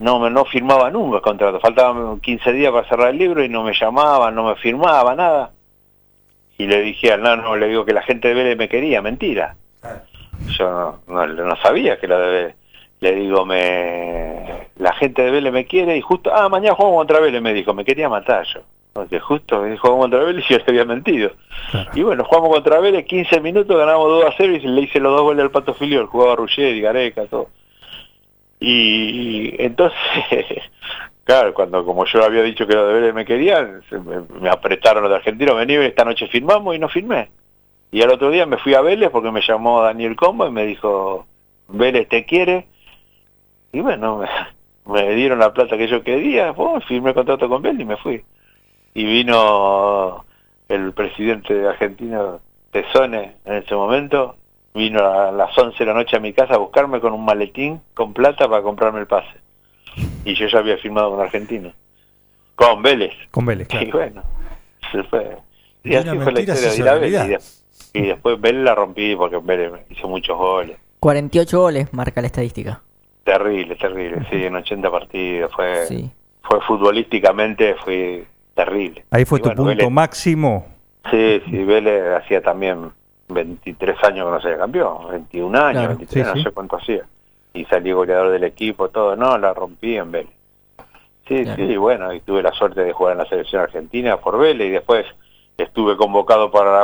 no 0.01 0.19
me 0.19 0.31
no 0.31 0.45
firmaba 0.45 0.91
nunca 0.91 1.17
el 1.19 1.23
contrato, 1.23 1.61
faltaban 1.61 2.21
15 2.21 2.53
días 2.53 2.73
para 2.73 2.89
cerrar 2.89 3.09
el 3.11 3.19
libro 3.19 3.43
y 3.43 3.49
no 3.49 3.63
me 3.63 3.73
llamaban, 3.73 4.35
no 4.35 4.45
me 4.45 4.57
firmaba, 4.57 5.15
nada. 5.15 5.53
Y 6.59 6.67
le 6.67 6.83
dije 6.83 7.13
al 7.13 7.23
nano, 7.23 7.57
le 7.57 7.69
digo 7.69 7.85
que 7.85 7.95
la 7.95 8.03
gente 8.03 8.29
de 8.29 8.35
Vélez 8.35 8.59
me 8.59 8.69
quería, 8.69 9.01
mentira. 9.01 9.57
Yo 10.59 11.01
no, 11.09 11.27
no- 11.27 11.27
no 11.45 11.57
sabía 11.57 11.99
que 11.99 12.07
lo 12.09 12.19
de 12.19 12.31
Vélez. 12.31 12.57
Le 13.03 13.17
digo, 13.17 13.45
me 13.45 14.69
la 14.77 14.93
gente 14.95 15.23
de 15.23 15.33
Vélez 15.33 15.53
me 15.53 15.67
quiere 15.67 15.97
y 15.97 16.01
justo, 16.01 16.31
ah, 16.33 16.49
mañana 16.49 16.77
jugamos 16.77 16.99
contra 16.99 17.19
Vélez, 17.19 17.43
me 17.43 17.53
dijo, 17.53 17.75
me 17.75 17.85
quería 17.85 18.09
matar 18.09 18.47
yo. 18.55 18.61
Porque 18.93 19.19
justo 19.19 19.57
jugamos 19.57 20.03
contra 20.03 20.23
Vélez 20.23 20.45
y 20.49 20.53
yo 20.53 20.59
le 20.59 20.65
había 20.69 20.85
mentido. 20.85 21.33
Y 21.95 22.05
bueno, 22.05 22.23
jugamos 22.23 22.51
contra 22.51 22.79
Vélez, 22.79 23.05
15 23.05 23.41
minutos, 23.41 23.77
ganamos 23.77 24.07
2 24.07 24.25
a 24.25 24.35
0 24.37 24.53
y 24.55 24.61
le 24.61 24.83
hice 24.83 25.01
los 25.01 25.17
dos 25.17 25.23
goles 25.23 25.43
al 25.43 25.51
Pato 25.51 25.75
Filiol, 25.75 26.07
jugaba 26.07 26.37
Ruggeri, 26.37 26.81
Gareca, 26.81 27.27
todo. 27.27 27.49
Y 28.61 29.61
entonces, 29.61 29.99
claro, 31.25 31.53
cuando 31.55 31.85
como 31.85 32.05
yo 32.05 32.23
había 32.23 32.45
dicho 32.45 32.69
que 32.69 32.77
los 32.77 32.87
de 32.87 32.95
Vélez 32.95 33.15
me 33.15 33.25
querían, 33.25 33.83
me 34.41 34.49
apretaron 34.49 35.03
los 35.03 35.11
de 35.11 35.17
Argentino, 35.17 35.57
vení, 35.57 35.75
esta 35.75 36.05
noche 36.05 36.29
firmamos 36.29 36.77
y 36.77 36.79
no 36.79 36.89
firmé. 36.89 37.31
Y 37.91 38.01
al 38.01 38.13
otro 38.13 38.31
día 38.31 38.47
me 38.47 38.59
fui 38.59 38.75
a 38.75 38.81
Vélez 38.81 39.11
porque 39.11 39.33
me 39.33 39.43
llamó 39.43 39.83
Daniel 39.83 40.15
Combo 40.15 40.47
y 40.47 40.53
me 40.53 40.65
dijo, 40.67 41.27
Vélez 41.67 42.09
te 42.09 42.25
quiere. 42.25 42.69
Y 43.73 43.81
bueno, 43.81 44.19
me, 44.19 44.29
me 44.93 45.15
dieron 45.15 45.39
la 45.39 45.53
plata 45.53 45.77
que 45.77 45.89
yo 45.89 46.03
quería, 46.03 46.53
pues, 46.53 46.85
firmé 46.85 47.15
contrato 47.15 47.49
con 47.49 47.63
Vélez 47.63 47.81
y 47.81 47.85
me 47.85 47.97
fui. 47.97 48.23
Y 48.95 49.05
vino 49.05 50.25
el 50.69 50.93
presidente 50.93 51.55
de 51.55 51.69
Argentina, 51.69 52.39
Tesone, 52.71 53.37
en 53.45 53.55
ese 53.55 53.75
momento, 53.75 54.37
vino 54.75 55.07
a 55.07 55.33
las 55.33 55.57
11 55.57 55.79
de 55.79 55.87
la 55.87 55.95
noche 55.95 56.17
a 56.17 56.21
mi 56.21 56.33
casa 56.33 56.55
a 56.55 56.59
buscarme 56.59 57.01
con 57.01 57.13
un 57.13 57.25
maletín 57.25 57.81
con 57.95 58.13
plata 58.13 58.49
para 58.49 58.63
comprarme 58.63 59.01
el 59.01 59.07
pase. 59.07 59.35
Y 60.25 60.35
yo 60.35 60.47
ya 60.47 60.59
había 60.59 60.77
firmado 60.79 61.11
con 61.11 61.21
Argentina. 61.21 61.75
Con 62.55 62.83
Vélez. 62.83 63.13
Con 63.31 63.47
Vélez, 63.47 63.69
Y 63.73 63.91
claro. 63.91 63.91
bueno, 63.93 64.23
se 64.91 65.03
fue. 65.05 65.37
Y 65.85 65.95
así 65.95 66.09
fue 66.19 66.33
la 66.33 66.41
historia 66.41 66.71
de 66.71 66.77
ir 66.77 66.89
a 66.89 66.95
hizo 66.95 67.01
Vélez. 67.01 67.63
Y, 67.95 67.99
y 67.99 68.07
después 68.09 68.41
Vélez 68.41 68.63
la 68.63 68.75
rompí 68.75 69.17
porque 69.17 69.37
Vélez 69.39 69.73
hizo 69.91 70.09
muchos 70.09 70.37
goles. 70.39 70.79
48 71.01 71.61
goles 71.61 71.93
marca 71.93 72.21
la 72.21 72.29
estadística. 72.29 72.81
Terrible, 73.25 73.77
terrible. 73.77 74.27
Sí, 74.31 74.45
en 74.45 74.57
80 74.57 74.91
partidos. 74.91 75.53
Fue, 75.55 75.87
Sí. 75.87 76.11
fue 76.43 76.61
futbolísticamente, 76.63 77.75
fue 77.85 78.25
terrible. 78.55 79.05
Ahí 79.11 79.25
fue 79.25 79.39
Y 79.39 79.43
tu 79.43 79.49
bueno, 79.51 79.63
punto 79.65 79.77
Vélez- 79.85 79.91
máximo. 79.91 80.67
Sí, 81.11 81.43
sí, 81.47 81.65
Vélez 81.65 82.03
hacía 82.17 82.41
también 82.43 82.91
23 83.29 83.97
años 84.05 84.27
que 84.27 84.31
no 84.33 84.41
se 84.41 84.59
campeón, 84.59 85.09
21 85.11 85.55
años, 85.59 85.73
Claro, 85.83 85.89
23, 85.97 86.25
sí, 86.27 86.31
no 86.31 86.37
sí. 86.37 86.43
sé 86.43 86.51
cuánto 86.51 86.77
hacía. 86.77 87.03
Y 87.55 87.65
salí 87.67 87.93
goleador 87.93 88.31
del 88.31 88.45
equipo, 88.45 88.89
todo, 88.89 89.15
no, 89.17 89.37
la 89.39 89.53
rompí 89.55 89.97
en 89.97 90.11
Vélez. 90.11 90.31
Sí, 91.29 91.45
Claro. 91.45 91.57
sí, 91.67 91.77
bueno, 91.77 92.13
y 92.13 92.21
tuve 92.21 92.43
la 92.43 92.53
suerte 92.53 92.83
de 92.83 92.93
jugar 92.93 93.13
en 93.13 93.19
la 93.19 93.27
selección 93.27 93.63
argentina 93.63 94.17
por 94.17 94.39
Vélez 94.39 94.69
y 94.69 94.71
después 94.71 95.07
estuve 95.59 95.97
convocado 95.97 96.51
para 96.51 96.83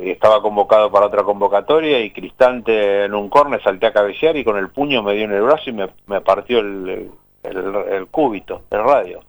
estaba 0.00 0.42
convocado 0.42 0.90
para 0.90 1.06
otra 1.06 1.22
convocatoria 1.22 2.00
y 2.00 2.10
Cristante 2.10 3.04
en 3.04 3.14
un 3.14 3.28
córner 3.28 3.62
salté 3.62 3.86
a 3.86 3.92
cabecear 3.92 4.36
y 4.36 4.44
con 4.44 4.56
el 4.56 4.68
puño 4.68 5.02
me 5.02 5.14
dio 5.14 5.24
en 5.24 5.32
el 5.32 5.42
brazo 5.42 5.70
y 5.70 5.72
me, 5.72 5.88
me 6.06 6.20
partió 6.20 6.58
el, 6.58 7.10
el, 7.42 7.74
el 7.90 8.06
cúbito, 8.08 8.62
el 8.70 8.84
radio. 8.84 9.20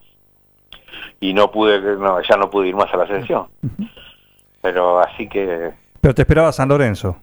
Y 1.20 1.32
no 1.34 1.50
pude, 1.50 1.80
no, 1.80 2.20
ya 2.22 2.36
no 2.36 2.50
pude 2.50 2.68
ir 2.68 2.74
más 2.74 2.92
a 2.92 2.96
la 2.96 3.06
selección. 3.06 3.46
Pero 4.62 5.00
así 5.00 5.28
que 5.28 5.70
Pero 6.00 6.14
te 6.14 6.22
esperaba 6.22 6.52
San 6.52 6.68
Lorenzo. 6.68 7.16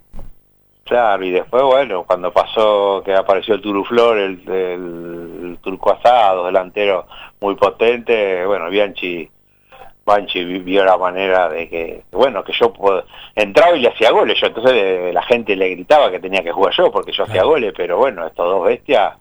Claro, 0.86 1.26
y 1.26 1.32
después, 1.32 1.64
bueno, 1.64 2.06
cuando 2.06 2.32
pasó 2.32 3.02
que 3.04 3.14
apareció 3.14 3.56
el 3.56 3.62
Turuflor, 3.62 4.18
el, 4.18 4.42
el, 4.48 5.40
el 5.44 5.58
turco 5.62 5.92
asado, 5.92 6.46
delantero 6.46 7.08
muy 7.42 7.56
potente, 7.56 8.46
bueno, 8.46 8.70
Bianchi, 8.70 9.30
Bianchi 10.08 10.44
vi- 10.46 10.60
vio 10.60 10.84
la 10.86 10.98
manera 10.98 11.50
de 11.50 11.68
que, 11.70 12.02
bueno, 12.12 12.44
que 12.44 12.54
yo 12.54 12.72
entraba 13.36 13.76
y 13.76 13.82
le 13.82 13.90
hacía 13.90 14.12
goles, 14.12 14.40
yo 14.40 14.48
entonces 14.48 15.14
la 15.14 15.22
gente 15.24 15.56
le 15.56 15.70
gritaba 15.72 16.10
que 16.10 16.20
tenía 16.20 16.42
que 16.44 16.52
jugar 16.52 16.74
yo 16.76 16.90
porque 16.92 17.12
yo 17.12 17.24
hacía 17.26 17.44
goles, 17.44 17.74
pero 17.76 17.98
bueno, 17.98 18.26
estos 18.26 18.46
dos 18.50 18.66
bestias 18.66 19.14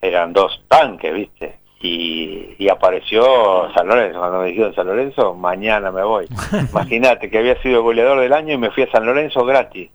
eran 0.00 0.32
dos 0.32 0.62
tanques, 0.68 1.12
¿viste? 1.12 1.56
Y, 1.82 2.54
y 2.58 2.68
apareció 2.68 3.70
San 3.74 3.88
Lorenzo, 3.88 4.18
cuando 4.18 4.40
me 4.40 4.48
dijeron 4.48 4.74
San 4.74 4.86
Lorenzo, 4.86 5.34
mañana 5.34 5.90
me 5.90 6.02
voy. 6.04 6.26
Imagínate 6.70 7.30
que 7.30 7.38
había 7.38 7.60
sido 7.62 7.82
goleador 7.82 8.20
del 8.20 8.32
año 8.34 8.52
y 8.54 8.58
me 8.58 8.70
fui 8.70 8.82
a 8.84 8.90
San 8.90 9.06
Lorenzo 9.06 9.44
gratis. 9.46 9.90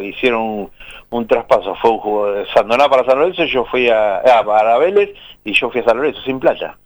Hicieron 0.00 0.40
un, 0.40 0.70
un 1.10 1.26
traspaso, 1.26 1.74
fue 1.76 1.90
un 1.90 1.98
juego 1.98 2.32
de 2.32 2.46
Sandoná 2.46 2.88
para 2.88 3.04
San 3.04 3.18
Lorenzo 3.18 3.42
y 3.44 3.48
yo 3.50 3.64
fui 3.66 3.88
a, 3.90 4.16
ah, 4.18 4.42
para 4.44 4.78
Vélez 4.78 5.10
y 5.44 5.52
yo 5.52 5.70
fui 5.70 5.82
a 5.82 5.84
San 5.84 5.98
Lorenzo 5.98 6.22
sin 6.22 6.40
plata. 6.40 6.78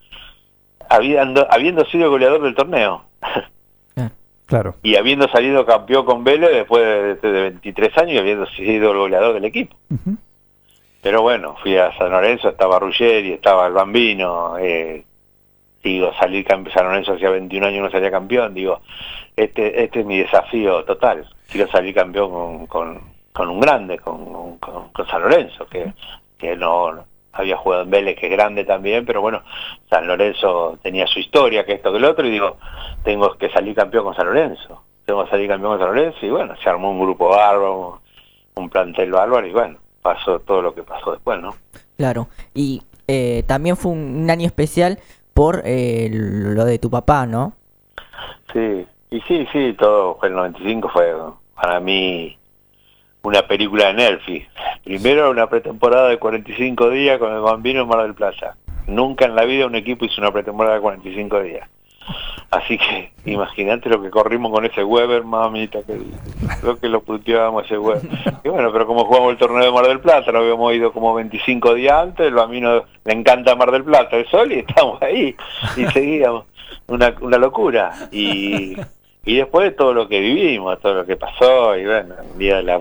Habiendo, 0.91 1.47
habiendo 1.51 1.85
sido 1.87 2.11
goleador 2.11 2.43
del 2.43 2.55
torneo 2.55 3.05
Claro. 4.47 4.75
y 4.83 4.97
habiendo 4.97 5.29
salido 5.29 5.65
campeón 5.65 6.05
con 6.05 6.25
Vélez 6.25 6.51
después 6.51 6.83
de, 6.83 7.15
de 7.31 7.41
23 7.51 7.97
años 7.99 8.13
y 8.15 8.19
habiendo 8.19 8.47
sido 8.47 8.91
el 8.91 8.99
goleador 8.99 9.35
del 9.35 9.45
equipo. 9.45 9.77
Pero 11.03 11.23
bueno, 11.23 11.55
fui 11.63 11.77
a 11.77 11.97
San 11.97 12.11
Lorenzo, 12.11 12.49
estaba 12.49 12.81
Ruggeri, 12.81 13.33
estaba 13.35 13.69
el 13.69 13.73
Bambino, 13.73 14.59
eh, 14.59 15.05
digo, 15.85 16.13
salir 16.19 16.45
campeón, 16.45 16.75
San 16.75 16.87
Lorenzo 16.87 17.13
hacía 17.13 17.31
21 17.31 17.67
años 17.69 17.85
no 17.85 17.91
salía 17.93 18.11
campeón, 18.11 18.53
digo, 18.53 18.81
este 19.37 19.85
este 19.85 20.01
es 20.01 20.07
mi 20.07 20.19
desafío 20.19 20.85
total, 20.85 21.27
quiero 21.49 21.71
salir 21.71 21.95
campeón 21.95 22.31
con, 22.31 22.67
con, 22.67 23.01
con 23.33 23.49
un 23.49 23.61
grande, 23.61 23.99
con, 24.01 24.59
con, 24.59 24.89
con 24.91 25.07
San 25.07 25.23
Lorenzo, 25.23 25.65
que, 25.69 25.93
que 26.37 26.57
no 26.57 26.93
no 26.93 27.05
había 27.33 27.57
jugado 27.57 27.83
en 27.83 27.91
Vélez, 27.91 28.17
que 28.19 28.27
es 28.27 28.33
grande 28.33 28.65
también, 28.65 29.07
pero 29.07 29.21
bueno, 29.21 29.43
San 29.89 30.07
Lorenzo 30.07 30.79
tenía 30.83 31.07
su 31.07 31.19
historia, 31.19 31.65
que 31.65 31.75
esto, 31.75 31.93
que 31.93 31.99
lo 31.99 32.11
otro, 32.11 32.27
y 32.27 32.31
digo, 32.31 32.57
tengo 33.05 33.35
que 33.35 33.51
salir 33.51 33.75
campeón 33.75 34.05
con 34.05 34.15
San 34.15 34.27
Lorenzo, 34.27 34.83
tengo 35.05 35.25
que 35.25 35.31
salir 35.31 35.49
campeón 35.49 35.73
con 35.73 35.81
San 35.81 35.95
Lorenzo, 35.95 36.27
y 36.27 36.31
bueno, 36.31 36.55
se 36.63 36.69
armó 36.69 36.91
un 36.91 37.01
grupo 37.01 37.29
bárbaro, 37.29 38.01
un 38.57 38.69
plantel 38.69 39.13
bárbaro, 39.13 39.47
y 39.47 39.53
bueno, 39.53 39.79
pasó 40.03 40.41
todo 40.41 40.63
lo 40.63 40.75
que 40.75 40.83
pasó 40.83 41.13
después, 41.13 41.41
¿no? 41.41 41.55
Claro. 41.97 42.29
Y 42.55 42.83
eh, 43.07 43.45
también 43.47 43.77
fue 43.77 43.93
un, 43.93 44.29
año 44.31 44.47
especial 44.47 44.99
por 45.35 45.63
eh, 45.65 46.09
lo 46.11 46.65
de 46.65 46.79
tu 46.79 46.91
papá, 46.91 47.27
¿no? 47.27 47.53
Sí, 48.53 48.87
y 49.11 49.21
sí, 49.23 49.47
sí, 49.53 49.75
todo 49.79 50.17
fue 50.19 50.29
el 50.29 50.35
95 50.35 50.89
fue 50.89 51.15
para 51.55 51.79
mí 51.81 52.39
una 53.23 53.43
película 53.43 53.87
de 53.87 53.95
Nelfi. 53.95 54.47
Primero 54.85 55.31
una 55.31 55.49
pretemporada 55.49 56.09
de 56.09 56.19
45 56.19 56.91
días 56.91 57.19
con 57.19 57.33
el 57.33 57.41
Bambino 57.41 57.83
en 57.83 57.89
Mar 57.89 58.03
del 58.03 58.15
Plata. 58.15 58.57
Nunca 58.87 59.27
en 59.27 59.37
la 59.37 59.45
vida 59.45 59.67
un 59.67 59.75
equipo 59.75 60.05
hizo 60.05 60.21
una 60.21 60.33
pretemporada 60.33 60.77
de 60.77 60.81
45 60.81 61.43
días. 61.43 61.69
Así 62.51 62.79
que 62.79 63.13
imagínate 63.27 63.89
lo 63.89 64.03
que 64.03 64.11
corrimos 64.11 64.51
con 64.51 64.65
ese 64.65 64.83
Weber, 64.83 65.23
mamita, 65.23 65.83
que 65.85 66.01
creo 66.61 66.79
que 66.81 66.89
lo 66.89 67.01
puteábamos 67.03 67.65
ese 67.65 67.79
Weber. 67.79 68.03
Y 68.43 68.49
bueno, 68.49 68.73
pero 68.73 68.87
como 68.87 69.05
jugamos 69.05 69.33
el 69.33 69.39
torneo 69.39 69.65
de 69.65 69.71
Mar 69.71 69.87
del 69.87 70.01
Plata, 70.01 70.33
lo 70.33 70.41
habíamos 70.41 70.75
ido 70.75 70.93
como 70.93 71.15
25 71.15 71.75
días 71.75 72.03
antes, 72.03 72.27
el 72.27 72.35
Bambino 72.35 72.85
le 73.05 73.13
encanta 73.13 73.55
Mar 73.55 73.71
del 73.71 73.85
Plata, 73.85 74.17
el 74.17 74.27
sol, 74.29 74.51
y 74.51 74.61
estamos 74.61 75.01
ahí, 75.03 75.37
y 75.77 75.87
seguíamos. 75.87 76.47
Una, 76.89 77.15
una 77.21 77.39
locura. 77.39 77.93
Y, 78.11 78.77
y 79.25 79.37
después 79.37 79.71
de 79.71 79.77
todo 79.77 79.93
lo 79.93 80.09
que 80.09 80.21
vivimos, 80.21 80.81
todo 80.81 80.95
lo 80.95 81.07
que 81.07 81.17
pasó, 81.17 81.77
y 81.77 81.85
bueno, 81.85 82.15
el 82.33 82.39
día 82.39 82.57
de 82.57 82.63
la 82.63 82.81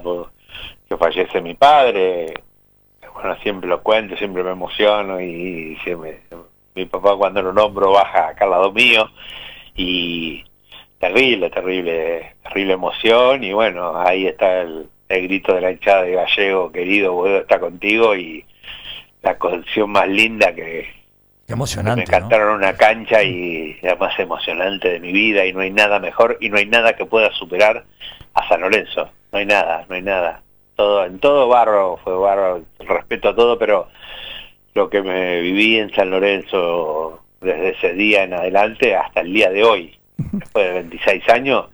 que 0.88 0.98
fallece 0.98 1.42
mi 1.42 1.54
padre, 1.54 2.34
bueno, 3.14 3.36
siempre 3.44 3.70
lo 3.70 3.82
cuento, 3.82 4.16
siempre 4.16 4.44
me 4.44 4.52
emociono 4.52 5.20
y 5.20 5.78
mi 6.76 6.86
papá 6.86 7.16
cuando 7.18 7.42
lo 7.42 7.52
nombro 7.52 7.92
baja 7.92 8.30
acá 8.30 8.46
al 8.46 8.52
lado 8.52 8.72
mío 8.72 9.10
y 9.76 10.44
terrible, 11.00 11.50
terrible, 11.50 12.36
terrible 12.44 12.74
emoción 12.74 13.44
y 13.44 13.52
bueno, 13.52 13.98
ahí 13.98 14.28
está 14.28 14.62
el, 14.62 14.90
grito 15.10 15.54
de 15.54 15.62
la 15.62 15.72
hinchada 15.72 16.04
de 16.04 16.14
Gallego, 16.14 16.72
querido, 16.72 17.16
puedo 17.16 17.40
estar 17.40 17.60
contigo 17.60 18.16
y 18.16 18.46
la 19.22 19.38
conexión 19.38 19.90
más 19.90 20.08
linda 20.08 20.54
que, 20.54 20.88
emocionante, 21.54 22.02
me 22.02 22.08
cantaron 22.08 22.56
una 22.56 22.76
cancha 22.76 23.24
y 23.24 23.78
la 23.82 23.96
más 23.96 24.18
emocionante 24.20 24.90
de 24.90 25.00
mi 25.00 25.12
vida 25.12 25.46
y 25.46 25.54
no 25.54 25.62
hay 25.62 25.72
nada 25.72 26.00
mejor 26.00 26.38
y 26.40 26.50
no 26.50 26.58
hay 26.58 26.66
nada 26.66 26.94
que 26.94 27.06
pueda 27.06 27.32
superar 27.34 27.84
a 28.34 28.48
San 28.48 28.62
Lorenzo, 28.62 29.10
no 29.32 29.40
hay 29.40 29.46
nada, 29.46 29.86
no 29.90 29.96
hay 29.96 30.02
nada. 30.02 30.42
Todo, 30.76 31.06
en 31.06 31.20
todo 31.20 31.48
barro 31.48 31.98
fue 32.04 32.18
barro, 32.18 32.64
respeto 32.80 33.30
a 33.30 33.36
todo, 33.36 33.58
pero 33.58 33.90
lo 34.74 34.90
que 34.90 35.02
me 35.02 35.42
viví 35.42 35.78
en 35.78 35.94
San 35.94 36.10
Lorenzo 36.10 37.22
desde 37.42 37.70
ese 37.70 37.94
día 37.94 38.24
en 38.24 38.34
adelante 38.34 38.96
hasta 38.96 39.22
el 39.22 39.34
día 39.34 39.50
de 39.50 39.64
hoy, 39.64 40.00
después 40.18 40.66
de 40.66 40.74
26 40.74 41.30
años, 41.30 41.66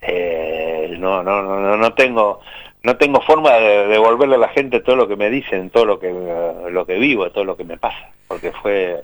eh, 0.00 0.96
no, 0.98 1.22
no, 1.22 1.42
no, 1.42 1.76
no 1.76 1.94
tengo 1.94 2.40
no 2.82 2.96
tengo 2.96 3.20
forma 3.20 3.52
de 3.54 3.88
devolverle 3.88 4.36
a 4.36 4.38
la 4.38 4.48
gente 4.48 4.80
todo 4.80 4.96
lo 4.96 5.08
que 5.08 5.16
me 5.16 5.30
dicen, 5.30 5.70
todo 5.70 5.84
lo 5.84 5.98
que 5.98 6.10
lo 6.10 6.86
que 6.86 6.94
vivo, 6.94 7.30
todo 7.30 7.44
lo 7.44 7.56
que 7.56 7.64
me 7.64 7.76
pasa, 7.76 8.10
porque 8.28 8.52
fue 8.52 9.02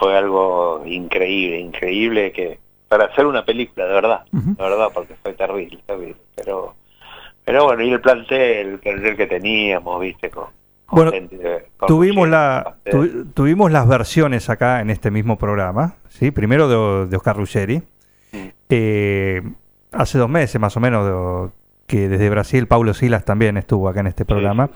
fue 0.00 0.16
algo 0.16 0.82
increíble, 0.86 1.60
increíble 1.60 2.32
que 2.32 2.58
para 2.88 3.04
hacer 3.04 3.26
una 3.26 3.44
película, 3.44 3.86
de 3.86 3.92
verdad, 3.92 4.24
de 4.32 4.54
verdad, 4.58 4.88
porque 4.92 5.14
fue 5.22 5.34
terrible, 5.34 5.78
terrible, 5.86 6.16
pero 6.34 6.74
pero 7.44 7.64
bueno, 7.64 7.82
y 7.82 7.90
el 7.90 8.00
plantel, 8.00 8.68
el 8.68 8.78
plantel 8.78 9.16
que 9.16 9.26
teníamos, 9.26 10.00
viste, 10.00 10.30
con, 10.30 10.46
bueno, 10.90 11.12
tuvimos, 11.86 12.28
la, 12.28 12.76
tuvimos 13.34 13.70
las 13.70 13.86
versiones 13.88 14.50
acá 14.50 14.80
en 14.80 14.90
este 14.90 15.10
mismo 15.10 15.38
programa, 15.38 15.94
¿sí? 16.08 16.30
primero 16.30 17.06
de, 17.06 17.16
Oscar 17.16 17.36
Ruggeri, 17.36 17.82
eh, 18.68 19.42
hace 19.92 20.18
dos 20.18 20.28
meses 20.28 20.60
más 20.60 20.76
o 20.76 20.80
menos 20.80 21.52
que 21.86 22.08
desde 22.08 22.30
Brasil 22.30 22.66
Paulo 22.66 22.94
Silas 22.94 23.24
también 23.24 23.56
estuvo 23.56 23.88
acá 23.88 24.00
en 24.00 24.08
este 24.08 24.24
programa 24.24 24.70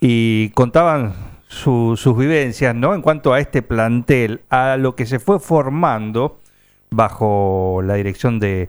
y 0.00 0.50
contaban 0.50 1.14
sus 1.48 2.16
vivencias 2.16 2.74
¿no? 2.74 2.94
en 2.94 3.02
cuanto 3.02 3.32
a 3.32 3.40
este 3.40 3.62
plantel, 3.62 4.42
a 4.50 4.76
lo 4.76 4.94
que 4.94 5.06
se 5.06 5.18
fue 5.18 5.38
formando 5.38 6.40
bajo 6.90 7.80
la 7.84 7.94
dirección 7.94 8.38
de, 8.40 8.68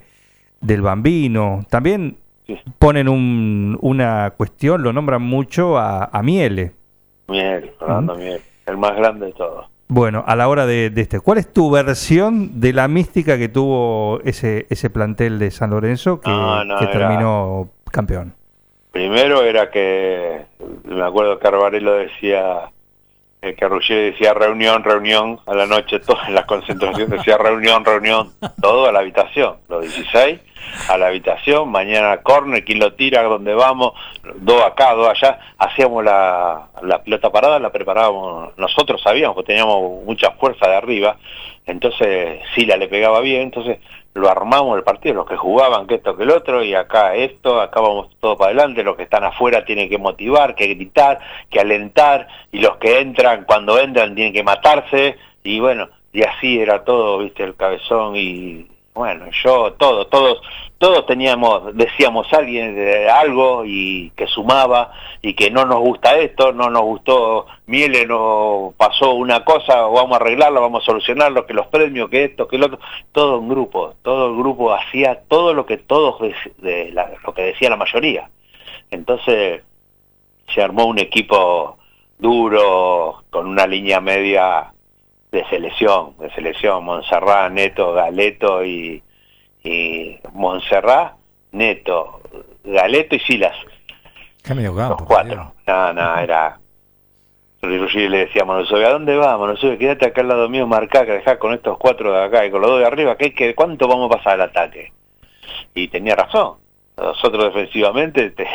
del 0.61 0.81
Bambino. 0.81 1.65
También 1.69 2.17
ponen 2.79 3.09
un, 3.09 3.77
una 3.81 4.31
cuestión, 4.37 4.83
lo 4.83 4.93
nombran 4.93 5.21
mucho 5.21 5.77
a, 5.77 6.05
a 6.05 6.23
Miele, 6.23 6.73
Miel, 7.27 7.71
Fernando 7.77 8.15
Miel, 8.15 8.41
el 8.65 8.77
más 8.77 8.95
grande 8.95 9.27
de 9.27 9.33
todos. 9.33 9.65
Bueno, 9.89 10.23
a 10.27 10.35
la 10.35 10.49
hora 10.49 10.65
de, 10.65 10.91
este, 10.95 11.19
¿cuál 11.19 11.37
es 11.37 11.51
tu 11.51 11.71
versión 11.71 12.59
de 12.59 12.73
la 12.73 12.87
mística 12.87 13.37
que 13.37 13.47
tuvo 13.47 14.19
ese, 14.25 14.65
ese 14.69 14.89
plantel 14.89 15.39
de 15.39 15.49
San 15.49 15.69
Lorenzo 15.69 16.19
que, 16.19 16.29
terminó 16.91 17.69
campeón? 17.89 18.33
Primero 18.97 19.43
era 19.43 19.69
que, 19.69 20.41
me 20.85 21.03
acuerdo 21.03 21.37
que 21.37 21.47
Arbarelo 21.47 21.93
decía, 21.93 22.71
eh, 23.43 23.53
que 23.53 23.67
Ruggeri 23.67 24.09
decía 24.09 24.33
reunión, 24.33 24.83
reunión, 24.83 25.39
a 25.45 25.53
la 25.53 25.67
noche, 25.67 25.99
todas 25.99 26.27
las 26.31 26.45
concentraciones 26.47 27.19
decía 27.19 27.37
reunión, 27.37 27.85
reunión, 27.85 28.33
todo 28.59 28.87
a 28.87 28.91
la 28.91 29.01
habitación, 29.01 29.57
los 29.69 29.83
16 29.83 30.39
a 30.89 30.97
la 30.97 31.07
habitación, 31.07 31.69
mañana 31.69 32.17
corner, 32.17 32.63
quién 32.63 32.79
lo 32.79 32.93
tira, 32.93 33.23
dónde 33.23 33.53
vamos, 33.53 33.93
dos 34.35 34.61
acá, 34.63 34.93
dos 34.93 35.07
allá, 35.07 35.39
hacíamos 35.57 36.03
la, 36.03 36.67
la 36.81 37.01
pelota 37.03 37.29
parada, 37.29 37.59
la 37.59 37.71
preparábamos, 37.71 38.57
nosotros 38.57 39.01
sabíamos 39.01 39.35
que 39.37 39.43
teníamos 39.43 40.03
mucha 40.05 40.31
fuerza 40.31 40.67
de 40.67 40.75
arriba, 40.75 41.17
entonces 41.65 42.39
Sila 42.55 42.77
le 42.77 42.87
pegaba 42.87 43.19
bien, 43.19 43.41
entonces 43.41 43.79
lo 44.13 44.29
armamos 44.29 44.77
el 44.77 44.83
partido, 44.83 45.15
los 45.15 45.27
que 45.27 45.37
jugaban, 45.37 45.85
que 45.85 45.95
esto, 45.95 46.17
que 46.17 46.23
el 46.23 46.31
otro, 46.31 46.63
y 46.63 46.73
acá 46.73 47.13
esto, 47.15 47.61
acá 47.61 47.81
vamos 47.81 48.09
todo 48.19 48.35
para 48.35 48.49
adelante, 48.49 48.83
los 48.83 48.95
que 48.95 49.03
están 49.03 49.23
afuera 49.23 49.63
tienen 49.63 49.89
que 49.89 49.97
motivar, 49.97 50.55
que 50.55 50.67
gritar, 50.67 51.19
que 51.49 51.59
alentar, 51.59 52.27
y 52.51 52.59
los 52.59 52.77
que 52.77 52.99
entran, 52.99 53.45
cuando 53.45 53.79
entran, 53.79 54.15
tienen 54.15 54.33
que 54.33 54.43
matarse, 54.43 55.17
y 55.43 55.59
bueno, 55.59 55.89
y 56.11 56.23
así 56.23 56.59
era 56.59 56.83
todo, 56.83 57.19
viste, 57.19 57.43
el 57.43 57.55
cabezón 57.55 58.15
y 58.15 58.67
bueno, 58.97 59.27
yo, 59.43 59.73
todos, 59.73 60.09
todos, 60.09 60.41
todos 60.79 61.05
teníamos, 61.05 61.75
decíamos 61.75 62.31
alguien 62.33 62.73
de 62.73 63.07
algo 63.09 63.63
y 63.63 64.11
que 64.15 64.25
sumaba 64.25 64.91
y 65.21 65.35
que 65.35 65.51
no 65.51 65.65
nos 65.65 65.79
gusta 65.79 66.17
esto, 66.17 66.51
no 66.51 66.71
nos 66.71 66.81
gustó, 66.81 67.45
Miele 67.67 68.07
nos 68.07 68.73
pasó 68.73 69.13
una 69.13 69.45
cosa, 69.45 69.81
vamos 69.81 70.13
a 70.13 70.15
arreglarlo, 70.15 70.61
vamos 70.61 70.81
a 70.81 70.85
solucionarlo, 70.87 71.45
que 71.45 71.53
los 71.53 71.67
premios, 71.67 72.09
que 72.09 72.23
esto, 72.25 72.47
que 72.47 72.57
lo 72.57 72.65
otro, 72.65 72.79
todo 73.11 73.39
un 73.39 73.49
grupo, 73.49 73.93
todo 74.01 74.31
el 74.31 74.37
grupo 74.37 74.73
hacía 74.73 75.21
todo 75.27 75.53
lo 75.53 75.67
que 75.67 75.77
todos, 75.77 76.19
de, 76.57 76.93
lo 77.23 77.33
que 77.35 77.43
decía 77.43 77.69
la 77.69 77.77
mayoría. 77.77 78.29
Entonces 78.89 79.61
se 80.53 80.61
armó 80.61 80.85
un 80.85 80.97
equipo 80.97 81.77
duro, 82.17 83.23
con 83.29 83.45
una 83.45 83.67
línea 83.67 84.01
media 84.01 84.71
de 85.37 85.45
selección, 85.49 86.15
de 86.17 86.31
selección, 86.31 86.83
Montserrat, 86.83 87.51
Neto, 87.51 87.93
Galeto 87.93 88.65
y, 88.65 89.03
y 89.63 90.17
Montserrat, 90.33 91.13
Neto, 91.51 92.21
Galeto 92.63 93.15
y 93.15 93.19
Silas. 93.19 93.55
Los 94.89 95.03
cuatro. 95.03 95.53
No, 95.67 95.93
no, 95.93 96.17
era... 96.17 96.59
Y 97.61 98.07
le 98.07 98.17
decíamos, 98.25 98.71
¿a 98.71 98.89
dónde 98.89 99.15
vamos? 99.15 99.49
No 99.49 99.57
sé, 99.57 99.77
quédate 99.77 100.07
acá 100.07 100.21
al 100.21 100.27
lado 100.27 100.49
mío, 100.49 100.65
marcá, 100.65 101.05
que 101.05 101.13
dejá 101.13 101.37
con 101.37 101.53
estos 101.53 101.77
cuatro 101.77 102.13
de 102.13 102.23
acá 102.23 102.45
y 102.45 102.51
con 102.51 102.61
los 102.61 102.69
dos 102.69 102.79
de 102.79 102.85
arriba, 102.85 103.17
¿qué, 103.17 103.33
qué, 103.33 103.53
¿cuánto 103.53 103.87
vamos 103.87 104.09
a 104.11 104.17
pasar 104.17 104.33
al 104.33 104.49
ataque? 104.49 104.93
Y 105.73 105.87
tenía 105.87 106.15
razón. 106.15 106.57
Nosotros 106.95 107.53
defensivamente 107.53 108.31
te, 108.31 108.47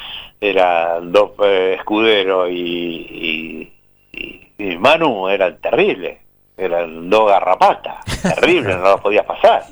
eran 0.40 1.12
dos 1.12 1.32
eh, 1.44 1.76
escuderos 1.78 2.50
y, 2.50 3.72
y 4.58 4.76
Manu 4.76 5.28
era 5.28 5.54
terrible, 5.56 6.25
eran 6.56 7.10
dos 7.10 7.30
garrapatas, 7.30 8.04
terrible, 8.22 8.76
no 8.76 8.82
lo 8.82 8.98
podía 8.98 9.24
pasar. 9.24 9.64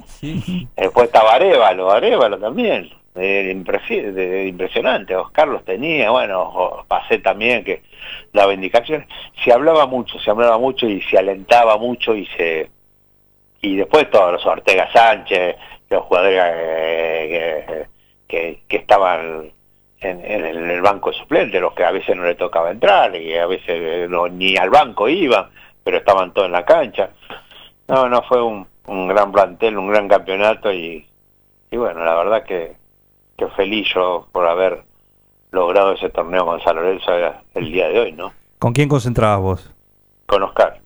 Después 0.76 1.06
estaba 1.06 1.34
Arevalo, 1.34 1.90
Arevalo 1.90 2.38
también, 2.38 2.90
impresionante, 3.16 5.16
Oscar 5.16 5.48
los 5.48 5.64
tenía, 5.64 6.10
bueno, 6.10 6.84
pasé 6.88 7.18
también 7.18 7.64
que 7.64 7.82
daba 8.32 8.52
indicaciones, 8.52 9.08
se 9.42 9.52
hablaba 9.52 9.86
mucho, 9.86 10.18
se 10.18 10.30
hablaba 10.30 10.58
mucho 10.58 10.88
y 10.88 11.00
se 11.02 11.18
alentaba 11.18 11.78
mucho 11.78 12.14
y 12.14 12.26
se 12.36 12.70
y 13.60 13.76
después 13.76 14.10
todos 14.10 14.32
los 14.32 14.44
Ortega 14.44 14.92
Sánchez, 14.92 15.56
los 15.88 16.04
jugadores 16.04 16.42
eh, 16.44 17.86
que, 18.28 18.60
que 18.68 18.76
estaban 18.76 19.54
en, 20.04 20.70
el 20.70 20.82
banco 20.82 21.12
suplente, 21.12 21.60
los 21.60 21.72
que 21.72 21.84
a 21.84 21.90
veces 21.90 22.16
no 22.16 22.24
le 22.24 22.34
tocaba 22.34 22.70
entrar 22.70 23.14
y 23.16 23.36
a 23.36 23.46
veces 23.46 24.08
ni 24.32 24.56
al 24.56 24.70
banco 24.70 25.08
iban, 25.08 25.46
pero 25.84 25.98
estaban 25.98 26.32
todos 26.32 26.46
en 26.46 26.52
la 26.52 26.64
cancha. 26.64 27.10
No, 27.86 28.08
no, 28.08 28.22
fue 28.22 28.42
un, 28.42 28.66
gran 29.08 29.30
plantel, 29.30 29.78
un 29.78 29.88
gran 29.88 30.08
campeonato 30.08 30.72
y, 30.72 31.06
y 31.70 31.76
bueno, 31.76 32.04
la 32.04 32.14
verdad 32.14 32.44
que, 32.44 32.74
que 33.36 33.46
feliz 33.48 33.86
yo 33.94 34.26
por 34.32 34.46
haber 34.46 34.82
logrado 35.50 35.92
ese 35.92 36.08
torneo 36.08 36.44
con 36.46 36.60
San 36.62 36.76
Lorenzo 36.76 37.12
el 37.54 37.72
día 37.72 37.88
de 37.88 38.00
hoy, 38.00 38.12
¿no? 38.12 38.32
¿Con 38.58 38.72
quién 38.72 38.88
concentrabas 38.88 39.40
vos? 39.40 39.70
Con 40.26 40.42
Oscar. 40.42 40.80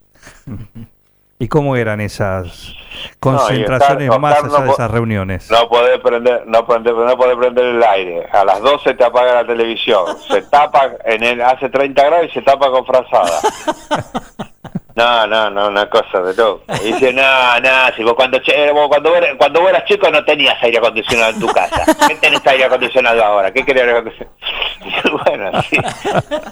¿Y 1.40 1.46
cómo 1.46 1.76
eran 1.76 2.00
esas 2.00 2.74
concentraciones 3.20 4.10
más 4.18 4.42
allá 4.42 4.64
de 4.64 4.70
esas 4.70 4.90
reuniones? 4.90 5.48
No 5.48 5.68
podés 5.68 6.00
prender, 6.00 6.44
no 6.48 6.66
podés, 6.66 6.92
no 6.92 7.16
prender 7.16 7.64
el 7.64 7.82
aire. 7.82 8.26
A 8.32 8.44
las 8.44 8.60
12 8.60 8.94
te 8.94 9.04
apaga 9.04 9.34
la 9.34 9.46
televisión. 9.46 10.04
Se 10.28 10.42
tapa 10.42 10.90
en 11.04 11.22
el 11.22 11.40
hace 11.40 11.68
30 11.68 12.04
grados 12.04 12.26
y 12.26 12.30
se 12.30 12.42
tapa 12.42 12.68
con 12.72 12.84
frazada. 12.84 13.38
No, 14.98 15.26
no, 15.28 15.48
no, 15.50 15.68
una 15.68 15.88
cosa 15.88 16.20
de 16.22 16.34
loco. 16.34 16.64
Y 16.82 16.92
dice, 16.92 17.12
no, 17.12 17.60
no, 17.60 17.70
si 17.96 18.02
vos 18.02 18.14
cuando, 18.14 18.38
che- 18.40 18.72
vos 18.72 18.88
cuando, 18.88 19.10
vos, 19.10 19.20
cuando 19.38 19.60
vos 19.60 19.70
eras 19.70 19.84
chico 19.84 20.10
no 20.10 20.24
tenías 20.24 20.60
aire 20.62 20.78
acondicionado 20.78 21.32
en 21.34 21.38
tu 21.40 21.46
casa. 21.46 21.84
¿Qué 22.08 22.14
tenés 22.16 22.44
aire 22.46 22.64
acondicionado 22.64 23.24
ahora? 23.24 23.52
¿Qué 23.52 23.64
querés 23.64 23.82
aire 23.84 23.92
acondicionado? 23.98 24.36
Y 24.84 24.90
yo, 25.08 25.18
bueno, 25.24 25.62
sí. 25.62 25.76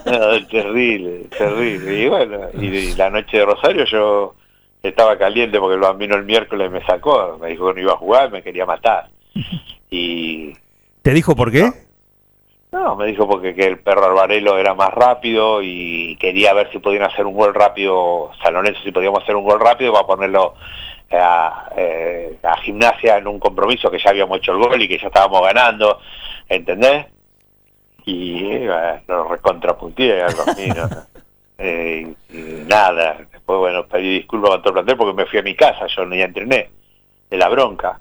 No, 0.05 0.47
terrible, 0.49 1.25
terrible. 1.37 1.95
Y 2.03 2.09
bueno, 2.09 2.39
y, 2.55 2.67
y 2.67 2.95
la 2.95 3.11
noche 3.11 3.39
de 3.39 3.45
Rosario 3.45 3.85
yo 3.85 4.35
estaba 4.83 5.19
caliente 5.19 5.59
porque 5.59 5.75
el 5.75 5.81
bambino 5.81 6.15
el 6.15 6.25
miércoles 6.25 6.71
me 6.71 6.85
sacó, 6.87 7.39
me 7.41 7.49
dijo 7.49 7.67
que 7.69 7.75
no 7.75 7.81
iba 7.81 7.93
a 7.95 7.99
jugar, 7.99 8.31
me 8.31 8.43
quería 8.43 8.65
matar. 8.67 9.09
Y 9.91 10.53
¿Te 11.03 11.11
dijo 11.13 11.35
por 11.35 11.51
qué? 11.51 11.63
no, 11.63 11.73
me 12.97 13.07
dijo 13.07 13.29
porque 13.29 13.55
que 13.55 13.67
el 13.67 13.79
perro 13.79 14.07
Alvarelo 14.07 14.59
era 14.59 14.75
más 14.75 14.91
rápido 14.93 15.61
y 15.63 16.17
quería 16.17 16.53
ver 16.53 16.71
si 16.71 16.79
podían 16.79 17.05
hacer 17.05 17.27
un 17.27 17.35
gol 17.35 17.55
rápido, 17.55 18.31
San 18.43 18.55
Lorenzo, 18.55 18.81
si 18.83 18.93
podíamos 18.93 19.23
hacer 19.23 19.35
un 19.35 19.45
gol 19.45 19.61
rápido 19.61 19.93
para 19.93 20.07
ponerlo 20.07 20.55
a, 21.13 21.71
eh, 21.77 22.39
a 22.43 22.57
gimnasia 22.59 23.17
en 23.17 23.27
un 23.27 23.39
compromiso 23.39 23.91
que 23.91 23.99
ya 23.99 24.11
habíamos 24.11 24.39
hecho 24.39 24.53
el 24.53 24.59
gol 24.59 24.81
y 24.83 24.89
que 24.89 24.99
ya 24.99 25.09
estábamos 25.09 25.43
ganando, 25.43 26.01
¿entendés? 26.49 27.07
Y 28.05 28.45
eh, 28.45 29.03
lo 29.09 29.29
recontrapunteé 29.29 30.23
al 30.23 30.35
bambino. 30.35 30.89
Eh, 31.59 32.15
y 32.29 32.37
nada, 32.67 33.17
después 33.33 33.59
bueno, 33.59 33.87
pedí 33.87 34.19
disculpas 34.19 34.51
con 34.51 34.61
todo 34.61 34.69
el 34.69 34.75
plantel 34.75 34.97
porque 34.99 35.15
me 35.15 35.25
fui 35.25 35.39
a 35.39 35.43
mi 35.43 35.55
casa, 35.55 35.87
yo 35.87 36.05
ni 36.05 36.21
entrené, 36.21 36.69
de 37.31 37.37
la 37.39 37.49
bronca 37.49 37.99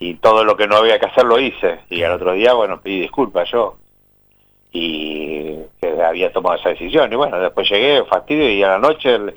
y 0.00 0.14
todo 0.14 0.44
lo 0.44 0.56
que 0.56 0.66
no 0.68 0.76
había 0.76 0.98
que 0.98 1.06
hacer 1.06 1.24
lo 1.24 1.38
hice. 1.38 1.80
Y 1.90 2.02
al 2.02 2.12
otro 2.12 2.32
día 2.32 2.52
bueno 2.54 2.80
pedí 2.80 3.00
disculpas 3.00 3.50
yo. 3.50 3.76
Y 4.72 5.56
que 5.80 6.02
había 6.02 6.32
tomado 6.32 6.56
esa 6.56 6.68
decisión. 6.70 7.12
Y 7.12 7.16
bueno 7.16 7.38
después 7.40 7.68
llegué 7.70 8.04
fastidio 8.04 8.50
y 8.50 8.62
a 8.62 8.68
la 8.68 8.78
noche 8.78 9.14
el- 9.14 9.34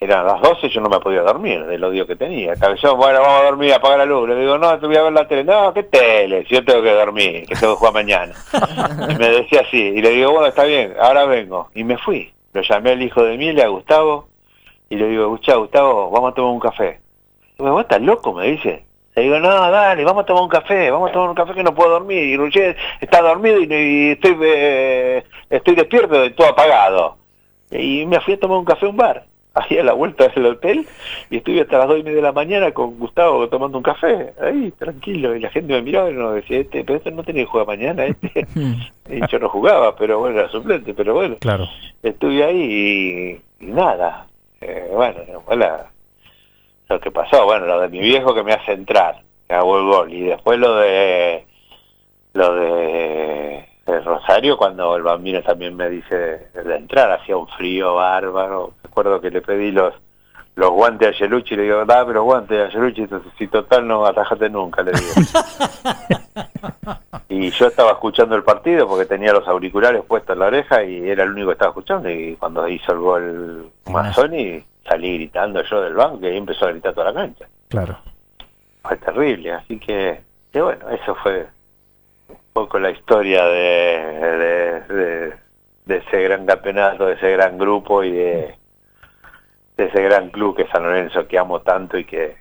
eran 0.00 0.24
las 0.26 0.40
12 0.40 0.68
yo 0.68 0.80
no 0.80 0.88
me 0.88 1.00
podía 1.00 1.22
dormir 1.22 1.64
del 1.66 1.82
odio 1.82 2.06
que 2.06 2.14
tenía. 2.14 2.54
Cabezón 2.54 2.96
bueno 2.96 3.20
vamos 3.20 3.40
a 3.40 3.44
dormir 3.46 3.72
apaga 3.74 3.96
la 3.98 4.04
luz 4.06 4.28
le 4.28 4.36
digo 4.36 4.56
no 4.56 4.78
te 4.78 4.86
voy 4.86 4.94
a 4.96 5.02
ver 5.02 5.12
la 5.12 5.26
tele 5.26 5.42
no 5.42 5.74
qué 5.74 5.82
tele 5.82 6.44
si 6.46 6.54
yo 6.54 6.64
tengo 6.64 6.82
que 6.84 6.92
dormir 6.92 7.46
que 7.48 7.56
tengo 7.56 7.72
que 7.74 7.78
jugar 7.80 7.94
mañana 7.94 8.32
y 9.10 9.14
me 9.16 9.28
decía 9.28 9.62
así 9.66 9.76
y 9.76 10.00
le 10.00 10.10
digo 10.10 10.30
bueno 10.30 10.46
está 10.46 10.62
bien 10.64 10.94
ahora 11.00 11.24
vengo 11.24 11.68
y 11.74 11.82
me 11.82 11.98
fui. 11.98 12.32
Lo 12.52 12.62
llamé 12.62 12.92
al 12.92 13.02
hijo 13.02 13.24
de 13.24 13.34
Emilia 13.34 13.64
a 13.64 13.68
Gustavo 13.68 14.28
y 14.88 14.94
le 14.94 15.08
digo 15.08 15.24
escuchá 15.34 15.56
Gustavo 15.56 16.10
vamos 16.12 16.30
a 16.30 16.34
tomar 16.36 16.52
un 16.52 16.60
café 16.60 17.00
y 17.58 17.62
me, 17.64 17.70
¿vos 17.70 17.82
estás 17.82 18.00
loco? 18.00 18.32
me 18.32 18.46
dice 18.52 18.84
le 19.18 19.24
digo, 19.24 19.38
no, 19.40 19.70
dale, 19.70 20.04
vamos 20.04 20.22
a 20.22 20.26
tomar 20.26 20.42
un 20.44 20.48
café, 20.48 20.90
vamos 20.90 21.10
a 21.10 21.12
tomar 21.12 21.28
un 21.30 21.34
café 21.34 21.54
que 21.54 21.62
no 21.62 21.74
puedo 21.74 21.90
dormir. 21.90 22.22
Y 22.24 22.36
Roger 22.36 22.76
está 23.00 23.20
dormido 23.22 23.60
y, 23.60 23.64
y 23.72 24.10
estoy 24.12 24.36
eh, 24.42 25.24
estoy 25.50 25.74
despierto 25.74 26.24
y 26.24 26.30
todo 26.30 26.48
apagado. 26.48 27.16
Y 27.70 28.06
me 28.06 28.20
fui 28.20 28.34
a 28.34 28.40
tomar 28.40 28.58
un 28.58 28.64
café 28.64 28.86
a 28.86 28.88
un 28.88 28.96
bar, 28.96 29.24
ahí 29.54 29.76
a 29.78 29.84
la 29.84 29.92
vuelta 29.92 30.28
del 30.28 30.46
hotel, 30.46 30.86
y 31.30 31.38
estuve 31.38 31.60
hasta 31.60 31.78
las 31.78 31.88
dos 31.88 31.98
y 31.98 32.02
media 32.02 32.16
de 32.16 32.22
la 32.22 32.32
mañana 32.32 32.70
con 32.72 32.98
Gustavo 32.98 33.48
tomando 33.48 33.76
un 33.78 33.82
café, 33.84 34.32
ahí, 34.40 34.72
tranquilo. 34.78 35.34
Y 35.36 35.40
la 35.40 35.50
gente 35.50 35.72
me 35.74 35.82
miraba 35.82 36.10
y 36.10 36.14
nos 36.14 36.34
decía, 36.34 36.60
este, 36.60 36.84
pero 36.84 36.96
este 36.98 37.10
no 37.10 37.22
tenía 37.24 37.42
que 37.42 37.50
jugar 37.50 37.66
mañana, 37.66 38.04
este. 38.06 38.46
y 39.10 39.26
yo 39.28 39.38
no 39.38 39.48
jugaba, 39.48 39.94
pero 39.96 40.18
bueno, 40.20 40.38
era 40.40 40.48
suplente, 40.48 40.94
pero 40.94 41.14
bueno 41.14 41.36
Claro. 41.40 41.66
estuve 42.02 42.44
ahí 42.44 43.40
y, 43.60 43.64
y 43.66 43.70
nada. 43.70 44.26
Eh, 44.60 44.88
bueno, 44.92 45.20
fue 45.44 45.56
la- 45.56 45.86
lo 46.88 47.00
que 47.00 47.10
pasó, 47.10 47.44
bueno, 47.44 47.66
lo 47.66 47.80
de 47.80 47.88
mi 47.88 48.00
viejo 48.00 48.34
que 48.34 48.42
me 48.42 48.52
hace 48.52 48.72
entrar, 48.72 49.22
que 49.46 49.54
hago 49.54 49.78
el 49.78 49.86
gol, 49.86 50.12
y 50.12 50.22
después 50.22 50.58
lo 50.58 50.76
de 50.76 51.46
lo 52.32 52.54
de, 52.54 53.68
de 53.86 54.00
Rosario 54.00 54.56
cuando 54.56 54.96
el 54.96 55.02
bambino 55.02 55.42
también 55.42 55.76
me 55.76 55.88
dice 55.88 56.16
de 56.16 56.76
entrar, 56.76 57.12
hacía 57.12 57.36
un 57.36 57.48
frío 57.48 57.94
bárbaro, 57.94 58.74
recuerdo 58.82 59.20
que 59.20 59.30
le 59.30 59.42
pedí 59.42 59.70
los 59.70 59.94
los 60.58 60.72
guantes 60.72 61.08
a 61.08 61.12
Yeluchi, 61.12 61.54
le 61.54 61.62
digo, 61.62 61.84
dame 61.84 62.14
los 62.14 62.24
guantes 62.24 62.58
a 62.58 62.68
Yeluchi, 62.68 63.02
entonces 63.02 63.30
si 63.38 63.46
total 63.46 63.86
no 63.86 64.04
atajate 64.04 64.50
nunca, 64.50 64.82
le 64.82 64.90
digo. 64.90 65.12
y 67.28 67.50
yo 67.50 67.68
estaba 67.68 67.92
escuchando 67.92 68.34
el 68.34 68.42
partido 68.42 68.88
porque 68.88 69.06
tenía 69.06 69.32
los 69.32 69.46
auriculares 69.46 70.02
puestos 70.02 70.34
en 70.34 70.40
la 70.40 70.46
oreja 70.46 70.82
y 70.82 71.08
era 71.08 71.22
el 71.22 71.30
único 71.30 71.48
que 71.48 71.52
estaba 71.52 71.70
escuchando 71.70 72.10
y 72.10 72.34
cuando 72.34 72.66
hizo 72.66 72.90
el 72.90 72.98
gol 72.98 73.70
Mazzoni 73.88 74.64
salí 74.88 75.14
gritando 75.18 75.62
yo 75.62 75.82
del 75.82 75.94
banco 75.94 76.26
y 76.26 76.36
empezó 76.36 76.66
a 76.66 76.70
gritar 76.72 76.94
toda 76.94 77.12
la 77.12 77.20
cancha. 77.20 77.46
Claro. 77.68 77.98
Fue 78.82 78.96
terrible, 78.96 79.52
así 79.52 79.78
que, 79.78 80.20
que 80.52 80.60
bueno, 80.62 80.88
eso 80.90 81.14
fue 81.16 81.46
un 82.28 82.36
poco 82.52 82.78
la 82.78 82.90
historia 82.90 83.44
de, 83.44 84.80
de, 84.88 84.94
de- 84.94 85.48
de 85.86 85.96
ese 85.96 86.22
gran 86.22 86.44
campeonato, 86.44 87.06
de 87.06 87.14
ese 87.14 87.30
gran 87.32 87.56
grupo 87.56 88.04
y 88.04 88.12
de, 88.12 88.54
de 89.78 89.84
ese 89.86 90.02
gran 90.02 90.28
club 90.28 90.54
que 90.54 90.62
es 90.64 90.70
San 90.70 90.82
Lorenzo 90.82 91.26
que 91.26 91.38
amo 91.38 91.60
tanto 91.62 91.96
y 91.96 92.04
que, 92.04 92.36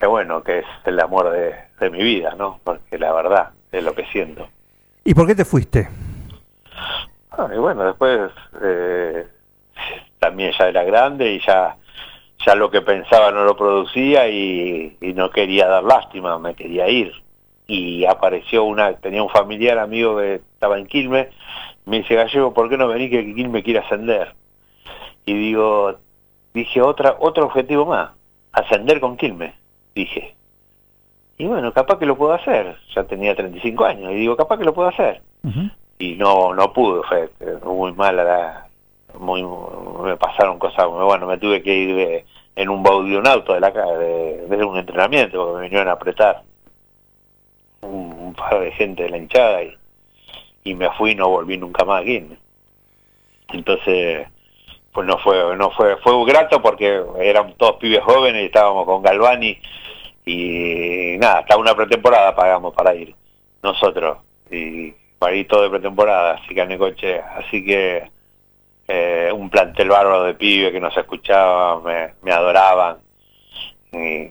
que 0.00 0.06
bueno, 0.06 0.42
que 0.42 0.58
es 0.60 0.66
el 0.84 0.98
amor 0.98 1.30
de, 1.30 1.54
de 1.78 1.90
mi 1.90 2.02
vida, 2.02 2.34
¿no? 2.36 2.58
Porque 2.64 2.98
la 2.98 3.12
verdad 3.12 3.50
es 3.70 3.84
lo 3.84 3.94
que 3.94 4.04
siento. 4.06 4.48
¿Y 5.04 5.14
por 5.14 5.28
qué 5.28 5.36
te 5.36 5.44
fuiste? 5.44 5.88
Ah, 7.30 7.48
y 7.54 7.58
bueno, 7.58 7.84
después 7.84 8.32
eh, 8.60 9.28
también 10.18 10.52
ya 10.58 10.68
era 10.68 10.84
grande 10.84 11.32
y 11.32 11.40
ya 11.40 11.76
ya 12.44 12.54
lo 12.54 12.70
que 12.70 12.82
pensaba 12.82 13.30
no 13.30 13.44
lo 13.44 13.56
producía 13.56 14.28
y, 14.28 14.96
y 15.00 15.12
no 15.14 15.30
quería 15.30 15.66
dar 15.66 15.82
lástima, 15.82 16.38
me 16.38 16.54
quería 16.54 16.88
ir. 16.88 17.12
Y 17.66 18.04
apareció 18.04 18.64
una, 18.64 18.92
tenía 18.96 19.22
un 19.22 19.30
familiar 19.30 19.78
amigo 19.78 20.18
que 20.18 20.34
estaba 20.34 20.78
en 20.78 20.86
Quilmes, 20.86 21.28
me 21.86 21.98
dice, 21.98 22.14
Gallego, 22.14 22.52
¿por 22.52 22.68
qué 22.68 22.76
no 22.76 22.88
venís 22.88 23.10
que 23.10 23.34
Quilmes 23.34 23.64
quiere 23.64 23.80
ascender? 23.80 24.34
Y 25.24 25.32
digo, 25.32 25.96
dije, 26.52 26.82
otra, 26.82 27.16
otro 27.18 27.46
objetivo 27.46 27.86
más, 27.86 28.10
ascender 28.52 29.00
con 29.00 29.16
Quilmes, 29.16 29.54
dije. 29.94 30.36
Y 31.38 31.46
bueno, 31.46 31.72
capaz 31.72 31.98
que 31.98 32.06
lo 32.06 32.16
puedo 32.16 32.34
hacer, 32.34 32.76
ya 32.94 33.04
tenía 33.04 33.34
35 33.34 33.84
años, 33.84 34.12
y 34.12 34.16
digo, 34.16 34.36
capaz 34.36 34.58
que 34.58 34.64
lo 34.64 34.74
puedo 34.74 34.88
hacer 34.88 35.22
y 35.98 36.14
no 36.16 36.54
no 36.54 36.72
pude 36.72 37.02
fue 37.04 37.30
muy 37.64 37.92
mala 37.92 38.24
la 38.24 38.65
muy 39.18 39.42
me 40.02 40.16
pasaron 40.16 40.58
cosas 40.58 40.86
bueno 40.88 41.26
me 41.26 41.38
tuve 41.38 41.62
que 41.62 41.74
ir 41.74 42.24
en 42.54 42.68
un 42.68 42.82
baúl 42.82 43.10
de 43.10 43.18
un 43.18 43.26
auto 43.26 43.54
de 43.54 43.60
la 43.60 43.70
de, 43.70 44.46
de 44.46 44.64
un 44.64 44.78
entrenamiento 44.78 45.38
porque 45.38 45.56
me 45.56 45.62
vinieron 45.64 45.88
a 45.88 45.92
apretar 45.92 46.42
un, 47.82 48.12
un 48.12 48.34
par 48.34 48.60
de 48.60 48.72
gente 48.72 49.04
de 49.04 49.10
la 49.10 49.18
hinchada 49.18 49.62
y, 49.62 49.76
y 50.64 50.74
me 50.74 50.90
fui 50.92 51.12
y 51.12 51.14
no 51.14 51.28
volví 51.28 51.56
nunca 51.58 51.84
más 51.84 52.02
aquí 52.02 52.26
entonces 53.52 54.28
pues 54.92 55.06
no 55.06 55.18
fue 55.18 55.56
no 55.56 55.70
fue 55.72 55.96
fue 55.98 56.24
grato 56.24 56.62
porque 56.62 57.02
eran 57.18 57.54
todos 57.54 57.76
pibes 57.76 58.02
jóvenes 58.02 58.42
y 58.42 58.46
estábamos 58.46 58.86
con 58.86 59.02
Galvani 59.02 59.58
y 60.24 61.16
nada 61.18 61.38
hasta 61.38 61.56
una 61.56 61.74
pretemporada 61.74 62.34
pagamos 62.34 62.74
para 62.74 62.94
ir 62.94 63.14
nosotros. 63.62 64.18
Y 64.50 64.92
para 65.18 65.34
ir 65.34 65.48
todo 65.48 65.62
de 65.62 65.70
pretemporada 65.70 66.34
así 66.34 66.54
que 66.54 66.60
en 66.60 66.78
coche 66.78 67.20
así 67.20 67.64
que 67.64 68.10
eh, 68.88 69.30
un 69.32 69.50
plantel 69.50 69.88
bárbaro 69.88 70.24
de 70.24 70.34
pibes 70.34 70.72
que 70.72 70.80
nos 70.80 70.96
escuchaban 70.96 72.14
me, 72.22 72.32
adoraban. 72.32 72.98
Y 73.92 74.30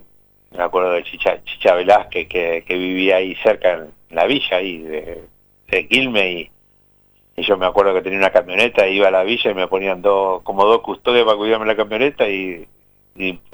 me 0.52 0.64
acuerdo 0.64 0.92
de 0.92 1.04
Chicha, 1.04 1.44
Chicha 1.44 1.76
Velázquez 1.76 2.28
que, 2.28 2.64
vivía 2.70 3.18
ahí 3.18 3.36
cerca 3.44 3.74
en 3.74 3.92
la 4.12 4.26
villa 4.26 4.58
ahí 4.58 4.78
de, 4.80 5.24
de 5.68 5.88
Quilmes 5.88 6.26
y, 6.26 6.52
yo 7.38 7.58
me 7.58 7.66
acuerdo 7.66 7.94
que 7.94 8.02
tenía 8.02 8.20
una 8.20 8.30
camioneta 8.30 8.88
iba 8.88 9.10
a 9.10 9.12
la 9.12 9.24
villa 9.24 9.52
y 9.52 9.54
me 9.54 9.68
ponían 9.68 10.02
dos 10.02 10.42
como 10.44 10.64
dos 10.64 10.80
custodios 10.80 11.26
para 11.26 11.36
cuidarme 11.36 11.66
la 11.66 11.76
camioneta 11.76 12.30
y, 12.30 12.66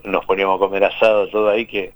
nos 0.03 0.25
poníamos 0.25 0.57
a 0.57 0.59
comer 0.59 0.83
asado 0.83 1.27
todo 1.29 1.49
ahí 1.49 1.65
que 1.65 1.93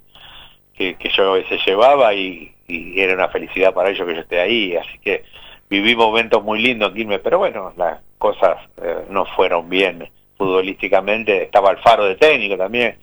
que, 0.74 0.96
yo 1.16 1.32
veces 1.32 1.60
llevaba 1.64 2.12
y, 2.14 2.54
y 2.66 3.00
era 3.00 3.14
una 3.14 3.28
felicidad 3.28 3.72
para 3.72 3.90
ellos 3.90 4.06
que 4.06 4.14
yo 4.14 4.20
esté 4.20 4.40
ahí, 4.40 4.76
así 4.76 4.98
que 4.98 5.24
viví 5.68 5.96
momentos 5.96 6.42
muy 6.42 6.60
lindos 6.60 6.90
en 6.90 6.94
Quilmes, 6.94 7.20
pero 7.22 7.38
bueno, 7.38 7.72
las 7.76 8.00
cosas 8.18 8.58
eh, 8.82 9.04
no 9.10 9.24
fueron 9.24 9.68
bien 9.68 10.08
futbolísticamente, 10.36 11.44
estaba 11.44 11.70
el 11.70 11.78
faro 11.78 12.04
de 12.04 12.16
técnico 12.16 12.56
también, 12.56 12.96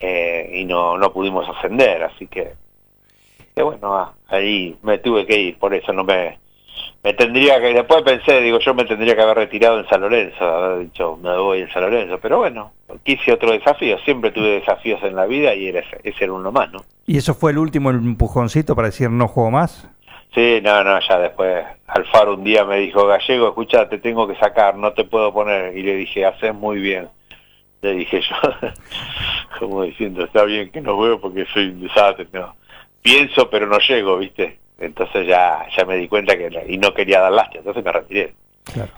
eh, 0.00 0.50
y 0.54 0.64
no, 0.64 0.98
no 0.98 1.12
pudimos 1.12 1.48
ascender, 1.48 2.02
así 2.02 2.26
que, 2.26 2.54
bueno, 3.56 3.96
ah, 3.96 4.14
ahí 4.28 4.76
me 4.82 4.98
tuve 4.98 5.26
que 5.26 5.38
ir, 5.38 5.58
por 5.58 5.74
eso 5.74 5.92
no 5.92 6.02
me, 6.02 6.38
me 7.04 7.12
tendría 7.14 7.60
que, 7.60 7.74
después 7.74 8.02
pensé, 8.02 8.40
digo, 8.40 8.58
yo 8.58 8.74
me 8.74 8.84
tendría 8.84 9.14
que 9.14 9.22
haber 9.22 9.36
retirado 9.36 9.78
en 9.78 9.88
San 9.88 10.00
Lorenzo, 10.00 10.44
haber 10.44 10.78
dicho, 10.86 11.16
me 11.22 11.36
voy 11.36 11.60
en 11.60 11.70
San 11.70 11.82
Lorenzo, 11.82 12.18
pero 12.20 12.38
bueno, 12.38 12.72
quise 13.02 13.32
otro 13.32 13.52
desafío, 13.52 13.98
siempre 14.00 14.30
tuve 14.30 14.60
desafíos 14.60 15.02
en 15.02 15.14
la 15.14 15.26
vida 15.26 15.54
y 15.54 15.68
era, 15.68 15.80
ese 15.80 16.00
ese 16.02 16.24
era 16.24 16.32
uno 16.32 16.50
más, 16.50 16.72
¿no? 16.72 16.80
¿Y 17.06 17.18
eso 17.18 17.34
fue 17.34 17.52
el 17.52 17.58
último 17.58 17.90
empujoncito 17.90 18.74
para 18.74 18.88
decir 18.88 19.10
no 19.10 19.28
juego 19.28 19.50
más? 19.50 19.88
Sí, 20.34 20.60
no, 20.62 20.82
no, 20.82 20.98
ya 21.06 21.18
después 21.18 21.64
Alfaro 21.86 22.34
un 22.34 22.44
día 22.44 22.64
me 22.64 22.78
dijo, 22.78 23.06
Gallego, 23.06 23.48
escucha, 23.48 23.88
te 23.88 23.98
tengo 23.98 24.26
que 24.26 24.36
sacar, 24.36 24.76
no 24.76 24.92
te 24.94 25.04
puedo 25.04 25.32
poner. 25.32 25.76
Y 25.76 25.82
le 25.82 25.96
dije, 25.96 26.24
haces 26.24 26.54
muy 26.54 26.80
bien. 26.80 27.08
Le 27.82 27.92
dije 27.94 28.22
yo, 28.22 28.70
como 29.58 29.82
diciendo, 29.82 30.24
está 30.24 30.44
bien 30.44 30.70
que 30.70 30.80
no 30.80 30.98
veo 30.98 31.20
porque 31.20 31.44
soy 31.52 31.68
un 31.68 31.82
desastre. 31.82 32.28
No. 32.32 32.54
Pienso, 33.02 33.50
pero 33.50 33.66
no 33.66 33.78
llego, 33.78 34.16
¿viste? 34.18 34.58
Entonces 34.78 35.26
ya 35.26 35.66
ya 35.76 35.84
me 35.84 35.96
di 35.96 36.08
cuenta 36.08 36.36
que, 36.36 36.50
y 36.68 36.78
no 36.78 36.94
quería 36.94 37.20
dar 37.20 37.32
lástima, 37.32 37.58
entonces 37.58 37.84
me 37.84 37.92
retiré. 37.92 38.34
Claro. 38.64 38.92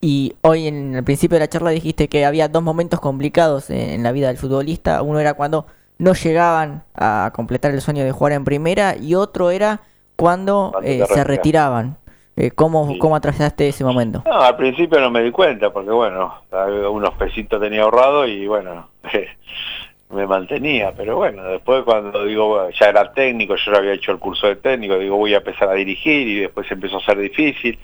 Y 0.00 0.34
hoy 0.42 0.68
en 0.68 0.94
el 0.94 1.02
principio 1.02 1.36
de 1.36 1.40
la 1.40 1.48
charla 1.48 1.70
dijiste 1.70 2.08
que 2.08 2.24
había 2.24 2.48
dos 2.48 2.62
momentos 2.62 3.00
complicados 3.00 3.70
en, 3.70 3.90
en 3.90 4.02
la 4.04 4.12
vida 4.12 4.28
del 4.28 4.36
futbolista. 4.36 5.02
Uno 5.02 5.18
era 5.18 5.34
cuando 5.34 5.66
no 5.98 6.12
llegaban 6.12 6.84
a 6.94 7.32
completar 7.34 7.72
el 7.72 7.80
sueño 7.80 8.04
de 8.04 8.12
jugar 8.12 8.34
en 8.34 8.44
primera 8.44 8.96
y 8.96 9.14
otro 9.14 9.50
era 9.50 9.80
cuando 10.16 10.72
eh, 10.82 11.04
se 11.06 11.22
retiraban. 11.24 11.98
Eh, 12.36 12.50
¿cómo, 12.50 12.88
Sí. 12.88 12.98
¿Cómo 12.98 13.16
atravesaste 13.16 13.68
ese 13.68 13.82
momento? 13.82 14.22
No, 14.26 14.42
al 14.42 14.56
principio 14.56 15.00
no 15.00 15.10
me 15.10 15.22
di 15.22 15.30
cuenta, 15.30 15.72
porque 15.72 15.90
bueno, 15.90 16.42
unos 16.90 17.14
pesitos 17.14 17.60
tenía 17.60 17.82
ahorrado 17.82 18.26
y 18.26 18.46
bueno, 18.46 18.90
me 20.10 20.26
mantenía, 20.26 20.92
pero 20.94 21.16
bueno, 21.16 21.42
después 21.44 21.82
cuando 21.84 22.24
digo, 22.26 22.68
ya 22.70 22.90
era 22.90 23.12
técnico, 23.12 23.56
yo 23.56 23.72
ya 23.72 23.78
había 23.78 23.94
hecho 23.94 24.12
el 24.12 24.18
curso 24.18 24.46
de 24.46 24.56
técnico, 24.56 24.98
digo, 24.98 25.16
voy 25.16 25.34
a 25.34 25.38
empezar 25.38 25.70
a 25.70 25.74
dirigir 25.74 26.28
y 26.28 26.40
después 26.40 26.70
empezó 26.70 26.98
a 26.98 27.04
ser 27.04 27.18
difícil 27.18 27.78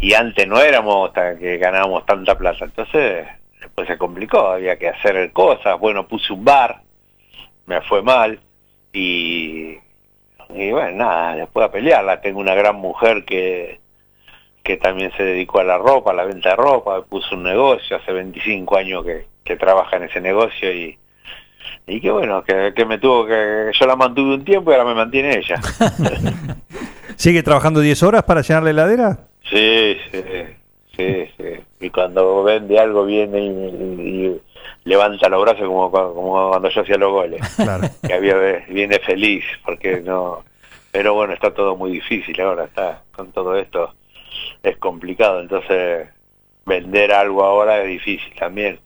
y 0.00 0.12
antes 0.12 0.46
no 0.46 0.60
éramos 0.60 1.12
tan, 1.12 1.38
que 1.38 1.56
ganábamos 1.56 2.04
tanta 2.06 2.36
plata, 2.36 2.66
entonces 2.66 3.26
después 3.58 3.88
se 3.88 3.98
complicó, 3.98 4.48
había 4.48 4.78
que 4.78 4.88
hacer 4.88 5.32
cosas, 5.32 5.78
bueno, 5.80 6.06
puse 6.06 6.32
un 6.32 6.44
bar, 6.44 6.82
me 7.66 7.80
fue 7.82 8.02
mal 8.02 8.38
y, 8.92 9.78
y 10.54 10.70
bueno, 10.70 10.96
nada, 10.96 11.36
después 11.36 11.66
a 11.66 11.72
pelearla, 11.72 12.20
tengo 12.20 12.40
una 12.40 12.54
gran 12.54 12.76
mujer 12.76 13.24
que 13.24 13.80
que 14.68 14.76
también 14.76 15.10
se 15.16 15.22
dedicó 15.22 15.60
a 15.60 15.64
la 15.64 15.78
ropa, 15.78 16.10
a 16.10 16.14
la 16.14 16.26
venta 16.26 16.50
de 16.50 16.56
ropa, 16.56 17.00
puso 17.00 17.34
un 17.34 17.42
negocio, 17.42 17.96
hace 17.96 18.12
25 18.12 18.76
años 18.76 19.02
que, 19.02 19.24
que 19.42 19.56
trabaja 19.56 19.96
en 19.96 20.02
ese 20.02 20.20
negocio 20.20 20.70
y, 20.70 20.98
y 21.86 22.00
que 22.02 22.10
bueno, 22.10 22.44
que, 22.44 22.74
que 22.76 22.84
me 22.84 22.98
tuvo 22.98 23.26
que, 23.26 23.70
yo 23.72 23.86
la 23.86 23.96
mantuve 23.96 24.34
un 24.34 24.44
tiempo 24.44 24.70
y 24.70 24.74
ahora 24.74 24.84
me 24.84 24.94
mantiene 24.94 25.38
ella. 25.38 25.58
¿Sigue 27.16 27.42
trabajando 27.42 27.80
10 27.80 28.02
horas 28.02 28.24
para 28.24 28.42
llenar 28.42 28.62
la 28.62 28.70
heladera? 28.70 29.18
Sí, 29.48 29.96
sí, 30.12 30.22
sí, 30.94 31.30
sí. 31.38 31.44
Y 31.80 31.88
cuando 31.88 32.42
vende 32.44 32.78
algo 32.78 33.06
viene 33.06 33.40
y, 33.40 34.40
levanta 34.88 35.28
los 35.28 35.42
brazos 35.42 35.66
como, 35.66 35.90
cu- 35.90 36.14
como 36.14 36.48
cuando 36.50 36.68
yo 36.70 36.80
hacía 36.82 36.96
los 36.98 37.12
goles. 37.12 37.40
Claro. 37.56 37.88
Que 38.06 38.14
había, 38.14 38.34
viene 38.68 38.98
feliz, 38.98 39.44
porque 39.64 40.00
no... 40.00 40.42
Pero 40.90 41.14
bueno, 41.14 41.34
está 41.34 41.52
todo 41.52 41.76
muy 41.76 41.92
difícil 41.92 42.40
ahora, 42.40 42.64
está 42.64 43.02
con 43.12 43.30
todo 43.32 43.56
esto 43.56 43.94
es 44.62 44.76
complicado, 44.78 45.40
entonces 45.40 46.08
vender 46.66 47.12
algo 47.12 47.44
ahora 47.44 47.82
es 47.82 47.88
difícil 47.88 48.32
también. 48.38 48.80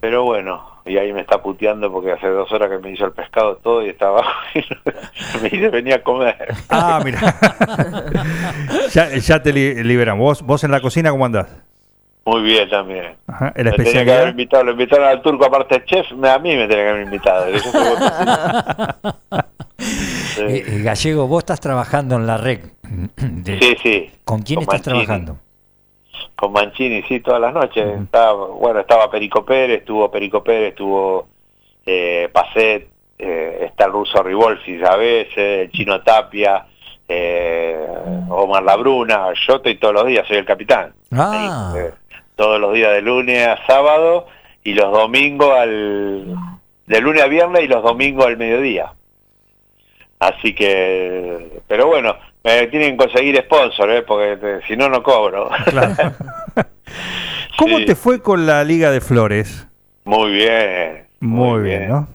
Pero 0.00 0.24
bueno, 0.24 0.80
y 0.84 0.98
ahí 0.98 1.12
me 1.12 1.20
está 1.20 1.40
puteando 1.42 1.90
porque 1.92 2.12
hace 2.12 2.26
dos 2.28 2.50
horas 2.52 2.68
que 2.70 2.78
me 2.78 2.90
hizo 2.90 3.06
el 3.06 3.12
pescado 3.12 3.56
todo 3.56 3.84
y 3.84 3.88
estaba 3.90 4.18
abajo 4.20 4.40
y 4.54 5.42
me 5.42 5.48
dice 5.48 5.68
venía 5.70 5.96
a 5.96 6.02
comer. 6.02 6.48
Ah, 6.68 7.00
mira. 7.04 7.20
ya, 8.92 9.08
ya 9.16 9.42
te 9.42 9.52
li- 9.52 9.82
liberan. 9.84 10.18
¿Vos, 10.18 10.42
¿Vos 10.42 10.64
en 10.64 10.70
la 10.72 10.80
cocina 10.80 11.10
cómo 11.10 11.24
andás? 11.24 11.48
Muy 12.24 12.42
bien 12.42 12.68
también. 12.70 13.16
Ajá. 13.26 13.52
¿En 13.56 13.64
Me 13.66 13.72
tenía 13.72 13.94
la 13.94 14.04
que 14.04 14.12
haber 14.12 14.28
invitado, 14.28 14.64
lo 14.64 14.72
invitaron 14.72 15.08
al 15.08 15.22
turco 15.22 15.44
aparte 15.44 15.80
de 15.80 15.84
chef, 15.86 16.12
me- 16.12 16.30
a 16.30 16.38
mí 16.38 16.54
me 16.54 16.68
tenía 16.68 16.84
que 16.84 16.90
haber 16.90 17.02
invitado. 17.04 17.46
Sí. 20.34 20.40
Eh, 20.42 20.64
eh, 20.66 20.82
Gallego, 20.82 21.26
vos 21.26 21.40
estás 21.40 21.60
trabajando 21.60 22.14
en 22.16 22.26
la 22.26 22.36
red. 22.38 22.60
de- 23.16 23.58
sí, 23.60 23.76
sí. 23.82 24.10
¿Con 24.24 24.42
quién 24.42 24.56
Con 24.64 24.74
estás 24.74 24.86
Mancini. 24.92 25.04
trabajando? 25.06 25.36
Con 26.36 26.52
Mancini, 26.52 27.02
sí, 27.02 27.20
todas 27.20 27.40
las 27.40 27.52
noches. 27.52 28.00
Estaba, 28.02 28.32
bueno, 28.46 28.80
estaba 28.80 29.10
Perico 29.10 29.44
Pérez, 29.44 29.80
estuvo 29.80 30.10
Perico 30.10 30.42
Pérez, 30.42 30.70
estuvo 30.70 31.26
eh, 31.84 32.28
Pacet, 32.32 32.88
eh, 33.18 33.66
está 33.68 33.86
el 33.86 33.92
ruso 33.92 34.22
Rivolfi 34.22 34.80
a 34.84 34.96
veces, 34.96 35.36
el 35.66 35.70
chino 35.72 36.00
Tapia, 36.02 36.64
eh, 37.08 37.84
Omar 38.30 38.62
Labruna, 38.62 39.28
yo 39.46 39.56
estoy 39.56 39.74
todos 39.76 39.94
los 39.94 40.06
días, 40.06 40.26
soy 40.26 40.38
el 40.38 40.44
capitán. 40.46 40.92
Ah. 41.12 41.72
Ahí, 41.74 41.80
eh, 41.80 41.90
todos 42.42 42.58
los 42.60 42.74
días 42.74 42.90
de 42.92 43.02
lunes 43.02 43.46
a 43.46 43.64
sábado 43.68 44.26
y 44.64 44.74
los 44.74 44.90
domingos 44.90 45.56
al... 45.56 46.34
de 46.88 47.00
lunes 47.00 47.22
a 47.22 47.26
viernes 47.28 47.62
y 47.62 47.68
los 47.68 47.84
domingos 47.84 48.26
al 48.26 48.36
mediodía. 48.36 48.94
Así 50.18 50.52
que, 50.52 51.60
pero 51.68 51.86
bueno, 51.86 52.16
me 52.42 52.66
tienen 52.66 52.96
que 52.96 53.04
conseguir 53.06 53.36
sponsor, 53.44 53.90
¿eh? 53.92 54.02
porque 54.02 54.58
si 54.66 54.76
no, 54.76 54.88
no 54.88 55.04
cobro. 55.04 55.50
Claro. 55.66 55.94
¿Cómo 57.58 57.78
Sí. 57.78 57.84
te 57.84 57.94
fue 57.94 58.20
con 58.20 58.44
la 58.44 58.64
Liga 58.64 58.90
de 58.90 59.00
Flores? 59.00 59.68
Muy 60.04 60.32
bien. 60.32 61.06
Muy, 61.20 61.62
bien, 61.62 61.88
¿no? 61.90 62.08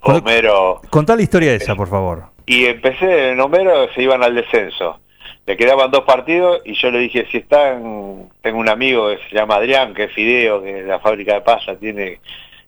Con- 0.00 0.16
Homero. 0.16 0.82
Contá 0.90 1.16
la 1.16 1.22
historia 1.22 1.54
esa, 1.54 1.74
por 1.74 1.88
favor. 1.88 2.24
Y 2.44 2.66
empecé 2.66 3.30
en 3.30 3.40
Homero, 3.40 3.90
se 3.94 4.02
iban 4.02 4.22
al 4.22 4.34
descenso. 4.34 5.00
Le 5.44 5.56
quedaban 5.56 5.90
dos 5.90 6.04
partidos 6.04 6.60
y 6.64 6.74
yo 6.74 6.90
le 6.90 7.00
dije, 7.00 7.26
si 7.32 7.38
están, 7.38 8.28
tengo 8.42 8.58
un 8.58 8.68
amigo 8.68 9.08
que 9.10 9.18
se 9.28 9.34
llama 9.34 9.56
Adrián, 9.56 9.92
que 9.92 10.04
es 10.04 10.12
Fideo, 10.12 10.62
que 10.62 10.82
la 10.82 11.00
fábrica 11.00 11.34
de 11.34 11.40
pasta 11.40 11.76
tiene, 11.76 12.20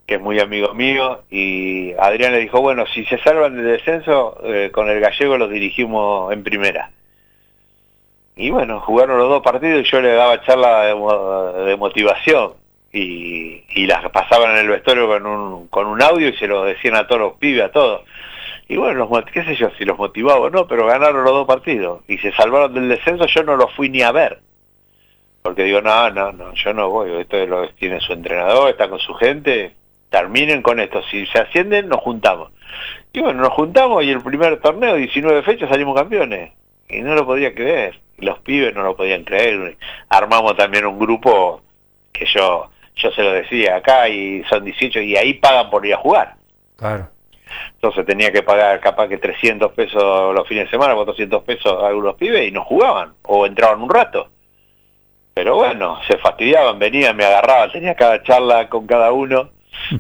que 0.06 0.16
es 0.16 0.20
muy 0.20 0.40
amigo 0.40 0.74
mío, 0.74 1.20
y 1.30 1.92
Adrián 1.98 2.32
le 2.32 2.40
dijo, 2.40 2.60
bueno, 2.60 2.84
si 2.92 3.05
se 3.05 3.18
salvan 3.18 3.56
del 3.56 3.64
descenso, 3.66 4.38
eh, 4.44 4.70
con 4.72 4.90
el 4.90 4.98
gallego 5.01 5.38
los 5.38 5.51
dirigimos 5.51 6.32
en 6.32 6.42
primera. 6.42 6.90
Y 8.36 8.51
bueno, 8.51 8.80
jugaron 8.80 9.18
los 9.18 9.28
dos 9.28 9.42
partidos 9.44 9.86
y 9.86 9.90
yo 9.90 10.01
le 10.01 10.12
daba 10.12 10.42
charla 10.42 10.86
de, 10.86 10.94
mo- 10.96 11.52
de 11.52 11.76
motivación 11.76 12.55
y, 12.92 13.62
y 13.68 13.86
las 13.86 14.10
pasaban 14.10 14.51
en 14.52 14.59
el 14.59 14.68
vestuario 14.68 15.06
con 15.06 15.24
un, 15.26 15.68
con 15.68 15.86
un 15.86 16.02
audio 16.02 16.28
y 16.28 16.36
se 16.36 16.48
lo 16.48 16.64
decían 16.64 16.96
a 16.96 17.06
todos 17.06 17.20
los 17.20 17.32
pibes, 17.34 17.62
a 17.62 17.70
todos. 17.70 18.02
Y 18.68 18.76
bueno, 18.76 19.06
los, 19.06 19.24
qué 19.26 19.44
sé 19.44 19.54
yo, 19.56 19.70
si 19.76 19.84
los 19.84 19.98
motivaba 19.98 20.40
o 20.40 20.50
no, 20.50 20.66
pero 20.66 20.86
ganaron 20.86 21.24
los 21.24 21.32
dos 21.32 21.46
partidos 21.46 22.02
y 22.08 22.18
se 22.18 22.32
salvaron 22.32 22.74
del 22.74 22.88
descenso, 22.88 23.26
yo 23.26 23.42
no 23.42 23.56
los 23.56 23.72
fui 23.74 23.88
ni 23.88 24.02
a 24.02 24.12
ver. 24.12 24.40
Porque 25.42 25.64
digo, 25.64 25.82
no, 25.82 26.10
no, 26.10 26.32
no, 26.32 26.54
yo 26.54 26.72
no 26.72 26.88
voy, 26.88 27.12
esto 27.20 27.36
es 27.36 27.48
lo 27.48 27.68
tiene 27.70 28.00
su 28.00 28.14
entrenador, 28.14 28.70
está 28.70 28.88
con 28.88 28.98
su 28.98 29.12
gente, 29.14 29.74
terminen 30.08 30.62
con 30.62 30.80
esto, 30.80 31.02
si 31.10 31.26
se 31.26 31.38
ascienden 31.38 31.88
nos 31.88 32.00
juntamos. 32.00 32.52
Y 33.12 33.20
bueno, 33.20 33.42
nos 33.42 33.52
juntamos 33.52 34.02
y 34.02 34.10
el 34.10 34.22
primer 34.22 34.58
torneo, 34.60 34.96
19 34.96 35.42
fechas, 35.42 35.68
salimos 35.68 35.94
campeones. 35.94 36.52
Y 36.88 37.00
no 37.00 37.14
lo 37.14 37.26
podía 37.26 37.54
creer, 37.54 38.00
los 38.18 38.38
pibes 38.40 38.74
no 38.74 38.82
lo 38.82 38.96
podían 38.96 39.24
creer. 39.24 39.76
Armamos 40.08 40.56
también 40.56 40.86
un 40.86 40.98
grupo 40.98 41.60
que 42.12 42.26
yo 42.26 42.70
yo 42.96 43.10
se 43.10 43.22
lo 43.22 43.32
decía 43.32 43.76
acá 43.76 44.08
y 44.08 44.44
son 44.44 44.64
18 44.64 45.00
y 45.00 45.16
ahí 45.16 45.34
pagan 45.34 45.70
por 45.70 45.84
ir 45.84 45.94
a 45.94 45.98
jugar. 45.98 46.34
Claro. 46.76 47.08
Entonces 47.74 48.06
tenía 48.06 48.32
que 48.32 48.43
pagar 48.43 48.81
capaz 48.81 49.09
que 49.09 49.18
300 49.18 49.72
pesos 49.72 50.35
los 50.35 50.47
fines 50.48 50.64
de 50.64 50.70
semana, 50.70 50.94
400 50.94 51.43
pesos 51.43 51.82
a 51.82 51.89
algunos 51.89 52.14
pibes 52.16 52.48
y 52.48 52.52
no 52.52 52.64
jugaban 52.64 53.14
o 53.22 53.47
entraban 53.47 53.82
un 53.82 53.90
rato. 53.90 54.28
Pero 55.35 55.56
bueno, 55.56 55.98
se 56.06 56.16
fastidiaban, 56.18 56.78
venían, 56.78 57.16
me 57.16 57.24
agarraban, 57.24 57.72
tenía 57.72 57.94
cada 57.94 58.22
charla 58.22 58.68
con 58.68 58.86
cada 58.86 59.10
uno 59.12 59.51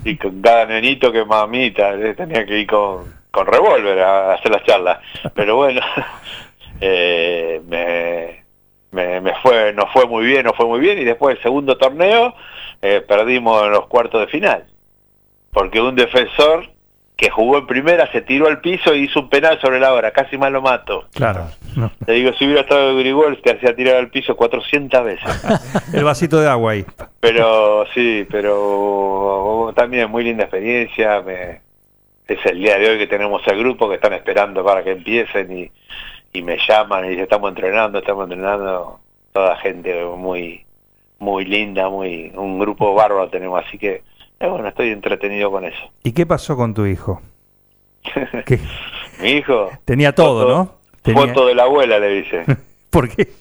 y 0.04 0.16
con 0.18 0.40
cada 0.40 0.66
nenito 0.66 1.10
que 1.10 1.24
mamita, 1.24 1.94
eh, 1.94 2.14
tenía 2.14 2.46
que 2.46 2.60
ir 2.60 2.66
con, 2.66 3.12
con 3.30 3.46
revólver 3.46 3.98
a 3.98 4.34
hacer 4.34 4.52
las 4.52 4.62
charlas. 4.62 5.00
Pero 5.34 5.56
bueno, 5.56 5.80
eh, 6.80 7.60
me, 7.66 8.44
me, 8.92 9.20
me 9.20 9.34
fue, 9.42 9.72
nos 9.72 9.90
fue 9.92 10.06
muy 10.06 10.24
bien, 10.24 10.44
nos 10.44 10.56
fue 10.56 10.66
muy 10.66 10.78
bien 10.78 10.98
y 10.98 11.04
después 11.04 11.36
el 11.36 11.42
segundo 11.42 11.76
torneo 11.76 12.34
eh, 12.80 13.00
perdimos 13.00 13.64
en 13.64 13.72
los 13.72 13.86
cuartos 13.88 14.20
de 14.20 14.26
final. 14.28 14.66
Porque 15.52 15.80
un 15.80 15.96
defensor 15.96 16.68
que 17.16 17.30
jugó 17.30 17.58
en 17.58 17.66
primera 17.66 18.10
se 18.10 18.22
tiró 18.22 18.48
al 18.48 18.60
piso 18.60 18.94
y 18.94 19.04
hizo 19.04 19.20
un 19.20 19.28
penal 19.28 19.60
sobre 19.60 19.78
la 19.78 19.92
hora, 19.92 20.10
casi 20.10 20.36
más 20.36 20.50
lo 20.50 20.62
mato. 20.62 21.06
Claro. 21.14 21.46
No. 21.76 21.90
Le 22.06 22.14
digo, 22.14 22.32
si 22.32 22.44
hubiera 22.44 22.62
estado 22.62 22.96
Grigol, 22.96 23.40
te 23.40 23.52
hacía 23.52 23.74
tirar 23.74 23.96
al 23.96 24.10
piso 24.10 24.36
400 24.36 25.04
veces. 25.04 25.44
El 25.92 26.04
vasito 26.04 26.40
de 26.40 26.48
agua 26.48 26.72
ahí. 26.72 26.84
Pero 27.20 27.86
sí, 27.94 28.26
pero 28.30 29.72
también 29.76 30.10
muy 30.10 30.24
linda 30.24 30.44
experiencia. 30.44 31.20
Me, 31.22 31.60
es 32.26 32.44
el 32.46 32.58
día 32.58 32.78
de 32.78 32.90
hoy 32.90 32.98
que 32.98 33.06
tenemos 33.06 33.42
el 33.46 33.58
grupo 33.58 33.88
que 33.88 33.96
están 33.96 34.12
esperando 34.14 34.64
para 34.64 34.82
que 34.82 34.92
empiecen 34.92 35.56
y, 35.56 35.70
y 36.32 36.42
me 36.42 36.58
llaman 36.66 37.04
y 37.04 37.08
dicen, 37.10 37.24
estamos 37.24 37.50
entrenando, 37.50 37.98
estamos 37.98 38.24
entrenando. 38.24 39.00
Toda 39.32 39.56
gente 39.56 40.04
muy 40.16 40.64
muy 41.18 41.44
linda, 41.44 41.88
muy 41.88 42.32
un 42.34 42.58
grupo 42.58 42.94
bárbaro 42.94 43.28
tenemos, 43.28 43.64
así 43.64 43.78
que 43.78 44.02
eh, 44.40 44.46
bueno, 44.48 44.68
estoy 44.68 44.90
entretenido 44.90 45.50
con 45.50 45.64
eso. 45.64 45.78
¿Y 46.02 46.12
qué 46.12 46.26
pasó 46.26 46.56
con 46.56 46.74
tu 46.74 46.86
hijo? 46.86 47.20
¿Qué? 48.46 48.60
Mi 49.20 49.30
hijo, 49.30 49.70
Tenía 49.84 50.14
todo, 50.14 50.42
Foto- 50.42 50.54
¿no? 50.56 50.74
Tenía- 51.02 51.26
foto 51.28 51.46
de 51.46 51.54
la 51.54 51.62
abuela 51.64 51.98
le 51.98 52.08
dice. 52.08 52.44
¿Por 52.90 53.08
qué? 53.08 53.32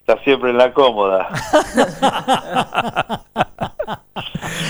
Está 0.00 0.18
siempre 0.24 0.50
en 0.50 0.58
la 0.58 0.72
cómoda. 0.72 1.28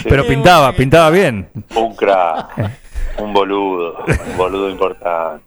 Pero 0.05 0.27
pintaba, 0.27 0.73
pintaba 0.73 1.11
bien. 1.11 1.49
Un 1.75 1.95
crack, 1.95 2.71
un 3.19 3.33
boludo, 3.33 4.05
un 4.31 4.37
boludo 4.37 4.71
importante. 4.71 5.45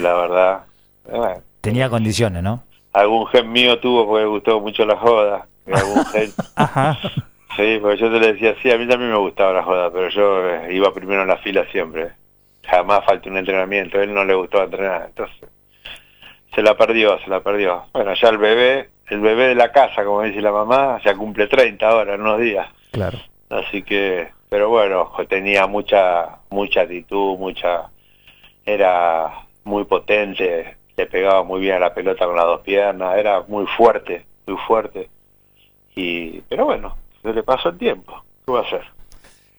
La 0.00 0.14
verdad. 0.14 0.60
eh, 1.06 1.16
bueno, 1.16 1.40
Tenía 1.60 1.88
condiciones, 1.90 2.42
¿no? 2.42 2.62
algún 2.94 3.26
gen 3.28 3.50
mío 3.50 3.78
tuvo 3.80 4.06
porque 4.06 4.22
le 4.24 4.28
gustó 4.28 4.60
mucho 4.60 4.84
la 4.84 4.96
joda. 4.96 5.46
y 5.66 5.72
Algún 5.72 6.04
gen, 6.06 6.30
Ajá. 6.56 6.98
Sí, 7.56 7.78
porque 7.80 7.98
yo 7.98 8.10
te 8.10 8.20
le 8.20 8.32
decía, 8.32 8.54
sí, 8.62 8.70
a 8.70 8.78
mí 8.78 8.86
también 8.86 9.10
me 9.10 9.18
gustaba 9.18 9.52
la 9.52 9.62
joda, 9.62 9.90
pero 9.90 10.08
yo 10.08 10.48
eh, 10.48 10.74
iba 10.74 10.92
primero 10.92 11.22
en 11.22 11.28
la 11.28 11.38
fila 11.38 11.64
siempre. 11.72 12.10
Jamás 12.64 13.04
falté 13.04 13.28
un 13.28 13.38
entrenamiento, 13.38 13.98
a 13.98 14.02
él 14.02 14.14
no 14.14 14.24
le 14.24 14.34
gustaba 14.34 14.64
entrenar, 14.64 15.06
entonces 15.06 15.48
se 16.54 16.62
la 16.62 16.76
perdió, 16.76 17.18
se 17.20 17.30
la 17.30 17.40
perdió. 17.40 17.84
Bueno, 17.92 18.14
ya 18.14 18.28
el 18.28 18.38
bebé 18.38 18.88
el 19.12 19.20
bebé 19.20 19.48
de 19.48 19.54
la 19.54 19.70
casa, 19.70 20.04
como 20.04 20.22
dice 20.22 20.40
la 20.40 20.52
mamá, 20.52 21.00
ya 21.04 21.14
cumple 21.14 21.46
30 21.46 21.86
ahora, 21.86 22.14
en 22.14 22.22
unos 22.22 22.40
días. 22.40 22.66
Claro. 22.92 23.18
Así 23.50 23.82
que, 23.82 24.28
pero 24.48 24.70
bueno, 24.70 25.12
tenía 25.28 25.66
mucha, 25.66 26.38
mucha 26.48 26.82
actitud, 26.82 27.38
mucha, 27.38 27.90
era 28.64 29.46
muy 29.64 29.84
potente, 29.84 30.76
le 30.96 31.06
pegaba 31.06 31.42
muy 31.42 31.60
bien 31.60 31.74
a 31.74 31.80
la 31.80 31.94
pelota 31.94 32.24
con 32.24 32.36
las 32.36 32.46
dos 32.46 32.60
piernas, 32.62 33.18
era 33.18 33.42
muy 33.46 33.66
fuerte, 33.66 34.24
muy 34.46 34.56
fuerte. 34.66 35.10
Y, 35.94 36.40
pero 36.48 36.64
bueno, 36.64 36.96
se 37.22 37.32
le 37.32 37.42
pasó 37.42 37.70
el 37.70 37.78
tiempo, 37.78 38.24
¿qué 38.44 38.52
va 38.52 38.60
a 38.60 38.62
hacer? 38.62 38.82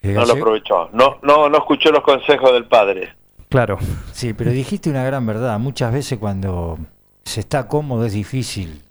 Eh, 0.02 0.14
No 0.14 0.26
lo 0.26 0.34
aprovechó, 0.34 0.90
no, 0.94 1.18
no, 1.22 1.49
no 1.49 1.57
escuchó 1.57 1.91
los 1.91 2.02
consejos 2.03 2.52
del 2.53 2.65
padre. 2.65 3.14
Claro. 3.49 3.77
Sí, 4.11 4.34
pero 4.34 4.49
dijiste 4.52 4.90
una 4.90 5.03
gran 5.03 5.26
verdad. 5.27 5.60
Muchas 5.60 5.94
veces 5.94 6.18
cuando 6.18 6.80
se 7.23 7.40
está 7.41 7.68
cómodo 7.68 8.06
es 8.06 8.14
difícil 8.14 8.81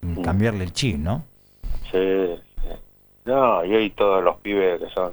mm, 0.00 0.22
cambiarle 0.22 0.62
el 0.64 0.72
chip, 0.72 0.96
¿no? 0.96 1.24
Sí, 1.90 1.98
sí. 2.62 2.68
No, 3.24 3.64
y 3.64 3.74
hoy 3.74 3.90
todos 3.90 4.22
los 4.22 4.36
pibes 4.36 4.80
que 4.80 4.88
son, 4.90 5.12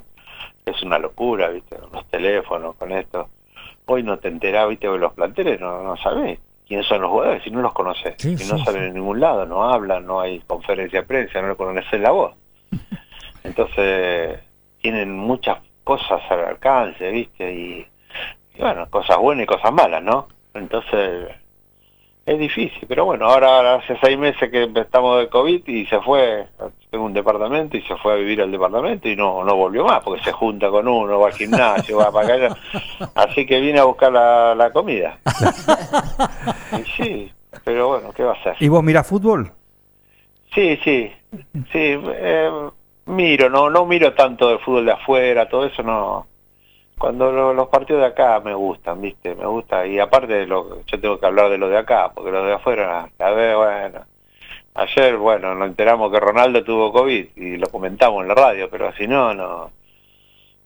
es 0.64 0.80
una 0.82 0.98
locura, 0.98 1.48
¿viste? 1.48 1.76
Los 1.92 2.06
teléfonos, 2.06 2.76
con 2.76 2.92
esto. 2.92 3.28
Hoy 3.86 4.02
no 4.04 4.18
te 4.18 4.28
enterás, 4.28 4.68
¿viste? 4.68 4.88
De 4.88 4.96
los 4.98 5.12
planteles, 5.12 5.60
no, 5.60 5.82
no 5.82 5.96
sabés 5.96 6.38
quiénes 6.68 6.86
son 6.86 7.02
los 7.02 7.10
jugadores, 7.10 7.42
si 7.42 7.50
no 7.50 7.62
los 7.62 7.72
conoces. 7.72 8.14
Sí, 8.18 8.38
si 8.38 8.48
no 8.48 8.58
sí, 8.58 8.64
salen 8.64 8.82
sí. 8.82 8.88
en 8.90 8.94
ningún 8.94 9.18
lado, 9.18 9.44
no 9.44 9.64
hablan, 9.64 10.06
no 10.06 10.20
hay 10.20 10.38
conferencia 10.46 11.00
de 11.00 11.06
prensa, 11.06 11.42
no 11.42 11.48
le 11.48 11.56
conoces 11.56 12.00
la 12.00 12.12
voz. 12.12 12.34
Entonces, 13.44 14.40
tienen 14.80 15.16
muchas 15.16 15.58
cosas 15.84 16.20
al 16.30 16.44
alcance, 16.44 17.10
¿viste? 17.10 17.52
Y, 17.52 17.86
y 18.54 18.58
bueno, 18.58 18.88
cosas 18.90 19.18
buenas 19.18 19.44
y 19.44 19.46
cosas 19.46 19.72
malas, 19.72 20.02
¿no? 20.02 20.28
Entonces, 20.54 21.28
es 22.26 22.38
difícil, 22.38 22.86
pero 22.86 23.06
bueno, 23.06 23.26
ahora 23.26 23.74
hace 23.74 23.96
seis 24.00 24.16
meses 24.18 24.50
que 24.50 24.70
estamos 24.76 25.18
de 25.18 25.28
COVID 25.28 25.66
y 25.66 25.86
se 25.86 26.00
fue, 26.00 26.46
tengo 26.90 27.06
un 27.06 27.12
departamento 27.12 27.76
y 27.76 27.82
se 27.82 27.96
fue 27.96 28.12
a 28.12 28.16
vivir 28.16 28.40
al 28.42 28.52
departamento 28.52 29.08
y 29.08 29.16
no, 29.16 29.42
no 29.42 29.56
volvió 29.56 29.84
más, 29.84 30.00
porque 30.02 30.22
se 30.22 30.30
junta 30.30 30.70
con 30.70 30.86
uno, 30.86 31.18
va 31.18 31.28
al 31.28 31.32
gimnasio, 31.32 31.98
va 31.98 32.12
para 32.12 32.34
acá, 32.34 32.56
así 33.16 33.46
que 33.46 33.60
viene 33.60 33.80
a 33.80 33.84
buscar 33.84 34.12
la, 34.12 34.54
la 34.54 34.72
comida. 34.72 35.18
Y 36.72 36.84
sí, 37.02 37.32
pero 37.64 37.88
bueno, 37.88 38.12
¿qué 38.12 38.22
va 38.22 38.30
a 38.30 38.34
hacer? 38.34 38.56
¿Y 38.60 38.68
vos 38.68 38.82
mirás 38.82 39.04
fútbol? 39.04 39.50
Sí, 40.54 40.78
sí, 40.84 41.10
sí, 41.72 41.98
eh, 42.04 42.50
miro, 43.10 43.48
no 43.50 43.68
no 43.70 43.84
miro 43.86 44.14
tanto 44.14 44.48
del 44.48 44.58
fútbol 44.60 44.86
de 44.86 44.92
afuera, 44.92 45.48
todo 45.48 45.66
eso 45.66 45.82
no. 45.82 46.26
Cuando 46.98 47.32
lo- 47.32 47.54
los 47.54 47.68
partidos 47.68 48.02
de 48.02 48.08
acá 48.08 48.40
me 48.40 48.54
gustan, 48.54 49.00
viste, 49.00 49.34
me 49.34 49.46
gusta, 49.46 49.86
y 49.86 49.98
aparte 49.98 50.32
de 50.34 50.46
lo, 50.46 50.82
yo 50.84 51.00
tengo 51.00 51.18
que 51.18 51.26
hablar 51.26 51.48
de 51.50 51.58
lo 51.58 51.68
de 51.68 51.78
acá, 51.78 52.10
porque 52.14 52.30
lo 52.30 52.44
de 52.44 52.52
afuera, 52.54 53.08
a 53.18 53.30
ver, 53.30 53.56
bueno, 53.56 54.00
ayer, 54.74 55.16
bueno, 55.16 55.54
nos 55.54 55.68
enteramos 55.68 56.12
que 56.12 56.20
Ronaldo 56.20 56.62
tuvo 56.62 56.92
COVID 56.92 57.26
y 57.36 57.56
lo 57.56 57.68
comentamos 57.68 58.22
en 58.22 58.28
la 58.28 58.34
radio, 58.34 58.68
pero 58.70 58.92
si 58.92 59.06
no, 59.08 59.32
no, 59.34 59.70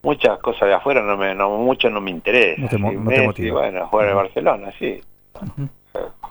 muchas 0.03 0.39
cosas 0.41 0.69
de 0.69 0.75
afuera 0.75 1.03
no 1.03 1.17
me, 1.17 1.35
no, 1.37 1.51
mucho 1.51 1.89
no 1.89 2.01
me 2.01 2.11
interesa. 2.11 2.61
No 2.63 2.69
te 2.69 2.79
no 2.79 2.89
Messi, 3.01 3.51
bueno, 3.51 3.87
juega 3.89 4.05
en 4.11 4.11
el 4.11 4.17
Barcelona, 4.25 4.73
sí. 4.79 5.01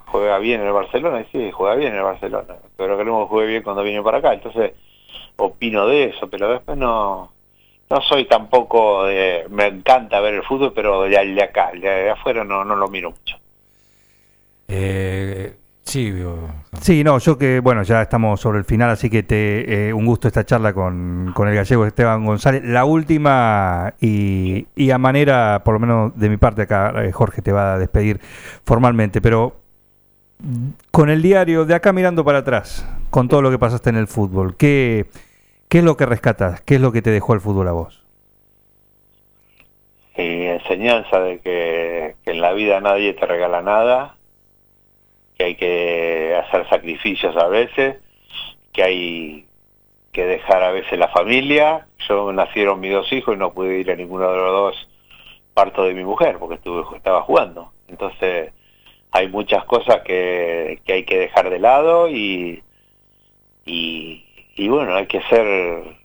Juega 0.08 0.38
bien 0.38 0.62
en 0.62 0.68
el 0.68 0.74
Barcelona, 0.74 1.22
y 1.22 1.26
sí, 1.32 1.52
juega 1.52 1.76
bien 1.76 1.94
en 1.94 1.98
el 2.00 2.04
Barcelona, 2.04 2.56
pero 2.78 2.98
queremos 2.98 3.26
que 3.26 3.30
juegue 3.30 3.50
bien 3.52 3.64
cuando 3.64 3.82
viene 3.84 4.04
para 4.04 4.18
acá, 4.20 4.34
entonces 4.34 4.74
opino 5.38 5.88
de 5.88 6.06
eso, 6.06 6.30
pero 6.30 6.50
después 6.50 6.78
no 6.78 7.34
no 7.90 8.02
soy 8.02 8.26
tampoco 8.26 9.06
de, 9.06 9.46
me 9.50 9.68
encanta 9.68 10.20
ver 10.20 10.34
el 10.34 10.44
fútbol, 10.44 10.74
pero 10.74 11.04
de, 11.04 11.10
de 11.10 11.44
acá, 11.44 11.70
el 11.72 11.82
de 11.82 12.10
afuera 12.10 12.44
no, 12.44 12.66
no 12.66 12.76
lo 12.76 12.88
miro 12.88 13.12
mucho. 13.12 13.38
Eh, 14.68 15.56
sí, 15.84 16.12
Sí, 16.82 17.04
no, 17.04 17.20
yo 17.20 17.38
que, 17.38 17.60
bueno, 17.60 17.84
ya 17.84 18.02
estamos 18.02 18.40
sobre 18.40 18.58
el 18.58 18.66
final, 18.66 18.90
así 18.90 19.12
que 19.12 19.22
te 19.22 19.90
eh, 19.90 19.94
un 19.94 20.08
gusto 20.08 20.28
esta 20.28 20.44
charla 20.44 20.74
con, 20.74 21.34
con 21.36 21.48
el 21.48 21.56
gallego 21.56 21.86
Esteban 21.86 22.26
González. 22.26 22.64
La 22.66 22.86
última, 22.86 23.94
y, 24.02 24.66
y 24.76 24.90
a 24.90 24.98
manera, 24.98 25.62
por 25.64 25.76
lo 25.76 25.80
menos 25.80 26.18
de 26.18 26.30
mi 26.30 26.38
parte 26.38 26.64
acá, 26.64 26.94
eh, 27.04 27.12
Jorge 27.12 27.44
te 27.44 27.52
va 27.52 27.76
a 27.76 27.78
despedir 27.78 28.20
formalmente, 28.66 29.22
pero 29.22 29.63
con 30.92 31.10
el 31.10 31.22
diario 31.22 31.66
de 31.66 31.76
acá 31.76 31.94
mirando 31.94 32.26
para 32.26 32.40
atrás, 32.40 32.88
con 33.10 33.28
todo 33.28 33.42
lo 33.42 33.52
que 33.52 33.60
pasaste 33.60 33.90
en 33.90 33.98
el 33.98 34.08
fútbol, 34.08 34.56
¿qué, 34.58 35.06
qué 35.70 35.80
es 35.80 35.84
lo 35.84 35.96
que 35.96 36.06
rescatas? 36.06 36.62
¿Qué 36.62 36.76
es 36.76 36.82
lo 36.82 36.92
que 36.92 37.02
te 37.02 37.12
dejó 37.12 37.34
el 37.34 37.42
fútbol 37.42 37.68
a 37.68 37.72
vos? 37.72 38.04
Y 40.16 40.44
enseñanza 40.44 41.20
de 41.20 41.40
que, 41.40 42.16
que 42.24 42.32
en 42.32 42.42
la 42.42 42.54
vida 42.54 42.80
nadie 42.82 43.14
te 43.14 43.26
regala 43.26 43.62
nada, 43.62 44.16
que 45.38 45.46
hay 45.46 45.56
que 45.56 46.36
hacer 46.36 46.68
sacrificios 46.70 47.36
a 47.36 47.48
veces, 47.48 47.98
que 48.72 48.84
hay 48.84 49.46
que 50.12 50.26
dejar 50.26 50.64
a 50.64 50.72
veces 50.72 51.00
la 51.00 51.08
familia. 51.08 51.88
Yo 52.08 52.32
nacieron 52.32 52.80
mis 52.80 52.92
dos 52.92 53.12
hijos 53.12 53.36
y 53.36 53.40
no 53.40 53.54
pude 53.54 53.80
ir 53.80 53.92
a 53.92 53.96
ninguno 53.96 54.30
de 54.30 54.38
los 54.38 54.52
dos 54.52 54.90
parto 55.54 55.84
de 55.84 55.94
mi 55.94 56.04
mujer 56.04 56.38
porque 56.38 56.56
estuve, 56.56 56.84
estaba 56.96 57.22
jugando. 57.22 57.72
Entonces 57.88 58.52
hay 59.14 59.28
muchas 59.28 59.64
cosas 59.66 60.02
que, 60.02 60.80
que 60.86 60.94
hay 60.94 61.04
que 61.04 61.20
dejar 61.20 61.52
de 61.52 61.60
lado 61.60 62.10
y, 62.10 62.64
y, 63.64 64.26
y 64.56 64.68
bueno, 64.68 64.96
hay 64.96 65.06
que 65.06 65.22
ser 65.30 66.04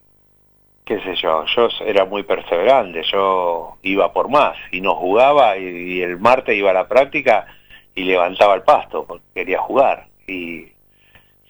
qué 0.84 1.00
sé 1.00 1.16
yo, 1.16 1.44
yo 1.54 1.68
era 1.84 2.04
muy 2.04 2.22
perseverante, 2.22 3.02
yo 3.10 3.76
iba 3.82 4.12
por 4.12 4.28
más 4.28 4.56
y 4.72 4.82
no 4.82 4.94
jugaba 4.94 5.56
y, 5.56 6.02
el 6.02 6.18
martes 6.18 6.56
iba 6.56 6.70
a 6.70 6.74
la 6.74 6.88
práctica 6.88 7.46
y 7.94 8.04
levantaba 8.04 8.54
el 8.54 8.62
pasto 8.62 9.06
porque 9.06 9.24
quería 9.34 9.58
jugar 9.58 10.06
y 10.26 10.66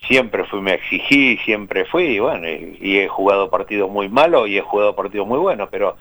siempre 0.06 0.44
fui, 0.44 0.60
me 0.60 0.74
exigí, 0.74 1.38
siempre 1.38 1.84
fui 1.86 2.04
y 2.04 2.18
bueno, 2.20 2.48
y, 2.48 2.78
y 2.80 2.98
he 2.98 3.08
jugado 3.08 3.50
partidos 3.50 3.90
muy 3.90 4.08
malos 4.08 4.48
y 4.48 4.58
he 4.58 4.62
jugado 4.62 4.94
partidos 4.94 5.26
muy 5.26 5.38
buenos, 5.38 5.68
pero 5.70 5.96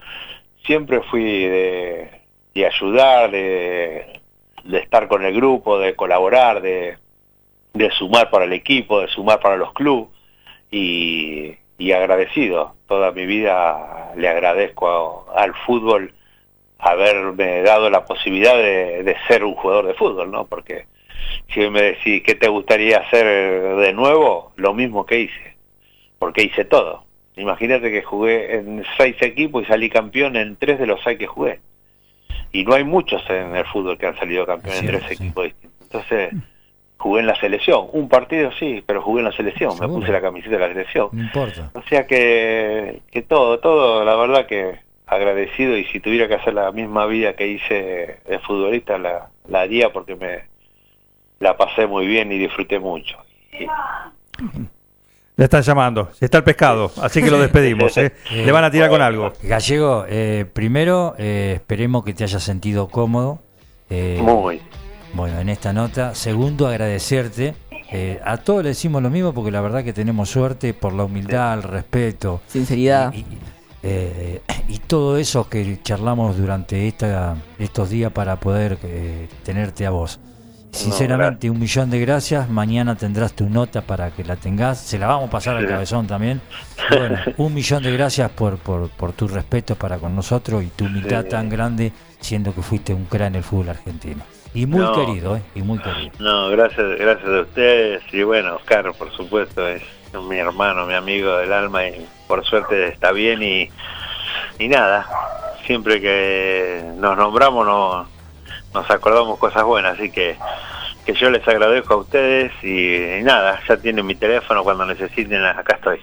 siempre 0.65 1.01
fui 1.01 1.23
de, 1.23 2.09
de 2.53 2.65
ayudar, 2.65 3.31
de, 3.31 4.16
de 4.67 4.79
estar 4.79 5.07
con 5.07 5.25
el 5.25 5.33
grupo, 5.33 5.79
de 5.79 5.95
colaborar, 5.95 6.61
de, 6.61 6.97
de 7.73 7.91
sumar 7.91 8.29
para 8.29 8.45
el 8.45 8.53
equipo, 8.53 9.01
de 9.01 9.07
sumar 9.07 9.39
para 9.39 9.57
los 9.57 9.73
clubes 9.73 10.09
y, 10.69 11.55
y 11.77 11.91
agradecido. 11.91 12.75
Toda 12.87 13.11
mi 13.11 13.25
vida 13.25 14.11
le 14.15 14.27
agradezco 14.27 15.25
al 15.35 15.53
fútbol 15.65 16.13
haberme 16.79 17.63
dado 17.63 17.89
la 17.89 18.05
posibilidad 18.05 18.55
de, 18.55 19.03
de 19.03 19.15
ser 19.27 19.43
un 19.43 19.55
jugador 19.55 19.87
de 19.87 19.93
fútbol, 19.95 20.31
¿no? 20.31 20.45
Porque 20.45 20.85
si 21.53 21.69
me 21.69 21.81
decís 21.81 22.21
qué 22.23 22.35
te 22.35 22.47
gustaría 22.47 22.99
hacer 22.99 23.77
de 23.77 23.93
nuevo, 23.93 24.51
lo 24.55 24.73
mismo 24.73 25.05
que 25.05 25.21
hice, 25.21 25.55
porque 26.19 26.43
hice 26.43 26.65
todo. 26.65 27.05
Imagínate 27.35 27.91
que 27.91 28.01
jugué 28.01 28.55
en 28.55 28.83
seis 28.97 29.15
equipos 29.21 29.63
y 29.63 29.67
salí 29.67 29.89
campeón 29.89 30.35
en 30.35 30.55
tres 30.55 30.79
de 30.79 30.87
los 30.87 31.01
seis 31.03 31.17
que 31.17 31.27
jugué. 31.27 31.59
Y 32.51 32.63
no 32.63 32.73
hay 32.73 32.83
muchos 32.83 33.21
en 33.29 33.55
el 33.55 33.65
fútbol 33.65 33.97
que 33.97 34.07
han 34.07 34.17
salido 34.17 34.45
campeones 34.45 34.81
Cierto, 34.81 34.99
tres 34.99 35.11
equipos 35.19 35.43
distintos. 35.45 35.81
Entonces, 35.83 36.33
jugué 36.97 37.21
en 37.21 37.27
la 37.27 37.35
selección. 37.39 37.87
Un 37.91 38.09
partido 38.09 38.51
sí, 38.53 38.83
pero 38.85 39.01
jugué 39.01 39.19
en 39.19 39.25
la 39.25 39.31
selección. 39.31 39.73
Me 39.79 39.87
puse 39.87 40.11
la 40.11 40.21
camiseta 40.21 40.55
de 40.55 40.59
la 40.59 40.67
selección. 40.69 41.09
no 41.11 41.21
importa. 41.23 41.71
O 41.73 41.81
sea 41.83 42.07
que, 42.07 43.01
que 43.11 43.21
todo, 43.21 43.59
todo, 43.59 44.03
la 44.03 44.15
verdad 44.15 44.45
que 44.45 44.79
agradecido 45.05 45.77
y 45.77 45.85
si 45.85 45.99
tuviera 46.01 46.27
que 46.27 46.33
hacer 46.35 46.53
la 46.53 46.71
misma 46.71 47.05
vida 47.05 47.33
que 47.33 47.47
hice 47.47 48.19
de 48.27 48.39
futbolista 48.39 48.97
la, 48.97 49.29
la 49.47 49.61
haría 49.61 49.93
porque 49.93 50.15
me 50.15 50.41
la 51.39 51.55
pasé 51.55 51.87
muy 51.87 52.05
bien 52.07 52.29
y 52.31 52.37
disfruté 52.37 52.77
mucho. 52.79 53.17
Y- 53.53 53.67
Le 55.37 55.43
están 55.45 55.61
llamando, 55.61 56.09
está 56.19 56.39
el 56.39 56.43
pescado, 56.43 56.91
así 56.99 57.21
que 57.21 57.29
lo 57.29 57.39
despedimos. 57.39 57.95
¿eh? 57.97 58.11
Le 58.31 58.51
van 58.51 58.63
a 58.63 58.71
tirar 58.71 58.89
con 58.89 59.01
algo. 59.03 59.33
Gallego, 59.43 60.03
eh, 60.09 60.45
primero 60.51 61.13
eh, 61.19 61.53
esperemos 61.55 62.03
que 62.03 62.13
te 62.13 62.23
hayas 62.23 62.41
sentido 62.43 62.87
cómodo. 62.87 63.39
eh, 63.89 64.19
muy. 64.21 64.59
Bueno, 65.13 65.39
en 65.39 65.49
esta 65.49 65.71
nota. 65.73 66.15
Segundo, 66.15 66.67
agradecerte. 66.67 67.53
Eh, 67.91 68.19
a 68.25 68.37
todos 68.37 68.63
le 68.63 68.69
decimos 68.69 69.01
lo 69.01 69.09
mismo 69.09 69.31
porque 69.33 69.49
la 69.51 69.61
verdad 69.61 69.83
que 69.83 69.93
tenemos 69.93 70.29
suerte 70.29 70.73
por 70.73 70.91
la 70.91 71.03
humildad, 71.05 71.53
el 71.53 71.63
respeto 71.63 72.41
Sinceridad. 72.47 73.13
y, 73.13 73.19
y- 73.19 73.37
eh, 73.83 74.41
y 74.67 74.79
todo 74.79 75.17
eso 75.17 75.47
que 75.47 75.79
charlamos 75.83 76.35
durante 76.37 76.87
esta, 76.87 77.37
estos 77.59 77.89
días 77.91 78.11
para 78.11 78.37
poder 78.37 78.77
eh, 78.83 79.29
tenerte 79.45 79.85
a 79.85 79.91
vos. 79.91 80.19
Sinceramente, 80.77 81.49
un 81.49 81.59
millón 81.59 81.89
de 81.89 81.99
gracias. 81.99 82.49
Mañana 82.49 82.95
tendrás 82.95 83.33
tu 83.33 83.49
nota 83.49 83.81
para 83.81 84.11
que 84.11 84.23
la 84.23 84.35
tengas. 84.35 84.79
Se 84.79 84.97
la 84.99 85.07
vamos 85.07 85.27
a 85.27 85.31
pasar 85.31 85.57
al 85.57 85.67
cabezón 85.67 86.07
también. 86.07 86.41
Bueno, 86.89 87.17
un 87.37 87.53
millón 87.53 87.83
de 87.83 87.91
gracias 87.91 88.29
por, 88.31 88.57
por, 88.59 88.89
por 88.89 89.11
tu 89.11 89.27
respeto 89.27 89.75
para 89.75 89.97
con 89.97 90.15
nosotros 90.15 90.63
y 90.63 90.67
tu 90.67 90.85
humildad 90.85 91.23
Sí. 91.23 91.29
tan 91.29 91.49
grande, 91.49 91.91
siendo 92.21 92.53
que 92.55 92.61
fuiste 92.61 92.93
un 92.93 93.05
crán 93.05 93.29
en 93.33 93.35
el 93.37 93.43
fútbol 93.43 93.69
argentino. 93.69 94.23
Y 94.53 94.65
muy 94.65 94.79
No. 94.79 94.93
querido, 94.93 95.35
¿eh? 95.35 95.41
Y 95.55 95.61
muy 95.63 95.79
querido. 95.79 96.11
No, 96.19 96.47
gracias, 96.49 96.85
gracias 96.97 97.27
a 97.27 97.41
ustedes 97.41 98.01
y 98.13 98.23
bueno, 98.23 98.55
Oscar, 98.55 98.93
por 98.97 99.11
supuesto, 99.11 99.67
es 99.67 99.81
mi 100.29 100.37
hermano, 100.37 100.85
mi 100.85 100.93
amigo 100.93 101.35
del 101.37 101.51
alma 101.51 101.85
y 101.87 102.05
por 102.27 102.45
suerte 102.45 102.87
está 102.87 103.11
bien 103.11 103.43
y, 103.43 103.69
y 104.59 104.67
nada, 104.69 105.05
siempre 105.65 105.99
que 105.99 106.83
nos 106.97 107.17
nombramos 107.17 107.65
no, 107.65 108.07
nos 108.81 108.91
acordamos 108.91 109.39
cosas 109.39 109.63
buenas, 109.63 109.93
así 109.97 110.11
que 110.11 110.37
que 111.05 111.13
yo 111.13 111.29
les 111.29 111.47
agradezco 111.47 111.93
a 111.93 111.97
ustedes 111.97 112.51
y, 112.61 113.19
y 113.19 113.23
nada, 113.23 113.61
ya 113.67 113.77
tienen 113.77 114.05
mi 114.05 114.15
teléfono 114.15 114.63
cuando 114.63 114.85
necesiten, 114.85 115.43
acá 115.45 115.75
estoy. 115.75 116.01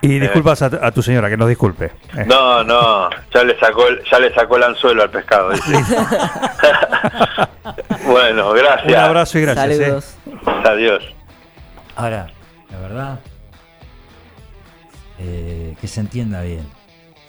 Y 0.00 0.20
disculpas 0.20 0.62
a, 0.62 0.66
a 0.66 0.92
tu 0.92 1.02
señora, 1.02 1.28
que 1.28 1.36
nos 1.36 1.48
disculpe. 1.48 1.86
Eh. 2.16 2.24
No, 2.24 2.62
no, 2.62 3.10
ya 3.34 3.42
le 3.42 3.58
sacó 3.58 3.88
el, 3.88 4.00
ya 4.08 4.20
le 4.20 4.32
sacó 4.32 4.56
el 4.56 4.62
anzuelo 4.62 5.02
al 5.02 5.10
pescado. 5.10 5.50
dice. 5.50 5.72
bueno, 8.06 8.52
gracias. 8.52 8.86
Un 8.86 8.94
abrazo 8.94 9.38
y 9.38 9.42
gracias. 9.42 9.70
eh. 9.70 9.84
Saludos. 9.84 10.16
Adiós. 10.64 11.04
Ahora, 11.96 12.28
la 12.70 12.78
verdad, 12.78 13.20
eh, 15.18 15.74
que 15.80 15.88
se 15.88 15.98
entienda 16.00 16.42
bien, 16.42 16.64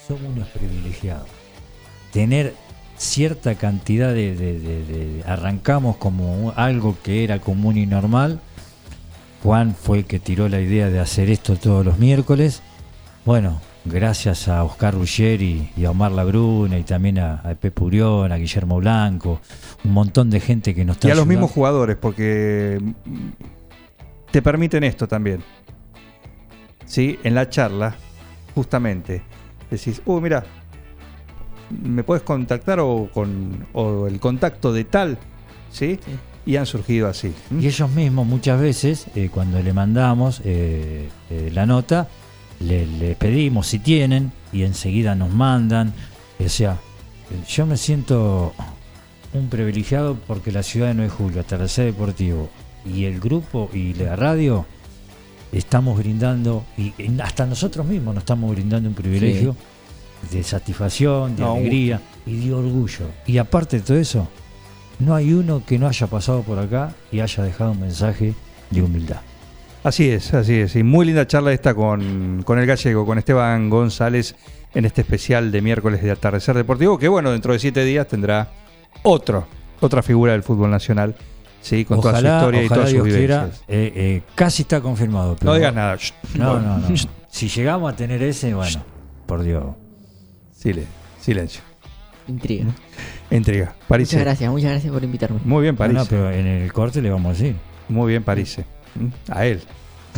somos 0.06 0.22
unos 0.24 0.48
privilegiados. 0.50 1.28
Tener 2.14 2.54
cierta 3.00 3.56
cantidad 3.56 4.14
de, 4.14 4.36
de- 4.36 4.60
de- 4.60 4.84
de- 4.86 5.24
Arrancamos 5.26 5.96
como 5.98 6.54
algo 6.56 6.96
que 7.02 7.24
era 7.24 7.40
común 7.40 7.78
y 7.78 7.86
normal. 7.86 8.40
Juan 9.42 9.74
fue 9.74 10.00
el 10.00 10.06
que 10.06 10.20
tiró 10.20 10.50
la 10.50 10.60
idea 10.60 10.90
de 10.90 11.00
hacer 11.00 11.30
esto 11.30 11.56
todos 11.56 11.86
los 11.86 11.98
miércoles. 11.98 12.62
Bueno, 13.26 13.62
gracias 13.86 14.50
a 14.50 14.64
Oscar 14.66 14.94
Ruggeri 14.96 15.70
y 15.78 15.86
a 15.86 15.92
Omar 15.92 16.12
Labruna 16.12 16.78
y 16.78 16.84
también 16.84 17.20
a, 17.20 17.36
a 17.36 17.56
Pepe 17.56 17.84
Urión, 17.84 18.32
a 18.34 18.36
Guillermo 18.36 18.78
Blanco, 18.80 19.40
un 19.86 19.94
montón 19.94 20.30
de 20.30 20.42
gente 20.42 20.76
que 20.76 20.84
nos 20.84 20.98
está 20.98 21.08
Y 21.08 21.12
a 21.12 21.16
los 21.16 21.26
mismos 21.26 21.52
jugadores, 21.52 21.96
porque 21.96 22.82
te 24.32 24.42
permiten 24.42 24.84
esto 24.84 25.08
también. 25.08 25.42
¿Sí? 26.86 27.18
En 27.24 27.34
la 27.36 27.50
charla, 27.50 27.96
justamente, 28.56 29.22
decís, 29.72 30.02
uh, 30.06 30.20
mira, 30.20 30.44
me 31.70 32.04
puedes 32.04 32.24
contactar 32.24 32.80
o 32.80 33.10
con 33.14 33.68
o 33.74 34.08
el 34.08 34.20
contacto 34.20 34.74
de 34.74 34.84
tal, 34.86 35.18
¿sí? 35.72 36.00
Sí. 36.04 36.12
Y 36.46 36.56
han 36.56 36.66
surgido 36.66 37.08
así. 37.08 37.34
Y 37.52 37.68
ellos 37.68 37.92
mismos 37.92 38.26
muchas 38.26 38.60
veces, 38.60 39.08
eh, 39.16 39.30
cuando 39.32 39.62
le 39.62 39.72
mandamos 39.74 40.42
eh, 40.44 41.10
eh, 41.30 41.52
la 41.54 41.66
nota, 41.66 42.08
le, 42.60 42.88
le 42.88 43.16
pedimos 43.16 43.68
si 43.68 43.80
tienen 43.80 44.32
y 44.52 44.64
enseguida 44.64 45.14
nos 45.16 45.32
mandan. 45.32 45.94
O 46.44 46.50
sea, 46.50 46.78
yo 47.48 47.66
me 47.66 47.78
siento 47.78 48.54
un 49.34 49.50
privilegiado 49.50 50.18
porque 50.28 50.52
la 50.52 50.64
ciudad 50.64 50.88
de 50.88 50.96
9 50.96 51.12
de 51.12 51.16
julio, 51.16 51.42
Atardecer 51.42 51.86
Deportivo 51.86 52.50
y 52.86 53.06
el 53.06 53.20
grupo 53.20 53.70
y 53.74 53.94
la 53.94 54.16
radio 54.16 54.66
estamos 55.52 55.98
brindando, 55.98 56.64
y 56.78 56.94
y 56.98 57.20
hasta 57.22 57.46
nosotros 57.46 57.86
mismos 57.86 58.16
nos 58.16 58.22
estamos 58.22 58.52
brindando 58.52 58.90
un 58.90 58.96
privilegio 58.96 59.56
de 60.32 60.44
satisfacción, 60.44 61.36
de 61.36 61.42
No, 61.44 61.54
alegría 61.54 62.02
y 62.26 62.48
de 62.48 62.54
orgullo. 62.54 63.06
Y 63.26 63.38
aparte 63.38 63.78
de 63.78 63.84
todo 63.84 63.98
eso, 63.98 64.28
no 65.00 65.16
hay 65.16 65.34
uno 65.34 65.64
que 65.66 65.80
no 65.80 65.88
haya 65.88 66.08
pasado 66.08 66.42
por 66.44 66.60
acá 66.60 66.94
y 67.12 67.20
haya 67.22 67.44
dejado 67.44 67.72
un 67.72 67.80
mensaje 67.82 68.34
de 68.70 68.82
humildad. 68.82 69.22
Así 69.84 70.10
es, 70.10 70.34
así 70.34 70.56
es. 70.56 70.76
Y 70.76 70.84
muy 70.84 71.06
linda 71.06 71.26
charla 71.26 71.54
esta 71.54 71.74
con, 71.74 72.44
con 72.46 72.60
el 72.60 72.66
gallego, 72.66 73.06
con 73.06 73.18
Esteban 73.18 73.70
González, 73.70 74.36
en 74.74 74.86
este 74.86 75.02
especial 75.02 75.52
de 75.52 75.62
miércoles 75.62 76.04
de 76.04 76.12
Atardecer 76.12 76.56
Deportivo, 76.56 77.00
que 77.00 77.08
bueno, 77.08 77.32
dentro 77.32 77.54
de 77.54 77.60
siete 77.60 77.84
días 77.86 78.08
tendrá 78.08 78.52
otro, 79.04 79.48
otra 79.80 80.04
figura 80.04 80.34
del 80.34 80.44
fútbol 80.44 80.70
nacional, 80.70 81.16
sí, 81.62 81.86
con 81.86 82.02
toda 82.02 82.20
su 82.20 82.26
historia 82.26 82.64
y 82.64 82.68
todas 82.68 82.90
sus 82.92 83.04
vivencias. 83.04 83.64
eh, 83.70 83.92
eh, 83.96 84.22
casi 84.36 84.64
está 84.64 84.82
confirmado. 84.82 85.36
pero- 85.40 85.52
No 85.52 85.56
digas 85.56 85.74
nada. 85.74 85.98
No, 86.36 86.60
no, 86.60 86.78
no. 86.78 86.88
Si 87.30 87.48
llegamos 87.48 87.94
a 87.94 87.96
tener 87.96 88.22
ese, 88.22 88.54
bueno, 88.54 88.84
por 89.26 89.44
Dios. 89.44 89.64
Sile- 90.62 90.86
silencio. 91.22 91.62
Intriga. 92.28 92.66
Intriga. 93.32 93.74
París. 93.88 94.10
Muchas 94.10 94.22
gracias, 94.26 94.52
muchas 94.52 94.72
gracias 94.72 94.94
por 94.94 95.04
invitarme. 95.04 95.40
Muy 95.46 95.64
bien, 95.64 95.76
París. 95.76 95.96
no, 95.96 96.06
pero 96.06 96.32
en 96.32 96.46
el 96.46 96.72
corte 96.74 97.02
le 97.02 97.10
vamos 97.10 97.28
a 97.28 97.42
decir. 97.42 97.56
Muy 97.88 98.10
bien, 98.10 98.24
París. 98.24 98.58
¿Mm? 98.96 99.08
A 99.32 99.46
él. 99.46 99.62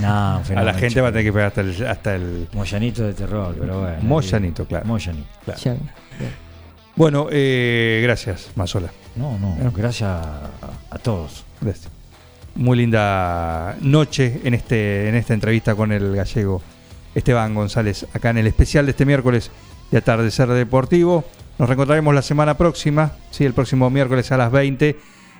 No, 0.01 0.41
A 0.55 0.63
la 0.63 0.73
gente 0.73 0.99
va 1.01 1.09
a 1.09 1.11
tener 1.11 1.25
que 1.25 1.33
pegar 1.33 1.47
hasta 1.47 1.61
el. 1.61 1.85
Hasta 1.85 2.15
el... 2.15 2.47
Moyanito 2.53 3.03
de 3.03 3.13
terror, 3.13 3.55
pero 3.59 3.81
bueno. 3.81 3.97
Moyanito, 4.03 4.65
claro. 4.65 4.85
Moyanito. 4.85 5.27
claro. 5.45 5.59
Ya- 5.61 5.75
Bueno, 6.95 7.27
eh, 7.31 7.99
gracias, 8.03 8.51
Mazola. 8.55 8.89
No, 9.15 9.37
no, 9.37 9.55
gracias 9.75 10.09
a, 10.09 10.49
a 10.89 10.97
todos. 10.97 11.43
Gracias. 11.61 11.89
Muy 12.55 12.77
linda 12.77 13.75
noche 13.81 14.41
en, 14.43 14.53
este, 14.53 15.07
en 15.09 15.15
esta 15.15 15.33
entrevista 15.33 15.75
con 15.75 15.91
el 15.93 16.15
gallego 16.15 16.61
Esteban 17.15 17.53
González, 17.55 18.05
acá 18.13 18.29
en 18.31 18.39
el 18.39 18.47
especial 18.47 18.85
de 18.85 18.91
este 18.91 19.05
miércoles 19.05 19.51
de 19.91 19.97
Atardecer 19.97 20.47
Deportivo. 20.47 21.23
Nos 21.59 21.69
reencontraremos 21.69 22.15
la 22.15 22.21
semana 22.21 22.57
próxima, 22.57 23.11
¿sí? 23.29 23.45
el 23.45 23.53
próximo 23.53 23.89
miércoles 23.89 24.31
a 24.31 24.37
las 24.37 24.51
20, 24.51 24.97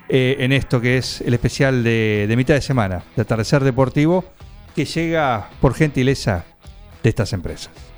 eh, 0.10 0.36
en 0.40 0.52
esto 0.52 0.80
que 0.80 0.98
es 0.98 1.22
el 1.22 1.34
especial 1.34 1.84
de, 1.84 2.26
de 2.28 2.36
mitad 2.36 2.54
de 2.54 2.62
semana 2.62 3.04
de 3.16 3.22
Atardecer 3.24 3.64
Deportivo, 3.64 4.26
que 4.76 4.86
llega 4.86 5.50
por 5.60 5.74
gentileza 5.74 6.46
de 7.02 7.10
estas 7.10 7.34
empresas. 7.34 7.91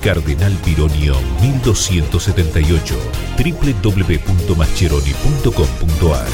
Cardenal 0.00 0.52
Pironio 0.64 1.16
1278 1.40 2.94
www.mascheroni.com.ar 3.36 6.28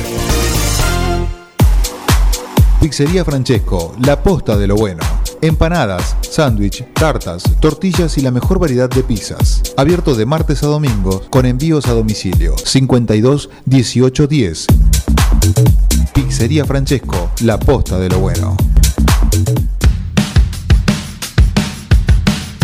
Pizzería 2.81 3.25
Francesco, 3.25 3.95
la 4.05 4.23
posta 4.23 4.57
de 4.59 4.67
lo 4.67 4.77
bueno. 4.77 5.01
Empanadas, 5.41 6.17
sándwich, 6.21 6.85
tartas, 6.93 7.43
tortillas 7.59 8.19
y 8.19 8.21
la 8.21 8.31
mejor 8.31 8.59
variedad 8.59 8.91
de 8.91 9.03
pizzas. 9.03 9.63
Abierto 9.77 10.15
de 10.15 10.27
martes 10.27 10.63
a 10.63 10.67
domingo 10.67 11.23
con 11.31 11.47
envíos 11.47 11.87
a 11.87 11.93
domicilio. 11.93 12.55
52 12.63 13.49
18 13.65 14.27
10. 14.27 14.67
Pizzería 16.13 16.67
Francesco, 16.67 17.31
la 17.41 17.59
posta 17.59 17.99
de 17.99 18.11
lo 18.11 18.19
bueno. 18.19 18.55